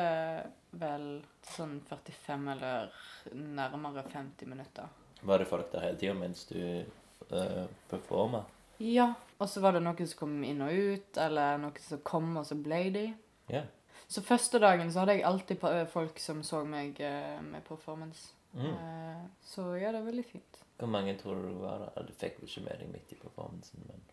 vel 0.72 1.22
sånn 1.42 1.80
45 1.88 2.48
eller 2.52 2.90
nærmere 3.34 4.04
50 4.08 4.46
minutter. 4.48 4.88
Var 5.22 5.38
det 5.38 5.46
folk 5.48 5.70
der 5.72 5.80
hele 5.80 5.98
tida 5.98 6.14
mens 6.14 6.44
du 6.48 6.84
uh, 7.32 7.66
performa? 7.90 8.44
Ja. 8.82 9.12
Og 9.42 9.48
så 9.50 9.62
var 9.62 9.76
det 9.76 9.82
noen 9.84 10.06
som 10.06 10.18
kom 10.20 10.34
inn 10.46 10.62
og 10.64 10.72
ut, 10.72 11.18
eller 11.18 11.58
noen 11.62 11.82
som 11.82 12.02
kom, 12.06 12.36
og 12.38 12.46
så 12.46 12.54
ble 12.58 12.82
de. 12.94 13.06
Ja. 13.52 13.64
Så 14.12 14.22
første 14.26 14.60
dagen 14.62 14.90
så 14.92 15.02
hadde 15.02 15.16
jeg 15.16 15.26
alltid 15.26 15.62
folk 15.92 16.18
som 16.20 16.42
så 16.46 16.60
meg 16.68 17.00
eh, 17.00 17.38
med 17.46 17.64
performance. 17.66 18.32
Mm. 18.52 18.68
Eh, 18.74 19.22
så 19.48 19.62
ja, 19.80 19.92
det 19.94 20.02
er 20.02 20.10
veldig 20.10 20.26
fint. 20.28 20.60
Hvor 20.78 20.90
mange 20.90 21.14
tror 21.18 21.34
du 21.38 21.46
det 21.48 21.60
var? 21.62 21.86
Du 22.06 22.12
fikk 22.18 22.40
vel 22.40 22.48
ikke 22.50 22.64
med 22.66 22.80
deg 22.82 22.88
midt 22.92 23.12
i 23.14 23.20
performancen, 23.22 23.78
men 23.88 24.00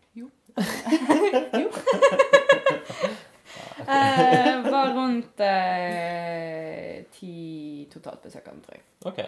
Eh, 3.80 4.70
var 4.70 4.92
rundt 4.94 5.40
eh, 5.40 7.04
ti 7.12 7.88
totalt 7.92 8.22
besøkende, 8.22 8.62
tror 8.62 8.76
jeg. 8.76 8.84
OK. 9.08 9.20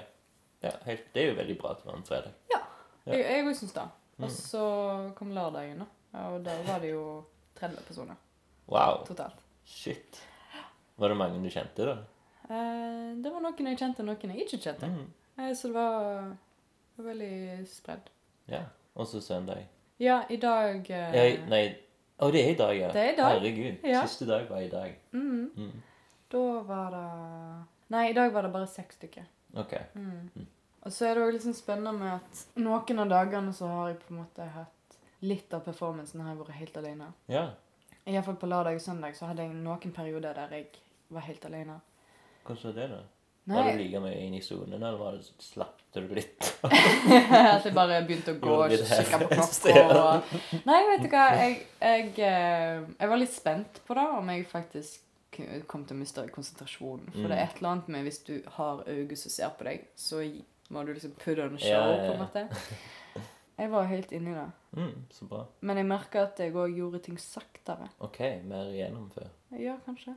Ja, 0.63 0.71
helt, 0.87 1.09
det 1.15 1.23
er 1.23 1.33
jo 1.33 1.39
veldig 1.41 1.57
bra 1.59 1.73
til 1.81 1.91
en 1.91 2.05
fredag. 2.07 2.37
Ja. 2.53 2.61
Ja. 3.07 3.17
Jeg, 3.17 3.43
òg 3.49 3.57
syns 3.59 3.75
det. 3.75 3.87
Mm. 4.19 4.25
Og 4.27 4.31
så 4.31 4.65
kom 5.17 5.31
lørdagen, 5.35 5.79
da. 5.85 5.87
Og 6.29 6.43
der 6.45 6.63
var 6.67 6.79
det 6.83 6.91
jo 6.93 7.25
30 7.59 7.77
personer 7.87 8.15
Wow. 8.69 9.05
totalt. 9.07 9.39
Shit. 9.65 10.21
Var 10.97 11.09
det 11.09 11.17
mange 11.17 11.41
du 11.43 11.49
kjente, 11.51 11.87
da? 11.89 11.97
Eh, 12.51 13.15
det 13.23 13.33
var 13.33 13.41
noen 13.41 13.67
jeg 13.71 13.79
kjente, 13.81 14.01
og 14.05 14.07
noen 14.11 14.35
jeg 14.35 14.47
ikke 14.47 14.61
kjente. 14.63 14.89
Mm. 14.93 15.07
Eh, 15.39 15.53
så 15.57 15.69
det 15.71 15.75
var, 15.75 16.37
var 16.99 17.05
veldig 17.09 17.67
spredd. 17.69 18.11
Ja. 18.49 18.65
Og 18.95 19.07
så 19.09 19.21
søndag. 19.25 19.65
Ja, 20.03 20.23
i 20.31 20.37
dag 20.37 20.91
eh, 20.91 21.15
Ja, 21.15 21.47
nei 21.49 21.63
Å, 22.23 22.29
det 22.31 22.41
er 22.45 22.51
i 22.53 22.57
dag, 22.59 22.73
ja. 22.77 22.89
Det 22.93 23.01
er 23.03 23.13
i 23.13 23.17
dag. 23.17 23.33
Herregud. 23.39 23.85
Ja. 23.89 24.03
Siste 24.07 24.27
dag 24.29 24.45
var 24.51 24.61
i 24.63 24.69
dag. 24.71 24.93
mm, 25.13 25.51
Mm. 25.57 25.83
Da 26.33 26.43
var 26.69 26.91
det 26.95 27.67
Nei, 27.91 28.11
i 28.11 28.13
dag 28.17 28.33
var 28.33 28.43
det 28.47 28.53
bare 28.53 28.67
seks 28.67 28.97
stykker. 28.97 29.25
OK. 29.57 29.73
Mm. 29.95 30.47
Og 30.83 30.93
så 30.93 31.07
er 31.07 31.15
det 31.15 31.23
òg 31.27 31.33
litt 31.37 31.45
sånn 31.45 31.55
spennende 31.55 31.93
med 31.95 32.15
at 32.17 32.45
noen 32.59 33.03
av 33.05 33.09
dagene 33.13 33.53
så 33.55 33.69
har 33.71 33.89
jeg 33.93 34.01
på 34.03 34.15
en 34.15 34.21
måte 34.25 34.47
hatt 34.57 34.79
Litt 35.23 35.53
av 35.55 35.61
performancen 35.63 36.19
har 36.21 36.33
jeg 36.33 36.39
vært 36.41 36.57
helt 36.59 36.77
alene. 36.81 37.07
Ja. 37.31 37.45
Iallfall 38.11 38.35
på 38.41 38.49
lørdag 38.51 38.75
og 38.75 38.83
søndag 38.83 39.15
så 39.15 39.29
hadde 39.29 39.45
jeg 39.45 39.53
noen 39.55 39.93
perioder 39.95 40.35
der 40.35 40.51
jeg 40.57 40.65
var 41.15 41.23
helt 41.29 41.45
alene. 41.47 41.77
Hvordan 42.43 42.65
var 42.65 42.73
det, 42.81 42.89
da? 42.91 42.99
Nei, 43.45 43.55
Var 43.61 43.69
du 43.71 43.79
like 43.85 44.01
mye 44.03 44.19
inne 44.25 44.41
i 44.41 44.43
sonen, 44.43 44.75
eller 44.81 44.99
var 44.99 45.15
det 45.21 45.29
slappte 45.43 46.03
du 46.03 46.11
litt? 46.15 46.49
at 46.67 47.65
jeg 47.69 47.75
bare 47.75 48.01
begynte 48.07 48.35
å 48.35 48.41
gå 48.49 48.57
og 48.65 48.75
kikke 48.75 49.21
på 49.23 49.31
klokka. 49.37 49.87
og- 50.03 50.35
Nei, 50.67 50.81
vet 50.91 51.07
du 51.07 51.09
hva. 51.15 51.23
Jeg, 51.39 51.57
jeg, 51.79 52.11
eh, 52.19 52.83
jeg 52.99 53.13
var 53.15 53.23
litt 53.23 53.35
spent 53.35 53.79
på 53.87 53.95
det, 53.99 54.09
om 54.19 54.31
jeg 54.35 54.47
faktisk 54.51 55.09
kom 55.71 55.87
til 55.87 55.97
å 55.97 56.01
miste 56.03 56.27
konsentrasjonen. 56.35 57.07
For 57.15 57.31
det 57.31 57.39
er 57.39 57.47
et 57.47 57.63
eller 57.63 57.77
annet 57.77 57.95
med 57.95 58.09
hvis 58.11 58.19
du 58.27 58.35
har 58.59 58.83
øyne 58.91 59.17
som 59.23 59.33
ser 59.39 59.55
på 59.59 59.71
deg, 59.71 59.87
så 59.97 60.19
må 60.73 60.83
du 60.89 60.93
liksom 60.97 61.13
put 61.21 61.39
on 61.39 61.55
a 61.55 61.61
show, 61.61 61.69
Ja, 61.71 62.07
på 62.09 62.13
en 62.17 62.23
måte. 62.25 62.49
Jeg 63.59 63.69
var 63.71 63.85
helt 63.87 64.13
inni 64.17 64.33
det. 64.35 64.47
Mm, 64.75 65.03
så 65.13 65.27
bra. 65.29 65.43
Men 65.61 65.77
jeg 65.79 65.87
merka 65.87 66.23
at 66.27 66.39
jeg 66.41 66.55
òg 66.57 66.73
gjorde 66.75 66.99
ting 67.05 67.19
saktere. 67.21 67.91
OK, 68.03 68.19
mer 68.49 68.71
gjennomfør. 68.75 69.29
Ja, 69.61 69.75
kanskje. 69.85 70.15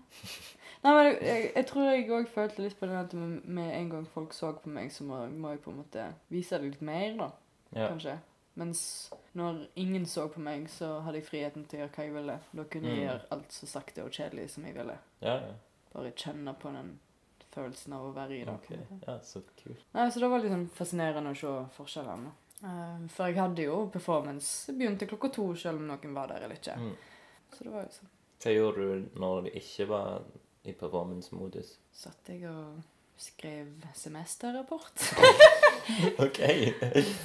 Nei, 0.86 0.94
men 0.96 1.06
jeg, 1.10 1.18
jeg, 1.28 1.50
jeg 1.58 1.68
tror 1.68 1.90
jeg 1.92 2.08
òg 2.16 2.30
følte 2.32 2.64
litt 2.64 2.78
på 2.80 2.88
det 2.90 2.96
at 3.02 3.14
med, 3.20 3.68
en 3.76 3.90
gang 3.92 4.08
folk 4.14 4.34
så 4.34 4.54
på 4.64 4.72
meg, 4.72 4.88
så 4.96 5.04
må, 5.04 5.20
må 5.36 5.52
jeg 5.52 5.62
på 5.66 5.74
en 5.74 5.82
måte 5.84 6.08
vise 6.32 6.58
det 6.62 6.72
litt 6.72 6.82
mer, 6.88 7.12
da. 7.20 7.30
Ja. 7.76 7.90
Kanskje. 7.92 8.16
Mens 8.56 8.82
når 9.36 9.66
ingen 9.84 10.06
så 10.08 10.30
på 10.32 10.40
meg, 10.40 10.70
så 10.72 11.02
hadde 11.04 11.20
jeg 11.20 11.28
friheten 11.28 11.66
til 11.68 11.82
å 11.82 11.84
gjøre 11.84 11.96
hva 11.98 12.06
jeg 12.08 12.14
ville. 12.16 12.40
Da 12.56 12.64
kunne 12.72 12.88
jeg 12.94 13.02
Mm. 13.02 13.08
gjøre 13.10 13.32
alt 13.36 13.52
så 13.60 13.68
sakte 13.68 14.06
og 14.08 14.12
kjedelig 14.16 14.50
som 14.56 14.64
jeg 14.66 14.78
ville. 14.80 14.96
Ja, 15.22 15.36
ja. 15.44 15.52
Bare 15.94 16.12
kjenne 16.16 16.54
på 16.60 16.72
den 16.72 16.96
følelsen 17.56 17.96
av 17.98 18.08
å 18.08 18.14
være 18.16 18.38
i 18.38 18.44
det. 18.46 18.56
Okay. 18.62 19.02
Ja, 19.06 19.18
så 19.24 19.42
kult. 19.64 19.86
Nei, 19.96 20.08
så 20.12 20.22
det 20.24 20.32
var 20.32 20.44
liksom 20.44 20.66
fascinerende 20.76 21.34
å 21.34 21.40
se 21.40 21.54
forskjellene. 21.78 22.34
Uh, 22.62 23.06
for 23.12 23.30
jeg 23.30 23.40
hadde 23.40 23.68
jo 23.68 23.82
performance 23.94 24.74
begynte 24.74 25.08
klokka 25.10 25.32
to, 25.36 25.50
selv 25.60 25.82
om 25.82 25.90
noen 25.90 26.16
var 26.16 26.32
der 26.32 26.48
eller 26.48 26.60
ikke. 26.60 26.78
Mm. 26.80 26.96
Så 27.54 27.68
det 27.68 27.76
var 27.76 27.88
jo 27.88 27.94
sånn. 28.00 28.12
Hva 28.46 28.54
gjorde 28.54 28.86
du 28.86 29.22
når 29.22 29.48
du 29.48 29.54
ikke 29.62 29.88
var 29.90 30.26
i 30.66 30.74
performance-modus? 30.76 31.76
Satt 31.96 32.32
jeg 32.34 32.46
og 32.50 32.82
skrev 33.18 33.86
semesterrapport. 33.96 35.08
OK. 36.26 36.40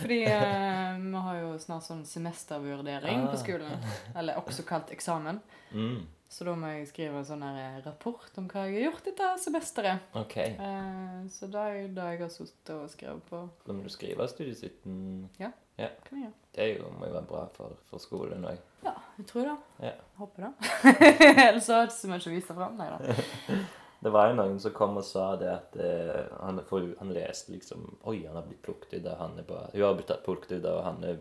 Fordi 0.00 0.20
eh, 0.28 0.96
vi 1.00 1.12
har 1.26 1.36
jo 1.40 1.50
snart 1.62 1.84
sånn 1.86 2.04
semestervurdering 2.08 3.24
Ah. 3.26 3.30
på 3.32 3.38
skolen. 3.40 3.84
Eller 4.16 4.40
også 4.40 4.64
kalt 4.68 4.90
eksamen. 4.94 5.40
Mm, 5.72 6.00
Så 6.30 6.44
da 6.46 6.52
må 6.54 6.68
jeg 6.70 6.86
skrive 6.86 7.18
en 7.18 7.24
sånn 7.26 7.42
her 7.42 7.80
rapport 7.82 8.36
om 8.38 8.46
hva 8.52 8.66
jeg 8.68 8.76
har 8.84 8.92
gjort 8.92 9.04
dette 9.08 9.30
semesteret. 9.42 9.98
OK. 10.14 10.36
Eh, 10.38 11.24
så 11.34 11.48
det 11.50 11.58
er 11.64 11.74
jo 11.80 11.88
det 11.96 12.04
jeg 12.12 12.20
har 12.20 12.28
sittet 12.36 12.74
og 12.76 12.90
skrevet 12.92 13.24
på. 13.30 13.40
Kan 13.66 13.82
du 13.82 13.88
skrive 13.90 14.28
studiesitten? 14.30 15.28
Kan 15.38 15.52
jeg 15.80 15.90
gjøre. 16.20 16.32
Det 16.54 16.68
jo, 16.76 16.90
må 16.98 17.06
jo 17.08 17.14
være 17.16 17.26
bra 17.30 17.44
for, 17.56 17.74
for 17.90 17.98
skolen 18.02 18.44
òg. 18.46 18.58
Ja, 18.84 18.92
jeg 19.18 19.26
tror 19.26 19.44
det. 19.48 19.56
Ja. 19.88 19.92
Håper 20.20 20.46
det. 20.46 20.52
Ellers 21.48 21.64
så 21.66 21.72
har 21.74 21.84
jeg 21.84 21.90
ikke 21.90 21.98
så 22.00 22.08
mye 22.10 22.22
å 22.30 22.34
vise 22.36 22.56
fram. 22.56 22.78
Nei 22.78 22.88
da. 22.90 23.58
Det 24.00 24.10
var 24.14 24.30
jo 24.30 24.36
noen 24.38 24.60
som 24.62 24.72
kom 24.72 24.96
og 24.96 25.04
sa 25.04 25.34
det 25.40 25.48
at 25.52 25.74
eh, 25.76 26.30
han, 26.40 26.60
for 26.68 26.86
han 26.98 27.12
leste 27.12 27.52
liksom 27.52 27.82
Oi, 28.08 28.22
han 28.24 28.38
har 28.38 28.46
blitt 28.46 28.62
plukket 28.64 28.94
ut 28.96 29.08
av 29.12 29.18
Hanne 29.20 29.44
bare, 29.44 29.68
Hun 29.74 29.84
har 29.84 29.98
blitt 29.98 30.12
plukket 30.24 30.54
ut 30.56 30.68
av 30.70 30.80
Hanne 30.86 31.16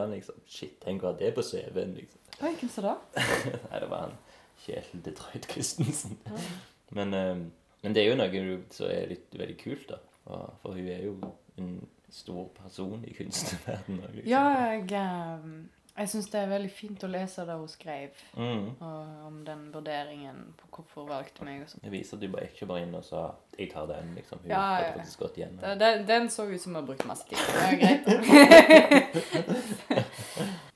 han 0.00 0.16
liksom. 0.16 0.40
Shit, 0.46 0.80
tenk 0.82 1.04
å 1.04 1.12
ha 1.12 1.18
det 1.18 1.30
på 1.36 1.44
CV-en, 1.46 1.94
liksom. 1.94 2.24
Oi, 2.42 2.54
hvem 2.58 2.72
sa 2.74 2.88
det? 2.88 2.96
Nei, 3.70 3.78
det 3.84 3.90
var 3.92 4.08
han 4.08 4.18
Kjetil 4.64 5.04
Detroit 5.06 5.46
Christensen. 5.52 6.18
Ja. 6.26 6.42
Men, 6.98 7.14
eh, 7.14 7.36
men 7.84 7.94
det 7.94 8.02
er 8.02 8.08
jo 8.08 8.18
noe 8.18 8.54
som 8.74 8.88
er 8.90 9.10
litt 9.12 9.34
veldig 9.38 9.54
kult, 9.60 9.90
da. 9.92 9.98
For 10.62 10.74
hun 10.74 10.88
er 10.90 11.02
jo 11.04 11.12
en 11.60 11.76
stor 12.10 12.48
person 12.56 13.04
i 13.06 13.12
kunstverdenen. 13.14 14.00
også, 14.02 14.14
Liksom. 14.16 14.30
Ja, 14.32 14.72
jeg, 14.72 14.92
eh, 14.98 15.77
jeg 15.98 16.08
syns 16.08 16.26
det 16.30 16.40
er 16.40 16.46
veldig 16.50 16.70
fint 16.70 17.04
å 17.04 17.08
lese 17.10 17.44
det 17.46 17.54
hun 17.58 17.68
skrev, 17.68 18.10
Mm. 18.36 18.68
og 18.80 19.26
om 19.26 19.44
den 19.44 19.72
vurderingen 19.74 20.54
på 20.60 20.66
hvorfor 20.76 21.02
hun 21.02 21.10
valgte 21.10 21.44
meg 21.44 21.62
og 21.62 21.68
sånt. 21.68 21.82
Det 21.84 21.90
viser 21.92 22.16
at 22.16 22.20
du 22.22 22.28
bare 22.28 22.46
ikke 22.48 22.66
bare 22.66 22.82
inn 22.82 22.94
og 22.94 23.04
sa 23.04 23.34
'jeg 23.58 23.72
tar 23.72 23.86
den', 23.86 24.14
liksom. 24.14 24.38
Hun 24.42 24.50
Ja, 24.50 24.78
ja. 24.80 24.92
faktisk 24.92 25.18
gått 25.18 25.36
igjen. 25.38 25.58
Den, 25.78 26.06
den 26.06 26.28
så 26.30 26.42
ut 26.46 26.60
som 26.60 26.74
hun 26.74 26.82
har 26.84 26.86
brukt 26.86 27.06
masse 27.06 27.24
tid. 27.28 27.38
Det 27.38 27.62
er 27.72 27.76
greit. 27.82 28.04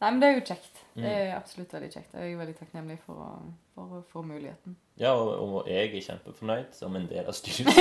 Nei, 0.03 0.11
men 0.11 0.21
det 0.21 0.29
er 0.29 0.35
jo 0.35 0.41
kjekt. 0.47 0.79
Det 0.95 1.09
er 1.09 1.37
absolutt 1.37 1.73
veldig 1.73 1.89
kjekt. 1.95 2.13
Jeg 2.15 2.33
er 2.33 2.37
veldig 2.37 2.57
takknemlig 2.59 2.99
for 3.07 3.15
å, 3.15 3.29
for, 3.75 3.83
å- 3.83 4.05
få 4.13 4.23
muligheten. 4.27 4.75
Ja, 5.01 5.13
og, 5.15 5.29
og 5.41 5.69
jeg 5.71 5.95
er 5.95 6.01
kjempefornøyd 6.09 6.75
som 6.77 6.97
en 6.97 7.07
del 7.09 7.25
av 7.31 7.33
studiet. 7.39 7.77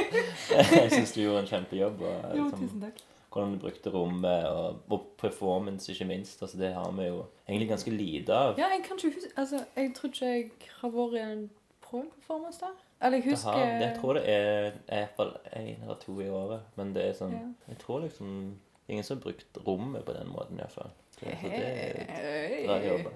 jeg 0.50 0.90
syns 0.92 1.12
du 1.14 1.20
gjorde 1.22 1.38
en 1.44 1.46
kjempejobb. 1.52 2.02
Og, 2.02 2.36
Jo, 2.36 2.50
tusen 2.50 2.80
takk. 2.82 3.00
Hvordan 3.36 3.52
du 3.54 3.60
brukte 3.62 3.92
rommet, 3.92 4.48
og, 4.48 4.80
og 4.90 5.06
performance, 5.20 5.92
ikke 5.92 6.08
minst. 6.08 6.42
Altså, 6.42 6.58
det 6.58 6.72
har 6.74 6.90
vi 6.96 7.06
jo 7.06 7.20
egentlig 7.48 7.68
ganske 7.68 7.92
lite 7.94 8.34
av. 8.34 8.58
Ja, 8.58 8.72
jeg 8.72 8.82
kan 8.88 8.96
ikke 8.98 9.14
huske 9.14 9.30
Altså, 9.36 9.62
jeg 9.76 9.92
tror 9.94 10.08
ikke 10.12 10.26
jeg 10.32 10.50
har 10.80 10.94
vært 10.96 11.16
i 11.20 11.24
en 11.24 11.46
prøveperformance 11.86 12.16
performance 12.26 12.60
der. 12.60 12.76
Eller 13.06 13.16
jeg 13.18 13.24
Det 13.24 13.32
husker 13.32 13.50
har, 13.50 13.64
det, 13.66 13.80
jeg 13.86 13.96
tror 14.00 14.12
det 14.12 14.22
er 14.26 14.66
i 14.66 14.72
hvert 14.88 15.16
fall 15.16 15.32
én 15.56 15.82
eller 15.82 15.98
to 16.06 16.20
i 16.20 16.28
året. 16.28 16.60
Men 16.76 16.94
det 16.94 17.04
er 17.08 17.12
sånn 17.18 17.32
Ja. 17.36 17.48
Jeg 17.68 17.78
tror 17.78 18.00
liksom 18.06 18.54
Ingen 18.88 19.02
som 19.04 19.16
har 19.16 19.22
brukt 19.22 19.58
rommet 19.66 20.04
på 20.06 20.12
den 20.14 20.28
måten, 20.30 20.60
iallfall. 20.62 20.92
Så 21.10 21.24
det 21.26 21.32
er 21.42 22.66
bra 22.68 22.76
jobba. 22.84 23.10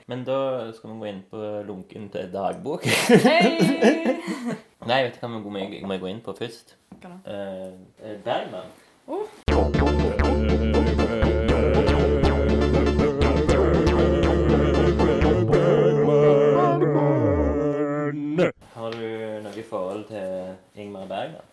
Men 0.10 0.24
da 0.26 0.38
skal 0.74 0.90
vi 0.90 0.96
gå 0.98 1.06
inn 1.12 1.20
på 1.30 1.42
lunken 1.68 2.08
til 2.10 2.32
dagbok. 2.32 2.88
Nei, 4.86 5.02
vet 5.04 5.16
du 5.16 5.22
hva 5.22 5.30
vi 5.32 5.40
må, 5.42 5.88
må 5.90 5.98
gå 6.02 6.10
inn 6.12 6.20
på 6.26 6.34
først? 6.38 6.76
Hva 7.02 7.14
da? 7.16 7.36
Eh, 7.36 8.18
Bergman. 8.26 8.70
Har 18.76 18.90
du 18.92 19.06
noe 19.44 19.62
forhold 19.64 20.02
til 20.10 20.56
Ingmar 20.82 21.06
Bergman? 21.08 21.46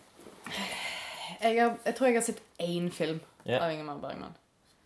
Jeg, 1.40 1.56
har, 1.62 1.76
jeg 1.86 1.94
tror 1.96 2.06
jeg 2.10 2.16
har 2.18 2.26
sett 2.26 2.42
én 2.60 2.90
film 2.92 3.20
Ja. 3.46 3.58
av 3.64 3.72
Ingmar 3.72 3.96
Bergman. 4.02 4.34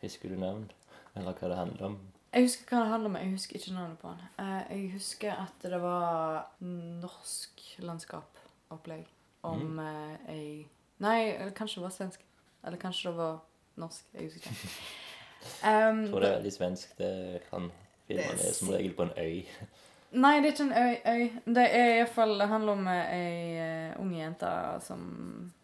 Husker 0.03 0.29
du 0.31 0.37
navn? 0.39 0.69
Eller 1.17 1.33
hva 1.35 1.49
det 1.51 1.57
handler 1.59 1.87
om? 1.89 1.97
Jeg 2.35 2.45
husker 2.47 2.71
hva 2.77 2.83
det 2.85 2.93
handler 2.93 3.11
om, 3.11 3.17
jeg 3.19 3.31
husker 3.33 3.57
ikke 3.59 3.75
navnet 3.75 3.99
på 3.99 4.09
han. 4.13 4.21
Eh, 4.39 4.77
Jeg 4.77 4.93
husker 4.93 5.33
at 5.33 5.63
det 5.63 5.81
var 5.83 6.47
norsk 6.61 7.65
landskapopplegg 8.69 9.07
om 9.43 9.79
eh, 9.79 10.31
ei 10.33 10.69
Nei, 10.99 11.31
eller 11.37 11.53
kanskje 11.55 11.79
det 11.79 11.85
var 11.85 11.91
svensk. 11.95 12.23
Eller 12.67 12.77
kanskje 12.83 13.11
det 13.13 13.17
var 13.19 13.37
norsk. 13.79 14.07
Jeg 14.15 14.25
husker 14.25 14.51
ikke. 14.51 14.71
Um, 15.63 16.01
Jeg 16.03 16.11
tror 16.11 16.21
det 16.21 16.29
er 16.29 16.35
veldig 16.41 16.53
svensk. 16.53 16.97
Det 16.99 17.43
kan 17.51 17.69
Filmene 18.09 18.49
er 18.49 18.57
som 18.57 18.73
regel 18.73 18.97
på 18.99 19.05
en 19.07 19.13
øy. 19.15 19.45
Nei, 20.25 20.33
det 20.41 20.49
er 20.49 20.57
ikke 20.57 20.67
en 20.67 20.73
øy. 20.75 20.97
øy. 21.07 21.55
Det 21.55 21.67
er 21.71 21.93
i 21.93 21.97
hvert 22.01 22.15
fall, 22.17 22.35
det 22.41 22.49
handler 22.51 22.73
om 22.73 22.91
eh, 22.91 23.15
ei 23.15 23.63
uh, 23.63 24.01
ung 24.03 24.13
jente 24.17 24.51
som 24.83 25.07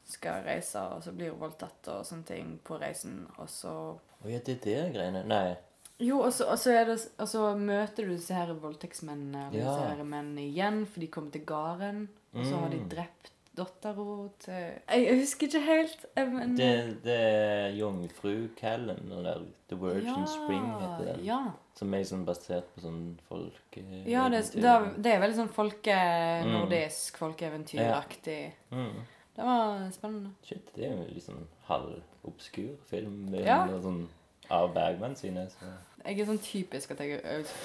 skal 0.06 0.44
reise, 0.46 0.78
og 0.94 1.02
så 1.02 1.12
blir 1.16 1.32
hun 1.34 1.40
voldtatt 1.42 1.88
og 1.90 2.06
sånne 2.06 2.30
ting 2.30 2.54
på 2.62 2.78
reisen. 2.78 3.24
Og 3.38 3.50
så 3.50 3.72
Å 3.98 4.30
ja, 4.30 4.38
det 4.38 4.60
er 4.60 4.64
det 4.68 4.80
greiene. 4.94 5.24
Nei. 5.26 5.56
Jo, 5.98 6.20
og 6.28 6.30
så, 6.32 6.46
og 6.52 6.58
så, 6.62 6.78
det, 6.86 7.00
og 7.18 7.26
så 7.28 7.48
møter 7.58 8.06
du 8.06 8.14
disse 8.14 8.34
her 8.38 8.54
voldtektsmennene 8.54 9.48
og 9.48 9.54
Ja. 9.58 9.64
disse 9.66 9.94
her 9.96 10.04
mennene 10.04 10.46
igjen, 10.46 10.84
for 10.86 11.00
de 11.02 11.10
kommer 11.10 11.34
til 11.34 11.42
gården. 11.48 12.06
Og 12.34 12.44
så 12.46 12.56
har 12.60 12.68
de 12.70 12.76
Mm. 12.82 12.88
drept 12.88 13.30
dattera 13.54 14.28
til 14.42 14.80
jeg, 14.88 15.18
husker 15.20 15.46
ikke 15.46 15.60
helt. 15.62 16.06
eh, 16.16 16.26
Men, 16.26 16.56
Det, 16.56 17.02
det 17.04 17.14
er 17.20 17.68
Jungfrukallen, 17.78 19.12
eller 19.12 19.44
The 19.68 19.76
Virgin 19.78 20.26
Spring 20.26 20.64
heter 20.80 21.04
den. 21.12 21.24
Ja, 21.24 21.52
Som 21.74 21.94
er 21.94 22.02
sånn 22.04 22.24
basert 22.26 22.66
på 22.74 22.80
sånn 22.82 23.18
folke... 23.28 23.82
ja 24.06 24.28
det, 24.28 24.42
det, 24.54 24.74
det 25.02 25.12
er 25.14 25.20
veldig 25.22 25.36
sånn 25.36 25.48
folke-nordisk, 25.54 27.16
folkeeventyraktig. 27.18 28.52
Mm. 28.72 28.92
Det 29.36 29.42
var 29.44 29.90
spennende. 29.90 30.30
Shit, 30.46 30.68
det 30.76 30.84
er 30.86 30.92
jo 30.96 31.06
liksom 31.14 31.34
sånn 31.40 31.48
halvobskur 31.68 32.76
film 32.90 33.16
med 33.30 33.46
Ja. 33.46 33.64
noe 33.66 33.80
sånn 33.82 34.04
av 34.50 34.74
Bergman 34.74 35.16
sine. 35.16 35.46
Så. 35.50 35.64
Jeg 36.04 36.20
er 36.20 36.24
sånn 36.28 36.38
typisk 36.44 36.90
at 36.90 37.00
jeg, 37.00 37.20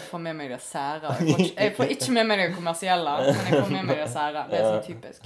får 0.09 0.17
med 0.23 0.33
meg 0.39 0.49
det 0.49 0.61
sære. 0.63 1.01
Jeg 1.19 1.33
får, 1.35 1.39
ikke- 1.45 1.61
jeg 1.63 1.75
får 1.75 1.85
ikke 1.95 2.11
med 2.15 2.27
meg 2.27 2.37
det 2.39 2.55
kommersielle, 2.55 3.17
men 3.17 3.35
jeg 3.35 3.63
får 3.63 3.71
med 3.71 3.83
meg 3.85 3.97
det 3.97 4.09
sære. 4.13 4.45
Det 4.49 4.59
er 4.59 4.63
sånn 4.71 4.85
typisk. 4.87 5.21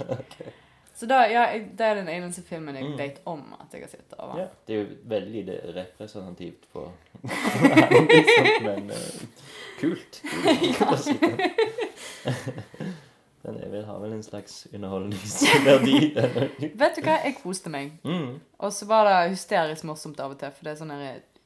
Så 0.94 1.06
da, 1.10 1.24
ja, 1.26 1.46
det 1.58 1.80
er 1.82 1.94
den 1.98 2.08
eneste 2.08 2.42
filmen 2.46 2.74
jeg 2.76 2.84
Mm. 2.84 2.98
vet 2.98 3.16
om 3.26 3.40
at 3.60 3.72
jeg 3.72 3.80
har 3.82 3.88
sett 3.90 4.12
Over. 4.18 4.38
Ja, 4.38 4.44
det 4.66 4.74
er 4.76 4.78
jo 4.84 4.88
veldig 5.10 5.60
representativt 5.74 6.68
på 6.72 6.84
Men 8.62 8.90
uh, 8.90 8.96
kult. 9.80 10.22
Den 13.44 13.58
er 13.60 13.68
vel, 13.68 13.84
har 13.84 13.98
vel 14.00 14.12
en 14.16 14.22
slags 14.24 14.66
underholdningsverdi. 14.72 15.98
Vet 16.80 16.96
du 16.96 17.02
hva? 17.04 17.18
Jeg 17.26 17.34
koste 17.42 17.68
meg. 17.72 17.90
Mm. 18.04 18.38
Og 18.58 18.72
så 18.72 18.86
var 18.88 19.04
det 19.04 19.34
hysterisk 19.34 19.84
morsomt 19.84 20.20
av 20.24 20.32
og 20.32 20.38
til, 20.40 20.48
for 20.56 20.64
det 20.64 20.72
er 20.72 20.78
sånne 20.80 20.98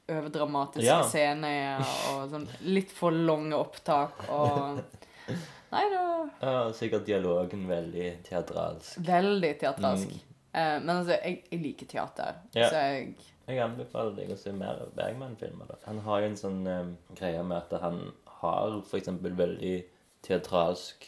overdramatiske 0.09 0.85
Ja. 0.87 1.01
scener 1.07 1.79
og 2.13 2.29
sånn 2.31 2.47
litt 2.67 2.91
for 2.91 3.11
lange 3.11 3.55
opptak 3.57 4.25
og 4.29 4.81
Nei, 5.71 5.83
da 5.93 6.03
Ja, 6.41 6.53
sikkert 6.73 7.05
dialogen 7.05 7.67
veldig 7.69 8.23
teatralsk. 8.25 8.97
veldig 9.05 9.51
teatralsk. 9.61 10.07
Mm. 10.09 10.23
Eh, 10.53 10.79
men 10.81 10.89
altså, 10.95 11.19
jeg, 11.21 11.43
jeg 11.51 11.59
liker 11.61 11.85
teater, 11.91 12.39
Ja. 12.57 12.69
så 12.69 12.75
jeg 12.87 13.15
Jeg 13.49 13.59
anbefaler 13.65 14.15
deg 14.15 14.29
å 14.33 14.37
se 14.37 14.51
mer 14.53 14.81
Bergman-filmer. 14.95 15.69
Han 15.85 15.99
har 16.05 16.19
jo 16.21 16.25
en 16.31 16.35
sånn 16.37 16.67
eh, 16.67 16.89
greie 17.17 17.43
med 17.43 17.57
at 17.57 17.81
han 17.81 18.11
har 18.41 18.75
eksempel 18.97 19.33
veldig 19.37 19.83
teatralsk 20.25 21.05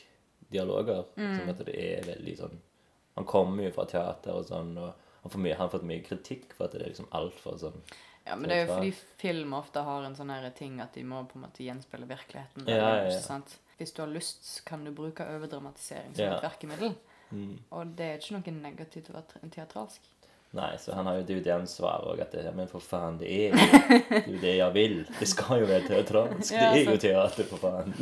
dialoger. 0.52 1.04
Mm. 1.18 1.36
Som 1.40 1.50
at 1.54 1.62
det 1.66 1.76
er 1.78 2.04
veldig 2.08 2.38
sånn 2.40 2.58
Han 3.16 3.26
kommer 3.28 3.64
jo 3.66 3.72
fra 3.76 3.86
teater 3.86 4.32
og 4.40 4.46
sånn, 4.48 4.72
og 4.80 4.94
han, 5.26 5.42
mye, 5.44 5.54
han 5.58 5.66
har 5.68 5.74
fått 5.74 5.84
mye 5.90 6.02
kritikk 6.06 6.54
for 6.56 6.66
at 6.66 6.72
det 6.78 6.82
er 6.86 6.90
liksom 6.94 7.10
altfor 7.12 7.58
sånn 7.60 7.82
Ja, 8.32 8.36
men 8.40 8.48
det 8.48 8.56
er 8.56 8.62
jo 8.64 8.76
fordi 8.78 8.92
film 9.20 9.54
ofte 9.58 9.82
har 9.84 10.06
en 10.08 10.16
sånn 10.16 10.32
ting 10.56 10.78
at 10.80 10.96
de 10.96 11.04
må 11.04 11.26
på 11.28 11.36
en 11.36 11.44
måte 11.44 11.66
gjenspeile 11.66 12.08
virkeligheten. 12.08 12.64
Ja, 12.64 12.78
ja, 13.02 13.10
ja. 13.10 13.18
sant? 13.20 13.58
Hvis 13.76 13.92
du 13.98 14.00
har 14.06 14.12
lyst, 14.14 14.62
kan 14.64 14.86
du 14.88 14.94
bruke 14.96 15.26
overdramatisering 15.36 16.16
som 16.16 16.30
et 16.30 16.46
verkemiddel. 16.46 16.96
mm. 17.36 17.58
Og 17.76 17.92
det 17.98 18.08
er 18.08 18.24
ikke 18.24 18.38
noe 18.38 18.56
negativt 18.62 19.12
å 19.12 19.18
være 19.18 19.52
teatralsk. 19.52 20.08
Nei, 20.56 20.78
så 20.80 20.96
han 20.96 21.08
har 21.08 21.20
jo, 21.20 21.26
det 21.28 21.36
jo 21.38 21.44
det 21.44 21.54
han 21.54 21.68
òg, 21.88 22.24
at 22.24 22.34
det, 22.36 22.42
men 22.56 22.68
for 22.72 22.84
faen, 22.84 23.20
det 23.20 23.28
er, 23.32 23.52
jo, 23.52 23.68
det 24.12 24.18
er 24.18 24.32
jo 24.32 24.40
det 24.42 24.56
jeg 24.56 24.76
vil. 24.76 24.98
Det 25.20 25.28
skal 25.32 25.62
jo 25.62 25.70
være 25.70 25.86
teatralsk. 25.88 26.56
Det 26.56 26.66
er 26.72 26.90
jo 26.90 26.98
teater, 27.04 27.48
for 27.52 27.60
faen. 27.68 27.96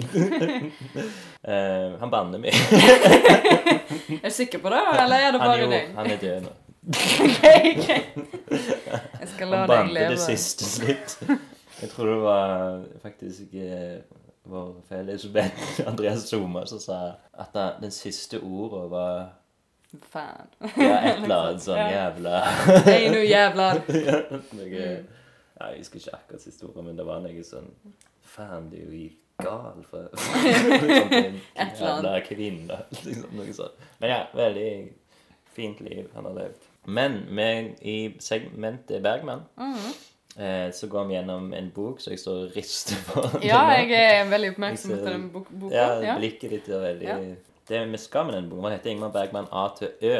uh, 1.45 1.97
han 2.01 2.13
banner 2.13 2.41
meg. 2.41 2.53
Er 4.19 4.25
du 4.25 4.33
sikker 4.33 4.61
på 4.61 4.69
det, 4.73 4.81
eller 4.97 5.27
er 5.27 5.31
det 5.35 5.39
bare 5.41 5.69
deg? 5.69 5.93
han 5.93 6.09
er 6.09 6.17
død 6.21 6.47
nå. 6.47 6.55
Ok, 6.89 7.43
greit. 7.85 8.15
Skal 9.39 9.53
la 9.55 9.65
deg 9.69 9.91
leve. 9.95 10.13
det 10.13 10.21
siste 10.23 10.67
slutt. 10.67 11.17
Jeg 11.81 11.89
tror 11.93 12.09
det 12.11 12.15
var 12.21 12.81
faktisk 13.01 13.53
eh, 13.55 14.01
vår 14.43 14.73
felles 14.89 15.25
Andreas 15.87 16.25
Zuma 16.27 16.65
som 16.67 16.79
sa 16.83 16.97
at 17.39 17.55
den 17.79 17.91
siste 17.95 18.41
ordet 18.43 18.89
var 18.91 19.29
Fan. 20.11 20.49
ja, 20.77 20.97
et 21.01 21.23
eller 21.23 21.35
annet 21.35 21.63
sånn 21.65 21.79
jævla 21.79 22.41
Hei 22.85 23.07
nå, 23.09 23.23
jævla. 23.25 23.69
noe, 24.59 24.67
Jeg 24.69 25.79
husker 25.79 26.03
ikke 26.03 26.13
akkurat 26.19 26.43
siste 26.43 26.67
ordet, 26.67 26.83
men 26.85 26.99
det 26.99 27.07
var 27.07 27.23
noe 27.23 27.45
sånn 27.47 27.71
Faen, 28.21 28.67
du 28.69 28.75
er 28.77 28.91
jo 28.91 29.07
gal 29.39 29.81
for 29.87 30.11
sånn, 30.19 31.39
jævla 31.55 32.17
kvinne. 32.27 32.83
Liksom, 32.91 33.31
noe 33.39 33.55
sånt. 33.55 33.87
Men 34.03 34.11
ja, 34.11 34.19
veldig 34.35 34.69
fint 35.55 35.79
liv 35.87 36.11
han 36.13 36.27
har 36.27 36.35
levd. 36.37 36.68
Men 36.89 37.19
med, 37.35 37.75
i 37.81 37.97
segmentet 38.23 39.03
Bergman 39.03 39.45
mm. 39.59 39.75
eh, 40.41 40.71
så 40.75 40.89
går 40.91 41.07
vi 41.09 41.17
gjennom 41.17 41.53
en 41.53 41.69
bok 41.75 42.01
som 42.01 42.15
jeg 42.15 42.21
står 42.23 42.41
og 42.47 42.57
rister 42.57 42.99
på. 43.07 43.23
Ja, 43.51 43.61
jeg 43.77 43.93
er 43.93 44.29
veldig 44.31 44.53
oppmerksom 44.55 44.95
på 44.97 45.05
den 45.05 45.29
bok 45.33 45.51
boka. 45.51 45.75
Ja, 45.75 45.87
Ja. 46.03 46.17
blikket 46.17 46.55
ditt 46.55 46.69
er 46.69 46.85
veldig 46.87 47.09
Ja. 47.09 47.19
Det 47.69 47.83
vi 47.91 47.97
skal 48.01 48.25
med 48.25 48.33
den 48.33 48.49
boka, 48.49 48.69
den 48.69 48.79
heter 48.79 48.89
Ingmar 48.89 49.11
Bergman 49.13 49.47
A 49.51 49.67
til 49.77 49.91
Ø. 50.01 50.19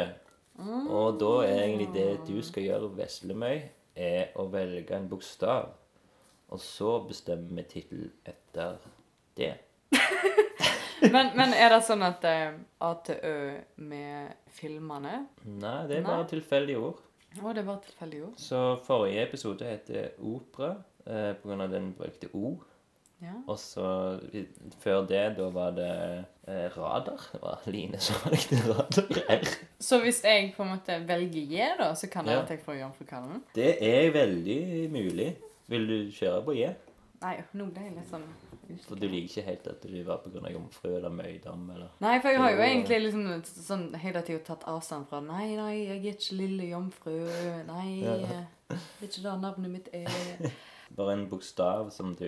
Og 0.90 1.20
da 1.20 1.32
er 1.48 1.64
egentlig 1.64 1.88
det 1.94 2.20
du 2.28 2.42
skal 2.44 2.64
gjøre, 2.64 2.92
Veslemøy, 2.98 3.62
er 3.96 4.36
å 4.36 4.46
velge 4.52 4.96
en 4.96 5.08
bokstav. 5.10 5.72
Og 6.50 6.60
så 6.60 6.98
bestemmer 7.08 7.62
vi 7.62 7.66
tittel 7.70 8.10
etter 8.28 8.78
det. 9.38 9.54
Men, 11.02 11.30
men 11.38 11.54
er 11.56 11.70
det 11.74 11.82
sånn 11.88 12.04
at 12.04 12.24
eh, 12.28 12.52
ATØ 12.84 13.36
med 13.90 14.34
filmene 14.60 15.26
Nei, 15.46 15.78
det 15.88 16.00
er 16.00 16.04
Nei. 16.04 16.10
bare 16.10 16.28
tilfeldige 16.32 16.82
ord. 16.90 17.00
Å, 17.40 17.54
det 17.54 17.62
er 17.62 17.68
bare 17.68 17.84
tilfeldig 17.86 18.24
ord. 18.26 18.40
Så 18.42 18.64
forrige 18.88 19.22
episode 19.28 19.68
heter 19.70 20.10
Opera 20.26 20.72
eh, 21.06 21.36
av 21.54 21.70
den 21.72 21.92
brukte 21.98 22.32
O. 22.34 22.58
Ja. 23.20 23.34
Og 23.52 23.58
så 23.60 23.86
i- 24.34 24.46
før 24.80 25.02
det, 25.08 25.24
da 25.38 25.50
var 25.52 25.74
det 25.76 25.90
eh, 26.48 26.70
Radar. 26.78 27.20
Det 27.34 27.42
var 27.44 27.66
Line 27.68 28.00
som 28.00 28.16
valgte 28.24 28.60
Radar. 28.70 29.24
R. 29.36 29.44
Så 29.84 30.00
hvis 30.04 30.22
jeg 30.24 30.54
på 30.56 30.64
en 30.64 30.72
måte 30.74 30.96
velger 31.08 31.44
J, 31.52 31.74
da, 31.82 31.90
så 32.00 32.08
kan 32.12 32.26
det 32.26 32.38
Ja. 32.38 32.42
at 32.46 32.50
jeg 32.56 32.62
får 32.64 32.80
jomfrukallen? 32.80 33.44
Det 33.56 33.74
er 33.84 34.12
veldig 34.16 34.62
mulig. 34.92 35.34
Vil 35.70 35.88
du 35.88 35.98
kjøre 36.16 36.42
på 36.48 36.56
J? 36.58 36.72
Nei, 37.22 37.36
nå 37.54 37.66
ble 37.76 37.84
jeg 37.90 37.98
litt 38.00 38.08
sånn 38.10 38.24
For 38.86 38.96
du 39.00 39.08
liker 39.08 39.26
ikke 39.30 39.44
helt 39.48 39.68
at 39.72 39.86
du 39.90 39.96
var 40.06 40.22
av 40.28 40.52
jomfru 40.54 40.90
eller 40.98 41.10
møydom 41.10 41.64
eller 41.76 41.90
Nei, 42.04 42.16
for 42.22 42.30
jeg 42.30 42.40
har 42.44 42.52
jo 42.54 42.62
egentlig 42.66 43.00
liksom 43.08 43.44
sånn 43.50 43.86
hele 44.02 44.22
tida 44.28 44.44
tatt 44.52 44.66
avstand 44.70 45.08
fra 45.10 45.20
Nei, 45.26 45.56
nei, 45.58 45.74
jeg 45.88 46.00
er 46.04 46.14
ikke 46.14 46.38
lille 46.38 46.70
jomfru. 46.72 47.16
Nei, 47.68 47.88
Ja. 48.06 48.16
det 48.70 48.78
er 48.78 49.08
ikke 49.10 49.24
det 49.26 49.36
navnet 49.42 49.72
mitt 49.74 49.88
er. 49.98 50.52
Bare 50.98 51.16
en 51.18 51.28
bokstav 51.32 51.90
som 51.94 52.14
du 52.20 52.28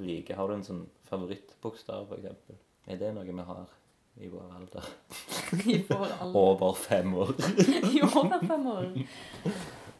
liker. 0.00 0.36
Har 0.36 0.48
du 0.48 0.54
en 0.58 0.64
sånn 0.64 0.84
favorittbokstav, 1.10 2.10
eksempel? 2.16 2.56
Er 2.86 3.00
det 3.00 3.12
noe 3.16 3.24
vi 3.28 3.44
har 3.50 3.66
i 4.22 4.28
vår 4.32 4.52
alder? 4.56 4.84
I 5.74 5.80
vår 5.88 6.06
alder. 6.20 6.36
Over 6.40 6.72
fem 6.80 7.12
år. 7.20 7.32
I 7.92 8.00
over 8.06 8.38
fem 8.48 8.66
år. 8.72 8.86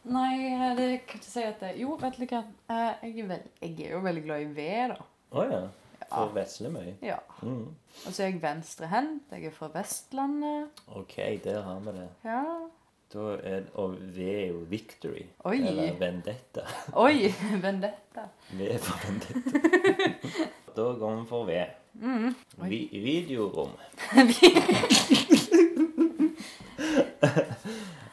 Nei, 0.07 0.33
det 0.77 0.87
kan 1.05 1.19
ikke 1.19 1.27
si 1.27 1.43
at 1.43 1.59
det 1.61 1.73
Jo, 1.81 1.97
vet 1.99 2.15
du 2.17 2.25
hva. 2.29 2.39
Eh, 2.71 3.09
Jeg 3.09 3.19
er, 3.25 3.27
vel, 3.33 3.47
jeg 3.61 3.73
er 3.89 3.91
jo 3.97 4.01
veldig 4.05 4.23
glad 4.25 4.45
i 4.45 4.49
ved, 4.55 4.93
da. 4.93 4.97
Å 5.31 5.43
ja. 5.43 5.61
For 6.07 6.31
Veslemøy. 6.31 6.93
Ja. 7.03 7.17
Mm. 7.41 7.75
Og 8.05 8.13
så 8.13 8.23
er 8.23 8.29
jeg 8.29 8.41
venstrehendt. 8.41 9.31
Jeg 9.31 9.49
er 9.49 9.55
fra 9.55 9.67
Vestlandet. 9.73 10.81
OK, 10.95 11.15
der 11.43 11.61
har 11.65 11.79
vi 11.83 11.95
det. 11.97 12.09
Ja. 12.23 12.43
Er, 13.15 13.61
og 13.73 13.95
V 14.15 14.19
er 14.19 14.47
jo 14.47 14.57
victory. 14.69 15.25
Oi. 15.47 15.57
Eller 15.57 15.93
vendetta. 15.99 16.61
Oi! 16.93 17.33
Vendetta. 17.63 18.27
V 18.51 18.67
er 18.67 18.81
for 18.83 18.99
vendetta. 19.07 19.59
da 20.75 20.87
går 20.99 21.15
vi 21.15 21.25
for 21.29 21.45
V. 21.47 21.61
Mm. 21.93 22.35
Vi, 22.67 22.89
videorom. 22.91 23.71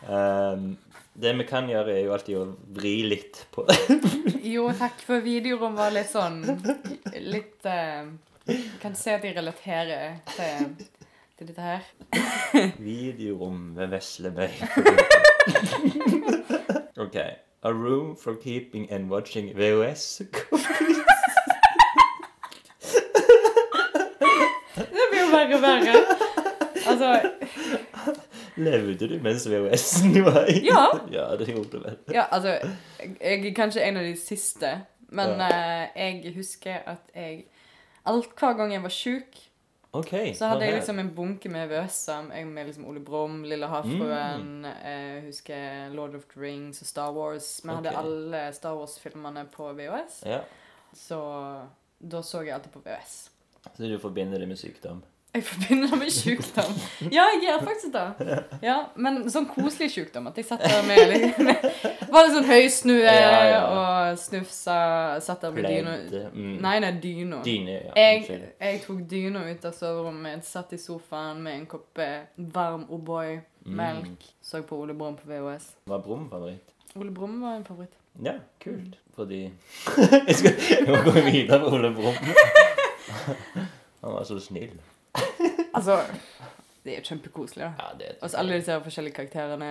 um, 0.09 0.79
det 1.15 1.33
vi 1.39 1.45
kan 1.47 1.69
gjøre, 1.71 1.93
er 1.95 2.05
jo 2.09 2.13
alltid 2.17 2.37
å 2.41 2.45
vri 2.75 2.95
litt 3.07 3.45
på 3.55 3.65
Jo, 4.55 4.67
takk 4.79 4.99
for 5.07 5.23
videorom 5.25 5.77
var 5.79 5.93
litt 5.95 6.11
sånn 6.11 6.41
Litt 7.23 7.65
uh, 7.71 8.09
Kan 8.83 8.97
se 8.99 9.15
at 9.15 9.23
jeg 9.25 9.37
relaterer 9.37 10.19
til, 10.35 10.75
til 11.39 11.47
dette 11.53 11.63
her. 11.65 11.87
videorom 12.83 13.71
ved 13.79 13.95
Veslemøy. 13.95 14.51
OK. 17.01 17.17
A 17.65 17.73
room 17.73 18.13
for 18.21 18.35
keeping 18.37 18.85
and 18.93 19.09
watching 19.09 19.49
VHS. 19.57 20.21
Det 24.75 25.07
blir 25.11 25.21
jo 25.23 25.31
verre 25.33 25.57
og 25.57 25.63
verre. 25.65 25.95
Altså 26.85 27.15
Levde 28.57 29.09
du 29.09 29.17
mens 29.23 29.47
VHS-en 29.51 30.15
var 30.29 30.45
i? 30.51 30.61
Ja. 30.67 30.85
Ja, 31.11 31.25
det 31.37 31.49
gjorde 31.49 31.81
vel. 31.85 31.97
Ja, 32.15 32.27
altså 32.31 32.49
Jeg 33.21 33.47
er 33.49 33.55
kanskje 33.57 33.83
en 33.83 33.97
av 33.97 34.05
de 34.07 34.15
siste, 34.17 34.71
men 35.15 35.41
eh, 35.41 35.89
jeg 35.97 36.35
husker 36.37 36.85
at 36.87 37.11
jeg 37.15 37.45
Alt 38.07 38.35
hver 38.39 38.53
gang 38.59 38.73
jeg 38.75 38.83
var 38.85 38.93
sjuk, 38.93 39.39
okay, 39.97 40.35
så 40.37 40.51
hadde 40.51 40.67
jeg 40.67 40.75
liksom 40.75 40.99
en 41.01 41.09
bunke 41.17 41.49
med 41.49 41.71
VHS-er 41.71 42.45
med 42.45 42.67
liksom 42.69 42.85
Ole 42.91 43.01
Brumm, 43.01 43.39
Lille 43.49 43.67
Havfruen, 43.71 44.65
eh, 44.69 45.15
jeg 45.15 45.23
husker 45.31 45.89
Lord 45.95 46.15
of 46.19 46.27
the 46.35 46.41
Rings 46.43 46.83
og 46.85 46.87
Star 46.91 47.15
Wars. 47.17 47.61
Vi 47.65 47.71
hadde 47.73 47.89
Ok. 47.95 47.97
alle 48.03 48.43
Star 48.53 48.77
Wars-filmene 48.77 49.47
på 49.55 49.71
VHS. 49.79 50.21
Ja. 50.29 50.43
Så 50.93 51.19
da 52.11 52.21
så 52.23 52.43
jeg 52.45 52.53
alltid 52.59 52.73
på 52.77 52.83
VHS. 52.85 53.31
Så 53.77 53.89
du 53.89 53.99
forbinder 53.99 54.39
det 54.39 54.49
med 54.49 54.57
sykdom? 54.61 55.01
Jeg 55.35 55.43
forbinder 55.49 55.89
det 55.91 55.99
med 55.99 56.11
sykdom. 56.15 56.75
Ja, 57.11 57.25
jeg 57.33 57.41
gjør 57.43 57.63
faktisk 57.67 57.93
det. 57.95 58.37
Ja, 58.63 58.77
men 59.03 59.17
sånn 59.35 59.49
koselig 59.51 59.89
sykdom. 59.91 60.29
At 60.31 60.37
jeg 60.39 60.47
satt 60.47 60.63
der 60.63 60.85
med 60.87 61.01
litt 61.11 61.41
Var 62.15 62.29
litt 62.29 62.37
sånn 62.37 62.47
høysnue 62.47 63.01
Ja, 63.03 63.41
ja. 63.51 63.63
og 63.75 64.21
snufsa. 64.23 64.77
Satt 65.27 65.43
der 65.43 65.57
med 65.57 65.67
dyna. 65.67 65.97
Mm. 66.31 66.53
Nei, 66.63 66.77
nei, 66.85 66.93
dyna. 67.03 67.41
Dyne, 67.43 67.81
ja. 67.81 67.97
Jeg, 67.99 68.39
jeg 68.61 68.81
tok 68.87 69.03
dyna 69.11 69.43
ut 69.51 69.67
av 69.67 69.75
soverommet, 69.75 70.47
satt 70.47 70.77
i 70.77 70.79
sofaen 70.79 71.43
med 71.43 71.59
en 71.59 71.67
kopp 71.75 71.99
eh, 72.05 72.31
varm 72.55 72.87
O'boy, 72.95 73.41
Mm. 73.65 74.11
Så 74.45 74.59
på 74.63 74.77
Ole 74.77 74.93
Brumm 74.93 75.15
på 75.17 75.25
VHS. 75.31 75.71
Var 75.89 75.99
Brumm 76.05 76.27
favoritt? 76.29 76.75
Ole 77.01 77.11
Brumm 77.17 77.39
var 77.41 77.55
en 77.57 77.65
favoritt. 77.65 77.95
Ja, 78.23 78.35
kult. 78.61 78.99
Fordi 79.17 79.39
Jeg 80.29 80.35
skal 80.37 80.59
jeg 80.69 80.85
må 80.91 80.99
gå 81.07 81.15
videre 81.25 81.63
med 81.63 81.73
Ole 81.73 81.91
Brumm. 81.97 82.29
Han 84.05 84.13
var 84.19 84.25
så 84.29 84.37
snill. 84.41 84.77
Altså 85.75 85.99
Det 86.85 86.93
er 86.93 86.99
jo 87.01 87.05
kjempekoselig, 87.09 87.63
da. 87.65 87.71
Ja, 87.81 87.87
det, 87.99 88.09
Også 88.23 88.37
alle 88.37 88.59
disse 88.61 88.75
forskjellige 88.85 89.15
karakterene 89.17 89.69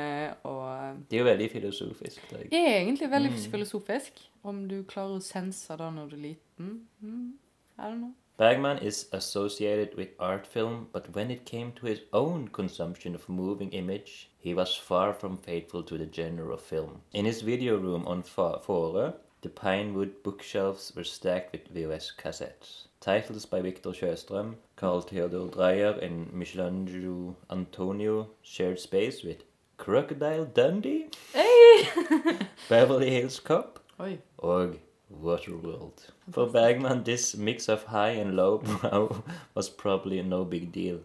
og 0.50 0.62
eh, 0.72 0.96
det 1.12 1.18
er 1.18 1.22
jo 1.22 1.26
veldig 1.28 1.50
filosofisk. 1.52 2.24
Det. 2.32 2.48
Det 2.52 2.60
er 2.60 2.78
egentlig 2.80 3.10
veldig 3.12 3.32
Mm. 3.32 3.38
filosofisk. 3.52 4.24
Om 4.44 4.64
du 4.70 4.80
klarer 4.84 5.20
å 5.20 5.22
sense 5.22 5.78
det 5.78 5.92
når 5.94 6.10
du 6.10 6.16
er 6.16 6.22
liten. 6.24 6.72
Mm, 7.02 7.34
I 7.78 7.82
don't 7.82 7.98
know. 8.02 8.12
Bergman 8.38 8.80
is 8.82 9.06
associated 9.14 9.96
with 9.96 10.10
art 10.20 10.48
film, 10.48 10.88
but 10.92 11.16
when 11.16 11.30
it 11.30 11.46
came 11.46 11.72
to 11.74 11.86
his 11.86 12.00
own 12.14 12.48
consumption 12.48 13.14
of 13.16 13.30
moving 13.30 13.70
image, 13.74 14.30
he 14.40 14.56
was 14.56 14.76
far 14.76 15.14
from 15.14 15.38
faithful 15.38 15.84
to 15.84 15.98
the 15.98 16.10
genre 16.12 16.54
of 16.54 16.62
film. 16.62 17.02
In 17.14 17.26
his 17.26 17.42
video 17.44 17.78
room 17.78 18.08
on 18.08 18.24
Fore, 18.24 19.14
the 19.44 19.50
pinewood 19.50 20.10
bookshelves 20.24 20.92
were 20.96 21.04
stacked 21.06 21.52
with 21.54 21.72
VHS 21.76 22.12
cassettes. 22.18 22.88
Titles 23.04 23.46
by 23.46 23.60
Victor 23.60 23.90
Sjöström, 23.90 24.56
Carl 24.78 25.02
Theodor 25.02 25.50
Dreyer, 25.50 26.00
and 26.02 26.32
Michelangelo 26.32 27.36
Antonio 27.52 28.30
shared 28.42 28.80
space 28.80 29.24
with 29.24 29.44
Crocodile 29.76 30.46
Dundee, 30.46 31.10
Hey! 31.34 31.90
Beverly 32.70 33.10
Hills 33.10 33.42
Cop 33.42 33.82
Oi. 34.00 34.20
og 34.40 34.78
Waterworld. 35.12 36.12
For 36.32 36.48
Bergman, 36.48 37.04
this 37.04 37.36
mix 37.36 37.68
of 37.68 37.84
high 37.84 38.12
and 38.12 38.38
low 38.38 38.60
brow 38.60 39.22
was 39.54 39.70
probably 39.70 40.22
no 40.22 40.46
big 40.46 40.72
deal. 40.72 41.02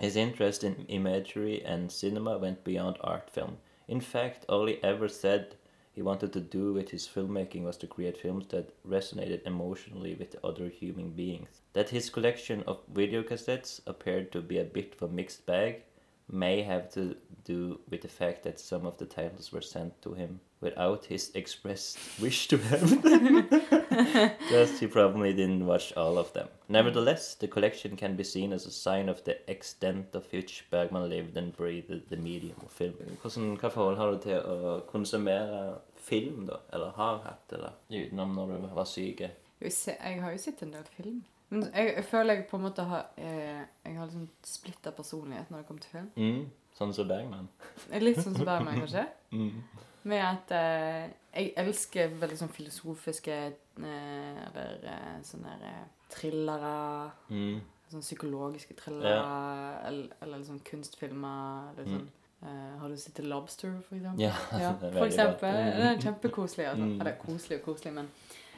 His 0.00 0.14
interest 0.14 0.62
in 0.62 0.86
imagery 0.86 1.64
and 1.64 1.90
cinema 1.90 2.38
went 2.38 2.62
beyond 2.62 2.98
art 3.00 3.28
film. 3.28 3.56
In 3.88 4.00
fact, 4.00 4.44
all 4.48 4.66
he 4.66 4.78
ever 4.84 5.08
said 5.08 5.56
he 5.94 6.02
wanted 6.02 6.32
to 6.32 6.40
do 6.40 6.72
with 6.72 6.90
his 6.90 7.06
filmmaking 7.06 7.64
was 7.64 7.76
to 7.76 7.86
create 7.86 8.16
films 8.16 8.46
that 8.48 8.72
resonated 8.84 9.46
emotionally 9.46 10.14
with 10.14 10.36
other 10.42 10.68
human 10.68 11.10
beings. 11.10 11.60
That 11.74 11.90
his 11.90 12.08
collection 12.08 12.62
of 12.66 12.80
videocassettes 12.92 13.80
appeared 13.86 14.32
to 14.32 14.40
be 14.40 14.58
a 14.58 14.64
bit 14.64 14.94
of 14.94 15.02
a 15.02 15.12
mixed 15.12 15.44
bag 15.44 15.82
may 16.30 16.62
have 16.62 16.90
to 16.92 17.16
do 17.44 17.80
with 17.90 18.02
the 18.02 18.08
fact 18.08 18.42
that 18.44 18.60
some 18.60 18.86
of 18.86 18.96
the 18.98 19.06
titles 19.06 19.52
were 19.52 19.60
sent 19.62 20.00
to 20.02 20.14
him 20.14 20.40
without 20.60 21.06
his 21.06 21.30
expressed 21.34 21.98
wish 22.20 22.46
to 22.48 22.56
have 22.56 23.02
them. 23.02 23.48
Thus, 24.50 24.78
he 24.78 24.86
probably 24.86 25.32
didn't 25.34 25.66
watch 25.66 25.92
all 25.96 26.18
of 26.18 26.32
them. 26.34 26.48
Nevertheless, 26.68 27.34
the 27.34 27.48
collection 27.48 27.96
can 27.96 28.14
be 28.16 28.22
seen 28.24 28.52
as 28.52 28.64
a 28.66 28.70
sign 28.70 29.08
of 29.08 29.24
the 29.24 29.36
extent 29.50 30.14
of 30.14 30.24
which 30.32 30.64
Bergman 30.70 31.08
lived 31.08 31.36
and 31.36 31.54
breathed 31.56 32.08
the 32.08 32.16
medium 32.16 32.56
of 32.64 32.70
film. 32.70 32.94
Hvordan, 33.22 33.56
hva 33.58 33.68
forhold 33.70 33.96
har 33.98 34.10
du 34.12 34.18
til 34.22 34.38
å 34.38 34.80
konsumere 34.86 35.78
film, 35.96 36.46
da? 36.46 36.60
Eller 36.72 36.90
har 36.96 37.18
hatt, 37.26 37.52
eller 37.58 37.72
utenom 37.90 38.34
når 38.38 38.54
du 38.62 38.68
var 38.74 38.84
syk? 38.84 39.20
Jo, 39.62 39.70
se- 39.70 39.98
Jeg 40.00 40.22
har 40.22 40.32
jo 40.32 40.38
sett 40.38 40.62
en 40.62 40.72
del 40.72 40.84
film. 40.96 41.24
Men 41.52 41.66
jeg, 41.68 41.90
jeg 41.98 42.04
føler 42.08 42.34
jeg 42.38 42.46
på 42.48 42.56
en 42.56 42.62
måte 42.64 42.84
har 42.88 43.06
eh, 43.20 43.62
Jeg 43.84 43.96
har 43.98 44.06
liksom 44.08 44.28
splitta 44.48 44.90
personlighet 44.96 45.50
når 45.52 45.58
det 45.62 45.66
kommer 45.68 45.82
til 45.84 45.90
film. 45.98 46.10
Mm, 46.16 46.46
sånn 46.78 46.94
som 46.96 47.08
Bergman. 47.10 47.48
Litt 48.06 48.20
sånn 48.24 48.36
som 48.38 48.48
Bergman, 48.48 48.80
kanskje. 48.84 49.06
Mm. 49.32 49.62
Med 50.10 50.18
at 50.20 50.50
eh, 50.52 51.04
jeg 51.32 51.52
elsker 51.62 52.10
veldig 52.20 52.36
sånn 52.40 52.50
filosofiske 52.52 53.36
eh, 53.46 54.40
Eller 54.48 54.82
eh, 54.90 55.20
sånne 55.24 55.52
der, 55.60 55.68
eh, 55.70 56.08
thrillere. 56.12 56.72
Mm. 57.30 57.60
Sånn 57.92 58.02
psykologiske 58.04 58.74
thrillere. 58.80 59.22
Eller, 59.88 60.10
eller 60.24 60.42
sånn 60.48 60.60
kunstfilmer. 60.68 61.70
Eller 61.76 61.86
Mm. 61.86 61.94
sånn 61.94 62.10
eh, 62.48 62.78
Har 62.82 62.88
du 62.92 62.96
sett 62.98 63.22
Lobster, 63.24 63.72
for 63.88 63.96
eksempel? 63.96 64.24
Ja, 64.26 64.32
Ja, 64.64 64.72
for 64.82 65.06
eksempel. 65.06 65.56
Den 65.70 65.86
er 65.92 66.02
kjempekoselig. 66.02 66.66
Altså. 66.74 66.88
Mm. 66.90 67.00
Eller 67.00 67.16
koselig 67.22 67.60
og 67.60 67.64
koselig, 67.70 67.92
men 68.00 68.10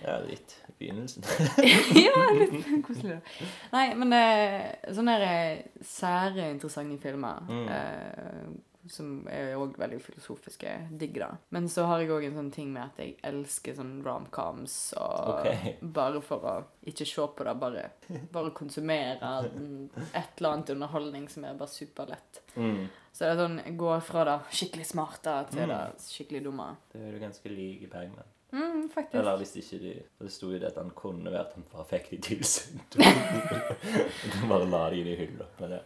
Ja, 0.04 0.18
litt 0.20 0.54
i 0.68 0.72
begynnelsen. 0.78 1.24
ja, 2.04 2.20
litt 2.36 2.66
koselig. 2.86 3.16
da. 3.16 3.48
Nei, 3.72 3.86
men 3.96 4.12
eh, 4.12 4.92
sånne 4.92 5.16
eh, 5.24 5.64
sære, 5.80 6.50
interessante 6.52 7.00
filmer 7.02 7.42
Mm. 7.48 7.66
eh, 7.72 8.54
som 8.92 9.22
er 9.32 9.54
òg 9.56 9.78
veldig 9.80 9.96
filosofiske, 10.04 10.68
digg, 11.00 11.14
da. 11.16 11.30
Men 11.56 11.70
så 11.72 11.86
har 11.88 12.02
jeg 12.02 12.10
òg 12.12 12.26
en 12.26 12.34
sånn 12.36 12.50
ting 12.52 12.68
med 12.74 12.82
at 12.90 12.98
jeg 13.00 13.14
elsker 13.24 13.78
sånn 13.78 13.94
romcoms 14.04 14.74
og 15.00 15.30
okay. 15.38 15.72
Bare 15.80 16.20
for 16.20 16.44
å 16.44 16.52
ikke 16.92 17.06
se 17.08 17.24
på 17.38 17.46
det, 17.48 17.54
bare, 17.62 17.86
bare 18.34 18.52
konsumere 18.52 19.30
et 19.48 20.36
eller 20.36 20.50
annet 20.50 20.74
underholdning 20.76 21.30
som 21.32 21.46
er 21.48 21.56
bare 21.56 21.72
superlett. 21.72 22.42
Mm. 22.60 22.84
Så 23.14 23.24
det 23.24 23.30
er 23.32 23.40
sånn, 23.40 23.56
gå 23.80 23.94
fra 24.04 24.26
det 24.28 24.36
skikkelig 24.60 24.86
smarte 24.92 25.38
til 25.54 25.64
Mm. 25.64 25.72
det 25.72 26.04
skikkelig 26.10 26.44
dumme. 26.44 26.68
Det 26.92 27.00
er 27.00 27.12
jo 27.16 27.24
ganske 27.24 27.54
lik 27.56 27.88
Bergman. 27.88 28.33
Mm, 28.54 28.88
faktisk. 28.92 29.14
Eller 29.18 29.38
hvis 29.40 29.56
ikke 29.58 29.78
de 29.82 29.92
Det 30.22 30.30
sto 30.30 30.52
jo 30.52 30.58
det 30.62 30.68
at 30.70 30.76
han 30.78 30.92
kunne 30.94 31.32
vært 31.34 31.56
han 31.56 31.64
bare 31.72 31.86
fikk 31.90 32.10
de 32.12 32.18
tilsendt. 32.28 32.94
de 32.98 34.50
bare 34.50 34.68
la 34.70 34.84
de 34.92 35.00
i 35.02 35.16
hylla. 35.18 35.48
Men 35.58 35.74
det. 35.74 35.80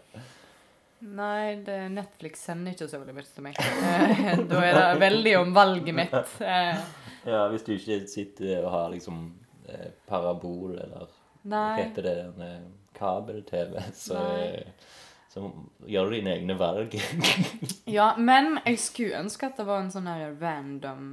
Nei, 1.01 1.55
det, 1.63 1.77
Netflix 1.95 2.43
sender 2.45 2.75
ikke 2.75 2.89
så 2.91 2.99
veldig 2.99 3.15
mye 3.15 3.29
til 3.35 3.45
meg. 3.47 3.59
Eh, 3.63 4.33
da 4.51 4.63
er 4.67 4.79
det 4.81 5.01
veldig 5.01 5.35
om 5.45 5.55
valget 5.57 5.95
mitt. 5.95 6.19
Eh, 6.43 6.81
Ja, 7.29 7.43
hvis 7.53 7.65
du 7.67 7.73
ikke 7.75 8.01
sitter 8.09 8.63
og 8.65 8.71
har 8.73 8.91
liksom 8.93 9.19
eh, 9.69 9.91
parabol 10.09 10.79
eller 10.79 11.09
nei. 11.51 11.83
heter 11.83 12.07
det, 12.07 12.15
en, 12.29 12.69
kabel-TV, 12.99 13.77
så, 13.95 14.19
så 15.31 15.51
gjør 15.87 16.09
du 16.09 16.15
dine 16.17 16.33
egne 16.35 16.57
valg. 16.59 16.97
Ja, 17.87 18.09
men 18.19 18.57
jeg 18.65 18.81
skulle 18.83 19.21
ønske 19.21 19.47
at 19.51 19.61
det 19.61 19.67
var 19.69 19.85
en 19.85 19.93
sånn 19.93 20.09
her 20.11 20.33
random 20.41 21.13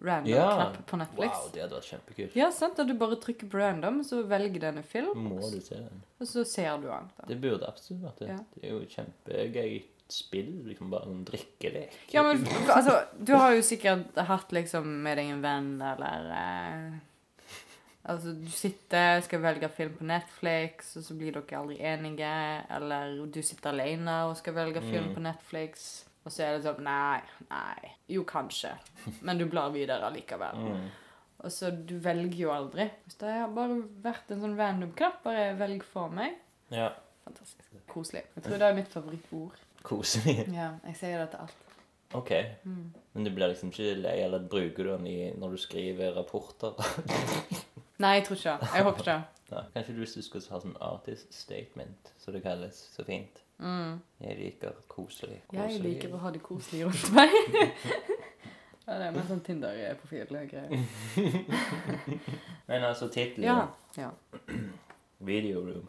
random 0.00 0.32
Ja. 0.32 0.48
knapp 0.54 0.86
på 0.86 0.96
Netflix. 1.00 1.32
Wow, 1.34 1.50
det 1.52 1.62
hadde 1.62 1.74
vært 1.76 1.90
kjempekult. 1.92 2.36
Ja, 2.36 2.50
sant? 2.50 2.76
da 2.76 2.84
du 2.84 2.94
bare 2.94 3.16
trykker 3.16 3.50
på 3.50 3.58
random, 3.58 4.02
så 4.04 4.22
velger 4.26 4.60
den 4.60 4.78
en 4.78 4.82
film, 4.84 5.18
Må 5.28 5.40
du 5.50 5.60
se 5.60 5.74
den. 5.74 6.02
og 6.20 6.26
så 6.26 6.44
ser 6.46 6.76
du 6.78 6.86
den. 6.88 7.10
da. 7.18 7.26
Det 7.26 7.40
burde 7.40 7.66
absolutt 7.68 8.02
vært 8.02 8.18
det. 8.18 8.28
Ja. 8.28 8.36
Det 8.54 8.64
er 8.64 8.72
jo 8.72 8.86
kjempegøy 8.86 9.82
spill. 10.08 10.52
Liksom 10.64 10.90
bare 10.90 11.06
en 11.10 11.24
drikkelek. 11.24 11.92
Ja, 12.14 12.22
men 12.22 12.46
altså, 12.70 13.04
du 13.22 13.34
har 13.34 13.52
jo 13.54 13.60
sikkert 13.62 14.14
hatt 14.16 14.50
liksom 14.52 14.86
med 15.02 15.18
deg 15.18 15.26
en 15.30 15.42
venn, 15.42 15.82
eller 15.82 16.30
eh, 16.32 16.98
Altså, 18.08 18.32
du 18.40 18.46
sitter, 18.48 19.20
skal 19.20 19.40
velge 19.42 19.68
film 19.68 19.90
på 19.98 20.04
Netflix, 20.04 20.94
og 20.96 21.02
så 21.04 21.14
blir 21.18 21.32
dere 21.34 21.58
aldri 21.58 21.76
enige. 21.84 22.64
Eller 22.70 23.26
du 23.26 23.42
sitter 23.42 23.68
alene 23.74 24.14
og 24.30 24.36
skal 24.38 24.54
velge 24.54 24.80
film 24.80 25.10
Mm. 25.10 25.14
på 25.14 25.20
Netflix, 25.20 26.04
og 26.28 26.32
så 26.34 26.44
er 26.44 26.56
det 26.58 26.64
sånn 26.66 26.84
Nei, 26.84 27.20
nei. 27.48 27.92
Jo, 28.12 28.24
kanskje. 28.28 28.74
Men 29.24 29.40
du 29.40 29.46
blar 29.50 29.72
videre 29.74 30.10
likevel. 30.14 30.64
Mm. 30.68 30.88
Og 31.46 31.52
så 31.54 31.68
du 31.70 31.92
velger 32.02 32.34
jo 32.40 32.48
aldri. 32.50 32.88
Hvis 33.06 33.20
det 33.20 33.30
har 33.30 33.52
bare 33.54 33.76
vært 34.02 34.32
en 34.34 34.40
sånn 34.42 34.56
random 34.58 34.90
knapp, 34.98 35.20
bare 35.22 35.52
velg 35.54 35.84
for 35.86 36.10
meg. 36.10 36.34
Ja. 36.74 36.88
Fantastisk. 37.28 37.76
Koselig. 37.86 38.24
Jeg 38.34 38.42
tror 38.42 38.58
det 38.58 38.66
er 38.66 38.74
mitt 38.74 38.90
favorittord. 38.90 39.60
Koselig. 39.86 40.34
Ja, 40.50 40.72
jeg 40.88 40.98
sier 40.98 41.22
det 41.22 41.28
til 41.36 41.44
alt. 41.44 41.68
OK. 42.18 42.32
Mm. 42.66 42.82
Men 43.14 43.28
du 43.28 43.30
blir 43.36 43.52
liksom 43.52 43.70
ikke 43.70 43.94
lei, 44.00 44.16
eller 44.24 44.50
bruker 44.50 44.88
du 44.88 44.92
den 44.96 45.06
i, 45.06 45.16
når 45.38 45.54
du 45.54 45.62
skriver 45.62 46.18
rapporter? 46.18 46.74
Nei, 48.02 48.16
jeg 48.18 48.26
tror 48.26 48.40
ikke 48.40 48.58
det. 48.58 48.72
Jeg 48.74 48.88
håper 48.90 49.06
ikke 49.06 49.18
det. 49.52 49.64
Kanskje 49.76 49.94
du 49.94 50.02
hvis 50.02 50.18
du 50.18 50.22
skulle 50.26 50.56
ha 50.56 50.64
sånn 50.66 50.78
artist 50.90 51.38
statement, 51.38 52.12
som 52.18 52.34
det 52.34 52.42
kalles 52.44 52.82
så 52.96 53.06
fint. 53.06 53.44
Mm. 53.58 54.00
Jeg 54.20 54.36
liker 54.38 54.76
koselig. 54.88 55.40
Jeg 55.52 55.80
liker 55.82 56.14
å 56.14 56.20
ha 56.22 56.30
det 56.34 56.42
koselig 56.42 56.84
rundt 56.86 57.08
meg. 57.16 57.32
ja, 58.86 58.98
det 58.98 59.06
er 59.08 59.14
mer 59.16 59.24
sånn 59.30 59.42
Tinder-profil-greier. 59.46 60.68
Men 62.68 62.86
altså, 62.86 63.08
tittelen 63.10 63.48
Ja. 63.48 63.64
ja. 63.98 64.12
Video 65.18 65.64
Room. 65.66 65.88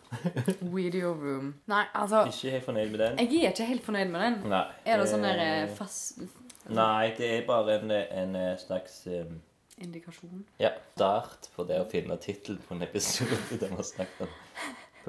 Video 0.76 1.14
room. 1.14 1.54
Nei, 1.70 1.84
altså 1.94 2.24
Ikke 2.26 2.50
helt 2.56 2.66
fornøyd 2.66 2.90
med 2.90 3.00
den? 3.00 3.20
Jeg 3.20 3.44
er 3.44 3.52
ikke 3.54 3.68
helt 3.70 3.84
fornøyd 3.86 4.10
med 4.10 4.24
den. 4.26 4.40
Nei. 4.50 4.64
Er 4.86 4.98
det 4.98 5.06
sånn 5.12 5.26
der 5.28 5.42
eh, 5.44 5.52
eh, 5.68 5.76
fast 5.78 6.24
Nei, 6.70 7.12
det 7.18 7.30
er 7.36 7.46
bare 7.46 7.76
en, 7.78 7.94
en 7.94 8.36
eh, 8.38 8.56
slags 8.62 9.04
um, 9.06 9.38
indikasjon? 9.78 10.42
ja, 10.62 10.74
start 10.96 11.52
på 11.54 11.66
det 11.70 11.78
å 11.82 11.86
finne 11.90 12.18
tittelen 12.22 12.60
på 12.66 12.74
en 12.74 12.86
episode 12.86 13.38
der 13.52 13.70
vi 13.70 13.78
har 13.78 13.86
snakket 13.86 14.26
om 14.26 14.34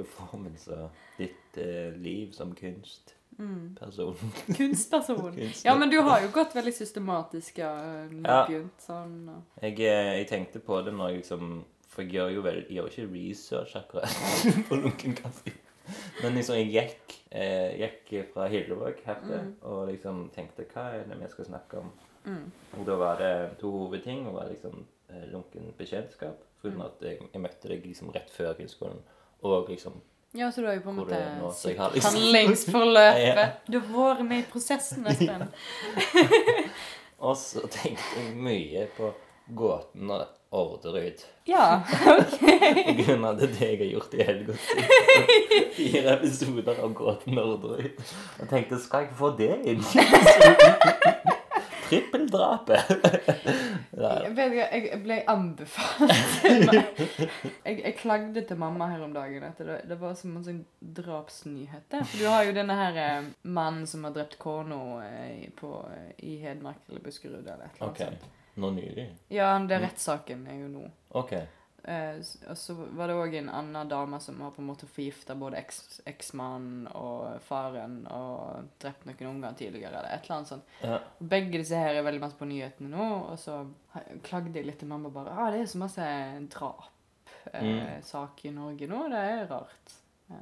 performance 0.05 0.69
og 0.73 0.91
ditt 1.19 1.59
eh, 1.61 1.91
liv 2.01 2.33
som 2.37 2.55
kunstperson. 2.55 3.17
Mm. 3.41 4.55
Kunstperson. 4.57 5.39
Ja, 5.65 5.75
men 5.79 5.91
du 5.91 5.99
har 6.05 6.21
jo 6.25 6.29
gått 6.35 6.55
veldig 6.57 6.73
systematisk 6.77 7.59
ja, 7.63 7.71
når 8.11 8.29
Ja. 8.29 8.41
begynt 8.49 8.85
sånn. 8.85 9.15
Og... 9.33 9.43
Jeg, 9.63 9.79
eh, 9.81 10.11
jeg 10.21 10.29
tenkte 10.29 10.61
på 10.65 10.81
det 10.85 10.93
når 10.97 11.09
jeg 11.15 11.23
liksom 11.23 11.65
For 11.91 12.03
jeg 12.05 12.13
gjør 12.15 12.29
jo 12.37 12.43
vel 12.45 12.59
Jeg 12.69 12.77
gjør 12.77 12.91
ikke 12.91 13.07
research 13.15 13.73
akkurat 13.81 14.13
på 14.69 14.77
lunken 14.79 15.17
kaffe. 15.19 15.55
Men 16.23 16.37
liksom 16.37 16.55
jeg 16.61 16.69
gikk, 16.75 17.17
eh, 17.35 17.73
gikk 17.81 18.13
fra 18.35 18.47
Hillevåg 18.53 19.01
hertil 19.07 19.55
og 19.67 19.89
liksom 19.89 20.29
tenkte 20.35 20.67
hva 20.71 20.85
er 21.01 21.09
det 21.09 21.17
vi 21.19 21.31
skal 21.33 21.49
snakke 21.49 21.81
om? 21.81 21.89
Mm. 22.27 22.45
Og 22.79 22.85
da 22.87 22.95
var 23.01 23.17
det 23.19 23.33
to 23.59 23.71
hovedting. 23.73 24.27
Og 24.29 24.37
var 24.37 24.53
liksom 24.53 24.85
eh, 25.09 25.25
lunken 25.33 25.73
bekjentskap. 25.79 26.45
For 26.61 26.69
Mm. 26.71 26.81
at 26.85 27.01
jeg, 27.03 27.19
jeg 27.33 27.41
møtte 27.41 27.69
deg 27.73 27.87
liksom 27.89 28.13
rett 28.15 28.31
før 28.31 28.53
kunstskolen. 28.59 29.01
Og 29.43 29.69
liksom 29.69 29.93
Ja, 30.35 30.51
så 30.53 30.61
du 30.63 30.67
har 30.67 30.75
jo 30.77 30.81
på 30.85 30.91
en 30.91 30.97
måte 30.97 31.19
liksom- 31.43 32.05
handlingsforløpet. 32.05 33.37
Ja. 33.37 33.47
Du 33.67 33.81
har 33.81 34.15
vært 34.15 34.27
med 34.29 34.39
i 34.39 34.45
prosessen, 34.53 35.07
Espen. 35.07 35.49
Og 37.21 37.37
så 37.37 37.61
tenkte 37.69 38.21
jeg 38.21 38.37
mye 38.37 38.87
på 38.97 39.11
gåten 39.55 40.11
og 40.11 40.27
Orderud. 40.53 41.21
Ja. 41.47 41.81
ok. 42.19 42.39
På 42.87 42.95
grunn 43.03 43.25
av 43.25 43.37
det 43.39 43.51
jeg 43.61 43.77
har 43.79 43.91
gjort 43.91 44.15
i 44.15 44.23
helga. 44.27 44.55
Fire 45.77 46.15
episoder 46.17 46.81
av 46.83 46.95
Gåten 46.95 47.39
Orderud. 47.39 48.01
Og 48.41 48.49
tenkte 48.51 48.79
skal 48.83 49.07
jeg 49.07 49.19
få 49.19 49.31
det 49.39 49.53
inn? 49.71 49.85
Trippeldrapet. 51.91 52.91
Jeg 54.01 54.33
jeg 54.39 54.85
jeg 54.87 54.99
ble 55.03 55.17
anbefalt 55.29 56.13
jeg, 57.67 57.75
jeg 57.83 57.95
klagde 57.99 58.43
til 58.49 58.59
mamma 58.61 58.87
her 58.93 59.03
om 59.05 59.13
dagen 59.13 59.45
at 59.45 59.59
det, 59.61 59.81
det 59.91 59.99
var 60.01 60.15
som 60.17 60.37
en 60.39 60.45
sånn 60.47 60.61
drapsnyhet. 60.81 61.91
For 61.99 62.17
du 62.23 62.27
har 62.31 62.47
jo 62.49 62.55
denne 62.57 62.77
her 62.79 63.01
eh, 63.03 63.31
mannen 63.43 63.87
som 63.91 64.07
har 64.07 64.15
drept 64.17 64.39
kona 64.41 64.81
eh, 65.05 65.49
på, 65.59 65.75
eh, 65.93 66.13
i 66.31 66.39
Hedmark 66.41 66.87
eller 66.89 67.05
Buskerud 67.05 67.43
eller 67.43 67.67
et 67.67 67.81
eller 67.81 67.91
annet 67.91 67.91
OK. 67.91 68.05
sånt. 68.07 68.29
Nå 68.61 68.71
nylig? 68.79 69.07
Ja, 69.35 69.53
det 69.59 69.77
er 69.77 69.85
rettssaken 69.89 70.47
er 70.51 70.63
jo 70.63 70.71
nå. 70.73 70.87
OK. 71.21 71.35
Eh, 71.89 72.19
og 72.51 72.57
så 72.61 72.75
var 72.77 73.07
det 73.09 73.15
òg 73.17 73.35
en 73.39 73.49
annen 73.49 73.89
dame 73.89 74.19
som 74.21 74.41
har 74.45 74.51
på 74.53 74.61
en 74.61 74.67
måte 74.69 74.87
forgifta 74.91 75.35
både 75.39 75.57
eks- 75.63 76.01
eksmannen 76.07 76.89
og 76.95 77.41
faren 77.47 78.07
og 78.13 78.69
drept 78.83 79.07
noen 79.09 79.27
unger 79.31 79.53
tidligere, 79.57 79.95
eller 79.99 80.11
et 80.13 80.23
eller 80.27 80.37
annet 80.37 80.49
sånt. 80.53 80.65
Ja. 80.85 80.99
Begge 81.21 81.59
disse 81.63 81.77
her 81.81 81.95
er 81.97 82.03
veldig 82.05 82.21
masse 82.21 82.37
på 82.37 82.45
nyhetene 82.51 82.91
nå, 82.93 83.07
og 83.33 83.39
så 83.41 83.63
klagde 84.27 84.53
jeg 84.61 84.67
litt 84.69 84.79
til 84.83 84.89
mamma 84.93 85.09
bare 85.15 85.33
ah, 85.33 85.49
det 85.55 85.61
er 85.63 85.67
så 85.73 85.79
masse 85.81 86.05
drap-sak 86.57 86.91
Mm. 88.45 88.49
i 88.51 88.51
Norge 88.53 88.87
nå, 88.87 88.99
det 89.09 89.17
er 89.19 89.47
rart. 89.49 89.95
Eh, 90.31 90.37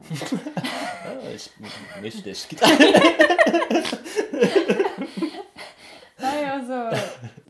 det 1.23 2.02
mystisk. 2.02 2.56
Nei, 6.19 6.39
altså 6.51 6.78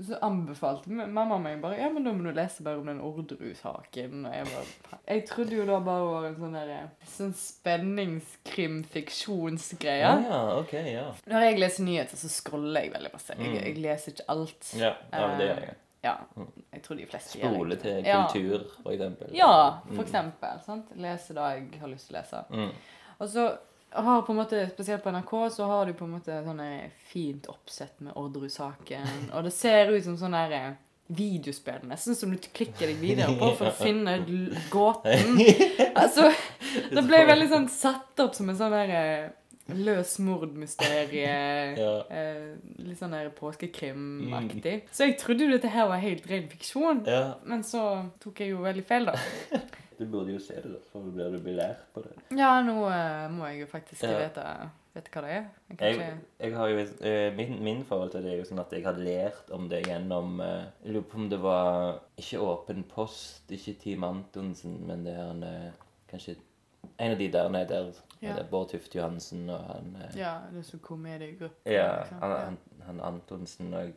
Så 0.01 0.15
anbefalte 0.23 0.89
mamma 0.91 1.39
meg 1.43 1.61
bare 1.61 1.77
Ja, 1.81 1.89
men 1.91 2.05
da 2.05 2.13
må 2.13 2.23
du 2.23 2.31
lese 2.33 2.63
bare 2.63 2.79
om 2.79 2.87
den 2.87 3.01
Orderud-saken. 3.01 4.27
Og 4.27 4.33
jeg 4.35 4.45
bare 4.47 4.65
Jeg 5.09 5.27
trodde 5.27 5.57
jo 5.57 5.65
da 5.67 5.81
bare 5.81 6.05
var 6.07 6.25
en 6.29 6.37
sånn 6.37 6.53
derre 6.55 6.91
Sånn 7.05 7.33
spenningskrim-fiksjonsgreie. 7.35 10.01
Ja, 10.01 10.21
ja, 10.23 10.59
ok, 10.61 10.73
ja. 10.93 11.05
Når 11.27 11.41
jeg 11.49 11.59
leser 11.63 11.85
nyheter, 11.87 12.17
så 12.21 12.29
scroller 12.33 12.81
jeg 12.87 12.93
veldig 12.95 13.13
masse. 13.13 13.35
Jeg, 13.39 13.49
Mm. 13.49 13.55
jeg 13.65 13.77
leser 13.83 14.13
ikke 14.13 14.25
alt. 14.29 14.73
Ja, 14.77 14.93
ja 15.13 15.27
det 15.39 15.47
gjør 15.49 15.61
jeg. 15.67 15.75
Ja, 16.05 16.15
jeg 16.73 16.83
tror 16.83 16.97
de 16.97 17.07
fleste 17.07 17.39
gjør 17.41 17.55
Spole 17.55 17.71
det. 17.71 17.81
til 17.83 18.05
Ja. 18.07 18.27
kultur, 18.29 18.61
for 18.83 18.91
eksempel. 18.93 19.27
Ja, 19.35 19.71
for 19.87 19.95
Mm. 19.95 20.01
eksempel. 20.05 20.61
Sant? 20.65 20.85
Lese 20.97 21.35
det 21.35 21.71
jeg 21.73 21.81
har 21.81 21.89
lyst 21.89 22.07
til 22.09 22.17
å 22.17 22.21
lese. 22.21 22.45
Mm. 22.51 22.71
Og 23.21 23.29
så 23.29 23.59
har 23.91 24.23
på 24.23 24.33
en 24.33 24.39
måte, 24.43 24.67
Spesielt 24.73 25.03
på 25.05 25.11
NRK 25.15 25.33
så 25.55 25.65
har 25.71 25.87
du 25.87 25.95
på 25.97 26.05
en 26.05 26.17
måte 26.19 26.43
sånne 26.45 26.69
fint 27.09 27.47
oppsett 27.51 28.01
med 28.05 28.17
Orderud-saken. 28.21 29.31
Og 29.33 29.49
det 29.49 29.55
ser 29.57 29.93
ut 29.95 30.05
som 30.05 30.19
sånn 30.21 30.37
der 30.37 30.55
eh, 30.57 30.69
videospill, 31.09 31.87
nesten 31.89 32.17
som 32.19 32.33
du 32.35 32.37
klikker 32.53 32.91
deg 32.91 32.99
videre 33.01 33.33
på 33.41 33.55
for 33.57 33.71
å 33.71 33.77
finne 33.79 34.19
gåten. 34.69 35.41
Altså, 35.97 36.29
det 36.95 37.05
ble 37.09 37.23
veldig 37.31 37.49
sånn 37.55 37.69
satt 37.73 38.21
opp 38.27 38.37
som 38.37 38.51
en 38.53 38.59
sånn 38.61 38.75
der 38.77 38.93
eh, 38.99 39.29
løs 39.73 40.19
mordmysterie. 40.25 41.35
Ja. 41.79 41.95
Eh, 42.11 42.55
litt 42.83 42.99
sånn 43.01 43.13
der 43.15 43.29
påskekrimaktig. 43.37 44.89
Så 44.93 45.07
jeg 45.07 45.19
trodde 45.21 45.45
jo 45.47 45.53
dette 45.53 45.71
her 45.73 45.89
var 45.91 46.01
helt 46.03 46.25
ren 46.29 46.49
fiksjon. 46.51 47.05
ja. 47.07 47.37
Men 47.49 47.65
så 47.65 47.83
tok 48.21 48.41
jeg 48.43 48.53
jo 48.53 48.65
veldig 48.65 48.85
feil, 48.89 49.09
da. 49.13 49.17
Du 49.99 50.05
burde 50.07 50.33
jo 50.33 50.39
se 50.39 50.55
det, 50.63 50.71
da, 50.71 50.79
da 50.95 51.01
blir 51.11 51.33
du 51.35 51.39
belært 51.43 51.81
på 51.95 52.03
det. 52.05 52.13
Ja, 52.39 52.61
nå 52.63 52.77
eh, 52.87 53.25
må 53.35 53.47
jeg 53.51 53.65
jo 53.65 53.67
faktisk 53.73 54.03
Ja. 54.07 54.19
vite, 54.21 54.45
vite 54.95 55.11
hva 55.15 55.23
det 55.25 55.31
er. 55.35 55.49
Jeg 55.71 55.79
Jeg, 55.81 55.95
ikke... 55.95 56.19
jeg 56.45 56.55
har 56.57 56.69
jo, 56.69 56.85
eh, 57.11 57.37
min, 57.37 57.57
min 57.67 57.85
forhold 57.85 58.11
til 58.15 58.23
det 58.23 58.33
er 58.33 58.39
jo 58.39 58.45
sånn 58.49 58.61
at 58.63 58.73
jeg 58.73 58.85
har 58.87 59.01
lært 59.03 59.51
om 59.57 59.67
det 59.69 59.81
gjennom 59.87 60.41
eh, 60.41 60.65
Jeg 60.85 60.95
lurer 60.95 61.09
på 61.11 61.19
om 61.19 61.29
det 61.33 61.41
var 61.43 61.99
ikke 62.17 62.41
Åpen 62.47 62.85
post, 62.93 63.51
ikke 63.51 63.75
Team 63.83 64.05
Antonsen, 64.07 64.79
men 64.87 65.03
det 65.05 65.17
er 65.19 65.31
en, 65.33 65.43
eh, 65.43 65.73
kanskje 66.11 66.37
en 66.99 67.13
av 67.13 67.19
de 67.19 67.29
der 67.35 67.49
nede 67.51 67.69
der. 67.75 67.91
Ja. 68.21 68.33
Det 68.35 68.45
er 68.45 68.49
Bård 68.51 68.71
Tufte 68.71 68.99
Johansen 68.99 69.51
og 69.51 69.61
han 69.73 69.97
eh, 70.03 70.17
Ja, 70.19 70.37
det 70.53 70.63
er 70.63 70.67
så 70.71 70.79
komediegruppe. 70.83 71.71
Ja, 71.71 72.05
han, 72.21 72.31
han, 72.31 72.57
han 72.87 73.01
Antonsen 73.13 73.75
og 73.75 73.93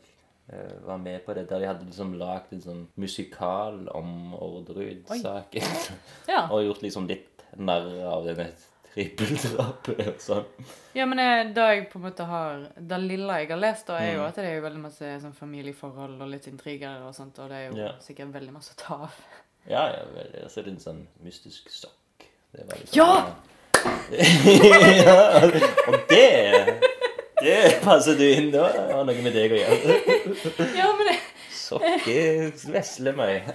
var 0.85 0.97
med 0.97 1.25
på 1.25 1.33
det. 1.33 1.45
Der 1.49 1.59
de 1.59 1.67
hadde 1.69 1.85
liksom 1.85 2.13
lagd 2.19 2.51
en 2.53 2.61
sånn 2.61 2.87
musikal 2.99 3.87
om 3.95 4.33
Orderud-saken. 4.35 5.63
Ja. 6.27 6.47
og 6.51 6.63
gjort 6.65 6.81
liksom 6.83 7.07
litt 7.07 7.45
narr 7.57 7.87
av 8.07 8.25
denne 8.25 8.49
trippeldrapet 8.91 10.01
og 10.07 10.17
sånn. 10.19 10.45
ja, 10.97 11.05
men 11.07 11.19
eh, 11.23 11.53
det 11.55 11.67
jeg 11.69 11.85
på 11.91 11.99
en 11.99 12.03
måte 12.09 12.25
har 12.27 12.65
Det 12.75 12.97
lille 12.99 13.37
jeg 13.39 13.47
har 13.53 13.61
lest, 13.61 13.87
da, 13.87 13.99
er 14.03 14.13
jo 14.17 14.19
Mm. 14.21 14.27
at 14.27 14.35
det 14.35 14.45
er 14.49 14.55
jo 14.57 14.65
veldig 14.65 14.81
masse 14.83 15.11
sånn 15.23 15.33
familieforhold 15.37 16.21
og 16.21 16.27
litt 16.33 16.47
intriger 16.51 17.01
og 17.07 17.15
sånt, 17.15 17.39
og 17.39 17.49
det 17.49 17.55
er 17.61 17.69
jo 17.69 17.77
Ja. 17.85 17.91
sikkert 18.03 18.33
veldig 18.33 18.51
masse 18.53 18.73
å 18.75 18.79
ta 18.81 18.93
av. 19.07 19.15
Ja, 19.69 19.85
ja, 19.93 20.03
vel, 20.15 20.35
og 20.43 20.49
så 20.51 20.59
er 20.59 20.63
det 20.63 20.73
en 20.73 20.79
sånn 20.83 21.07
mystisk 21.23 21.69
sokk. 21.69 22.27
Det 22.51 22.65
var 22.67 22.77
liksom, 22.81 22.97
Ja! 22.99 23.35
ja! 25.05 25.45
Og 25.87 25.95
det 26.09 26.27
Det 27.41 27.59
passer 27.85 28.17
du 28.17 28.25
inn 28.27 28.51
da. 28.53 28.69
Det 28.75 28.87
har 28.93 29.05
noe 29.07 29.25
med 29.25 29.35
deg 29.35 29.53
å 29.55 29.61
gjøre. 29.61 29.99
Ja, 30.79 30.91
men 30.97 31.11
det, 31.11 31.19
Sokker 31.51 32.51
vesle 32.73 33.13
meg. 33.15 33.47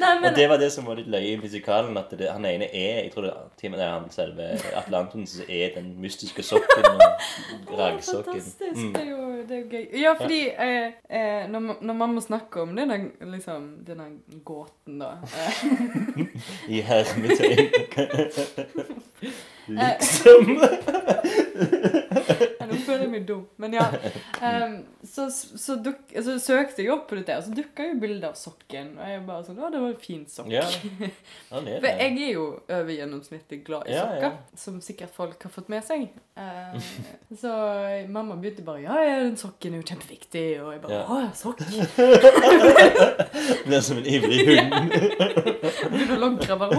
Nei, 0.00 0.10
men 0.20 0.24
Og 0.30 0.36
det 0.36 0.46
var 0.48 0.60
det 0.62 0.70
som 0.72 0.86
var 0.88 0.96
litt 0.96 1.10
løye 1.10 1.34
i 1.34 1.40
musikalen. 1.40 1.96
At 2.00 2.12
det, 2.16 2.30
han 2.30 2.46
ene 2.48 2.68
er 2.70 3.02
Jeg 3.04 3.12
tror 3.12 3.26
det, 3.26 3.32
er 3.68 3.74
er 3.76 3.92
han 3.92 4.06
selve 4.14 4.46
Atle 4.78 5.02
Antonsen 5.02 5.42
som 5.42 5.52
er 5.52 5.74
den 5.76 5.92
mystiske 6.00 6.42
sokken. 6.46 6.88
Og 6.94 7.74
raggsokken. 7.78 8.40
Fantastisk. 8.40 8.80
Mm. 8.80 8.92
Det 8.94 9.02
er 9.02 9.10
jo 9.10 9.30
det 9.48 9.56
er 9.56 9.60
jo 9.60 9.66
gøy. 9.70 10.00
Ja, 10.00 10.12
fordi 10.20 10.40
eh, 10.48 10.92
eh, 11.10 11.50
når, 11.50 11.76
når 11.80 11.94
må 12.14 12.20
snakke 12.20 12.62
om 12.62 12.76
denne, 12.76 12.98
liksom, 13.20 13.68
denne 13.86 14.04
gåten, 14.44 15.00
da 15.00 15.10
eh, 15.24 15.64
I 16.68 16.80
hermetegn. 16.80 17.70
liksom. 19.68 21.16
Føler 22.90 23.10
meg 23.12 23.26
dum. 23.28 23.44
Men 23.62 23.76
ja. 23.76 23.86
Um, 24.40 24.74
så 25.06 25.26
så, 25.32 25.76
duk, 25.80 26.02
så 26.12 26.36
søkte 26.42 26.84
jeg 26.84 26.92
opp 26.92 27.06
på 27.10 27.16
dette, 27.18 27.36
og 27.38 27.46
så 27.46 27.54
dukka 27.56 27.86
jo 27.88 27.96
bildet 28.02 28.26
av 28.28 28.36
sokken. 28.38 28.92
Og 28.98 29.08
jeg 29.08 29.22
bare 29.28 29.46
sånn 29.46 29.60
Å, 29.60 29.70
det 29.72 29.82
var 29.82 29.94
en 29.94 30.02
fin 30.02 30.24
sokk. 30.30 30.50
Ja, 30.52 30.64
er 31.56 31.80
For 31.80 31.88
jeg 31.88 32.10
er 32.10 32.32
jo 32.34 32.46
over 32.66 32.92
gjennomsnittet 32.94 33.64
glad 33.66 33.88
i 33.88 33.96
sokker, 33.96 34.36
som 34.60 34.80
sikkert 34.84 35.14
folk 35.16 35.46
har 35.46 35.54
fått 35.54 35.70
med 35.72 35.86
seg. 35.86 36.08
Eh, 36.40 36.90
så 37.42 37.54
mamma 38.12 38.36
begynte 38.40 38.64
bare 38.66 38.84
Ja, 38.84 38.98
ja, 39.04 39.16
den 39.24 39.38
sokken 39.40 39.76
er 39.76 39.82
jo 39.82 39.88
kjempeviktig. 39.92 40.46
Og 40.64 40.74
jeg 40.74 40.84
bare. 40.84 41.02
Å, 41.06 41.22
sokk. 41.36 41.64
Det 43.70 43.76
er 43.76 43.82
som 43.84 43.98
en 44.00 44.06
ivrig 44.08 44.42
hund. 44.48 44.92
Begynner 45.90 46.16
å 46.16 46.20
logre 46.20 46.56
bare 46.60 46.74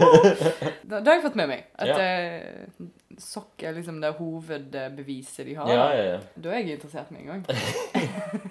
da 0.99 0.99
har 1.05 1.19
jeg 1.19 1.23
fått 1.23 1.38
med 1.39 1.51
meg 1.51 1.69
at 1.75 1.88
Ja. 1.88 2.89
Sokk 3.23 3.64
er 3.68 3.77
liksom 3.77 4.02
det 4.02 4.14
hovedbeviset 4.18 5.45
de 5.48 5.56
har. 5.60 5.72
Ja, 5.72 5.88
ja, 5.95 6.03
ja. 6.15 6.19
Da 6.35 6.52
er 6.52 6.65
jeg 6.65 6.80
interessert 6.80 7.11
med 7.14 7.23
en 7.23 7.31
gang. 7.31 7.45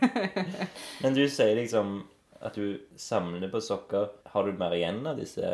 Men 1.02 1.16
du 1.16 1.24
sier 1.28 1.54
liksom 1.58 2.00
at 2.40 2.56
du 2.56 2.80
samler 2.96 3.52
på 3.52 3.60
sokker. 3.60 4.10
Har 4.32 4.46
du 4.48 4.56
mer 4.56 4.74
igjen 4.76 5.02
av 5.06 5.18
disse, 5.20 5.46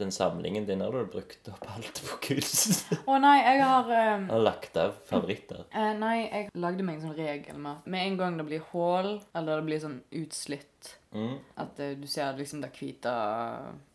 den 0.00 0.12
samlingen 0.14 0.64
din? 0.68 0.84
Har 0.84 0.94
du 0.94 1.10
brukt 1.12 1.50
opp 1.52 1.66
alt 1.74 2.00
på 2.06 2.20
kunst? 2.30 2.86
Å 3.04 3.18
nei, 3.20 3.36
jeg 3.42 3.64
har 3.64 3.90
um... 3.92 4.28
Har 4.32 4.44
lagt 4.46 4.78
av 4.80 4.96
favoritter? 5.10 5.66
Uh, 5.74 5.92
nei, 6.04 6.16
jeg 6.24 6.54
lagde 6.56 6.86
meg 6.86 7.00
en 7.00 7.10
sånn 7.10 7.18
regel 7.18 7.60
med 7.60 7.74
at 7.74 7.90
med 7.92 8.06
en 8.06 8.20
gang 8.22 8.40
det 8.40 8.48
blir 8.48 8.64
hull, 8.72 9.18
eller 9.36 9.60
det 9.60 9.68
blir 9.68 9.84
sånn 9.84 10.00
utslitt 10.22 10.94
Mm. 11.16 11.38
At 11.54 11.80
uh, 11.80 11.90
du 11.96 12.06
ser 12.06 12.36
liksom 12.36 12.60
det 12.60 12.68
hvite 12.76 13.12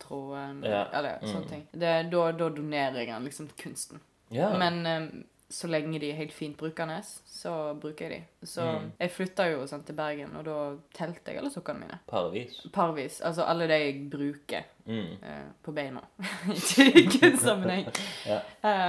tråden 0.02 0.64
Ja, 0.66 0.86
Eller 0.92 1.20
mm. 1.22 1.28
sånne 1.30 1.48
ting. 1.48 1.66
Det, 1.70 1.92
da, 2.10 2.22
da 2.32 2.48
donerer 2.50 2.98
jeg 2.98 3.12
den 3.12 3.28
liksom 3.28 3.50
til 3.52 3.60
kunsten. 3.68 4.02
Ja. 4.32 4.48
Men 4.58 4.86
um, 4.86 5.24
så 5.52 5.68
lenge 5.68 5.98
de 6.00 6.08
er 6.10 6.16
helt 6.16 6.32
fint 6.32 6.56
brukende, 6.56 7.02
så 7.28 7.74
bruker 7.80 8.08
jeg 8.08 8.22
de. 8.40 8.46
Så 8.46 8.62
Mm. 8.64 8.92
jeg 9.00 9.10
flytta 9.12 9.44
jo 9.50 9.66
sånn 9.68 9.82
til 9.84 9.94
Bergen, 9.94 10.36
og 10.36 10.44
da 10.44 10.54
telte 10.96 11.28
jeg 11.34 11.38
alle 11.42 11.50
sokkene 11.52 11.80
mine. 11.84 11.98
Parvis. 12.08 12.62
Parvis. 12.72 13.20
Altså 13.20 13.44
alle 13.44 13.66
de 13.68 13.78
jeg 13.82 14.10
bruker 14.10 14.62
Mm. 14.86 15.12
uh, 15.22 15.52
på 15.62 15.72
beina. 15.76 16.00
I 16.78 17.06
kunstsammenheng. 17.06 17.86
Ja. 18.26 18.40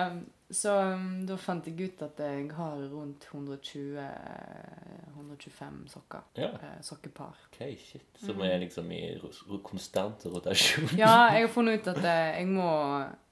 Um, 0.07 0.23
så 0.53 0.73
um, 0.93 1.25
da 1.27 1.35
fant 1.41 1.65
jeg 1.67 1.75
ut 1.89 2.01
at 2.05 2.19
jeg 2.23 2.49
har 2.57 2.81
rundt 2.91 3.25
120 3.31 3.97
125 5.13 5.87
sokker. 5.89 6.21
ja. 6.37 6.47
Eh, 6.53 6.79
sokkepar. 6.81 7.35
Ok, 7.49 7.59
shit. 7.79 8.05
Som 8.21 8.41
er 8.45 8.57
liksom 8.61 8.91
i 8.91 9.01
konstant 9.63 10.25
rotasjon. 10.25 10.85
Mm. 10.91 10.97
Ja, 10.99 11.13
jeg 11.33 11.47
har 11.47 11.53
funnet 11.57 11.81
ut 11.81 11.87
at 11.95 12.03
eh, 12.03 12.39
jeg 12.39 12.47
må 12.51 12.67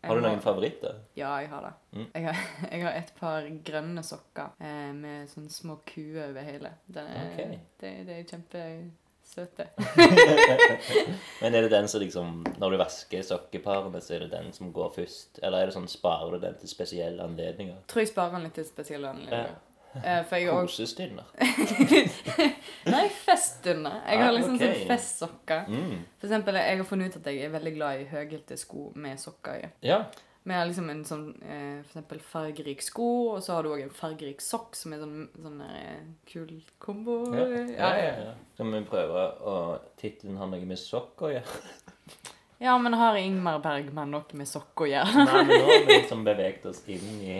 jeg 0.02 0.10
Har 0.10 0.16
du 0.18 0.22
må- 0.22 0.28
noen 0.32 0.42
favoritter? 0.42 0.96
Ja, 1.16 1.36
jeg 1.44 1.50
har 1.52 1.62
det. 1.68 1.74
Mm. 2.00 2.08
Jeg, 2.16 2.24
har, 2.26 2.36
jeg 2.72 2.82
har 2.88 2.98
et 3.04 3.14
par 3.20 3.50
grønne 3.70 4.04
sokker 4.04 4.50
eh, 4.60 4.92
med 4.98 5.30
sånne 5.30 5.50
små 5.54 5.78
kuer 5.86 6.24
over 6.30 6.42
hele. 6.48 6.74
Er, 6.96 7.14
okay. 7.34 7.60
det, 7.82 7.94
det 8.08 8.18
er 8.18 8.30
kjempesøte. 8.32 9.70
Men 11.42 11.56
er 11.58 11.62
det 11.66 11.72
den 11.74 11.88
som 11.90 12.02
liksom 12.04 12.44
Når 12.62 12.72
du 12.72 12.78
vasker 12.78 13.24
sokkeparene, 13.26 14.02
så 14.02 14.14
er 14.16 14.20
det 14.26 14.32
den 14.32 14.52
som 14.54 14.70
går 14.74 14.92
først? 14.96 15.40
Eller 15.42 15.58
er 15.64 15.66
det 15.72 15.74
sånn 15.76 15.88
sparer 15.90 16.32
du 16.36 16.40
den 16.44 16.56
til 16.62 16.70
spesielle 16.70 17.24
anledninger? 17.26 17.80
Tror 17.90 18.04
jeg 18.04 18.12
sparer 18.14 18.38
den 18.38 18.44
litt 18.48 18.54
til 18.60 18.66
spesielle 18.70 19.10
anledninger. 19.10 19.60
Eh, 19.92 20.24
har 20.24 20.62
Kosestunder? 20.64 21.26
Nei, 22.94 23.08
feststunder. 23.26 23.98
Jeg 24.08 24.18
Ah, 24.20 24.24
har 24.24 24.32
liksom 24.38 24.56
ok. 24.56 24.62
sånn 24.62 24.88
festsokker. 24.88 25.66
Mm. 25.68 25.98
For 26.22 26.30
eksempel, 26.30 26.56
jeg 26.62 26.78
har 26.80 26.88
funnet 26.88 27.12
ut 27.16 27.20
at 27.20 27.34
jeg 27.34 27.46
er 27.46 27.54
veldig 27.58 27.74
glad 27.76 28.00
i 28.00 28.06
høyhælte 28.14 28.58
sko 28.58 28.92
med 28.96 29.20
sokker 29.20 29.66
i. 29.66 29.70
Ja. 29.90 30.04
Har 30.50 30.66
liksom 30.66 30.90
en 30.90 31.04
sånn 31.06 31.26
eh, 31.46 31.82
eksempel 31.84 32.22
fargerik 32.26 32.82
sko, 32.82 33.08
og 33.36 33.44
så 33.46 33.54
har 33.56 33.66
du 33.66 33.76
òg 33.76 33.84
en 33.84 33.94
fargerik 33.94 34.42
sokk, 34.42 34.74
som 34.78 34.96
er 34.96 35.04
sånn, 35.04 35.28
sånn 35.38 35.60
eh, 35.68 36.00
kul 36.30 36.56
kombo. 36.82 37.20
Ja, 37.38 37.46
ja, 37.46 37.92
ja, 38.00 38.14
ja. 38.32 38.36
Vi 38.58 38.84
prøve 38.90 39.28
å 39.46 39.56
Tittelen 40.02 40.40
har 40.42 40.50
noe 40.50 40.66
med 40.66 40.82
sokk 40.82 41.28
å 41.28 41.34
gjøre? 41.36 41.60
Ja, 42.62 42.76
men 42.78 42.94
har 42.94 43.16
Ingmar 43.18 43.56
Bergman 43.58 44.12
noe 44.14 44.38
med 44.38 44.46
sokk 44.46 44.84
å 44.84 44.86
gjøre? 44.86 45.24
Nei, 45.26 45.40
men 45.48 45.64
nå 45.64 45.64
har 45.66 45.80
vi 45.88 45.96
liksom 45.98 46.20
beveget 46.28 46.68
oss 46.70 46.84
inn 46.94 47.16
i, 47.26 47.38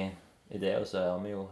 i 0.50 0.62
det, 0.62 0.72
og 0.80 0.88
så 0.90 1.04
har 1.12 1.20
vi 1.22 1.36
jo 1.36 1.44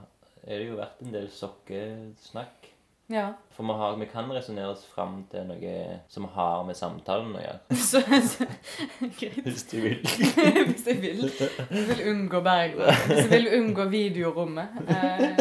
er 0.49 0.61
det 0.61 0.69
jo 0.69 0.79
vært 0.79 1.03
en 1.03 1.13
del 1.13 1.27
sokkesnakk. 1.33 2.68
Ja. 3.09 3.33
For 3.55 3.65
vi, 3.65 3.73
har, 3.73 3.95
vi 3.97 4.05
kan 4.05 4.29
resonnere 4.31 4.69
oss 4.69 4.83
fram 4.85 5.23
til 5.31 5.47
noe 5.49 5.75
som 6.13 6.27
har 6.35 6.61
med 6.67 6.77
samtalen 6.77 7.31
å 7.39 7.41
gjøre. 7.41 7.77
Så, 7.89 8.01
så 8.05 8.45
Greit. 9.19 9.39
Hvis 9.47 9.63
du 9.71 9.79
vil. 9.81 10.03
Hvis 10.69 10.85
jeg 10.85 10.99
vil. 11.01 11.23
Jeg 11.25 11.87
vil 11.89 12.03
unngå 12.11 12.41
Bergland. 12.45 12.99
Hvis 13.09 13.23
jeg 13.23 13.31
vil 13.33 13.49
unngå 13.57 13.87
videorommet. 13.89 14.67
Eh, 14.93 15.39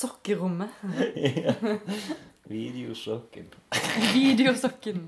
sokkerommet. 0.00 0.74
Videosokken. 2.50 3.52
Videosokken. 4.14 5.04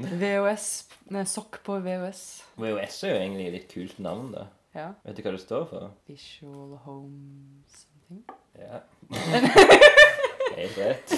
VHS. 0.00 0.70
Nei, 1.12 1.26
sokk 1.28 1.60
på 1.66 1.76
VHS. 1.84 2.22
VHS 2.56 3.02
er 3.04 3.12
jo 3.12 3.20
egentlig 3.20 3.50
et 3.50 3.56
litt 3.58 3.68
kult 3.74 4.00
navn, 4.00 4.32
da. 4.32 4.46
Ja. 4.72 4.88
Vet 5.04 5.18
du 5.18 5.24
hva 5.26 5.34
det 5.34 5.42
står 5.42 5.68
for? 5.68 5.90
Visual 6.08 6.78
home 6.86 7.60
something. 7.68 8.24
Ja. 8.56 8.80
Helt 10.56 10.78
rett. 10.78 11.14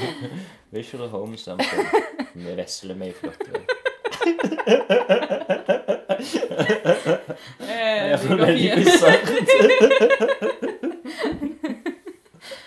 Visual 0.74 1.08
Home 1.08 1.36
Sample 1.38 1.84
med 2.34 2.56
vesle 2.58 2.94
med 2.94 3.08
i 3.08 3.12
flott 3.12 3.42
vei. 3.50 3.62
Eh, 7.66 8.10
Jeg 8.10 8.18
får 8.22 8.36
veldig 8.40 8.70
bisart. 8.80 9.28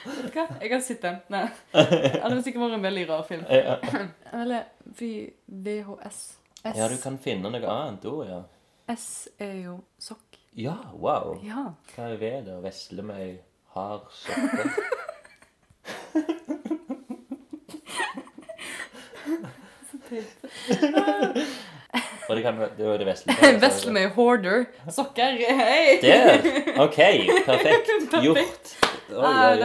Vet 0.06 0.24
du 0.24 0.30
hva? 0.34 0.46
Jeg 0.62 0.70
kan 0.72 0.84
sitte 0.86 1.08
den. 1.08 1.18
Nei. 1.34 1.44
Det 1.74 2.22
hadde 2.24 2.40
sikkert 2.46 2.64
vært 2.66 2.78
en 2.78 2.86
veldig 2.86 3.04
rar 3.10 3.24
film. 3.28 3.44
Ja. 3.52 3.76
Eller 4.42 4.62
vi- 5.00 5.32
VHS. 5.48 6.20
S, 6.60 6.76
ja, 6.76 6.88
du 6.92 6.98
kan 7.02 7.18
finne 7.24 7.52
noe 7.54 7.70
annet 7.72 8.06
ord, 8.10 8.26
ja. 8.28 8.42
S 8.92 9.28
er 9.40 9.54
jo 9.64 9.78
sokk. 10.02 10.40
Ja, 10.60 10.76
wow. 10.98 11.38
Ja. 11.46 11.70
Hva 11.94 12.10
er 12.12 12.18
ved 12.20 12.48
det 12.50 12.56
å 12.58 12.64
med 13.76 13.84
ei 13.84 13.84
hard? 13.84 14.04
Og 22.30 22.36
det 22.36 22.44
kan 22.44 22.60
det 22.78 22.86
er 22.86 22.90
var 22.90 22.98
det 22.98 23.08
vesle 23.08 23.34
med. 23.42 23.62
Vesle 23.66 23.94
med 23.94 24.10
hoarder. 24.10 24.66
Sokker. 24.90 25.38
Hei! 25.50 25.98
Der! 26.02 26.42
OK, 26.78 27.00
perfekt. 27.46 27.90
Gjort. 28.24 28.89
Oi, 29.12 29.26
Ah, 29.26 29.52
oi, 29.52 29.58
oi. 29.58 29.60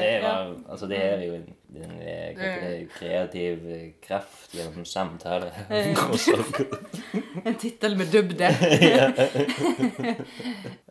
det- 0.00 0.22
var 0.22 0.54
Altså, 0.70 0.86
det 0.90 0.98
er 1.04 1.20
jo 1.26 1.34
en, 1.34 1.54
en, 1.76 1.90
en 1.90 1.98
det, 2.00 2.88
kreativ 2.94 3.66
eh, 3.70 3.90
kraft 4.02 4.54
gjennom 4.54 4.84
samtale. 4.84 5.50
En 7.46 7.54
tittel 7.54 7.96
med 7.96 8.06
dybde. 8.12 8.48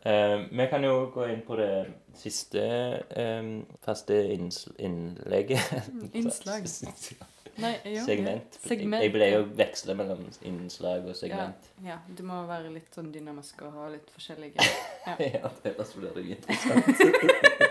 Eh, 0.06 0.40
vi 0.50 0.66
kan 0.70 0.84
jo 0.86 1.10
gå 1.14 1.24
inn 1.32 1.40
på 1.42 1.56
det 1.58 1.86
siste 2.14 2.62
um, 3.18 3.48
faste 3.82 4.14
innlegget. 4.78 5.58
Innslag. 6.14 6.68
Nei, 7.58 7.72
jo, 7.88 8.04
Segment. 8.04 8.58
ja. 8.62 8.68
Segment. 8.68 9.02
Jeg 9.02 9.12
ble 9.16 9.28
jo 9.32 9.40
veksle 9.58 9.94
mellom 9.98 10.22
innslag 10.46 11.08
og 11.10 11.16
segment. 11.18 11.70
ja, 11.84 11.96
du 12.06 12.22
må 12.28 12.42
være 12.46 12.70
litt 12.74 12.94
sånn 12.94 13.08
dynamisk 13.14 13.62
og 13.66 13.72
ha 13.80 13.88
litt 13.94 14.10
forskjellige 14.14 14.60
Ja, 15.08 15.16
det 15.18 15.72
ellers 15.72 15.94
blir 15.96 16.12
det 16.14 16.26
interessant. 16.36 17.65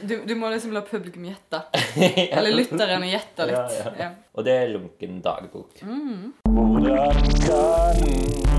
Du, 0.00 0.14
du 0.26 0.34
må 0.34 0.50
liksom 0.50 0.72
la 0.74 0.82
publikum 0.82 1.24
gjette. 1.28 1.60
Eller 2.38 2.56
lytterne 2.56 3.06
gjette 3.10 3.46
litt. 3.46 3.58
Ja, 3.58 3.84
ja. 3.84 3.92
Ja. 3.98 4.08
Og 4.34 4.46
det 4.46 4.56
er 4.64 4.72
lunken 4.72 5.20
dagbok. 5.22 5.82
Mm. 5.82 6.32
Hvordan 6.48 7.22
kan 7.44 8.02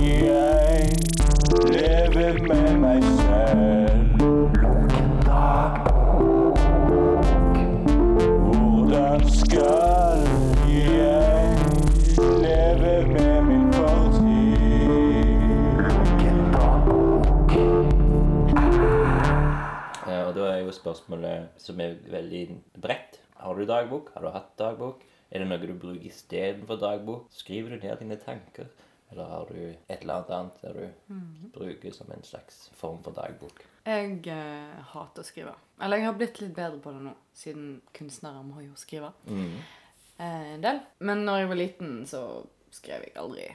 jeg 0.03 0.87
leve 1.73 2.33
med 2.47 2.79
meg 2.79 3.03
selv? 3.19 4.18
Spørsmålet 20.79 21.61
som 21.61 21.79
er 21.83 21.99
veldig 22.09 22.43
bredt. 22.81 23.19
Har 23.39 23.55
du 23.55 23.67
dagbok? 23.69 24.11
Har 24.15 24.25
du 24.25 24.33
hatt 24.33 24.53
dagbok? 24.59 25.05
Er 25.29 25.43
det 25.43 25.47
noe 25.49 25.61
du 25.61 25.75
bruker 25.77 26.07
istedenfor 26.09 26.79
dagbok? 26.81 27.27
Skriver 27.31 27.75
du 27.75 27.83
ned 27.85 27.99
dine 28.01 28.17
tanker? 28.19 28.71
Eller 29.11 29.25
har 29.25 29.45
du 29.49 29.57
et 29.87 30.01
eller 30.01 30.19
annet 30.19 30.29
annet 30.37 30.61
der 30.61 30.73
du 30.73 31.13
mm. 31.13 31.51
bruker 31.53 31.93
som 31.93 32.11
en 32.13 32.23
slags 32.25 32.69
form 32.77 32.99
for 33.05 33.15
dagbok? 33.17 33.63
Jeg 33.89 34.19
eh, 34.29 34.81
hater 34.91 35.23
å 35.23 35.25
skrive. 35.25 35.55
Eller 35.81 36.01
jeg 36.01 36.09
har 36.09 36.17
blitt 36.19 36.41
litt 36.43 36.53
bedre 36.57 36.81
på 36.83 36.93
det 36.93 37.01
nå, 37.07 37.15
siden 37.33 37.79
kunstnere 37.95 38.43
må 38.45 38.61
jo 38.65 38.75
skrive 38.77 39.13
Mm. 39.25 39.57
eh, 40.19 40.53
en 40.55 40.61
del. 40.65 40.81
Men 40.99 41.25
når 41.25 41.39
jeg 41.39 41.49
var 41.49 41.61
liten, 41.61 41.95
så 42.05 42.21
skrev 42.71 43.07
jeg 43.07 43.15
aldri, 43.17 43.47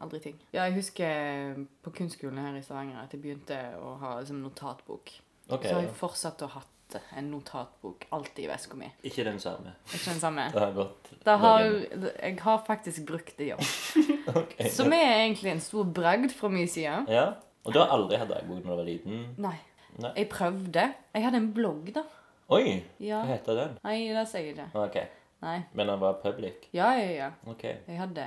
aldri 0.00 0.20
ting. 0.24 0.40
Ja, 0.52 0.64
jeg 0.64 0.80
husker 0.80 1.60
på 1.82 1.92
kunstskolen 2.00 2.42
her 2.42 2.58
i 2.58 2.64
Stavanger 2.64 3.04
at 3.04 3.14
jeg 3.14 3.22
begynte 3.22 3.60
å 3.78 3.94
ha 4.02 4.16
liksom, 4.18 4.42
notatbok. 4.42 5.12
Ok, 5.48 5.62
så 5.62 5.76
har 5.76 5.82
ja. 5.82 5.86
jeg 5.86 5.94
fortsatt 5.98 6.42
å 6.42 6.50
ha 6.50 6.62
hatt 6.62 6.72
en 7.18 7.30
notatbok 7.30 8.06
alltid 8.14 8.44
i 8.44 8.48
veska 8.48 8.76
mi. 8.78 8.88
Ikke 9.06 9.24
den 9.26 9.38
samme. 9.42 9.74
Ikke 9.90 10.12
den 10.12 10.20
samme. 10.22 10.46
Det 10.54 10.60
har 10.62 10.74
gått 10.76 11.10
Det 11.24 11.36
har, 11.42 11.64
jeg 11.64 12.36
har 12.40 12.60
faktisk 12.66 13.06
brukt 13.08 13.34
det, 13.38 13.48
ja. 13.52 13.56
okay, 14.40 14.70
Som 14.70 14.94
er 14.94 15.24
egentlig 15.24 15.52
en 15.56 15.62
stor 15.62 15.84
bragd 15.84 16.34
fra 16.34 16.50
min 16.52 16.68
side. 16.70 17.04
Ja. 17.10 17.26
Og 17.66 17.74
du 17.74 17.80
har 17.82 17.90
aldri 17.94 18.18
hatt 18.20 18.30
dagbok 18.30 18.62
når 18.62 18.70
du 18.70 18.78
var 18.78 18.86
liten? 18.86 19.22
Nei. 19.42 19.56
Nei. 19.98 20.12
Jeg 20.20 20.28
prøvde. 20.30 20.86
Jeg 21.14 21.24
hadde 21.24 21.40
en 21.42 21.52
blogg, 21.56 21.90
da. 21.96 22.04
Oi! 22.54 22.82
Ja. 23.02 23.22
Hva 23.24 23.34
heter 23.34 23.58
den? 23.58 23.78
Nei, 23.82 23.96
det 24.14 24.26
sier 24.30 24.44
jeg 24.46 24.54
ikke. 24.54 24.68
Ok. 24.84 24.98
Nei. 25.42 25.56
Men 25.74 25.90
den 25.90 26.02
var 26.02 26.20
public? 26.22 26.68
Ja, 26.76 26.92
ja, 26.98 27.08
ja. 27.10 27.30
Okay. 27.50 27.80
Jeg 27.88 27.98
hadde 27.98 28.26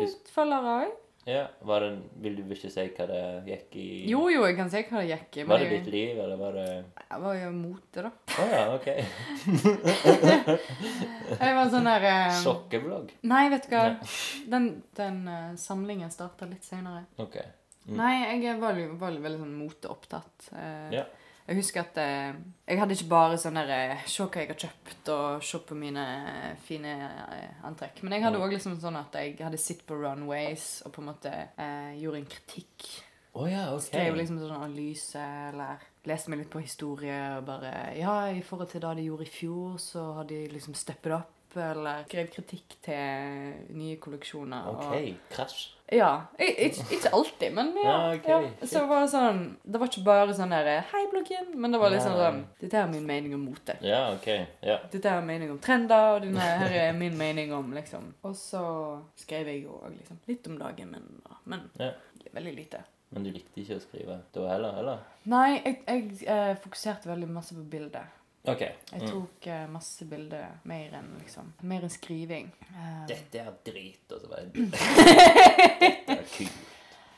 litt 0.00 0.30
følgere 0.32 0.78
òg. 0.80 0.94
Ja, 1.26 1.48
var 1.66 1.82
det, 1.82 1.88
Vil 2.22 2.36
du 2.38 2.42
ikke 2.54 2.68
si 2.70 2.82
hva 2.94 3.06
det 3.10 3.22
gikk 3.48 3.72
i 3.82 3.86
Jo, 4.06 4.20
jo, 4.30 4.44
jeg 4.46 4.54
kan 4.58 4.68
si 4.70 4.82
hva 4.86 5.00
det 5.02 5.08
gikk 5.10 5.40
i. 5.40 5.46
Var 5.48 5.62
det 5.64 5.70
ditt 5.72 5.88
liv, 5.90 6.20
eller 6.22 6.38
var 6.38 6.54
det 6.54 6.66
jeg 7.06 7.20
var 7.22 7.34
jo 7.38 7.50
mot 7.54 7.82
det, 7.94 8.02
da. 8.02 8.10
Å 8.42 8.46
ja, 8.50 8.62
ok. 8.74 8.86
Jeg 11.40 11.52
var 11.58 11.68
sånn 11.70 11.86
der 11.86 12.06
eh, 12.08 12.38
Sjokkeblogg? 12.40 13.12
Nei, 13.30 13.44
vet 13.52 13.68
du 13.68 13.74
hva. 13.74 13.84
Nei. 13.92 14.16
Den, 14.50 14.66
den 14.98 15.20
uh, 15.30 15.52
samlingen 15.60 16.10
starta 16.10 16.48
litt 16.50 16.66
seinere. 16.66 17.04
Ok. 17.22 17.38
Mm. 17.86 17.94
Nei, 18.00 18.14
jeg 18.42 18.58
var, 18.58 18.78
var 18.98 19.14
veldig 19.22 19.40
sånn 19.44 19.54
moteopptatt. 19.60 20.50
Uh, 20.50 20.90
Ja. 20.94 21.06
Jeg 21.46 21.56
husker 21.60 21.80
at 21.84 21.98
eh, 22.02 22.34
jeg 22.66 22.78
hadde 22.80 22.94
ikke 22.96 23.08
bare 23.12 23.36
sånn 23.38 23.54
der 23.54 23.68
eh, 23.70 24.00
Se 24.10 24.24
hva 24.26 24.40
jeg 24.42 24.48
har 24.50 24.58
kjøpt, 24.58 25.10
og 25.14 25.42
se 25.46 25.58
på 25.68 25.76
mine 25.78 26.02
eh, 26.26 26.56
fine 26.66 26.94
eh, 27.36 27.60
antrekk. 27.68 28.02
Men 28.02 28.16
jeg 28.16 28.24
hadde 28.26 28.40
òg 28.42 28.50
liksom 28.56 28.74
sånn 28.82 28.96
at 28.98 29.14
jeg 29.14 29.36
hadde 29.38 29.60
sett 29.62 29.84
på 29.86 29.94
runways 30.00 30.82
og 30.86 30.92
på 30.96 31.04
en 31.04 31.10
måte 31.12 31.30
eh, 31.32 31.92
gjorde 32.00 32.18
en 32.24 32.26
kritikk. 32.32 32.88
Å 33.36 33.46
ja, 33.52 33.62
ok. 33.76 33.84
Skrev 33.90 34.16
liksom 34.16 34.40
sånn 34.40 34.56
analyse, 34.56 35.22
eller 35.52 35.82
leste 36.08 36.30
meg 36.32 36.40
litt 36.40 36.50
på 36.50 36.62
historie 36.64 37.18
og 37.36 37.44
bare 37.46 37.72
Ja, 37.98 38.16
i 38.32 38.40
forhold 38.42 38.70
til 38.72 38.80
det 38.82 38.94
de 38.96 39.06
gjorde 39.10 39.26
i 39.28 39.32
fjor, 39.38 39.76
så 39.82 40.06
har 40.18 40.24
de 40.30 40.42
liksom 40.50 40.74
steppet 40.74 41.12
opp. 41.20 41.32
Eller 41.56 42.02
skrev 42.08 42.26
kritikk 42.34 42.74
til 42.84 43.54
nye 43.76 43.96
kolleksjoner. 44.02 44.66
og- 44.68 44.82
Ok, 44.90 45.14
krasj. 45.32 45.75
Ja. 45.92 46.26
Ikke, 46.38 46.84
ikke 46.90 47.10
alltid, 47.14 47.52
men 47.54 47.72
ja. 47.78 47.90
Ja, 47.90 48.14
okay. 48.14 48.48
ja. 48.60 48.66
Så 48.66 48.82
var 48.90 49.04
det 49.04 49.10
sånn 49.12 49.42
Det 49.62 49.78
var 49.78 49.90
ikke 49.90 50.02
bare 50.06 50.34
sånn 50.34 50.54
der 50.54 50.70
Hei, 50.90 51.04
bloggen. 51.12 51.52
Men 51.54 51.74
det 51.74 51.80
var 51.82 51.94
liksom 51.94 52.16
sånn 52.16 52.24
sånn 52.24 52.40
Dette 52.62 52.80
er 52.80 52.90
min 52.90 53.06
mening 53.06 53.36
om 53.36 53.44
mote. 53.46 53.76
Ja, 53.86 54.00
ok. 54.14 54.26
Ja. 54.66 54.80
Dette 54.90 55.12
er 55.12 55.22
min 55.22 55.30
mening 55.36 55.54
om 55.54 55.60
trender, 55.62 56.16
og 56.16 56.26
denne 56.26 56.42
her 56.42 56.74
er 56.88 56.98
min 56.98 57.14
mening 57.18 57.54
om 57.54 57.70
liksom 57.76 58.10
Og 58.26 58.34
så 58.38 58.64
skrev 59.18 59.52
jeg 59.52 59.62
jo 59.68 59.78
òg 59.78 59.94
liksom 59.94 60.20
litt 60.26 60.50
om 60.50 60.58
dagen 60.58 60.90
men. 60.96 61.08
Men 61.44 61.70
Ja. 61.78 61.92
veldig 62.34 62.54
lite. 62.56 62.82
Men 63.14 63.22
du 63.22 63.30
likte 63.30 63.62
ikke 63.62 63.78
å 63.78 63.82
skrive 63.84 64.18
da 64.34 64.46
heller, 64.50 64.78
eller? 64.80 65.02
Nei, 65.30 65.60
jeg, 65.62 65.76
jeg 65.86 66.26
eh, 66.26 66.56
fokuserte 66.58 67.08
veldig 67.08 67.28
masse 67.30 67.54
på 67.54 67.62
bildet. 67.70 68.15
Ok. 68.48 68.60
Jeg 68.92 69.00
Mm. 69.02 69.08
tok 69.10 69.46
uh, 69.50 69.66
masse 69.72 70.04
bilder 70.08 70.46
mer 70.64 70.92
enn 71.00 71.08
liksom 71.20 71.52
Mer 71.62 71.82
enn 71.86 71.90
skriving. 71.90 72.52
Uh, 72.70 73.06
Dette 73.10 73.38
er 73.42 73.52
drit, 73.66 74.12
og 74.12 74.20
så 74.22 74.28
bare 74.30 74.46
Dette 74.54 76.16
er 76.16 76.24
kult. 76.36 76.64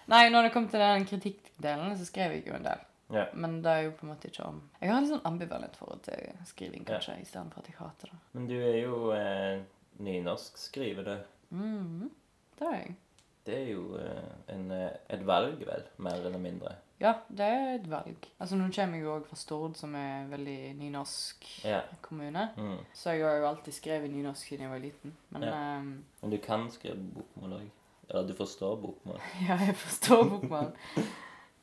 Nei, 0.08 0.22
når 0.32 0.46
det 0.48 0.52
kom 0.54 0.68
til 0.72 0.80
den 0.80 1.04
kritikkdelen, 1.04 1.96
så 2.00 2.06
skrev 2.08 2.32
jeg 2.38 2.46
jo 2.48 2.54
en 2.56 2.64
del. 2.64 2.84
Yeah. 3.12 3.28
Men 3.36 3.58
det 3.64 3.72
er 3.72 3.82
jo 3.86 3.90
på 3.96 4.04
en 4.06 4.10
måte 4.14 4.28
ikke 4.28 4.44
om 4.44 4.58
Jeg 4.80 4.90
har 4.92 5.00
litt 5.00 5.10
sånn 5.14 5.24
ambivalent 5.28 5.76
forhold 5.80 6.02
til 6.04 6.32
skriving, 6.48 6.84
kanskje, 6.88 7.14
i 7.20 7.24
stedet 7.28 7.52
for 7.52 7.60
at 7.62 7.68
jeg 7.70 7.76
hater 7.78 8.10
det. 8.12 8.18
Men 8.36 8.48
du 8.50 8.54
er 8.60 8.78
jo 8.82 8.98
eh, 9.16 9.60
nynorskskrivende. 10.04 11.18
Mm, 11.50 12.10
det 12.58 12.66
er 12.68 12.74
jeg. 12.82 12.94
Det 13.48 13.54
er 13.62 13.70
jo 13.72 13.84
eh, 13.96 14.32
en, 14.52 14.66
eh, 14.76 14.90
et 15.16 15.22
valg, 15.28 15.62
vel? 15.64 15.86
Mer 16.04 16.20
eller 16.20 16.38
mindre. 16.42 16.74
Ja, 17.00 17.12
det 17.30 17.40
er 17.46 17.74
et 17.76 17.84
valg. 17.90 18.26
Altså, 18.40 18.56
Nå 18.56 18.68
kommer 18.74 18.96
jeg 18.98 19.04
jo 19.04 19.12
òg 19.14 19.26
fra 19.28 19.36
Stord, 19.36 19.74
som 19.78 19.94
er 19.94 20.22
en 20.24 20.30
veldig 20.32 20.74
nynorsk 20.80 21.44
Ja. 21.64 21.80
kommune. 22.02 22.48
Mm. 22.56 22.78
Så 22.94 23.10
jeg 23.14 23.22
har 23.26 23.36
jo 23.38 23.46
alltid 23.48 23.72
skrevet 23.72 24.10
nynorsk 24.10 24.48
siden 24.48 24.62
jeg 24.66 24.70
var 24.70 24.78
liten. 24.78 25.16
Men 25.30 25.42
Ja. 25.42 25.78
um, 25.78 26.04
Men 26.22 26.30
du 26.30 26.36
kan 26.38 26.70
skrive 26.70 26.96
bokmål 27.14 27.52
òg. 27.60 27.68
Eller 28.10 28.26
du 28.28 28.34
forstår 28.34 28.76
bokmål. 28.82 29.20
ja, 29.48 29.56
jeg 29.66 29.76
forstår 29.76 30.24
bokmål. 30.28 30.72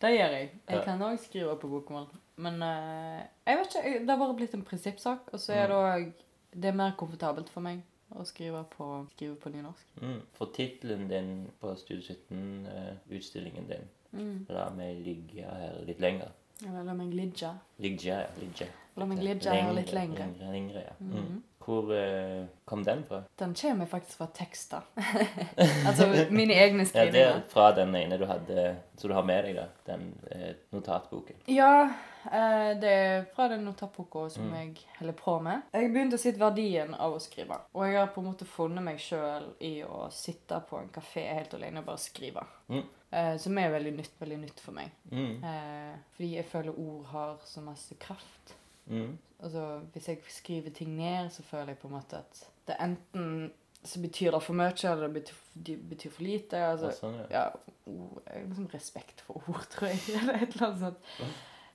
Det 0.01 0.09
gjør 0.11 0.31
jeg. 0.37 0.51
Jeg 0.69 0.77
Ja. 0.77 0.83
kan 0.83 1.01
òg 1.01 1.17
skrive 1.19 1.57
på 1.59 1.67
bokmål. 1.67 2.07
Men 2.37 2.53
uh, 2.63 3.21
jeg 3.47 3.57
vet 3.57 3.75
ikke, 3.75 3.99
det 3.99 4.09
har 4.09 4.17
bare 4.17 4.35
blitt 4.35 4.53
en 4.53 4.63
prinsippsak. 4.63 5.19
Og 5.33 5.39
så 5.39 5.53
er 5.53 5.67
det 5.67 5.75
òg 5.75 6.13
Det 6.55 6.65
er 6.65 6.71
mer 6.77 6.91
komfortabelt 6.97 7.49
for 7.49 7.59
meg 7.61 7.81
å 8.15 8.23
skrive 8.23 8.63
på, 8.77 9.07
skrive 9.11 9.35
på 9.35 9.49
nynorsk. 9.49 9.85
Mm. 10.01 10.21
For 10.33 10.45
tittelen 10.55 11.09
din 11.09 11.51
på 11.59 11.75
Studio 11.75 12.01
17-utstillingen 12.15 13.67
din 13.67 13.89
Mm. 14.15 14.45
La 14.49 14.69
meg 14.75 15.03
ligge 15.05 15.43
her 15.45 15.77
litt 15.85 15.99
lenger. 16.03 16.31
Eller 16.63 16.83
la 16.87 16.93
meg 16.95 17.11
ligge. 17.13 17.51
Ligge, 17.83 18.07
ja. 18.07 18.21
Ligge. 18.39 18.69
La 18.95 19.05
meg 19.05 19.19
ligge 19.19 19.51
her 19.51 19.73
litt 19.75 19.91
lengre. 19.91 20.23
Lengre, 20.23 20.53
lengre 20.53 20.85
ja. 20.87 20.95
Mm. 21.01 21.19
mm. 21.19 21.43
Hvor 21.65 21.89
eh, 21.97 22.45
kom 22.69 22.83
den 22.85 22.99
fra? 23.07 23.23
Den 23.41 23.55
kommer 23.57 23.85
faktisk 23.89 24.19
fra 24.19 24.27
tekster. 24.27 24.81
altså 25.87 26.05
mine 26.29 26.53
egne 26.53 26.85
Ja, 26.93 27.05
det 27.09 27.23
er 27.23 27.39
fra 27.49 27.71
den 27.73 27.95
ene 27.97 28.19
du 28.21 28.25
hadde, 28.29 28.75
så 28.97 29.09
du 29.09 29.15
har 29.17 29.25
med 29.25 29.47
deg, 29.47 29.55
da. 29.57 29.65
Den 29.87 30.03
eh, 30.31 30.51
notatboken. 30.75 31.39
Ja, 31.49 31.89
eh, 32.29 32.69
det 32.77 32.91
er 32.91 33.25
fra 33.35 33.47
den 33.49 33.65
notatboka 33.65 34.27
som 34.29 34.45
Mm. 34.45 34.53
jeg 34.59 34.77
holder 34.99 35.13
på 35.23 35.39
med. 35.41 35.61
Jeg 35.73 35.89
begynte 35.89 36.19
å 36.19 36.21
se 36.21 36.35
verdien 36.37 36.93
av 36.93 37.15
å 37.17 37.19
skrive. 37.19 37.57
Og 37.73 37.87
jeg 37.87 37.97
har 37.97 38.13
på 38.13 38.21
en 38.21 38.29
måte 38.29 38.45
funnet 38.45 38.83
meg 38.85 38.99
sjøl 39.01 39.49
i 39.59 39.79
å 39.83 40.05
sitte 40.11 40.61
på 40.69 40.77
en 40.77 40.93
kafé 40.93 41.25
helt 41.33 41.53
alene 41.57 41.81
og 41.81 41.85
bare 41.89 41.97
skrive. 42.05 42.45
Mm. 42.69 42.85
Eh, 43.11 43.37
som 43.37 43.57
er 43.57 43.69
veldig 43.71 43.91
nytt, 43.99 44.15
veldig 44.19 44.37
nytt 44.41 44.59
for 44.59 44.75
meg. 44.75 44.91
Mm. 45.11 45.43
Uh, 45.43 45.97
fordi 46.15 46.31
jeg 46.35 46.45
føler 46.49 46.79
ord 46.79 47.05
har 47.11 47.37
så 47.45 47.61
masse 47.63 47.95
kraft. 48.01 48.55
Mm. 48.85 49.17
Altså, 49.39 49.79
hvis 49.93 50.07
jeg 50.09 50.19
skriver 50.29 50.69
ting 50.75 50.95
ned, 50.97 51.29
så 51.31 51.43
føler 51.43 51.73
jeg 51.73 51.77
på 51.77 51.87
en 51.87 51.93
måte 51.93 52.17
at 52.17 52.41
det 52.67 52.75
enten 52.81 53.51
så 53.85 54.01
betyr 54.01 54.31
det 54.33 54.41
for 54.41 54.57
mye, 54.57 54.73
eller 54.89 55.07
det 55.07 55.13
betyr, 55.13 55.41
det 55.67 55.75
betyr 55.89 56.09
for 56.11 56.23
lite. 56.25 56.61
Altså, 56.71 56.87
Og 56.89 56.93
sånn, 56.97 57.17
ja. 57.29 57.43
ja, 57.45 57.73
ord, 57.93 58.21
liksom 58.33 58.69
respekt 58.73 59.21
for 59.21 59.43
ord, 59.49 59.67
tror 59.75 59.91
jeg. 59.91 59.99
Eller 60.19 60.39
et 60.41 60.55
eller 60.55 60.67
annet 60.67 60.79
sånt. 60.87 61.11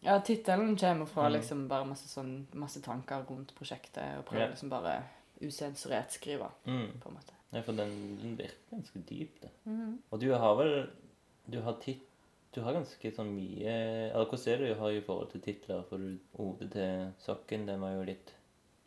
Ja, 0.02 0.16
tittelen 0.24 0.77
kommer 0.81 1.07
fra 1.07 1.28
Mm. 1.28 1.32
liksom 1.36 1.69
bare 1.69 1.86
masse, 1.86 2.09
sånn, 2.09 2.47
masse 2.59 2.81
tanker 2.82 3.23
rundt 3.28 3.55
prosjektet, 3.55 4.19
og 4.19 4.24
prøver 4.24 4.47
yeah. 4.48 4.51
liksom 4.51 4.70
bare 4.73 4.97
usensurert 5.40 6.12
skrive, 6.12 6.48
Mm. 6.66 6.98
på 7.01 7.09
en 7.09 7.15
måte. 7.15 7.36
Ja, 7.52 7.61
for 7.66 7.73
den, 7.73 7.94
den 8.23 8.36
virker 8.39 8.74
ganske 8.74 8.98
dyp, 9.09 9.40
det. 9.43 9.51
Mm. 9.66 9.98
Og 10.11 10.20
du 10.20 10.32
har 10.35 10.55
vel 10.57 10.90
Du 11.51 11.60
har 11.66 11.77
titt... 11.82 12.06
Du 12.51 12.60
har 12.66 12.74
ganske 12.74 13.10
sånn 13.14 13.28
mye 13.31 13.70
Eller 14.10 14.27
hvordan 14.27 14.48
er 14.51 14.56
det 14.59 14.68
du 14.72 14.78
har 14.81 14.90
i 14.90 15.02
forhold 15.06 15.28
til 15.31 15.43
titler? 15.44 15.85
For 15.86 16.02
OD 16.43 16.64
til 16.72 17.05
sokken, 17.22 17.66
den 17.68 17.78
var 17.85 17.93
jo 17.94 18.01
litt 18.09 18.32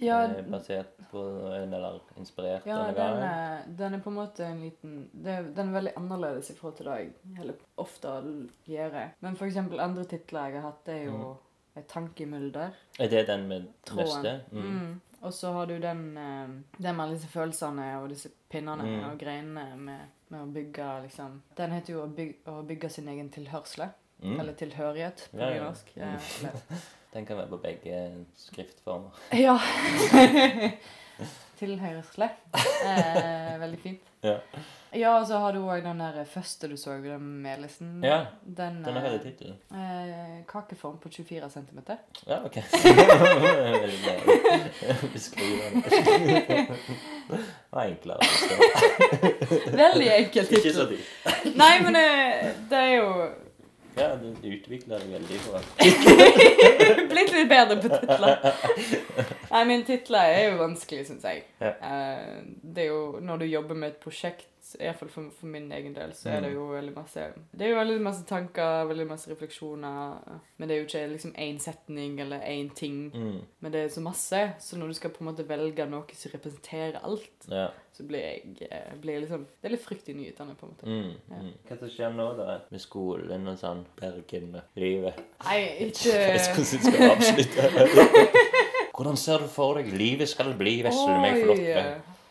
Ja, 0.03 0.18
eh, 0.26 0.41
basert 0.52 0.98
på 1.14 1.22
Eller 1.53 2.02
inspirert 2.19 2.68
ja 2.68 2.81
av 2.90 2.91
den, 2.98 3.22
er, 3.23 3.64
den 3.80 3.95
er 3.95 4.03
på 4.03 4.11
en 4.11 4.18
måte 4.18 4.44
en 4.49 4.60
liten 4.65 4.98
det, 5.14 5.38
Den 5.56 5.69
er 5.72 5.77
veldig 5.77 5.94
annerledes 6.02 6.52
i 6.52 6.57
forhold 6.60 6.76
til 6.81 6.90
det 6.90 6.98
jeg 6.99 7.38
heller 7.38 7.64
ofte 7.80 8.11
gjør. 8.68 8.99
Men 9.23 9.40
for 9.40 9.48
eksempel 9.48 9.80
andre 9.80 10.03
titler 10.11 10.49
jeg 10.52 10.60
har 10.60 10.68
hatt, 10.68 10.84
det 10.90 10.98
er 10.98 11.07
jo 11.14 11.38
Et 11.76 11.88
tankemylder. 11.90 12.76
Er 12.99 13.07
det 13.10 13.23
den 13.27 13.48
med 13.49 13.64
neste? 13.95 14.41
Mm. 14.52 14.99
Og 15.23 15.31
så 15.34 15.53
har 15.56 15.65
du 15.72 15.77
den, 15.81 16.03
eh, 16.18 16.52
den 16.84 16.95
med 16.95 17.06
alle 17.06 17.15
disse 17.15 17.31
følelsene 17.31 17.88
og 18.02 18.10
disse 18.11 18.30
pinnene 18.52 18.84
Mm. 18.84 18.99
og 19.07 19.18
greinene 19.18 19.64
med, 19.77 20.03
med 20.34 20.42
å 20.42 20.50
bygge 20.54 20.88
liksom 21.06 21.38
Den 21.58 21.76
heter 21.78 21.94
jo 21.94 22.02
å 22.04 22.10
bygge, 22.10 22.40
å 22.52 22.64
bygge 22.68 22.90
sin 22.90 23.08
egen 23.14 23.30
tilhørsle. 23.34 23.92
Mm. 24.24 24.40
Eller 24.40 24.54
tilhørighet 24.58 25.28
på 25.32 25.40
Ja, 25.40 25.50
ja. 25.56 25.72
Ja, 26.00 26.52
Den 27.14 27.26
kan 27.30 27.38
være 27.38 27.52
på 27.52 27.62
begge 27.62 28.26
skriftformer. 28.42 29.20
ja. 29.38 29.58
tilhørsle. 31.60 32.30
Eh, 32.86 33.60
veldig 33.62 33.80
fint. 33.84 34.12
Ja. 34.24 34.38
Ja, 34.94 35.16
og 35.20 35.24
så 35.26 35.40
har 35.41 35.56
du 35.56 35.64
òg 35.66 35.82
den 35.82 35.98
der 36.04 36.20
første 36.30 36.68
du 36.70 36.76
så, 36.78 36.94
den 37.02 37.24
Melisen. 37.41 37.95
Ja, 38.06 38.20
Den, 38.45 38.84
den 38.86 38.94
har 38.94 39.08
eh, 39.10 39.20
tittel. 39.24 39.56
eh, 39.74 40.44
kakeform 40.48 41.00
på 41.02 41.10
24 41.10 41.50
cm. 41.50 41.80
Ja, 42.30 42.44
OK. 42.45 42.60
Det 47.30 47.40
var 47.70 47.84
enklere. 47.86 48.20
Veldig 49.84 50.10
enkel 50.18 50.44
Ikke 50.52 50.74
så 50.74 50.86
tittel. 50.86 50.88
dypt. 50.90 51.56
Nei, 51.58 51.74
men 51.84 51.95
eh, 51.95 52.52
det 52.70 52.78
er 52.80 52.94
jo 52.98 53.10
Ja, 53.98 54.15
du 54.18 54.30
utvikla 54.49 54.98
deg 54.98 55.11
veldig 55.14 55.40
bra. 55.45 55.60
Blitt 57.11 57.34
litt 57.36 57.49
bedre 57.52 57.78
på 57.84 57.91
titler. 57.91 58.40
Nei, 59.52 59.64
men 59.70 59.84
titler 59.86 60.32
er 60.34 60.48
jo 60.52 60.56
vanskelig, 60.64 61.03
syns 61.11 61.28
jeg. 61.30 61.44
Ja. 61.61 61.74
Eh, 61.78 62.40
Det 62.74 62.88
er 62.88 62.90
jo 62.90 63.20
når 63.22 63.44
du 63.44 63.45
jobber 63.52 63.78
med 63.78 63.94
et 63.94 63.99
prosjekt, 64.02 64.48
i 64.80 64.84
hvert 64.88 64.98
fall 65.00 65.10
for, 65.10 65.30
for 65.40 65.48
min 65.48 65.72
egen 65.72 65.94
del, 65.95 66.12
så 66.18 66.30
er 66.30 66.41
det 66.41 66.50
Mm. 66.52 66.56
jo 66.56 66.66
veldig 66.74 66.94
masse 66.95 67.26
Det 67.54 67.62
er 67.66 67.70
jo 67.74 67.76
veldig 67.80 68.02
masse 68.02 68.26
tanker, 68.26 68.86
veldig 68.90 69.08
masse 69.10 69.30
refleksjoner. 69.32 70.40
Men 70.58 70.68
det 70.70 70.76
er 70.76 70.82
jo 70.82 70.86
ikke 70.88 71.12
liksom 71.14 71.34
én 71.36 71.60
setning 71.60 72.20
eller 72.22 72.40
én 72.40 72.74
ting. 72.76 73.12
Mm. 73.14 73.40
Men 73.62 73.72
det 73.72 73.82
er 73.86 73.88
så 73.90 74.02
masse, 74.02 74.41
så 74.60 74.78
når 74.78 74.88
du 74.88 74.94
skal 74.94 75.10
på 75.12 75.22
en 75.24 75.32
måte 75.32 75.48
velge 75.48 75.86
noe 75.90 76.06
som 76.14 76.32
representerer 76.34 77.00
alt, 77.04 77.48
Ja. 77.50 77.68
så 77.94 78.04
blir 78.08 78.20
jeg 78.20 78.68
eh, 78.72 78.95
blir 79.02 79.20
liksom 79.22 79.45
Det 79.62 79.70
er 79.70 79.76
litt 79.76 79.86
fryktelig 79.86 80.16
nyutdannet, 80.16 80.58
på 80.58 80.66
en 80.66 80.72
måte. 80.74 80.86
Mm. 80.88 81.14
Ja. 81.30 81.52
Hva 81.70 81.80
som 81.80 81.90
skjer 81.90 82.14
nå, 82.16 82.28
da? 82.38 82.60
Med 82.72 82.82
skolen 82.82 83.48
og 83.48 83.58
sånn? 83.58 83.86
Bergen 84.00 84.56
og 84.56 84.62
livet? 84.76 85.14
Nei, 85.45 85.60
ikke 85.88 86.14
Jeg 86.14 86.40
ikke 86.40 86.56
hvordan 86.56 86.72
jeg 86.72 86.84
skal 86.84 87.12
avslutte. 87.12 88.54
Hvordan 88.94 89.18
ser 89.18 89.38
du 89.41 89.48
for 89.50 89.74
deg 89.80 89.88
livet 89.98 90.30
skal 90.30 90.54
bli, 90.58 90.82
vesle 90.86 91.16
meg 91.22 91.40
flotte? 91.44 91.86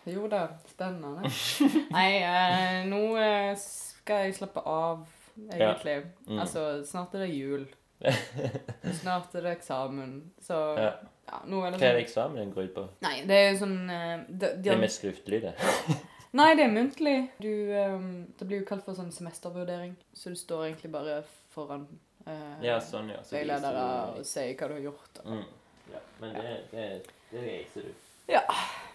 Jo 0.04 0.26
da, 0.30 0.46
spennende. 0.66 1.30
Nei, 1.96 2.08
eh, 2.26 2.80
nå 2.90 3.02
eh, 3.22 3.52
skal 3.58 4.26
jeg 4.26 4.34
slappe 4.40 4.64
av, 4.66 5.04
egentlig. 5.46 6.00
Mm. 6.26 6.40
Altså, 6.42 6.66
snart 6.88 7.14
er 7.14 7.26
det 7.26 7.32
jul. 7.36 7.68
Snart 9.02 9.34
er 9.38 9.44
det 9.46 9.52
eksamen. 9.60 10.32
Så 10.42 10.56
Ja. 10.74 10.92
ja, 11.28 11.42
nå 11.46 11.60
er 11.62 11.70
det 11.70 11.78
Hva 11.78 11.86
er 11.86 11.92
sånn 11.92 11.98
det 11.98 12.02
eksamen 12.02 12.54
går 12.54 12.64
ut 12.64 12.74
på? 12.74 12.86
Nei, 13.04 13.14
det 13.30 13.38
er 13.38 13.58
sånn 13.60 13.76
eh, 13.86 14.24
det, 14.28 14.56
de, 14.56 14.64
Det 14.66 14.74
er 14.74 14.82
mest 14.82 14.98
skriftlig, 14.98 15.42
det. 15.44 15.54
Nei, 16.38 16.48
det 16.56 16.64
er 16.64 16.72
muntlig. 16.72 17.16
Du, 17.44 17.52
um, 17.76 18.06
det 18.38 18.46
blir 18.48 18.62
jo 18.62 18.68
kalt 18.68 18.86
for 18.86 18.96
sånn 18.96 19.12
semestervurdering. 19.14 19.94
Så 20.16 20.32
du 20.32 20.38
står 20.40 20.70
egentlig 20.70 20.90
bare 20.94 21.20
foran 21.52 21.86
eh, 22.26 22.62
Ja, 22.64 22.78
sånn, 22.80 23.12
ja. 23.12 23.20
Så 23.22 23.36
veiledere 23.36 23.84
og 24.16 24.22
sier 24.26 24.56
hva 24.56 24.70
du 24.72 24.78
har 24.78 24.86
gjort. 24.88 25.20
Mm. 25.28 25.44
Ja, 25.92 26.00
men 26.22 26.38
det, 26.38 26.54
det, 26.72 26.86
det 27.30 27.44
reiser 27.46 27.86
du. 27.86 28.08
Ja. 28.32 28.42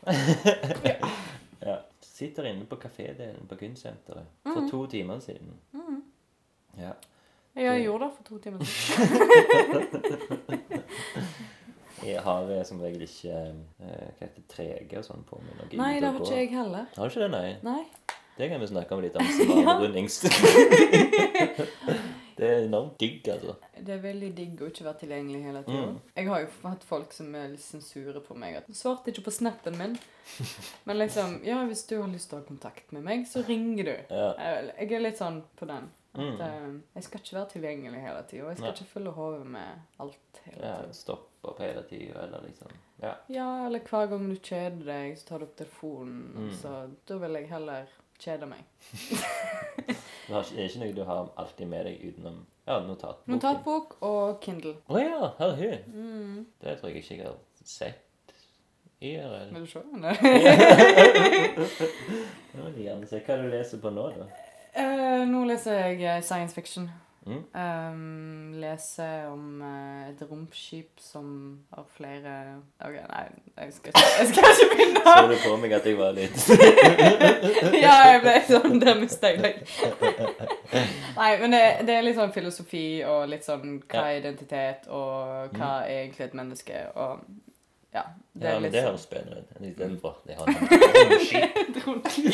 Ja. 1.68 1.78
Sitter 2.02 2.46
inne 2.50 2.66
på 2.70 2.76
kafédelen 2.82 3.48
på 3.50 3.56
Kunstsenteret 3.60 4.26
Mm. 4.46 4.54
for 4.54 4.70
to 4.72 4.86
timer 4.88 5.20
siden. 5.20 5.54
Ja. 6.78 6.92
Jeg 7.56 7.84
gjorde 7.84 8.06
det 8.06 8.12
for 8.18 8.24
to 8.24 8.38
timer 8.38 8.64
siden. 8.64 9.88
Jeg 12.08 12.22
har 12.22 12.52
eh, 12.54 12.62
som 12.66 12.80
regel 12.82 13.02
ikke 13.02 13.34
eh, 13.34 13.56
hva 13.82 14.20
heter 14.22 14.44
trege 14.52 15.00
og 15.00 15.06
sånn 15.08 15.24
på 15.28 15.40
meg. 15.42 15.74
Nei, 15.80 15.96
det 16.00 16.08
har 16.12 16.20
ikke 16.22 16.38
jeg 16.38 16.52
heller. 16.54 16.86
Har 16.96 17.10
du 17.10 17.10
ikke 17.10 17.24
det, 17.26 17.32
nei? 17.34 17.56
Nei. 17.66 17.84
Det 18.38 18.50
kan 18.52 18.62
vi 18.62 18.68
snakke 18.70 18.94
om 18.96 19.02
litt 19.02 19.16
om 19.18 19.26
som 19.38 19.68
avrundings. 19.74 20.20
Det 22.38 22.48
er 22.50 22.64
enormt 22.68 22.98
digg, 23.00 23.28
altså. 23.34 23.56
Det 23.78 23.90
er 23.96 24.02
veldig 24.04 24.30
digg 24.38 24.62
å 24.62 24.68
ikke 24.72 24.86
være 24.86 25.00
tilgjengelig 25.04 25.44
hele 25.44 25.64
tida. 25.68 25.86
Mm. 25.92 26.00
Jeg 26.16 26.28
har 26.30 26.40
jo 26.42 26.48
hatt 26.70 26.84
folk 26.84 27.14
som 27.14 27.36
er 27.36 27.48
litt 27.50 27.84
sure 27.84 28.22
på 28.22 28.36
meg. 28.38 28.56
At 28.62 28.68
'Svarte 28.70 29.10
ikke 29.12 29.24
på 29.28 29.32
snappen 29.34 29.78
min.' 29.78 29.98
Men 30.86 30.98
liksom 30.98 31.40
Ja, 31.46 31.64
hvis 31.66 31.86
du 31.88 32.00
har 32.02 32.08
lyst 32.08 32.30
til 32.30 32.38
å 32.40 32.42
ha 32.42 32.48
kontakt 32.48 32.92
med 32.92 33.04
meg, 33.04 33.26
så 33.28 33.42
ringer 33.48 33.84
du. 33.84 33.96
Ja. 34.16 34.34
Jeg 34.80 34.92
er 34.92 35.00
litt 35.00 35.18
sånn 35.18 35.44
på 35.58 35.66
den. 35.68 35.90
At 36.18 36.24
Mm. 36.24 36.42
eh, 36.42 36.82
jeg 36.96 37.04
skal 37.04 37.20
ikke 37.22 37.36
være 37.38 37.50
tilgjengelig 37.52 38.02
hele 38.02 38.24
tida. 38.30 38.48
Jeg 38.50 38.58
skal 38.58 38.68
Nei. 38.72 38.74
ikke 38.78 38.92
fylle 38.94 39.12
hodet 39.12 39.46
med 39.46 39.82
alt 40.00 40.40
hele 40.46 40.62
ja 40.66 40.78
tida. 40.82 40.94
Stopp 40.94 41.30
opp 41.44 41.60
hele 41.60 41.84
tida, 41.84 42.24
eller 42.24 42.42
liksom 42.42 42.72
Ja. 43.04 43.14
Ja, 43.30 43.66
eller 43.68 43.80
hver 43.80 44.08
gang 44.10 44.30
du 44.30 44.36
kjeder 44.40 44.84
deg, 44.86 45.18
så 45.18 45.26
tar 45.28 45.40
du 45.40 45.46
opp 45.46 45.56
telefonen. 45.56 46.34
Mm. 46.36 46.52
Så 46.54 46.90
da 47.06 47.18
vil 47.18 47.34
jeg 47.34 47.50
heller 47.50 47.86
kjede 48.20 48.50
meg. 48.50 48.64
Det 50.28 50.36
er 50.36 50.66
ikke 50.66 50.82
noe 50.82 50.96
du 50.96 51.04
har 51.08 51.30
alltid 51.40 51.70
med 51.72 51.86
deg 51.88 52.02
utenom 52.04 52.42
ja, 52.68 52.82
notatbok? 52.84 53.28
Notatbok 53.32 53.94
og 54.04 54.42
Kindle. 54.44 54.74
Å 54.92 55.00
ja, 55.00 55.30
her 55.38 55.62
er. 55.70 55.78
Mm. 55.88 56.42
Det 56.60 56.74
tror 56.82 56.92
jeg 56.92 57.04
ikke 57.04 57.16
jeg 57.16 57.24
har 57.30 57.38
sett 57.64 58.34
i 59.00 59.14
eller? 59.16 59.54
Vil 59.54 59.62
du 59.64 59.70
se 59.72 59.80
den? 59.80 60.04
Jeg 62.58 62.64
vil 62.66 62.84
gjerne 62.84 63.08
se 63.08 63.22
hva 63.24 63.38
du 63.40 63.48
leser 63.54 63.80
på 63.80 63.94
nå, 63.94 64.10
da. 64.18 64.28
Uh, 64.78 65.24
nå 65.30 65.46
leser 65.48 65.96
jeg 65.96 66.24
science 66.26 66.54
fiction. 66.58 66.90
Mm. 67.28 67.42
Um, 67.60 68.54
lese 68.62 69.06
om 69.28 69.60
uh, 69.60 70.08
et 70.08 70.22
romskip 70.30 71.02
som 71.04 71.26
har 71.76 71.84
flere 71.92 72.36
Ok, 72.80 72.94
nei, 72.94 73.24
jeg 73.58 73.74
skal 73.76 73.92
ikke, 73.92 74.04
jeg 74.20 74.30
skal 74.30 74.48
ikke 74.54 74.68
begynne. 74.72 75.02
Så 75.04 75.26
du 75.28 75.36
på 75.44 75.58
meg 75.60 75.76
at 75.76 75.90
jeg 75.90 75.98
var 76.00 76.16
litt 76.16 76.40
ja, 77.86 77.98
jeg 78.14 78.22
ble 78.24 78.36
sånn 78.48 78.80
Der 78.80 79.02
mista 79.02 79.34
jeg 79.34 79.44
deg. 79.44 79.60
Nei, 81.18 81.32
men 81.42 81.58
det, 81.58 81.64
det 81.90 81.98
er 81.98 82.08
litt 82.08 82.16
sånn 82.22 82.32
filosofi 82.36 82.86
og 83.04 83.28
litt 83.34 83.44
sånn 83.44 83.82
hva 83.84 84.08
er 84.08 84.22
identitet, 84.22 84.88
og 84.88 85.52
hva 85.58 85.74
er 85.84 86.06
egentlig 86.06 86.30
et 86.30 86.40
menneske, 86.40 86.86
og 86.96 87.28
ja. 87.92 88.08
Det 88.38 88.46
Ja, 88.46 88.56
er 88.56 88.60
men 88.62 88.72
det 88.72 88.82
sånn 88.84 88.90
høres 88.92 89.06
spennende 89.08 89.38
ut. 89.42 89.50
Istedenfor 89.66 90.14
det 90.28 90.36
har 90.38 90.46
romskip. 91.88 92.32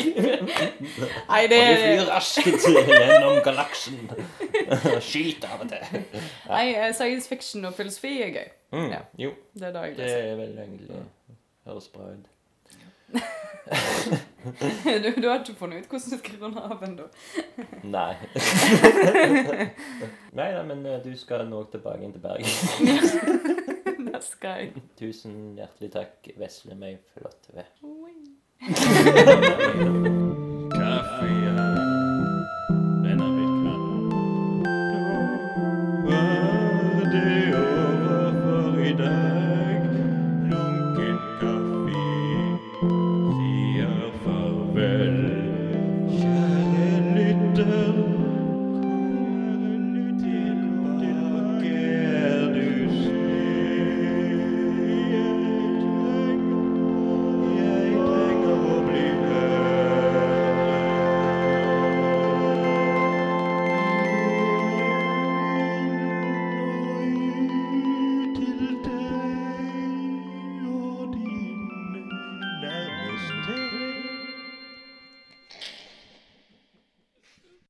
Nei, 1.30 1.42
det 1.48 1.60
Og 1.60 1.64
du 1.64 1.70
er 1.70 1.78
flyr 1.80 2.04
raskt 2.10 2.66
gjennom 2.68 3.38
galaksen. 3.46 3.96
Skyter 5.08 5.48
av 5.54 5.64
og 5.64 5.68
til. 5.72 6.04
Nei, 6.50 6.66
eh, 6.74 6.90
science 6.98 7.28
fiction 7.30 7.64
og 7.64 7.74
filosofi 7.78 8.12
er 8.26 8.30
gøy. 8.36 8.48
Mm, 8.74 8.90
Ja. 8.92 9.00
Jo, 9.18 9.30
Det 9.54 9.70
er 9.70 9.72
det 9.96 10.10
er 10.12 10.36
vel 10.36 10.58
egentlig 10.58 11.02
Høres 11.64 11.88
bra 11.94 12.02
ut. 12.12 12.26
Du, 14.44 15.08
du 15.22 15.28
har 15.30 15.38
ikke 15.40 15.54
funnet 15.56 15.86
ut 15.86 15.88
hvordan 15.88 16.10
du 16.12 16.18
skal 16.20 16.34
runde 16.42 16.60
av 16.68 16.82
ennå? 16.84 17.06
Nei. 17.88 18.14
Nei 20.36 20.48
da, 20.52 20.60
men 20.68 20.84
eh, 20.84 20.98
du 21.04 21.14
skal 21.16 21.46
nå 21.48 21.62
tilbake 21.72 22.04
inn 22.04 22.12
til 22.12 22.20
Bergen. 22.20 23.70
Det 24.14 24.36
gang. 24.40 24.82
Tusen 24.98 25.56
hjertelig 25.58 25.90
takk, 25.96 26.28
vesle 26.38 26.76
meg 26.78 27.00
flotte 27.16 27.50
ved. 27.56 27.66